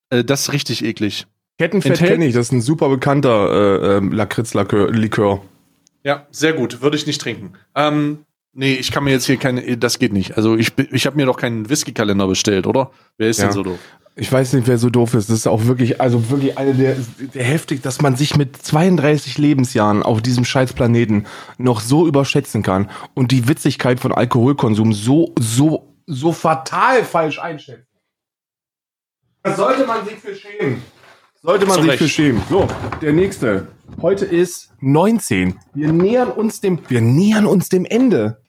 äh, 0.10 0.24
das 0.24 0.42
ist 0.42 0.54
richtig 0.54 0.84
eklig. 0.84 1.26
Kettenfett 1.58 2.00
kenne 2.00 2.26
ich, 2.26 2.34
das 2.34 2.48
ist 2.48 2.52
ein 2.52 2.62
super 2.62 2.90
bekannter 2.90 3.52
äh, 3.52 3.98
äh, 3.98 4.00
Lakritz-Likör. 4.00 5.42
Ja, 6.04 6.28
sehr 6.32 6.54
gut, 6.54 6.82
würde 6.82 6.98
ich 6.98 7.08
nicht 7.08 7.22
trinken. 7.22 7.54
Ähm, 7.76 8.26
Nee, 8.56 8.76
ich 8.76 8.92
kann 8.92 9.04
mir 9.04 9.12
jetzt 9.12 9.26
hier 9.26 9.38
keine, 9.38 9.78
das 9.78 9.98
geht 9.98 10.14
nicht. 10.14 10.38
Also 10.38 10.56
ich, 10.56 10.74
ich 10.92 11.08
habe 11.08 11.16
mir 11.16 11.26
doch 11.26 11.38
keinen 11.38 11.70
Whisky-Kalender 11.70 12.28
bestellt, 12.28 12.68
oder? 12.68 12.92
Wer 13.18 13.30
ist 13.30 13.40
ja. 13.40 13.46
denn 13.46 13.54
so 13.54 13.64
doof? 13.64 13.80
Ich 14.16 14.32
weiß 14.32 14.54
nicht, 14.54 14.68
wer 14.68 14.78
so 14.78 14.92
doof 14.92 15.16
ist. 15.16 15.30
Das 15.30 15.38
ist 15.38 15.48
auch 15.48 15.66
wirklich, 15.66 16.00
also 16.00 16.30
wirklich 16.30 16.56
eine 16.56 16.76
der, 16.76 16.96
der 17.34 17.44
heftig, 17.44 17.82
dass 17.82 18.00
man 18.00 18.16
sich 18.16 18.38
mit 18.38 18.56
32 18.56 19.40
Lebensjahren 19.40 20.04
auf 20.04 20.22
diesem 20.22 20.46
Scheißplaneten 20.46 21.26
noch 21.58 21.82
so 21.82 22.06
überschätzen 22.06 22.62
kann 22.62 22.92
und 23.16 23.32
die 23.32 23.48
Witzigkeit 23.48 24.00
von 24.00 24.12
Alkoholkonsum 24.12 24.94
so, 24.94 25.34
so, 25.40 25.96
so 26.06 26.32
fatal 26.32 27.04
falsch 27.04 27.40
einschätzt. 27.40 27.88
Da 29.42 29.56
sollte 29.56 29.88
man 29.88 30.06
sich 30.06 30.16
für 30.16 30.36
schämen. 30.36 30.84
Sollte 31.42 31.66
man 31.66 31.82
sich 31.82 31.90
Recht. 31.90 32.04
für 32.04 32.08
schämen. 32.08 32.42
So, 32.50 32.68
der 33.02 33.14
nächste. 33.14 33.68
Heute 34.02 34.26
ist 34.26 34.70
19. 34.80 35.60
Wir 35.74 35.92
nähern 35.92 36.30
uns 36.30 36.62
dem, 36.62 36.80
wir 36.88 37.02
nähern 37.02 37.48
uns 37.48 37.68
dem 37.68 37.84
Ende. 37.84 38.43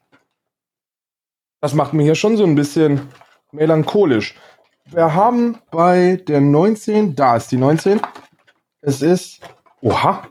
Das 1.65 1.73
macht 1.73 1.95
mir 1.95 2.03
hier 2.03 2.15
schon 2.15 2.37
so 2.37 2.45
ein 2.45 2.57
bisschen 2.57 3.09
melancholisch. 3.51 4.35
Wir 4.85 5.15
haben 5.15 5.57
bei 5.71 6.23
der 6.29 6.43
19, 6.43 7.17
da 7.17 7.39
ist 7.39 7.53
die 7.53 7.57
19. 7.57 8.03
Es 8.83 9.01
ist, 9.01 9.41
oha. 9.81 10.29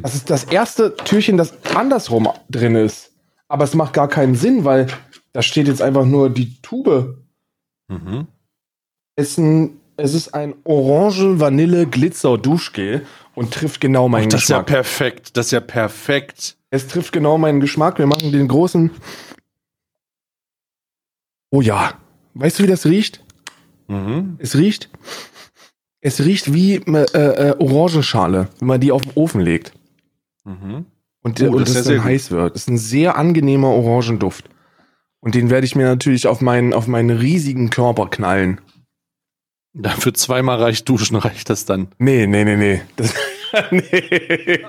Das 0.00 0.14
ist 0.14 0.30
das 0.30 0.44
erste 0.44 0.96
Türchen, 0.96 1.36
das 1.36 1.52
andersrum 1.74 2.30
drin 2.48 2.76
ist. 2.76 3.12
Aber 3.46 3.64
es 3.64 3.74
macht 3.74 3.92
gar 3.92 4.08
keinen 4.08 4.36
Sinn, 4.36 4.64
weil 4.64 4.86
da 5.34 5.42
steht 5.42 5.68
jetzt 5.68 5.82
einfach 5.82 6.06
nur 6.06 6.30
die 6.30 6.58
Tube. 6.62 7.18
Mhm. 7.88 8.28
Ist 9.16 9.36
ein, 9.36 9.80
es 9.98 10.14
ist 10.14 10.32
ein 10.32 10.54
Orange 10.64 11.40
Vanille 11.40 11.86
Glitzer 11.86 12.38
Duschgel 12.38 13.04
und 13.34 13.52
trifft 13.52 13.82
genau 13.82 14.08
meinen 14.08 14.30
das 14.30 14.40
Geschmack. 14.40 14.66
Das 14.66 14.70
ist 14.70 14.70
ja 14.70 14.82
perfekt. 14.82 15.36
Das 15.36 15.46
ist 15.46 15.52
ja 15.52 15.60
perfekt. 15.60 16.56
Es 16.70 16.88
trifft 16.88 17.12
genau 17.12 17.36
meinen 17.36 17.60
Geschmack. 17.60 17.98
Wir 17.98 18.06
machen 18.06 18.32
den 18.32 18.48
großen. 18.48 18.90
Oh 21.52 21.60
ja. 21.60 21.92
Weißt 22.34 22.58
du, 22.58 22.62
wie 22.64 22.66
das 22.66 22.86
riecht? 22.86 23.22
Mhm. 23.86 24.36
Es 24.38 24.56
riecht. 24.56 24.88
Es 26.00 26.24
riecht 26.24 26.52
wie 26.52 26.76
äh, 26.76 27.02
äh, 27.18 27.56
Orangenschale, 27.58 28.48
wenn 28.58 28.68
man 28.68 28.80
die 28.80 28.90
auf 28.90 29.02
den 29.02 29.12
Ofen 29.14 29.40
legt. 29.40 29.72
Mhm. 30.44 30.86
Und, 31.22 31.40
oh, 31.42 31.52
und 31.52 31.60
das, 31.60 31.74
das 31.74 31.84
dann 31.84 32.02
heiß 32.02 32.30
wird. 32.30 32.54
Das 32.54 32.62
ist 32.62 32.68
ein 32.68 32.78
sehr 32.78 33.16
angenehmer 33.16 33.68
Orangenduft. 33.68 34.48
Und 35.20 35.34
den 35.34 35.50
werde 35.50 35.66
ich 35.66 35.76
mir 35.76 35.84
natürlich 35.86 36.26
auf 36.26 36.40
meinen, 36.40 36.72
auf 36.72 36.88
meinen 36.88 37.10
riesigen 37.10 37.70
Körper 37.70 38.08
knallen. 38.08 38.60
Dafür 39.74 40.14
zweimal 40.14 40.58
reicht 40.58 40.88
duschen, 40.88 41.16
reicht 41.18 41.50
das 41.50 41.66
dann? 41.66 41.88
Nee, 41.98 42.26
nee, 42.26 42.44
nee, 42.44 42.56
nee. 42.56 42.80
Das, 42.96 43.14
nee. 43.70 44.60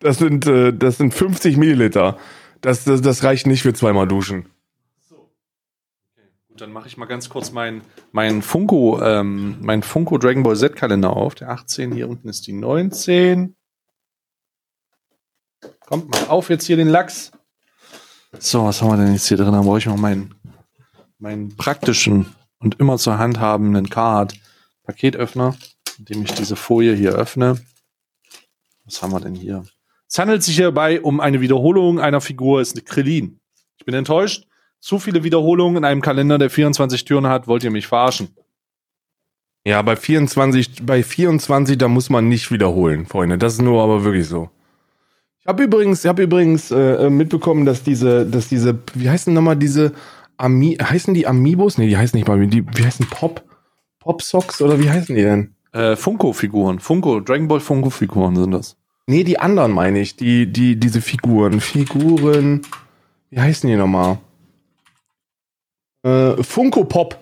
das, 0.00 0.18
sind, 0.18 0.46
äh, 0.46 0.72
das 0.72 0.98
sind 0.98 1.14
50 1.14 1.56
Milliliter. 1.56 2.18
Das, 2.60 2.84
das, 2.84 3.00
das 3.00 3.24
reicht 3.24 3.46
nicht 3.46 3.62
für 3.62 3.72
zweimal 3.72 4.06
duschen. 4.06 4.46
Dann 6.56 6.72
mache 6.72 6.86
ich 6.86 6.96
mal 6.96 7.06
ganz 7.06 7.28
kurz 7.28 7.50
meinen 7.50 7.82
mein 8.12 8.40
Funko, 8.40 9.00
ähm, 9.02 9.56
mein 9.60 9.82
Funko 9.82 10.18
Dragon 10.18 10.44
Ball 10.44 10.56
Z 10.56 10.76
Kalender 10.76 11.16
auf. 11.16 11.34
Der 11.34 11.50
18, 11.50 11.92
hier 11.92 12.08
unten 12.08 12.28
ist 12.28 12.46
die 12.46 12.52
19. 12.52 13.56
Kommt 15.80 16.10
mal 16.10 16.26
auf 16.28 16.50
jetzt 16.50 16.66
hier 16.66 16.76
den 16.76 16.88
Lachs. 16.88 17.32
So, 18.38 18.64
was 18.64 18.80
haben 18.80 18.90
wir 18.90 19.04
denn 19.04 19.12
jetzt 19.12 19.26
hier 19.26 19.36
drin? 19.36 19.52
Da 19.52 19.62
brauche 19.62 19.78
ich 19.78 19.86
noch 19.86 19.96
meinen, 19.96 20.34
meinen 21.18 21.56
praktischen 21.56 22.26
und 22.58 22.78
immer 22.78 22.98
zur 22.98 23.18
Hand 23.18 23.40
habenden 23.40 23.90
Card 23.90 24.34
Paketöffner, 24.84 25.56
indem 25.98 26.22
ich 26.22 26.34
diese 26.34 26.56
Folie 26.56 26.94
hier 26.94 27.12
öffne. 27.12 27.58
Was 28.84 29.02
haben 29.02 29.12
wir 29.12 29.20
denn 29.20 29.34
hier? 29.34 29.64
Es 30.08 30.18
handelt 30.18 30.44
sich 30.44 30.56
hierbei 30.56 31.00
um 31.00 31.18
eine 31.18 31.40
Wiederholung 31.40 31.98
einer 31.98 32.20
Figur, 32.20 32.60
ist 32.60 32.76
eine 32.76 32.84
Krillin. 32.84 33.40
Ich 33.78 33.84
bin 33.84 33.94
enttäuscht. 33.94 34.46
Zu 34.84 34.98
viele 34.98 35.24
Wiederholungen 35.24 35.78
in 35.78 35.84
einem 35.86 36.02
Kalender, 36.02 36.36
der 36.36 36.50
24 36.50 37.06
Türen 37.06 37.26
hat, 37.26 37.48
wollt 37.48 37.64
ihr 37.64 37.70
mich 37.70 37.86
verarschen? 37.86 38.28
Ja, 39.66 39.80
bei 39.80 39.96
24, 39.96 40.84
bei 40.84 41.02
24, 41.02 41.78
da 41.78 41.88
muss 41.88 42.10
man 42.10 42.28
nicht 42.28 42.50
wiederholen, 42.50 43.06
Freunde. 43.06 43.38
Das 43.38 43.54
ist 43.54 43.62
nur 43.62 43.82
aber 43.82 44.04
wirklich 44.04 44.28
so. 44.28 44.50
Ich 45.40 45.46
habe 45.46 45.62
übrigens, 45.62 46.04
ich 46.04 46.08
habe 46.10 46.24
übrigens 46.24 46.70
äh, 46.70 47.08
mitbekommen, 47.08 47.64
dass 47.64 47.82
diese, 47.82 48.26
dass 48.26 48.50
diese, 48.50 48.78
wie 48.92 49.08
heißen 49.08 49.32
nochmal 49.32 49.56
diese 49.56 49.94
Ami, 50.36 50.76
heißen 50.76 51.14
die 51.14 51.26
Amiibos? 51.26 51.78
Nee, 51.78 51.88
die 51.88 51.96
heißen 51.96 52.18
nicht 52.18 52.28
mal, 52.28 52.46
die, 52.46 52.66
wie 52.76 52.84
heißen 52.84 53.06
Pop, 53.06 53.42
Pop 54.00 54.20
Socks 54.20 54.60
oder 54.60 54.78
wie 54.78 54.90
heißen 54.90 55.16
die 55.16 55.22
denn? 55.22 55.54
Äh, 55.72 55.96
Funko-Figuren, 55.96 56.78
Funko, 56.78 57.20
Dragon 57.20 57.48
Ball 57.48 57.60
Funko-Figuren 57.60 58.36
sind 58.36 58.50
das. 58.50 58.76
Nee, 59.06 59.24
die 59.24 59.38
anderen 59.38 59.72
meine 59.72 60.00
ich, 60.00 60.16
die, 60.16 60.46
die, 60.46 60.76
diese 60.76 61.00
Figuren, 61.00 61.62
Figuren, 61.62 62.60
wie 63.30 63.40
heißen 63.40 63.66
die 63.66 63.76
nochmal? 63.76 64.18
Äh, 66.04 66.42
Funko 66.42 66.84
Pop. 66.84 67.18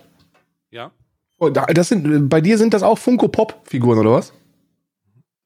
Ja. 0.70 0.90
Oh, 1.38 1.48
das 1.48 1.88
sind, 1.88 2.28
bei 2.28 2.40
dir 2.40 2.58
sind 2.58 2.74
das 2.74 2.82
auch 2.82 2.98
Funko 2.98 3.28
Pop 3.28 3.60
Figuren 3.64 3.98
oder 3.98 4.12
was? 4.12 4.32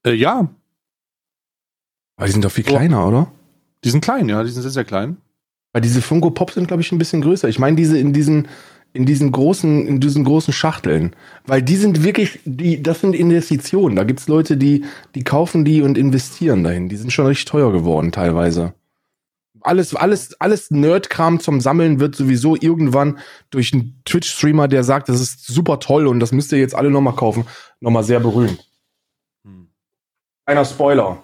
Äh, 0.05 0.13
ja, 0.13 0.49
aber 2.17 2.25
die 2.25 2.33
sind 2.33 2.43
doch 2.43 2.51
viel 2.51 2.63
kleiner, 2.63 3.05
oh. 3.05 3.09
oder? 3.09 3.31
Die 3.83 3.89
sind 3.89 4.03
klein, 4.03 4.27
ja, 4.27 4.43
die 4.43 4.49
sind 4.49 4.63
sehr, 4.63 4.71
sehr 4.71 4.83
klein. 4.83 5.17
Weil 5.71 5.81
diese 5.81 6.01
Funko 6.01 6.31
Pop 6.31 6.51
sind, 6.51 6.67
glaube 6.67 6.81
ich, 6.81 6.91
ein 6.91 6.97
bisschen 6.97 7.21
größer. 7.21 7.47
Ich 7.47 7.59
meine, 7.59 7.75
diese 7.75 7.97
in 7.97 8.11
diesen, 8.11 8.47
in 8.93 9.05
diesen 9.05 9.31
großen, 9.31 9.87
in 9.87 9.99
diesen 9.99 10.23
großen 10.23 10.51
Schachteln. 10.51 11.15
Weil 11.45 11.61
die 11.61 11.75
sind 11.75 12.03
wirklich, 12.03 12.39
die, 12.43 12.81
das 12.81 13.01
sind 13.01 13.13
Investitionen. 13.13 13.95
Da 13.95 14.03
gibt 14.03 14.19
es 14.19 14.27
Leute, 14.27 14.57
die, 14.57 14.85
die 15.13 15.23
kaufen 15.23 15.63
die 15.63 15.83
und 15.83 15.97
investieren 15.97 16.63
dahin. 16.63 16.89
Die 16.89 16.95
sind 16.95 17.13
schon 17.13 17.27
richtig 17.27 17.45
teuer 17.45 17.71
geworden, 17.71 18.11
teilweise. 18.11 18.73
Alles, 19.67 19.93
alles, 19.95 20.39
alles 20.39 20.71
Nerdkram 20.71 21.39
zum 21.39 21.59
Sammeln 21.59 21.99
wird 21.99 22.15
sowieso 22.15 22.55
irgendwann 22.55 23.19
durch 23.49 23.73
einen 23.73 24.01
Twitch-Streamer, 24.05 24.67
der 24.67 24.83
sagt, 24.83 25.09
das 25.09 25.19
ist 25.19 25.45
super 25.45 25.79
toll 25.79 26.07
und 26.07 26.19
das 26.19 26.31
müsst 26.31 26.51
ihr 26.51 26.59
jetzt 26.59 26.73
alle 26.73 26.89
nochmal 26.89 27.15
kaufen, 27.15 27.45
nochmal 27.81 28.03
sehr 28.03 28.19
berühmt. 28.19 28.65
Hm. 29.43 29.67
Einer 30.45 30.63
Spoiler. 30.63 31.23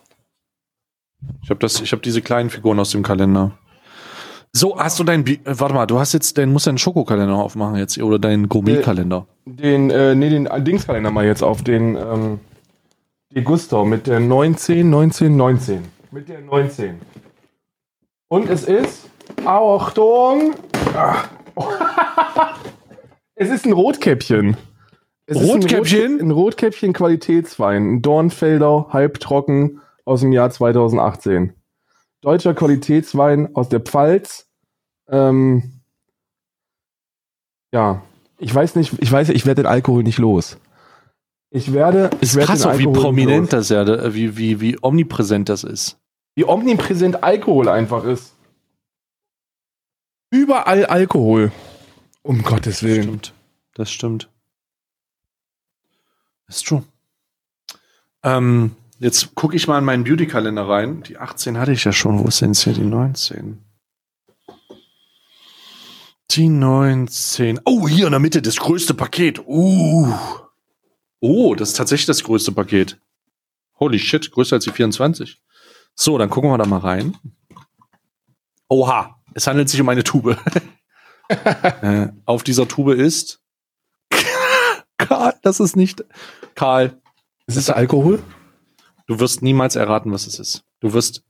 Ich 1.42 1.50
habe 1.50 1.60
das, 1.60 1.80
ich 1.80 1.92
habe 1.94 2.02
diese 2.02 2.22
kleinen 2.22 2.50
Figuren 2.50 2.80
aus 2.80 2.92
dem 2.92 3.02
Kalender. 3.02 3.58
So, 4.52 4.78
hast 4.78 5.00
du 5.00 5.04
dein, 5.04 5.26
äh, 5.26 5.38
warte 5.46 5.74
mal, 5.74 5.88
du 5.88 5.98
hast 6.00 6.14
jetzt, 6.14 6.38
den 6.38 6.52
musst 6.52 6.68
deinen 6.68 6.78
Schokokalender 6.78 7.36
aufmachen 7.36 7.78
jetzt 7.78 7.98
oder 7.98 8.20
deinen 8.20 8.50
Gourmetkalender. 8.50 9.26
Den, 9.46 9.90
äh, 9.90 10.14
nee, 10.14 10.30
den 10.30 10.48
Dingskalender 10.64 11.10
mal 11.10 11.26
jetzt 11.26 11.42
auf 11.42 11.64
den, 11.64 11.96
ähm, 11.96 12.40
die 13.32 13.44
Gusto 13.44 13.84
mit 13.84 14.06
der 14.06 14.20
19, 14.20 14.88
19, 14.88 15.36
19. 15.36 15.82
Mit 16.12 16.30
der 16.30 16.42
19. 16.42 17.00
Und 18.34 18.50
es 18.50 18.64
ist, 18.64 19.12
Achtung, 19.46 20.56
es 23.36 23.52
ist 23.52 23.68
ein 23.68 23.74
Rotkäppchen. 23.74 24.58
Es 25.28 25.38
Rotkäppchen? 25.38 25.84
Ist 25.84 25.94
ein, 25.94 26.10
Rot, 26.10 26.22
ein 26.22 26.32
Rotkäppchen 26.32 26.94
Qualitätswein. 26.94 27.98
Ein 27.98 28.02
Dornfelder, 28.02 28.88
halbtrocken, 28.90 29.82
aus 30.04 30.22
dem 30.22 30.32
Jahr 30.32 30.50
2018. 30.50 31.54
Deutscher 32.22 32.56
Qualitätswein 32.56 33.56
aus 33.56 33.70
der 33.70 33.82
Pfalz. 33.82 34.50
Ähm, 35.08 35.82
ja, 37.72 38.02
ich 38.40 38.56
weiß 38.56 38.76
nicht, 38.78 38.96
ich 39.00 39.12
weiß, 39.12 39.30
ich 39.30 39.46
werde 39.46 39.62
den 39.62 39.70
Alkohol 39.70 40.02
nicht 40.02 40.18
los. 40.18 40.58
Ich 41.52 41.72
werde. 41.72 42.10
Ist 42.20 42.36
ich 42.36 42.44
krass, 42.44 42.68
wie 42.80 42.88
prominent 42.88 43.54
das 43.54 43.70
ja, 43.70 44.12
wie, 44.16 44.38
wie, 44.38 44.60
wie 44.60 44.80
omnipräsent 44.82 45.50
das 45.50 45.64
ist. 45.64 46.00
Wie 46.36 46.46
omnipräsent 46.46 47.24
Alkohol 47.24 47.70
einfach 47.70 48.04
ist. 48.06 48.34
Überall 50.32 50.86
Alkohol. 50.86 51.52
Um 52.22 52.42
Gottes 52.42 52.84
Willen. 52.84 53.02
Das 53.04 53.12
stimmt. 53.12 53.34
Das 53.76 53.92
stimmt. 53.92 54.30
Das 56.48 56.58
ist 56.58 56.68
true. 56.68 56.84
Ähm, 58.24 58.76
Jetzt 59.04 59.36
gucke 59.36 59.58
ich 59.58 59.68
mal 59.68 59.80
in 59.80 59.84
meinen 59.84 60.06
Beauty-Kalender 60.06 60.66
rein. 60.66 61.04
Die 61.04 61.18
18 61.18 61.58
hatte 61.58 61.74
ich 61.74 61.84
ja 61.84 61.92
schon. 61.92 62.20
Wo 62.20 62.28
ist 62.30 62.40
denn 62.40 62.52
jetzt 62.52 62.64
hier 62.64 62.72
die 62.72 62.86
19? 62.86 63.62
Die 66.32 66.48
19. 66.48 67.60
Oh, 67.66 67.86
hier 67.86 68.06
in 68.06 68.12
der 68.12 68.22
Mitte 68.22 68.42
das 68.42 68.56
größte 68.56 68.94
Paket. 68.94 69.40
Uh. 69.46 70.14
Oh, 71.20 71.54
das 71.54 71.72
ist 71.72 71.76
tatsächlich 71.76 72.06
das 72.06 72.24
größte 72.24 72.54
Paket. 72.54 72.98
Holy 73.78 74.00
shit, 74.00 74.32
größer 74.32 74.56
als 74.56 74.64
die 74.64 74.72
24. 74.72 75.42
So, 75.96 76.18
dann 76.18 76.30
gucken 76.30 76.50
wir 76.50 76.58
da 76.58 76.66
mal 76.66 76.80
rein. 76.80 77.18
Oha, 78.68 79.20
es 79.34 79.48
handelt 79.48 79.70
sich 79.70 79.80
um 79.82 79.90
eine 79.90 80.04
Tube. 80.04 80.38
äh, 81.82 82.08
auf 82.26 82.44
dieser 82.44 82.68
Tube 82.68 82.94
ist 82.94 83.44
Karl, 84.98 85.34
das 85.42 85.60
ist 85.60 85.76
nicht 85.76 86.04
Karl. 86.56 87.00
Ist 87.46 87.58
es 87.58 87.70
Alkohol? 87.70 88.24
Du 89.06 89.20
wirst 89.20 89.42
niemals 89.42 89.76
erraten, 89.76 90.12
was 90.12 90.28
es 90.28 90.40
ist. 90.40 90.64
Du 90.80 90.94
wirst, 90.94 91.24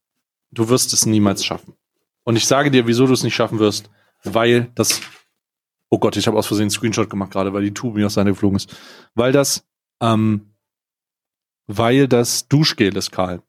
du 0.52 0.69
wirst 0.69 0.94
es 0.94 1.06
niemals 1.06 1.44
schaffen. 1.44 1.76
Und 2.23 2.35
ich 2.35 2.45
sage 2.45 2.72
dir, 2.72 2.88
wieso 2.88 3.07
du 3.07 3.14
es 3.14 3.23
nicht 3.23 3.35
schaffen 3.35 3.60
wirst, 3.60 3.90
weil 4.23 4.72
das, 4.76 5.02
oh 5.90 5.98
Gott, 5.98 6.15
ich 6.15 6.27
habe 6.27 6.38
aus 6.38 6.48
Versehen 6.48 6.65
einen 6.65 6.69
Screenshot 6.69 7.10
gemacht 7.10 7.31
gerade, 7.31 7.53
weil 7.53 7.64
die 7.64 7.73
Tube 7.73 7.95
mir 7.95 8.06
aus 8.06 8.14
seiner 8.14 8.31
geflogen 8.31 8.57
ist. 8.57 8.76
Weil 9.15 9.31
das, 9.31 9.65
ähm, 10.02 10.53
weil 11.65 12.07
das 12.07 12.48
Duschgel 12.48 12.95
ist, 12.95 13.11
Karl. 13.11 13.41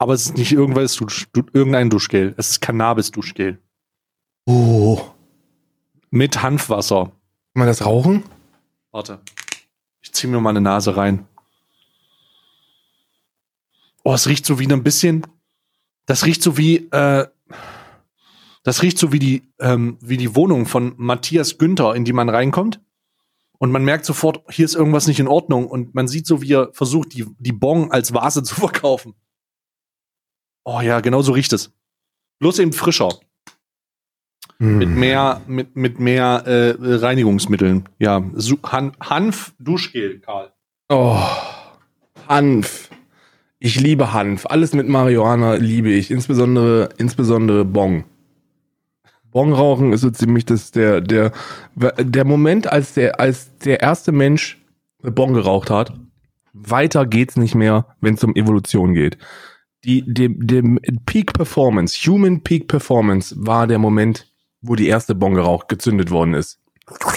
Aber 0.00 0.14
es 0.14 0.22
ist 0.22 0.38
nicht 0.38 0.52
irgendwas, 0.52 0.98
irgendein 1.52 1.90
Duschgel. 1.90 2.34
Es 2.38 2.52
ist 2.52 2.60
Cannabis-Duschgel. 2.62 3.58
Oh. 4.46 4.98
Mit 6.08 6.42
Hanfwasser. 6.42 7.04
Kann 7.04 7.12
man 7.52 7.66
das 7.66 7.84
rauchen? 7.84 8.24
Warte. 8.92 9.20
Ich 10.00 10.10
zieh 10.14 10.26
mir 10.26 10.40
mal 10.40 10.50
eine 10.50 10.62
Nase 10.62 10.96
rein. 10.96 11.26
Oh, 14.02 14.14
es 14.14 14.26
riecht 14.26 14.46
so 14.46 14.58
wie 14.58 14.72
ein 14.72 14.82
bisschen. 14.82 15.26
Das 16.06 16.24
riecht 16.24 16.42
so 16.42 16.56
wie. 16.56 16.88
Äh, 16.90 17.26
das 18.62 18.80
riecht 18.80 18.96
so 18.96 19.12
wie 19.12 19.18
die, 19.18 19.42
ähm, 19.58 19.98
wie 20.00 20.16
die 20.16 20.34
Wohnung 20.34 20.64
von 20.64 20.94
Matthias 20.96 21.58
Günther, 21.58 21.94
in 21.94 22.06
die 22.06 22.14
man 22.14 22.30
reinkommt. 22.30 22.80
Und 23.58 23.70
man 23.70 23.84
merkt 23.84 24.06
sofort, 24.06 24.42
hier 24.50 24.64
ist 24.64 24.76
irgendwas 24.76 25.06
nicht 25.06 25.20
in 25.20 25.28
Ordnung. 25.28 25.66
Und 25.66 25.94
man 25.94 26.08
sieht 26.08 26.26
so, 26.26 26.40
wie 26.40 26.54
er 26.54 26.72
versucht, 26.72 27.12
die, 27.12 27.26
die 27.38 27.52
Bon 27.52 27.92
als 27.92 28.14
Vase 28.14 28.42
zu 28.44 28.54
verkaufen. 28.54 29.14
Oh 30.64 30.80
ja, 30.80 31.00
genau 31.00 31.22
so 31.22 31.32
riecht 31.32 31.52
es. 31.52 31.72
Bloß 32.38 32.58
eben 32.58 32.72
frischer. 32.72 33.10
Mm. 34.58 34.78
Mit 34.78 34.88
mehr, 34.90 35.40
mit, 35.46 35.76
mit 35.76 36.00
mehr 36.00 36.42
äh, 36.46 36.74
Reinigungsmitteln. 36.78 37.88
Ja, 37.98 38.22
Han 38.64 38.92
Hanf, 39.00 39.52
Duschgel, 39.58 40.20
Karl. 40.20 40.52
Oh, 40.88 41.18
Hanf. 42.28 42.90
Ich 43.58 43.78
liebe 43.78 44.12
Hanf. 44.12 44.46
Alles 44.46 44.72
mit 44.72 44.88
Marihuana 44.88 45.54
liebe 45.54 45.90
ich. 45.90 46.10
Insbesondere, 46.10 46.90
insbesondere 46.96 47.64
Bong. 47.64 48.04
Bong 49.30 49.52
rauchen 49.52 49.92
ist 49.92 50.00
so 50.00 50.10
ziemlich 50.10 50.44
das, 50.44 50.72
der, 50.72 51.00
der, 51.00 51.32
der 51.74 52.24
Moment, 52.24 52.72
als 52.72 52.94
der, 52.94 53.20
als 53.20 53.56
der 53.58 53.80
erste 53.80 54.12
Mensch 54.12 54.58
Bong 55.02 55.34
geraucht 55.34 55.70
hat. 55.70 55.92
Weiter 56.52 57.06
geht's 57.06 57.36
nicht 57.36 57.54
mehr, 57.54 57.86
wenn 58.00 58.14
es 58.14 58.24
um 58.24 58.34
Evolution 58.34 58.94
geht. 58.94 59.18
Die, 59.84 60.02
die, 60.06 60.28
die 60.38 60.62
Peak 61.06 61.32
Performance, 61.32 61.98
Human 62.06 62.42
Peak 62.42 62.68
Performance 62.68 63.34
war 63.38 63.66
der 63.66 63.78
Moment, 63.78 64.30
wo 64.60 64.74
die 64.74 64.88
erste 64.88 65.14
Bon 65.14 65.34
geraucht, 65.34 65.68
gezündet 65.68 66.10
worden 66.10 66.34
ist. 66.34 66.60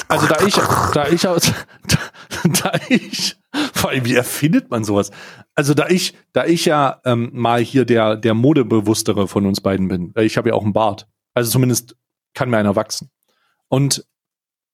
Also 0.07 0.27
da 0.27 0.45
ich, 0.45 0.55
da 0.93 1.07
ich 1.07 1.21
da, 1.21 1.35
da 2.63 2.71
ich, 2.89 3.35
vor 3.73 3.89
allem 3.89 4.05
wie 4.05 4.15
erfindet 4.15 4.69
man 4.69 4.83
sowas? 4.83 5.11
Also 5.55 5.73
da 5.73 5.87
ich, 5.87 6.15
da 6.31 6.45
ich 6.45 6.65
ja 6.65 7.01
ähm, 7.05 7.31
mal 7.33 7.61
hier 7.61 7.85
der 7.85 8.15
der 8.15 8.33
modebewusstere 8.33 9.27
von 9.27 9.45
uns 9.45 9.61
beiden 9.61 9.87
bin, 9.87 10.13
ich 10.17 10.37
habe 10.37 10.49
ja 10.49 10.55
auch 10.55 10.63
einen 10.63 10.73
Bart, 10.73 11.07
also 11.33 11.51
zumindest 11.51 11.95
kann 12.33 12.49
mir 12.49 12.57
einer 12.57 12.75
wachsen. 12.75 13.09
Und 13.67 14.05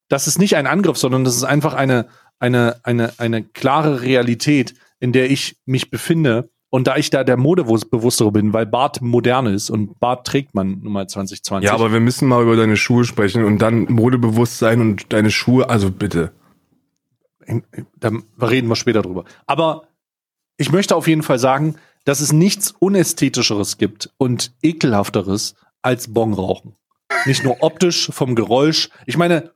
das 0.10 0.28
ist 0.28 0.40
nicht 0.40 0.57
ein 0.57 0.68
Angriff, 0.68 0.98
sondern 0.98 1.24
das 1.24 1.36
ist 1.36 1.44
einfach 1.44 1.74
eine 1.74 2.07
eine 2.40 2.80
eine 2.84 3.14
eine 3.18 3.44
klare 3.44 4.02
Realität, 4.02 4.76
in 4.99 5.14
der 5.14 5.32
ich 5.32 5.57
mich 5.66 5.90
befinde 5.90 6.49
und 6.70 6.88
da 6.88 6.98
ich 6.98 7.10
da 7.10 7.24
der 7.24 7.38
Modebewusstere 7.38 8.32
bin, 8.32 8.54
weil 8.54 8.66
Bart 8.66 9.02
modern 9.02 9.48
ist 9.48 9.70
und 9.70 10.00
Bart 10.00 10.28
trägt 10.28 10.54
man 10.54 10.80
nun 10.82 10.94
mal 10.94 11.08
2020. 11.08 11.68
Ja, 11.68 11.74
aber 11.74 11.91
wir 11.91 12.00
müssen 12.00 12.28
mal 12.28 12.44
über 12.44 12.56
deine 12.56 12.78
Schuhe 12.78 13.06
sprechen 13.06 13.44
und 13.44 13.60
dann 13.60 13.86
modebewusst 13.86 14.60
sein 14.60 14.82
und 14.82 15.12
deine 15.12 15.32
Schuhe, 15.32 15.70
also 15.70 15.91
bitte. 15.91 16.32
Da 18.00 18.12
reden 18.40 18.68
wir 18.68 18.76
später 18.76 19.02
drüber. 19.02 19.26
Aber 19.48 19.88
ich 20.58 20.72
möchte 20.72 20.96
auf 20.96 21.08
jeden 21.08 21.24
Fall 21.24 21.40
sagen, 21.40 21.76
dass 22.06 22.20
es 22.20 22.32
nichts 22.32 22.72
Unästhetischeres 22.78 23.78
gibt 23.78 24.12
und 24.18 24.54
ekelhafteres 24.62 25.56
als 25.82 26.14
Bongrauchen. 26.14 26.76
Nicht 27.26 27.44
nur 27.44 27.64
optisch, 27.64 28.10
vom 28.12 28.36
Geräusch. 28.36 28.90
Ich 29.08 29.18
meine, 29.18 29.52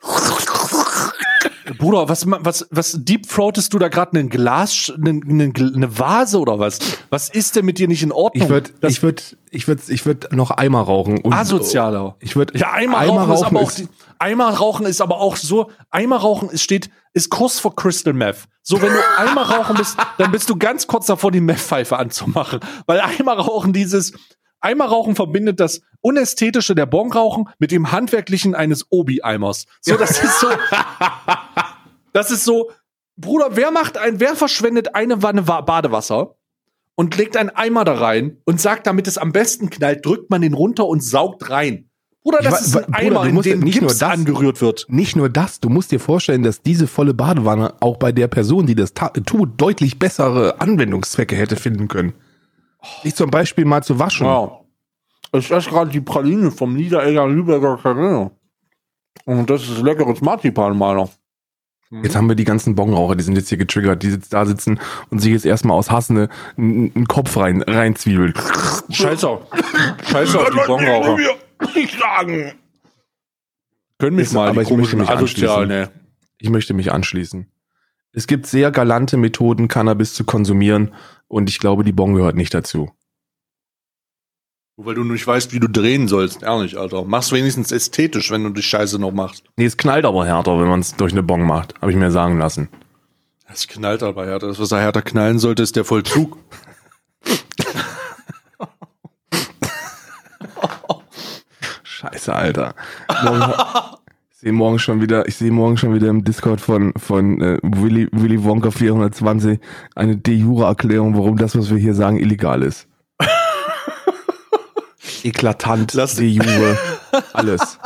Bruder, 1.77 2.09
was, 2.09 2.25
was, 2.27 2.67
was 2.71 2.97
deep 2.99 3.27
throatest 3.27 3.73
du 3.73 3.79
da 3.79 3.87
gerade 3.87 4.19
ein 4.19 4.29
Glas, 4.29 4.91
eine, 4.95 5.21
eine 5.21 5.99
Vase 5.99 6.39
oder 6.39 6.59
was? 6.59 6.79
Was 7.09 7.29
ist 7.29 7.55
denn 7.55 7.65
mit 7.65 7.77
dir 7.77 7.87
nicht 7.87 8.03
in 8.03 8.11
Ordnung? 8.11 8.43
Ich 8.43 8.49
würde, 8.49 8.71
ich 8.87 9.01
würde, 9.03 9.23
ich 9.49 9.67
würde, 9.67 9.81
ich 9.87 10.05
würde 10.05 10.35
noch 10.35 10.51
Eimer 10.51 10.81
rauchen. 10.81 11.21
Und 11.21 11.33
Asozialer. 11.33 12.15
Ich 12.19 12.35
würde, 12.35 12.57
ja, 12.57 12.71
Eimer, 12.71 12.97
Eimer 12.97 13.23
rauchen, 13.23 13.33
ist 13.33 13.43
aber 13.43 13.59
auch, 13.59 13.71
Eimer 14.19 14.49
rauchen 14.49 14.85
ist 14.85 15.01
aber 15.01 15.19
auch 15.19 15.35
so, 15.35 15.71
Eimer 15.89 16.17
rauchen 16.17 16.49
ist, 16.49 16.63
steht, 16.63 16.89
ist 17.13 17.29
Kurs 17.29 17.59
vor 17.59 17.75
Crystal 17.75 18.13
Meth. 18.13 18.47
So, 18.61 18.81
wenn 18.81 18.93
du 18.93 18.99
Eimer 19.17 19.49
rauchen 19.49 19.75
bist, 19.75 19.97
dann 20.17 20.31
bist 20.31 20.49
du 20.49 20.57
ganz 20.57 20.87
kurz 20.87 21.07
davor, 21.07 21.31
die 21.31 21.41
Meth-Pfeife 21.41 21.97
anzumachen. 21.97 22.59
Weil 22.85 23.01
Eimer 23.01 23.33
rauchen 23.33 23.73
dieses, 23.73 24.13
Eimerrauchen 24.61 25.15
verbindet 25.15 25.59
das 25.59 25.81
Unästhetische 26.03 26.75
der 26.75 26.85
Bonrauchen 26.85 27.49
mit 27.59 27.71
dem 27.71 27.91
Handwerklichen 27.91 28.55
eines 28.55 28.85
Obi-Eimers. 28.91 29.65
So, 29.81 29.95
das 29.95 30.23
ist 30.23 30.39
so. 30.39 30.47
das 32.13 32.29
ist 32.29 32.43
so, 32.43 32.69
Bruder, 33.15 33.55
wer 33.55 33.71
macht 33.71 33.97
ein, 33.97 34.19
wer 34.19 34.35
verschwendet 34.35 34.95
eine 34.95 35.23
Wanne 35.23 35.43
Badewasser 35.43 36.35
und 36.95 37.15
legt 37.17 37.37
einen 37.37 37.49
Eimer 37.49 37.85
da 37.85 37.95
rein 37.95 38.37
und 38.45 38.59
sagt, 38.59 38.85
damit 38.85 39.07
es 39.07 39.17
am 39.17 39.31
besten 39.31 39.69
knallt, 39.69 40.05
drückt 40.05 40.29
man 40.29 40.41
den 40.41 40.53
runter 40.53 40.85
und 40.85 41.01
saugt 41.01 41.49
rein. 41.49 41.89
Bruder, 42.23 42.39
das 42.41 42.61
ich, 42.61 42.67
ist 42.67 42.77
ein 42.77 42.93
Eimer, 42.93 43.21
Bruder, 43.21 43.29
in 43.29 43.41
dem 43.41 43.59
nicht 43.59 43.79
Gips 43.79 43.81
nur 43.81 43.89
das, 43.89 44.03
angerührt 44.03 44.61
wird. 44.61 44.85
Nicht 44.89 45.15
nur 45.15 45.29
das, 45.29 45.59
du 45.59 45.69
musst 45.69 45.91
dir 45.91 45.99
vorstellen, 45.99 46.43
dass 46.43 46.61
diese 46.61 46.87
volle 46.87 47.13
Badewanne 47.13 47.75
auch 47.81 47.97
bei 47.97 48.11
der 48.11 48.27
Person, 48.27 48.65
die 48.65 48.75
das 48.75 48.93
tut, 48.93 49.61
deutlich 49.61 49.99
bessere 49.99 50.59
Anwendungszwecke 50.59 51.35
hätte 51.35 51.55
finden 51.55 51.87
können. 51.87 52.13
Sich 53.03 53.15
zum 53.15 53.29
Beispiel 53.29 53.65
mal 53.65 53.83
zu 53.83 53.99
waschen. 53.99 54.25
Wow. 54.25 54.62
Ich 55.35 55.51
esse 55.51 55.69
gerade 55.69 55.91
die 55.91 56.01
Praline 56.01 56.51
vom 56.51 56.73
Niederegger 56.73 57.27
Lübecker 57.27 57.77
Carrera. 57.81 58.31
Und 59.25 59.49
das 59.49 59.63
ist 59.63 59.81
leckeres 59.81 60.21
Marzipan, 60.21 60.77
meiner. 60.77 61.09
Jetzt 62.01 62.15
haben 62.15 62.27
wir 62.27 62.35
die 62.35 62.43
ganzen 62.43 62.73
Bongraucher, 62.73 63.15
die 63.15 63.23
sind 63.23 63.35
jetzt 63.35 63.49
hier 63.49 63.57
getriggert, 63.57 64.01
die 64.01 64.09
jetzt 64.09 64.33
da 64.33 64.45
sitzen 64.45 64.79
und 65.11 65.19
sich 65.19 65.31
jetzt 65.31 65.45
erstmal 65.45 65.77
aus 65.77 65.91
Hass 65.91 66.09
einen 66.09 67.07
Kopf 67.07 67.37
rein, 67.37 67.61
reinzwiebeln. 67.61 68.33
Scheiße. 68.89 69.39
Scheiße 70.09 70.39
auf 70.39 70.49
die 70.49 70.67
Bongraucher. 70.67 71.17
Nicht 71.75 71.99
sagen. 71.99 72.53
Können 73.99 74.15
mich 74.15 74.31
mal, 74.31 74.49
aber 74.49 74.63
ich 74.63 74.71
möchte 74.71 74.97
mich 74.97 75.09
anschließen. 75.09 75.67
Ne? 75.67 75.91
Ich 76.39 76.49
möchte 76.49 76.73
mich 76.73 76.91
anschließen. 76.91 77.47
Es 78.11 78.27
gibt 78.27 78.47
sehr 78.47 78.71
galante 78.71 79.17
Methoden, 79.17 79.67
Cannabis 79.67 80.15
zu 80.15 80.23
konsumieren 80.23 80.93
und 81.27 81.47
ich 81.47 81.59
glaube, 81.59 81.83
die 81.83 81.91
Bon 81.91 82.13
gehört 82.15 82.35
nicht 82.35 82.53
dazu. 82.53 82.91
Nur 84.75 84.87
weil 84.87 84.95
du 84.95 85.03
nicht 85.03 85.27
weißt, 85.27 85.53
wie 85.53 85.59
du 85.59 85.67
drehen 85.67 86.07
sollst. 86.07 86.41
Ehrlich, 86.41 86.79
Alter. 86.79 87.03
Mach's 87.05 87.31
wenigstens 87.31 87.71
ästhetisch, 87.71 88.31
wenn 88.31 88.43
du 88.43 88.49
die 88.49 88.63
Scheiße 88.63 88.97
noch 88.97 89.11
machst. 89.11 89.43
Nee, 89.55 89.65
es 89.65 89.77
knallt 89.77 90.03
aber 90.03 90.25
härter, 90.25 90.59
wenn 90.59 90.67
man 90.67 90.79
es 90.79 90.95
durch 90.95 91.11
eine 91.11 91.21
Bon 91.21 91.43
macht. 91.43 91.75
Habe 91.79 91.91
ich 91.91 91.97
mir 91.97 92.09
sagen 92.09 92.39
lassen. 92.39 92.69
Es 93.51 93.67
knallt 93.67 94.01
aber 94.01 94.25
härter. 94.25 94.47
Das, 94.47 94.59
was 94.59 94.71
er 94.71 94.79
härter 94.79 95.03
knallen 95.03 95.37
sollte, 95.37 95.61
ist 95.61 95.75
der 95.75 95.85
Vollzug. 95.85 96.39
Scheiße, 101.83 102.33
Alter. 102.33 102.73
sehe 104.31 104.53
morgen 104.53 104.79
schon 104.79 105.01
wieder, 105.01 105.27
ich 105.27 105.35
sehe 105.35 105.51
morgen 105.51 105.77
schon 105.77 105.93
wieder 105.93 106.07
im 106.07 106.23
Discord 106.23 106.59
von, 106.59 106.93
von 106.97 107.39
äh, 107.41 107.59
Willy, 107.61 108.09
Willy 108.11 108.43
Wonka 108.43 108.71
420 108.71 109.59
eine 109.93 110.17
de 110.17 110.33
jure 110.33 110.65
Erklärung, 110.65 111.15
warum 111.15 111.37
das, 111.37 111.55
was 111.55 111.69
wir 111.69 111.77
hier 111.77 111.93
sagen, 111.93 112.17
illegal 112.17 112.63
ist. 112.63 112.87
Eklatant, 115.23 115.93
Lass 115.93 116.15
de 116.15 116.27
jure, 116.27 116.77
alles. 117.33 117.79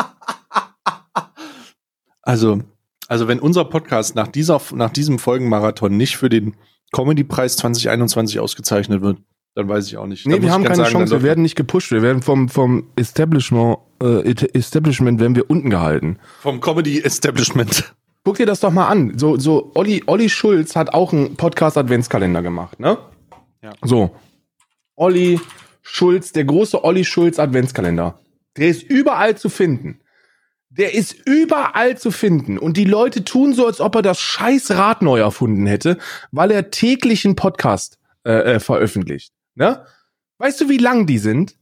Also, 2.22 2.59
also 3.07 3.27
wenn 3.27 3.39
unser 3.39 3.65
Podcast 3.65 4.15
nach 4.15 4.27
dieser, 4.27 4.61
nach 4.73 4.89
diesem 4.89 5.19
Folgenmarathon 5.19 5.95
nicht 5.95 6.18
für 6.18 6.30
den 6.30 6.55
Comedy-Preis 6.91 7.57
2021 7.57 8.39
ausgezeichnet 8.39 9.01
wird, 9.01 9.19
dann 9.55 9.68
weiß 9.68 9.88
ich 9.88 9.97
auch 9.97 10.05
nicht. 10.05 10.27
Nee, 10.27 10.41
wir 10.41 10.51
haben 10.51 10.64
keine 10.64 10.76
sagen, 10.76 10.91
Chance, 10.91 11.14
wir 11.14 11.23
werden 11.23 11.41
nicht 11.41 11.55
gepusht, 11.55 11.91
wir 11.91 12.01
werden 12.01 12.22
vom, 12.22 12.47
vom 12.49 12.91
Establishment, 12.95 13.77
äh, 14.03 14.30
Establishment 14.53 15.19
werden 15.19 15.35
wir 15.35 15.49
unten 15.49 15.69
gehalten. 15.69 16.19
Vom 16.41 16.61
Comedy 16.61 16.99
Establishment. 17.01 17.93
Guck 18.23 18.38
dir 18.38 18.45
das 18.45 18.59
doch 18.59 18.72
mal 18.72 18.88
an. 18.88 19.18
So, 19.18 19.39
so, 19.39 19.72
Olli, 19.73 20.03
Olli 20.05 20.30
Schulz 20.30 20.76
hat 20.76 20.93
auch 20.93 21.14
einen 21.14 21.38
Podcast-Adventskalender 21.38 22.41
gemacht, 22.41 22.80
ne? 22.80 22.97
Ja. 23.64 23.72
So. 23.84 24.11
Olli 24.95 25.39
Schulz, 25.89 26.34
der 26.34 26.43
große 26.43 26.84
Olli 26.84 27.05
Schulz 27.05 27.39
Adventskalender. 27.39 28.19
Der 28.57 28.68
ist 28.68 28.84
überall 28.84 29.38
zu 29.38 29.47
finden. 29.47 30.01
Der 30.69 30.93
ist 30.93 31.14
überall 31.26 31.97
zu 31.97 32.11
finden. 32.11 32.57
Und 32.57 32.76
die 32.76 32.84
Leute 32.84 33.23
tun 33.23 33.53
so, 33.53 33.65
als 33.65 33.80
ob 33.80 33.95
er 33.95 34.01
das 34.01 34.19
scheiß 34.19 34.72
Rad 34.72 35.01
neu 35.01 35.19
erfunden 35.19 35.65
hätte, 35.65 35.97
weil 36.31 36.51
er 36.51 36.72
täglich 36.72 37.23
einen 37.23 37.38
Podcast 37.38 37.99
äh, 38.26 38.55
äh, 38.55 38.59
veröffentlicht. 38.59 39.34
Ne? 39.55 39.85
Weißt 40.39 40.59
du, 40.59 40.68
wie 40.68 40.77
lang 40.77 41.07
die 41.07 41.19
sind? 41.19 41.57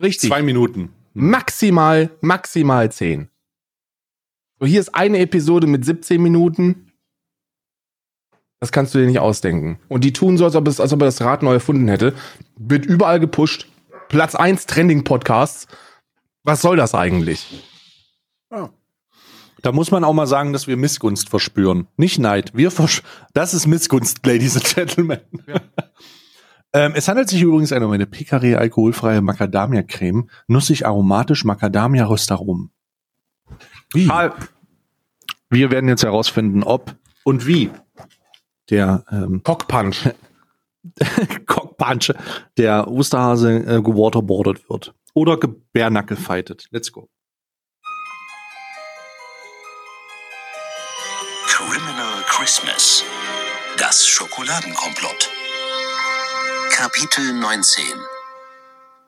Richtig. 0.00 0.28
Zwei 0.28 0.42
Minuten. 0.42 0.92
Maximal, 1.14 2.10
maximal 2.20 2.92
zehn. 2.92 3.30
So, 4.60 4.66
hier 4.66 4.80
ist 4.80 4.94
eine 4.94 5.20
Episode 5.20 5.66
mit 5.66 5.86
17 5.86 6.22
Minuten. 6.22 6.83
Das 8.64 8.72
kannst 8.72 8.94
du 8.94 8.98
dir 8.98 9.04
nicht 9.04 9.18
ausdenken. 9.18 9.78
Und 9.88 10.04
die 10.04 10.14
tun 10.14 10.38
so, 10.38 10.46
als 10.46 10.56
ob, 10.56 10.66
es, 10.68 10.80
als 10.80 10.90
ob 10.94 11.02
er 11.02 11.04
das 11.04 11.20
Rad 11.20 11.42
neu 11.42 11.52
erfunden 11.52 11.86
hätte. 11.86 12.14
Wird 12.56 12.86
überall 12.86 13.20
gepusht. 13.20 13.68
Platz 14.08 14.34
1 14.34 14.64
Trending 14.64 15.04
Podcasts. 15.04 15.66
Was 16.44 16.62
soll 16.62 16.78
das 16.78 16.94
eigentlich? 16.94 17.62
Ja. 18.50 18.70
Da 19.60 19.72
muss 19.72 19.90
man 19.90 20.02
auch 20.02 20.14
mal 20.14 20.26
sagen, 20.26 20.54
dass 20.54 20.66
wir 20.66 20.78
Missgunst 20.78 21.28
verspüren. 21.28 21.88
Nicht 21.98 22.18
Neid. 22.18 22.52
Wir 22.54 22.70
versch 22.70 23.02
das 23.34 23.52
ist 23.52 23.66
Missgunst, 23.66 24.24
Ladies 24.24 24.56
and 24.56 24.74
Gentlemen. 24.74 25.20
Ja. 25.46 25.60
Ähm, 26.76 26.94
es 26.96 27.06
handelt 27.06 27.28
sich 27.28 27.40
übrigens 27.40 27.70
um 27.70 27.92
eine 27.92 28.04
Picare 28.04 28.58
alkoholfreie 28.58 29.20
Macadamia-Creme, 29.20 30.28
nussig 30.48 30.84
aromatisch 30.84 31.44
Macadamia 31.44 32.04
Röstarom. 32.04 32.72
Wie? 33.92 34.10
Wir 35.50 35.70
werden 35.70 35.88
jetzt 35.88 36.02
herausfinden, 36.02 36.64
ob 36.64 36.96
und 37.22 37.46
wie 37.46 37.70
der 38.70 39.04
ähm, 39.10 39.42
Cockpunch 39.42 40.10
Cockpunch 41.46 42.12
der 42.56 42.88
Osterhase 42.88 43.56
äh, 43.58 43.82
gewaterboardet 43.82 44.68
wird 44.68 44.94
oder 45.14 45.36
gebärnackel 45.36 46.16
fightet. 46.16 46.66
Let's 46.70 46.92
go. 46.92 47.08
Criminal 51.46 52.22
Christmas. 52.26 53.04
Das 53.78 54.06
Schokoladenkomplott. 54.06 55.30
Kapitel 56.70 57.32
19 57.32 57.84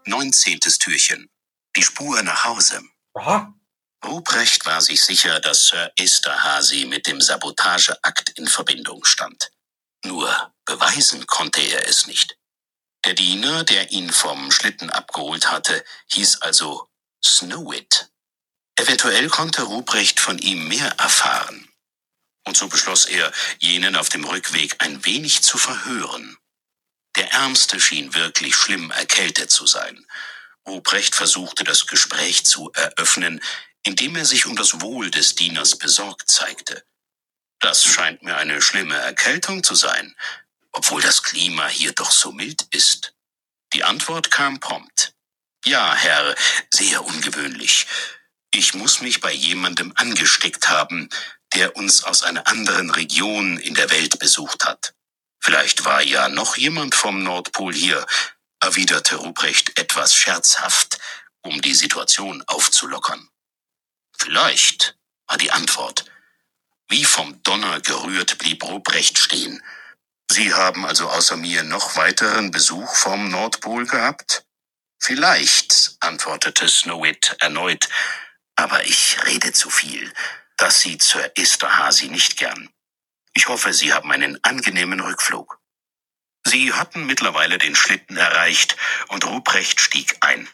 19. 0.06 0.60
Türchen 0.60 1.28
Die 1.76 1.82
Spur 1.82 2.22
nach 2.22 2.44
Hause 2.44 2.80
Aha. 3.14 3.52
Ruprecht 4.04 4.66
war 4.66 4.80
sich 4.80 5.02
sicher, 5.02 5.40
dass 5.40 5.68
Sir 5.68 5.92
Esterhazy 5.96 6.84
mit 6.86 7.06
dem 7.06 7.20
Sabotageakt 7.20 8.30
in 8.38 8.46
Verbindung 8.46 9.04
stand. 9.04 9.50
Nur 10.04 10.54
beweisen 10.64 11.26
konnte 11.26 11.60
er 11.60 11.88
es 11.88 12.06
nicht. 12.06 12.36
Der 13.04 13.14
Diener, 13.14 13.64
der 13.64 13.90
ihn 13.90 14.12
vom 14.12 14.50
Schlitten 14.50 14.90
abgeholt 14.90 15.50
hatte, 15.50 15.84
hieß 16.12 16.42
also 16.42 16.88
Snowit. 17.24 18.10
Eventuell 18.76 19.28
konnte 19.28 19.62
Ruprecht 19.62 20.20
von 20.20 20.38
ihm 20.38 20.68
mehr 20.68 20.90
erfahren. 20.98 21.68
Und 22.44 22.56
so 22.56 22.68
beschloss 22.68 23.06
er, 23.06 23.32
jenen 23.58 23.96
auf 23.96 24.08
dem 24.08 24.24
Rückweg 24.24 24.76
ein 24.80 25.04
wenig 25.04 25.42
zu 25.42 25.58
verhören. 25.58 26.36
Der 27.16 27.32
Ärmste 27.32 27.80
schien 27.80 28.14
wirklich 28.14 28.54
schlimm 28.54 28.90
erkältet 28.90 29.50
zu 29.50 29.66
sein. 29.66 30.06
Ruprecht 30.66 31.14
versuchte 31.14 31.64
das 31.64 31.86
Gespräch 31.86 32.44
zu 32.44 32.70
eröffnen, 32.74 33.42
indem 33.86 34.16
er 34.16 34.24
sich 34.24 34.46
um 34.46 34.56
das 34.56 34.80
Wohl 34.80 35.10
des 35.10 35.36
Dieners 35.36 35.78
besorgt 35.78 36.28
zeigte. 36.28 36.84
Das 37.60 37.84
scheint 37.84 38.22
mir 38.22 38.36
eine 38.36 38.60
schlimme 38.60 38.96
Erkältung 38.96 39.62
zu 39.62 39.74
sein, 39.74 40.14
obwohl 40.72 41.00
das 41.00 41.22
Klima 41.22 41.68
hier 41.68 41.92
doch 41.92 42.10
so 42.10 42.32
mild 42.32 42.62
ist. 42.70 43.14
Die 43.72 43.84
Antwort 43.84 44.30
kam 44.30 44.60
prompt. 44.60 45.14
Ja, 45.64 45.94
Herr, 45.94 46.34
sehr 46.70 47.04
ungewöhnlich. 47.04 47.86
Ich 48.52 48.74
muss 48.74 49.00
mich 49.00 49.20
bei 49.20 49.32
jemandem 49.32 49.92
angesteckt 49.96 50.68
haben, 50.68 51.08
der 51.54 51.76
uns 51.76 52.02
aus 52.04 52.22
einer 52.22 52.46
anderen 52.46 52.90
Region 52.90 53.56
in 53.58 53.74
der 53.74 53.90
Welt 53.90 54.18
besucht 54.18 54.64
hat. 54.64 54.94
Vielleicht 55.40 55.84
war 55.84 56.02
ja 56.02 56.28
noch 56.28 56.56
jemand 56.56 56.94
vom 56.94 57.22
Nordpol 57.22 57.72
hier, 57.72 58.04
erwiderte 58.60 59.16
Ruprecht 59.16 59.78
etwas 59.78 60.14
scherzhaft, 60.14 60.98
um 61.42 61.62
die 61.62 61.74
Situation 61.74 62.42
aufzulockern. 62.46 63.28
Vielleicht, 64.18 64.96
war 65.26 65.38
die 65.38 65.50
Antwort. 65.50 66.04
Wie 66.88 67.04
vom 67.04 67.42
Donner 67.42 67.80
gerührt 67.80 68.38
blieb 68.38 68.62
Ruprecht 68.64 69.18
stehen. 69.18 69.62
Sie 70.30 70.52
haben 70.52 70.84
also 70.84 71.08
außer 71.08 71.36
mir 71.36 71.62
noch 71.62 71.96
weiteren 71.96 72.50
Besuch 72.50 72.94
vom 72.94 73.28
Nordpol 73.30 73.86
gehabt? 73.86 74.44
Vielleicht, 74.98 75.96
antwortete 76.00 76.68
Snowit 76.68 77.36
erneut, 77.40 77.88
aber 78.56 78.84
ich 78.84 79.24
rede 79.26 79.52
zu 79.52 79.70
viel. 79.70 80.12
Das 80.56 80.80
sieht 80.80 81.02
Sir 81.02 81.30
Esterhazy 81.36 82.08
nicht 82.08 82.36
gern. 82.36 82.70
Ich 83.34 83.48
hoffe, 83.48 83.72
Sie 83.72 83.92
haben 83.92 84.10
einen 84.10 84.42
angenehmen 84.42 85.00
Rückflug. 85.00 85.60
Sie 86.44 86.72
hatten 86.72 87.06
mittlerweile 87.06 87.58
den 87.58 87.76
Schlitten 87.76 88.16
erreicht 88.16 88.76
und 89.08 89.26
Ruprecht 89.26 89.80
stieg 89.80 90.16
ein. 90.20 90.48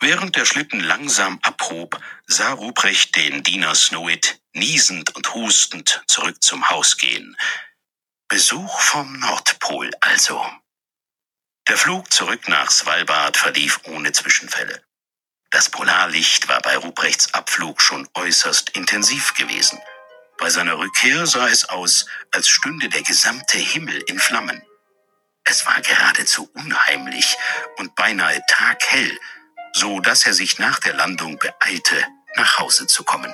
Während 0.00 0.34
der 0.36 0.46
Schlitten 0.46 0.80
langsam 0.80 1.38
abhob, 1.42 2.00
sah 2.26 2.52
Ruprecht 2.52 3.14
den 3.16 3.42
Diener 3.42 3.74
Snowit 3.74 4.40
niesend 4.54 5.14
und 5.14 5.34
hustend 5.34 6.02
zurück 6.06 6.42
zum 6.42 6.70
Haus 6.70 6.96
gehen. 6.96 7.36
Besuch 8.28 8.80
vom 8.80 9.18
Nordpol 9.18 9.90
also. 10.00 10.42
Der 11.68 11.76
Flug 11.76 12.10
zurück 12.12 12.48
nach 12.48 12.70
Svalbard 12.70 13.36
verlief 13.36 13.80
ohne 13.84 14.12
Zwischenfälle. 14.12 14.82
Das 15.50 15.68
Polarlicht 15.68 16.48
war 16.48 16.60
bei 16.62 16.76
Ruprechts 16.78 17.34
Abflug 17.34 17.82
schon 17.82 18.08
äußerst 18.14 18.70
intensiv 18.70 19.34
gewesen. 19.34 19.78
Bei 20.38 20.48
seiner 20.48 20.78
Rückkehr 20.78 21.26
sah 21.26 21.48
es 21.48 21.68
aus, 21.68 22.06
als 22.30 22.48
stünde 22.48 22.88
der 22.88 23.02
gesamte 23.02 23.58
Himmel 23.58 24.00
in 24.06 24.18
Flammen. 24.18 24.62
Es 25.44 25.66
war 25.66 25.80
geradezu 25.82 26.50
unheimlich 26.54 27.36
und 27.76 27.94
beinahe 27.96 28.40
taghell, 28.48 29.18
so 29.80 29.98
dass 30.00 30.26
er 30.26 30.34
sich 30.34 30.58
nach 30.58 30.78
der 30.78 30.94
Landung 30.94 31.38
beeilte, 31.38 31.96
nach 32.36 32.58
Hause 32.58 32.86
zu 32.86 33.02
kommen. 33.02 33.32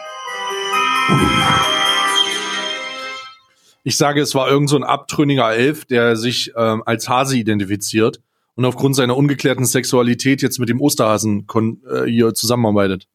Ich 3.83 3.97
sage, 3.97 4.21
es 4.21 4.35
war 4.35 4.49
irgend 4.49 4.71
so 4.71 4.77
ein 4.77 4.85
abtrünniger 4.85 5.53
Elf, 5.53 5.85
der 5.87 6.17
sich 6.17 6.53
ähm, 6.57 6.83
als 6.87 7.09
Hase 7.09 7.37
identifiziert 7.37 8.21
und 8.55 8.65
aufgrund 8.65 8.95
seiner 8.95 9.17
ungeklärten 9.17 9.65
Sexualität 9.65 10.41
jetzt 10.41 10.59
mit 10.59 10.69
dem 10.69 10.81
Osterhasen 10.81 11.47
äh, 11.89 12.05
hier 12.05 12.33
zusammenarbeitet. 12.35 13.09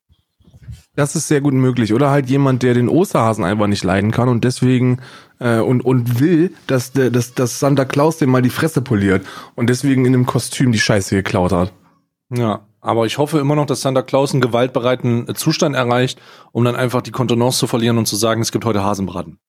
Das 0.95 1.15
ist 1.15 1.29
sehr 1.29 1.39
gut 1.39 1.53
möglich. 1.53 1.93
Oder 1.93 2.09
halt 2.09 2.29
jemand, 2.29 2.63
der 2.63 2.73
den 2.73 2.89
Osterhasen 2.89 3.45
einfach 3.45 3.67
nicht 3.67 3.83
leiden 3.83 4.11
kann 4.11 4.27
und 4.27 4.43
deswegen 4.43 4.99
äh, 5.39 5.59
und, 5.59 5.81
und 5.81 6.19
will, 6.19 6.53
dass, 6.67 6.91
der, 6.91 7.09
dass, 7.09 7.33
dass 7.33 7.59
Santa 7.59 7.85
Claus 7.85 8.17
dem 8.17 8.29
mal 8.29 8.41
die 8.41 8.49
Fresse 8.49 8.81
poliert 8.81 9.25
und 9.55 9.69
deswegen 9.69 10.05
in 10.05 10.11
dem 10.11 10.25
Kostüm 10.25 10.73
die 10.73 10.79
Scheiße 10.79 11.15
geklaut 11.15 11.53
hat. 11.53 11.71
Ja, 12.29 12.65
aber 12.81 13.05
ich 13.05 13.17
hoffe 13.17 13.39
immer 13.39 13.55
noch, 13.55 13.65
dass 13.65 13.81
Santa 13.81 14.01
Claus 14.01 14.33
einen 14.33 14.41
gewaltbereiten 14.41 15.33
Zustand 15.35 15.75
erreicht, 15.75 16.19
um 16.51 16.65
dann 16.65 16.75
einfach 16.75 17.01
die 17.01 17.11
Kontenance 17.11 17.59
zu 17.59 17.67
verlieren 17.67 17.97
und 17.97 18.07
zu 18.07 18.15
sagen, 18.15 18.41
es 18.41 18.51
gibt 18.51 18.65
heute 18.65 18.83
Hasenbraten. 18.83 19.39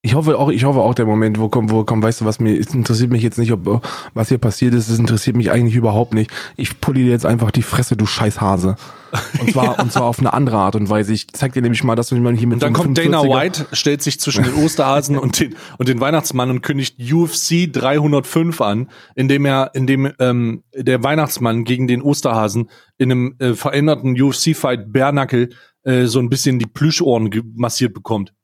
Ich 0.00 0.14
hoffe 0.14 0.38
auch, 0.38 0.50
ich 0.50 0.62
hoffe 0.62 0.78
auch 0.78 0.94
der 0.94 1.06
Moment, 1.06 1.40
wo 1.40 1.48
kommt, 1.48 1.72
wo 1.72 1.82
kommt, 1.82 2.04
weißt 2.04 2.20
du, 2.20 2.24
was 2.24 2.38
mir, 2.38 2.56
es 2.56 2.72
interessiert 2.72 3.10
mich 3.10 3.22
jetzt 3.22 3.36
nicht, 3.36 3.50
ob, 3.50 3.82
was 4.14 4.28
hier 4.28 4.38
passiert 4.38 4.72
ist, 4.72 4.88
es 4.88 4.98
interessiert 4.98 5.36
mich 5.36 5.50
eigentlich 5.50 5.74
überhaupt 5.74 6.14
nicht. 6.14 6.30
Ich 6.56 6.80
pulli 6.80 7.02
dir 7.02 7.10
jetzt 7.10 7.26
einfach 7.26 7.50
die 7.50 7.62
Fresse, 7.62 7.96
du 7.96 8.06
Scheißhase. 8.06 8.76
Und 9.40 9.52
zwar, 9.52 9.64
ja. 9.64 9.82
und 9.82 9.90
zwar 9.90 10.04
auf 10.04 10.18
eine 10.18 10.34
andere 10.34 10.58
Art 10.58 10.76
und 10.76 10.90
Weise. 10.90 11.14
Ich 11.14 11.28
zeig 11.32 11.54
dir 11.54 11.62
nämlich 11.62 11.82
mal, 11.82 11.96
dass 11.96 12.10
du 12.10 12.16
mal 12.16 12.36
hier 12.36 12.46
mit 12.46 12.56
Und 12.56 12.62
dann 12.62 12.74
so 12.74 12.82
kommt 12.82 12.98
Dana 12.98 13.22
White, 13.22 13.66
stellt 13.72 14.02
sich 14.02 14.20
zwischen 14.20 14.44
den 14.44 14.52
Osterhasen 14.52 15.16
und 15.16 15.40
den, 15.40 15.56
und 15.78 15.88
den 15.88 15.98
Weihnachtsmann 15.98 16.50
und 16.50 16.60
kündigt 16.60 16.98
UFC 17.10 17.72
305 17.72 18.60
an, 18.60 18.90
indem 19.14 19.46
er, 19.46 19.70
indem, 19.72 20.12
ähm, 20.18 20.62
der 20.74 21.02
Weihnachtsmann 21.02 21.64
gegen 21.64 21.86
den 21.86 22.02
Osterhasen 22.02 22.68
in 22.98 23.10
einem 23.10 23.36
äh, 23.38 23.54
veränderten 23.54 24.20
UFC-Fight 24.20 24.92
Bärnackel 24.92 25.54
äh, 25.84 26.04
so 26.04 26.18
ein 26.18 26.28
bisschen 26.28 26.58
die 26.58 26.66
Plüschohren 26.66 27.30
massiert 27.56 27.94
bekommt. 27.94 28.34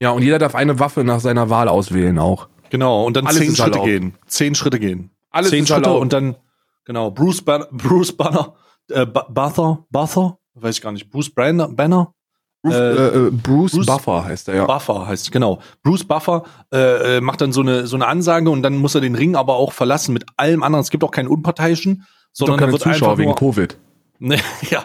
Ja, 0.00 0.10
und 0.10 0.22
jeder 0.22 0.38
darf 0.38 0.54
eine 0.54 0.78
Waffe 0.78 1.04
nach 1.04 1.20
seiner 1.20 1.50
Wahl 1.50 1.68
auswählen 1.68 2.18
auch. 2.18 2.48
Genau, 2.70 3.04
und 3.04 3.16
dann 3.16 3.26
Alles 3.26 3.40
zehn 3.40 3.56
Schritte 3.56 3.80
gehen. 3.80 4.14
Zehn 4.26 4.54
Schritte 4.54 4.78
gehen. 4.78 5.10
Alles 5.30 5.50
zehn 5.50 5.66
Schritte 5.66 5.84
erlaubt. 5.84 6.02
und 6.02 6.12
dann, 6.12 6.36
genau, 6.84 7.10
Bruce, 7.10 7.42
Ban 7.42 7.64
Bruce 7.72 8.16
Banner, 8.16 8.54
äh, 8.90 9.06
Buther, 9.06 9.86
Buther, 9.90 10.38
weiß 10.54 10.76
ich 10.76 10.82
gar 10.82 10.92
nicht, 10.92 11.10
Bruce 11.10 11.30
Banner, 11.30 11.68
Banner? 11.68 12.14
Bruce, 12.62 12.74
äh, 12.74 13.26
äh, 13.26 13.30
Bruce, 13.30 13.72
Bruce, 13.72 13.86
Buffer 13.86 14.24
heißt 14.24 14.48
er, 14.48 14.54
ja. 14.56 14.66
Buffer 14.66 15.06
heißt, 15.06 15.30
genau. 15.30 15.60
Bruce 15.82 16.04
Buffer 16.04 16.42
äh, 16.72 17.16
äh, 17.16 17.20
macht 17.20 17.40
dann 17.40 17.52
so 17.52 17.60
eine, 17.60 17.86
so 17.86 17.96
eine 17.96 18.06
Ansage 18.06 18.50
und 18.50 18.62
dann 18.62 18.76
muss 18.76 18.94
er 18.94 19.00
den 19.00 19.14
Ring 19.14 19.36
aber 19.36 19.56
auch 19.56 19.72
verlassen 19.72 20.12
mit 20.12 20.26
allem 20.36 20.62
anderen. 20.62 20.82
Es 20.82 20.90
gibt 20.90 21.04
auch 21.04 21.12
keinen 21.12 21.28
Unparteiischen, 21.28 22.04
sondern 22.32 22.58
da 22.58 22.72
wird 22.72 22.82
Zuschauer 22.82 23.10
einfach 23.10 23.18
wegen 23.18 23.30
nur, 23.30 23.36
Covid. 23.36 23.78
Ne, 24.20 24.36
ja, 24.68 24.84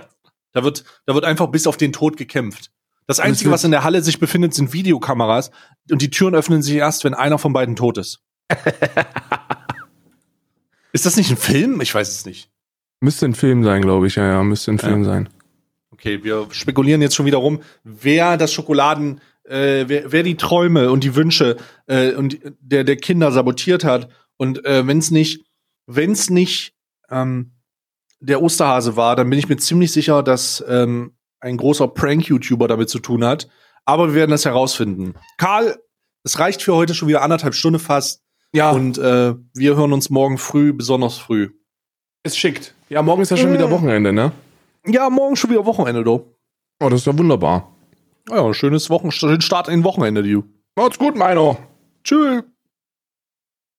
da 0.52 0.64
wird, 0.64 0.84
da 1.08 1.16
wird 1.16 1.26
einfach 1.26 1.48
bis 1.48 1.66
auf 1.66 1.76
den 1.76 1.92
Tod 1.92 2.18
gekämpft. 2.18 2.70
Das 3.08 3.20
Einzige, 3.20 3.52
was 3.52 3.64
in 3.64 3.72
der 3.72 3.84
Halle 3.84 4.02
sich 4.02 4.20
befindet, 4.20 4.54
sind 4.54 4.74
Videokameras 4.74 5.52
und 5.92 6.02
die 6.02 6.10
Türen 6.10 6.36
öffnen 6.36 6.62
sich 6.62 6.76
erst, 6.76 7.04
wenn 7.04 7.14
einer 7.14 7.38
von 7.38 7.54
beiden 7.54 7.76
tot 7.76 7.98
ist. 7.98 8.22
ist 10.94 11.06
das 11.06 11.18
nicht 11.18 11.30
ein 11.30 11.38
Film? 11.38 11.82
Ich 11.82 11.94
weiß 11.94 12.10
es 12.10 12.26
nicht. 12.26 12.50
Müsste 13.02 13.26
ein 13.26 13.36
Film 13.36 13.64
sein, 13.64 13.82
glaube 13.82 14.08
ich. 14.08 14.16
Ja, 14.16 14.26
ja, 14.26 14.44
müsste 14.44 14.72
ein 14.72 14.80
Film 14.80 15.04
ja. 15.04 15.06
sein. 15.06 15.30
Okay, 15.92 16.24
wir 16.24 16.48
spekulieren 16.52 17.02
jetzt 17.02 17.16
schon 17.16 17.26
wieder 17.26 17.38
rum, 17.38 17.62
wer 17.84 18.38
das 18.38 18.54
Schokoladen, 18.54 19.20
äh, 19.44 19.86
wer, 19.88 20.12
wer 20.12 20.24
die 20.24 20.38
Träume 20.38 20.90
und 20.90 21.04
die 21.04 21.16
Wünsche 21.16 21.58
äh, 21.88 22.14
und 22.14 22.40
der 22.60 22.84
der 22.84 22.96
Kinder 22.96 23.32
sabotiert 23.32 23.84
hat. 23.84 24.10
Und 24.38 24.66
äh, 24.66 24.88
wenn 24.88 24.98
es 24.98 25.12
nicht, 25.12 25.46
wenn 25.86 26.12
es 26.12 26.30
nicht 26.30 26.74
ähm, 27.10 27.52
der 28.20 28.42
Osterhase 28.42 28.96
war, 28.96 29.16
dann 29.16 29.30
bin 29.30 29.38
ich 29.38 29.50
mir 29.50 29.58
ziemlich 29.58 29.92
sicher, 29.92 30.24
dass 30.24 30.64
ähm, 30.68 31.14
ein 31.44 31.58
großer 31.58 31.88
Prank-YouTuber 31.88 32.68
damit 32.68 32.90
zu 32.90 33.00
tun 33.00 33.24
hat. 33.24 33.48
Aber 33.86 34.10
wir 34.10 34.16
werden 34.16 34.32
das 34.32 34.46
herausfinden. 34.46 35.16
Karl, 35.38 35.78
es 36.24 36.40
reicht 36.40 36.62
für 36.62 36.74
heute 36.74 36.94
schon 36.94 37.10
wieder 37.10 37.22
anderthalb 37.22 37.54
Stunden 37.54 37.80
fast. 37.80 38.24
Ja. 38.54 38.72
Und 38.72 38.98
äh, 38.98 39.36
wir 39.54 39.76
hören 39.76 39.94
uns 39.94 40.10
morgen 40.10 40.38
früh, 40.38 40.74
besonders 40.74 41.18
früh. 41.18 41.50
Es 42.24 42.38
schickt. 42.38 42.74
Ja, 42.90 43.02
morgen 43.02 43.22
ist 43.22 43.32
ja 43.32 43.38
schon 43.38 43.50
mmh. 43.50 43.56
wieder 43.56 43.72
Wochenende, 43.72 44.14
ne? 44.14 44.32
Ja, 44.86 45.10
morgen 45.10 45.36
schon 45.36 45.50
wieder 45.50 45.66
Wochenende, 45.66 46.04
du. 46.04 46.34
Oh, 46.82 46.90
das 46.90 47.02
ist 47.02 47.08
ja 47.08 47.18
wunderbar. 47.18 47.76
Ja, 48.30 48.54
schönes 48.54 48.90
Wochen 48.90 49.12
schönen 49.12 49.42
Start 49.42 49.68
in 49.68 49.84
Wochenende, 49.84 50.24
du. 50.24 50.44
Macht's 50.76 50.98
gut, 50.98 51.18
Meiner. 51.18 51.58
Tschüss. 52.04 52.44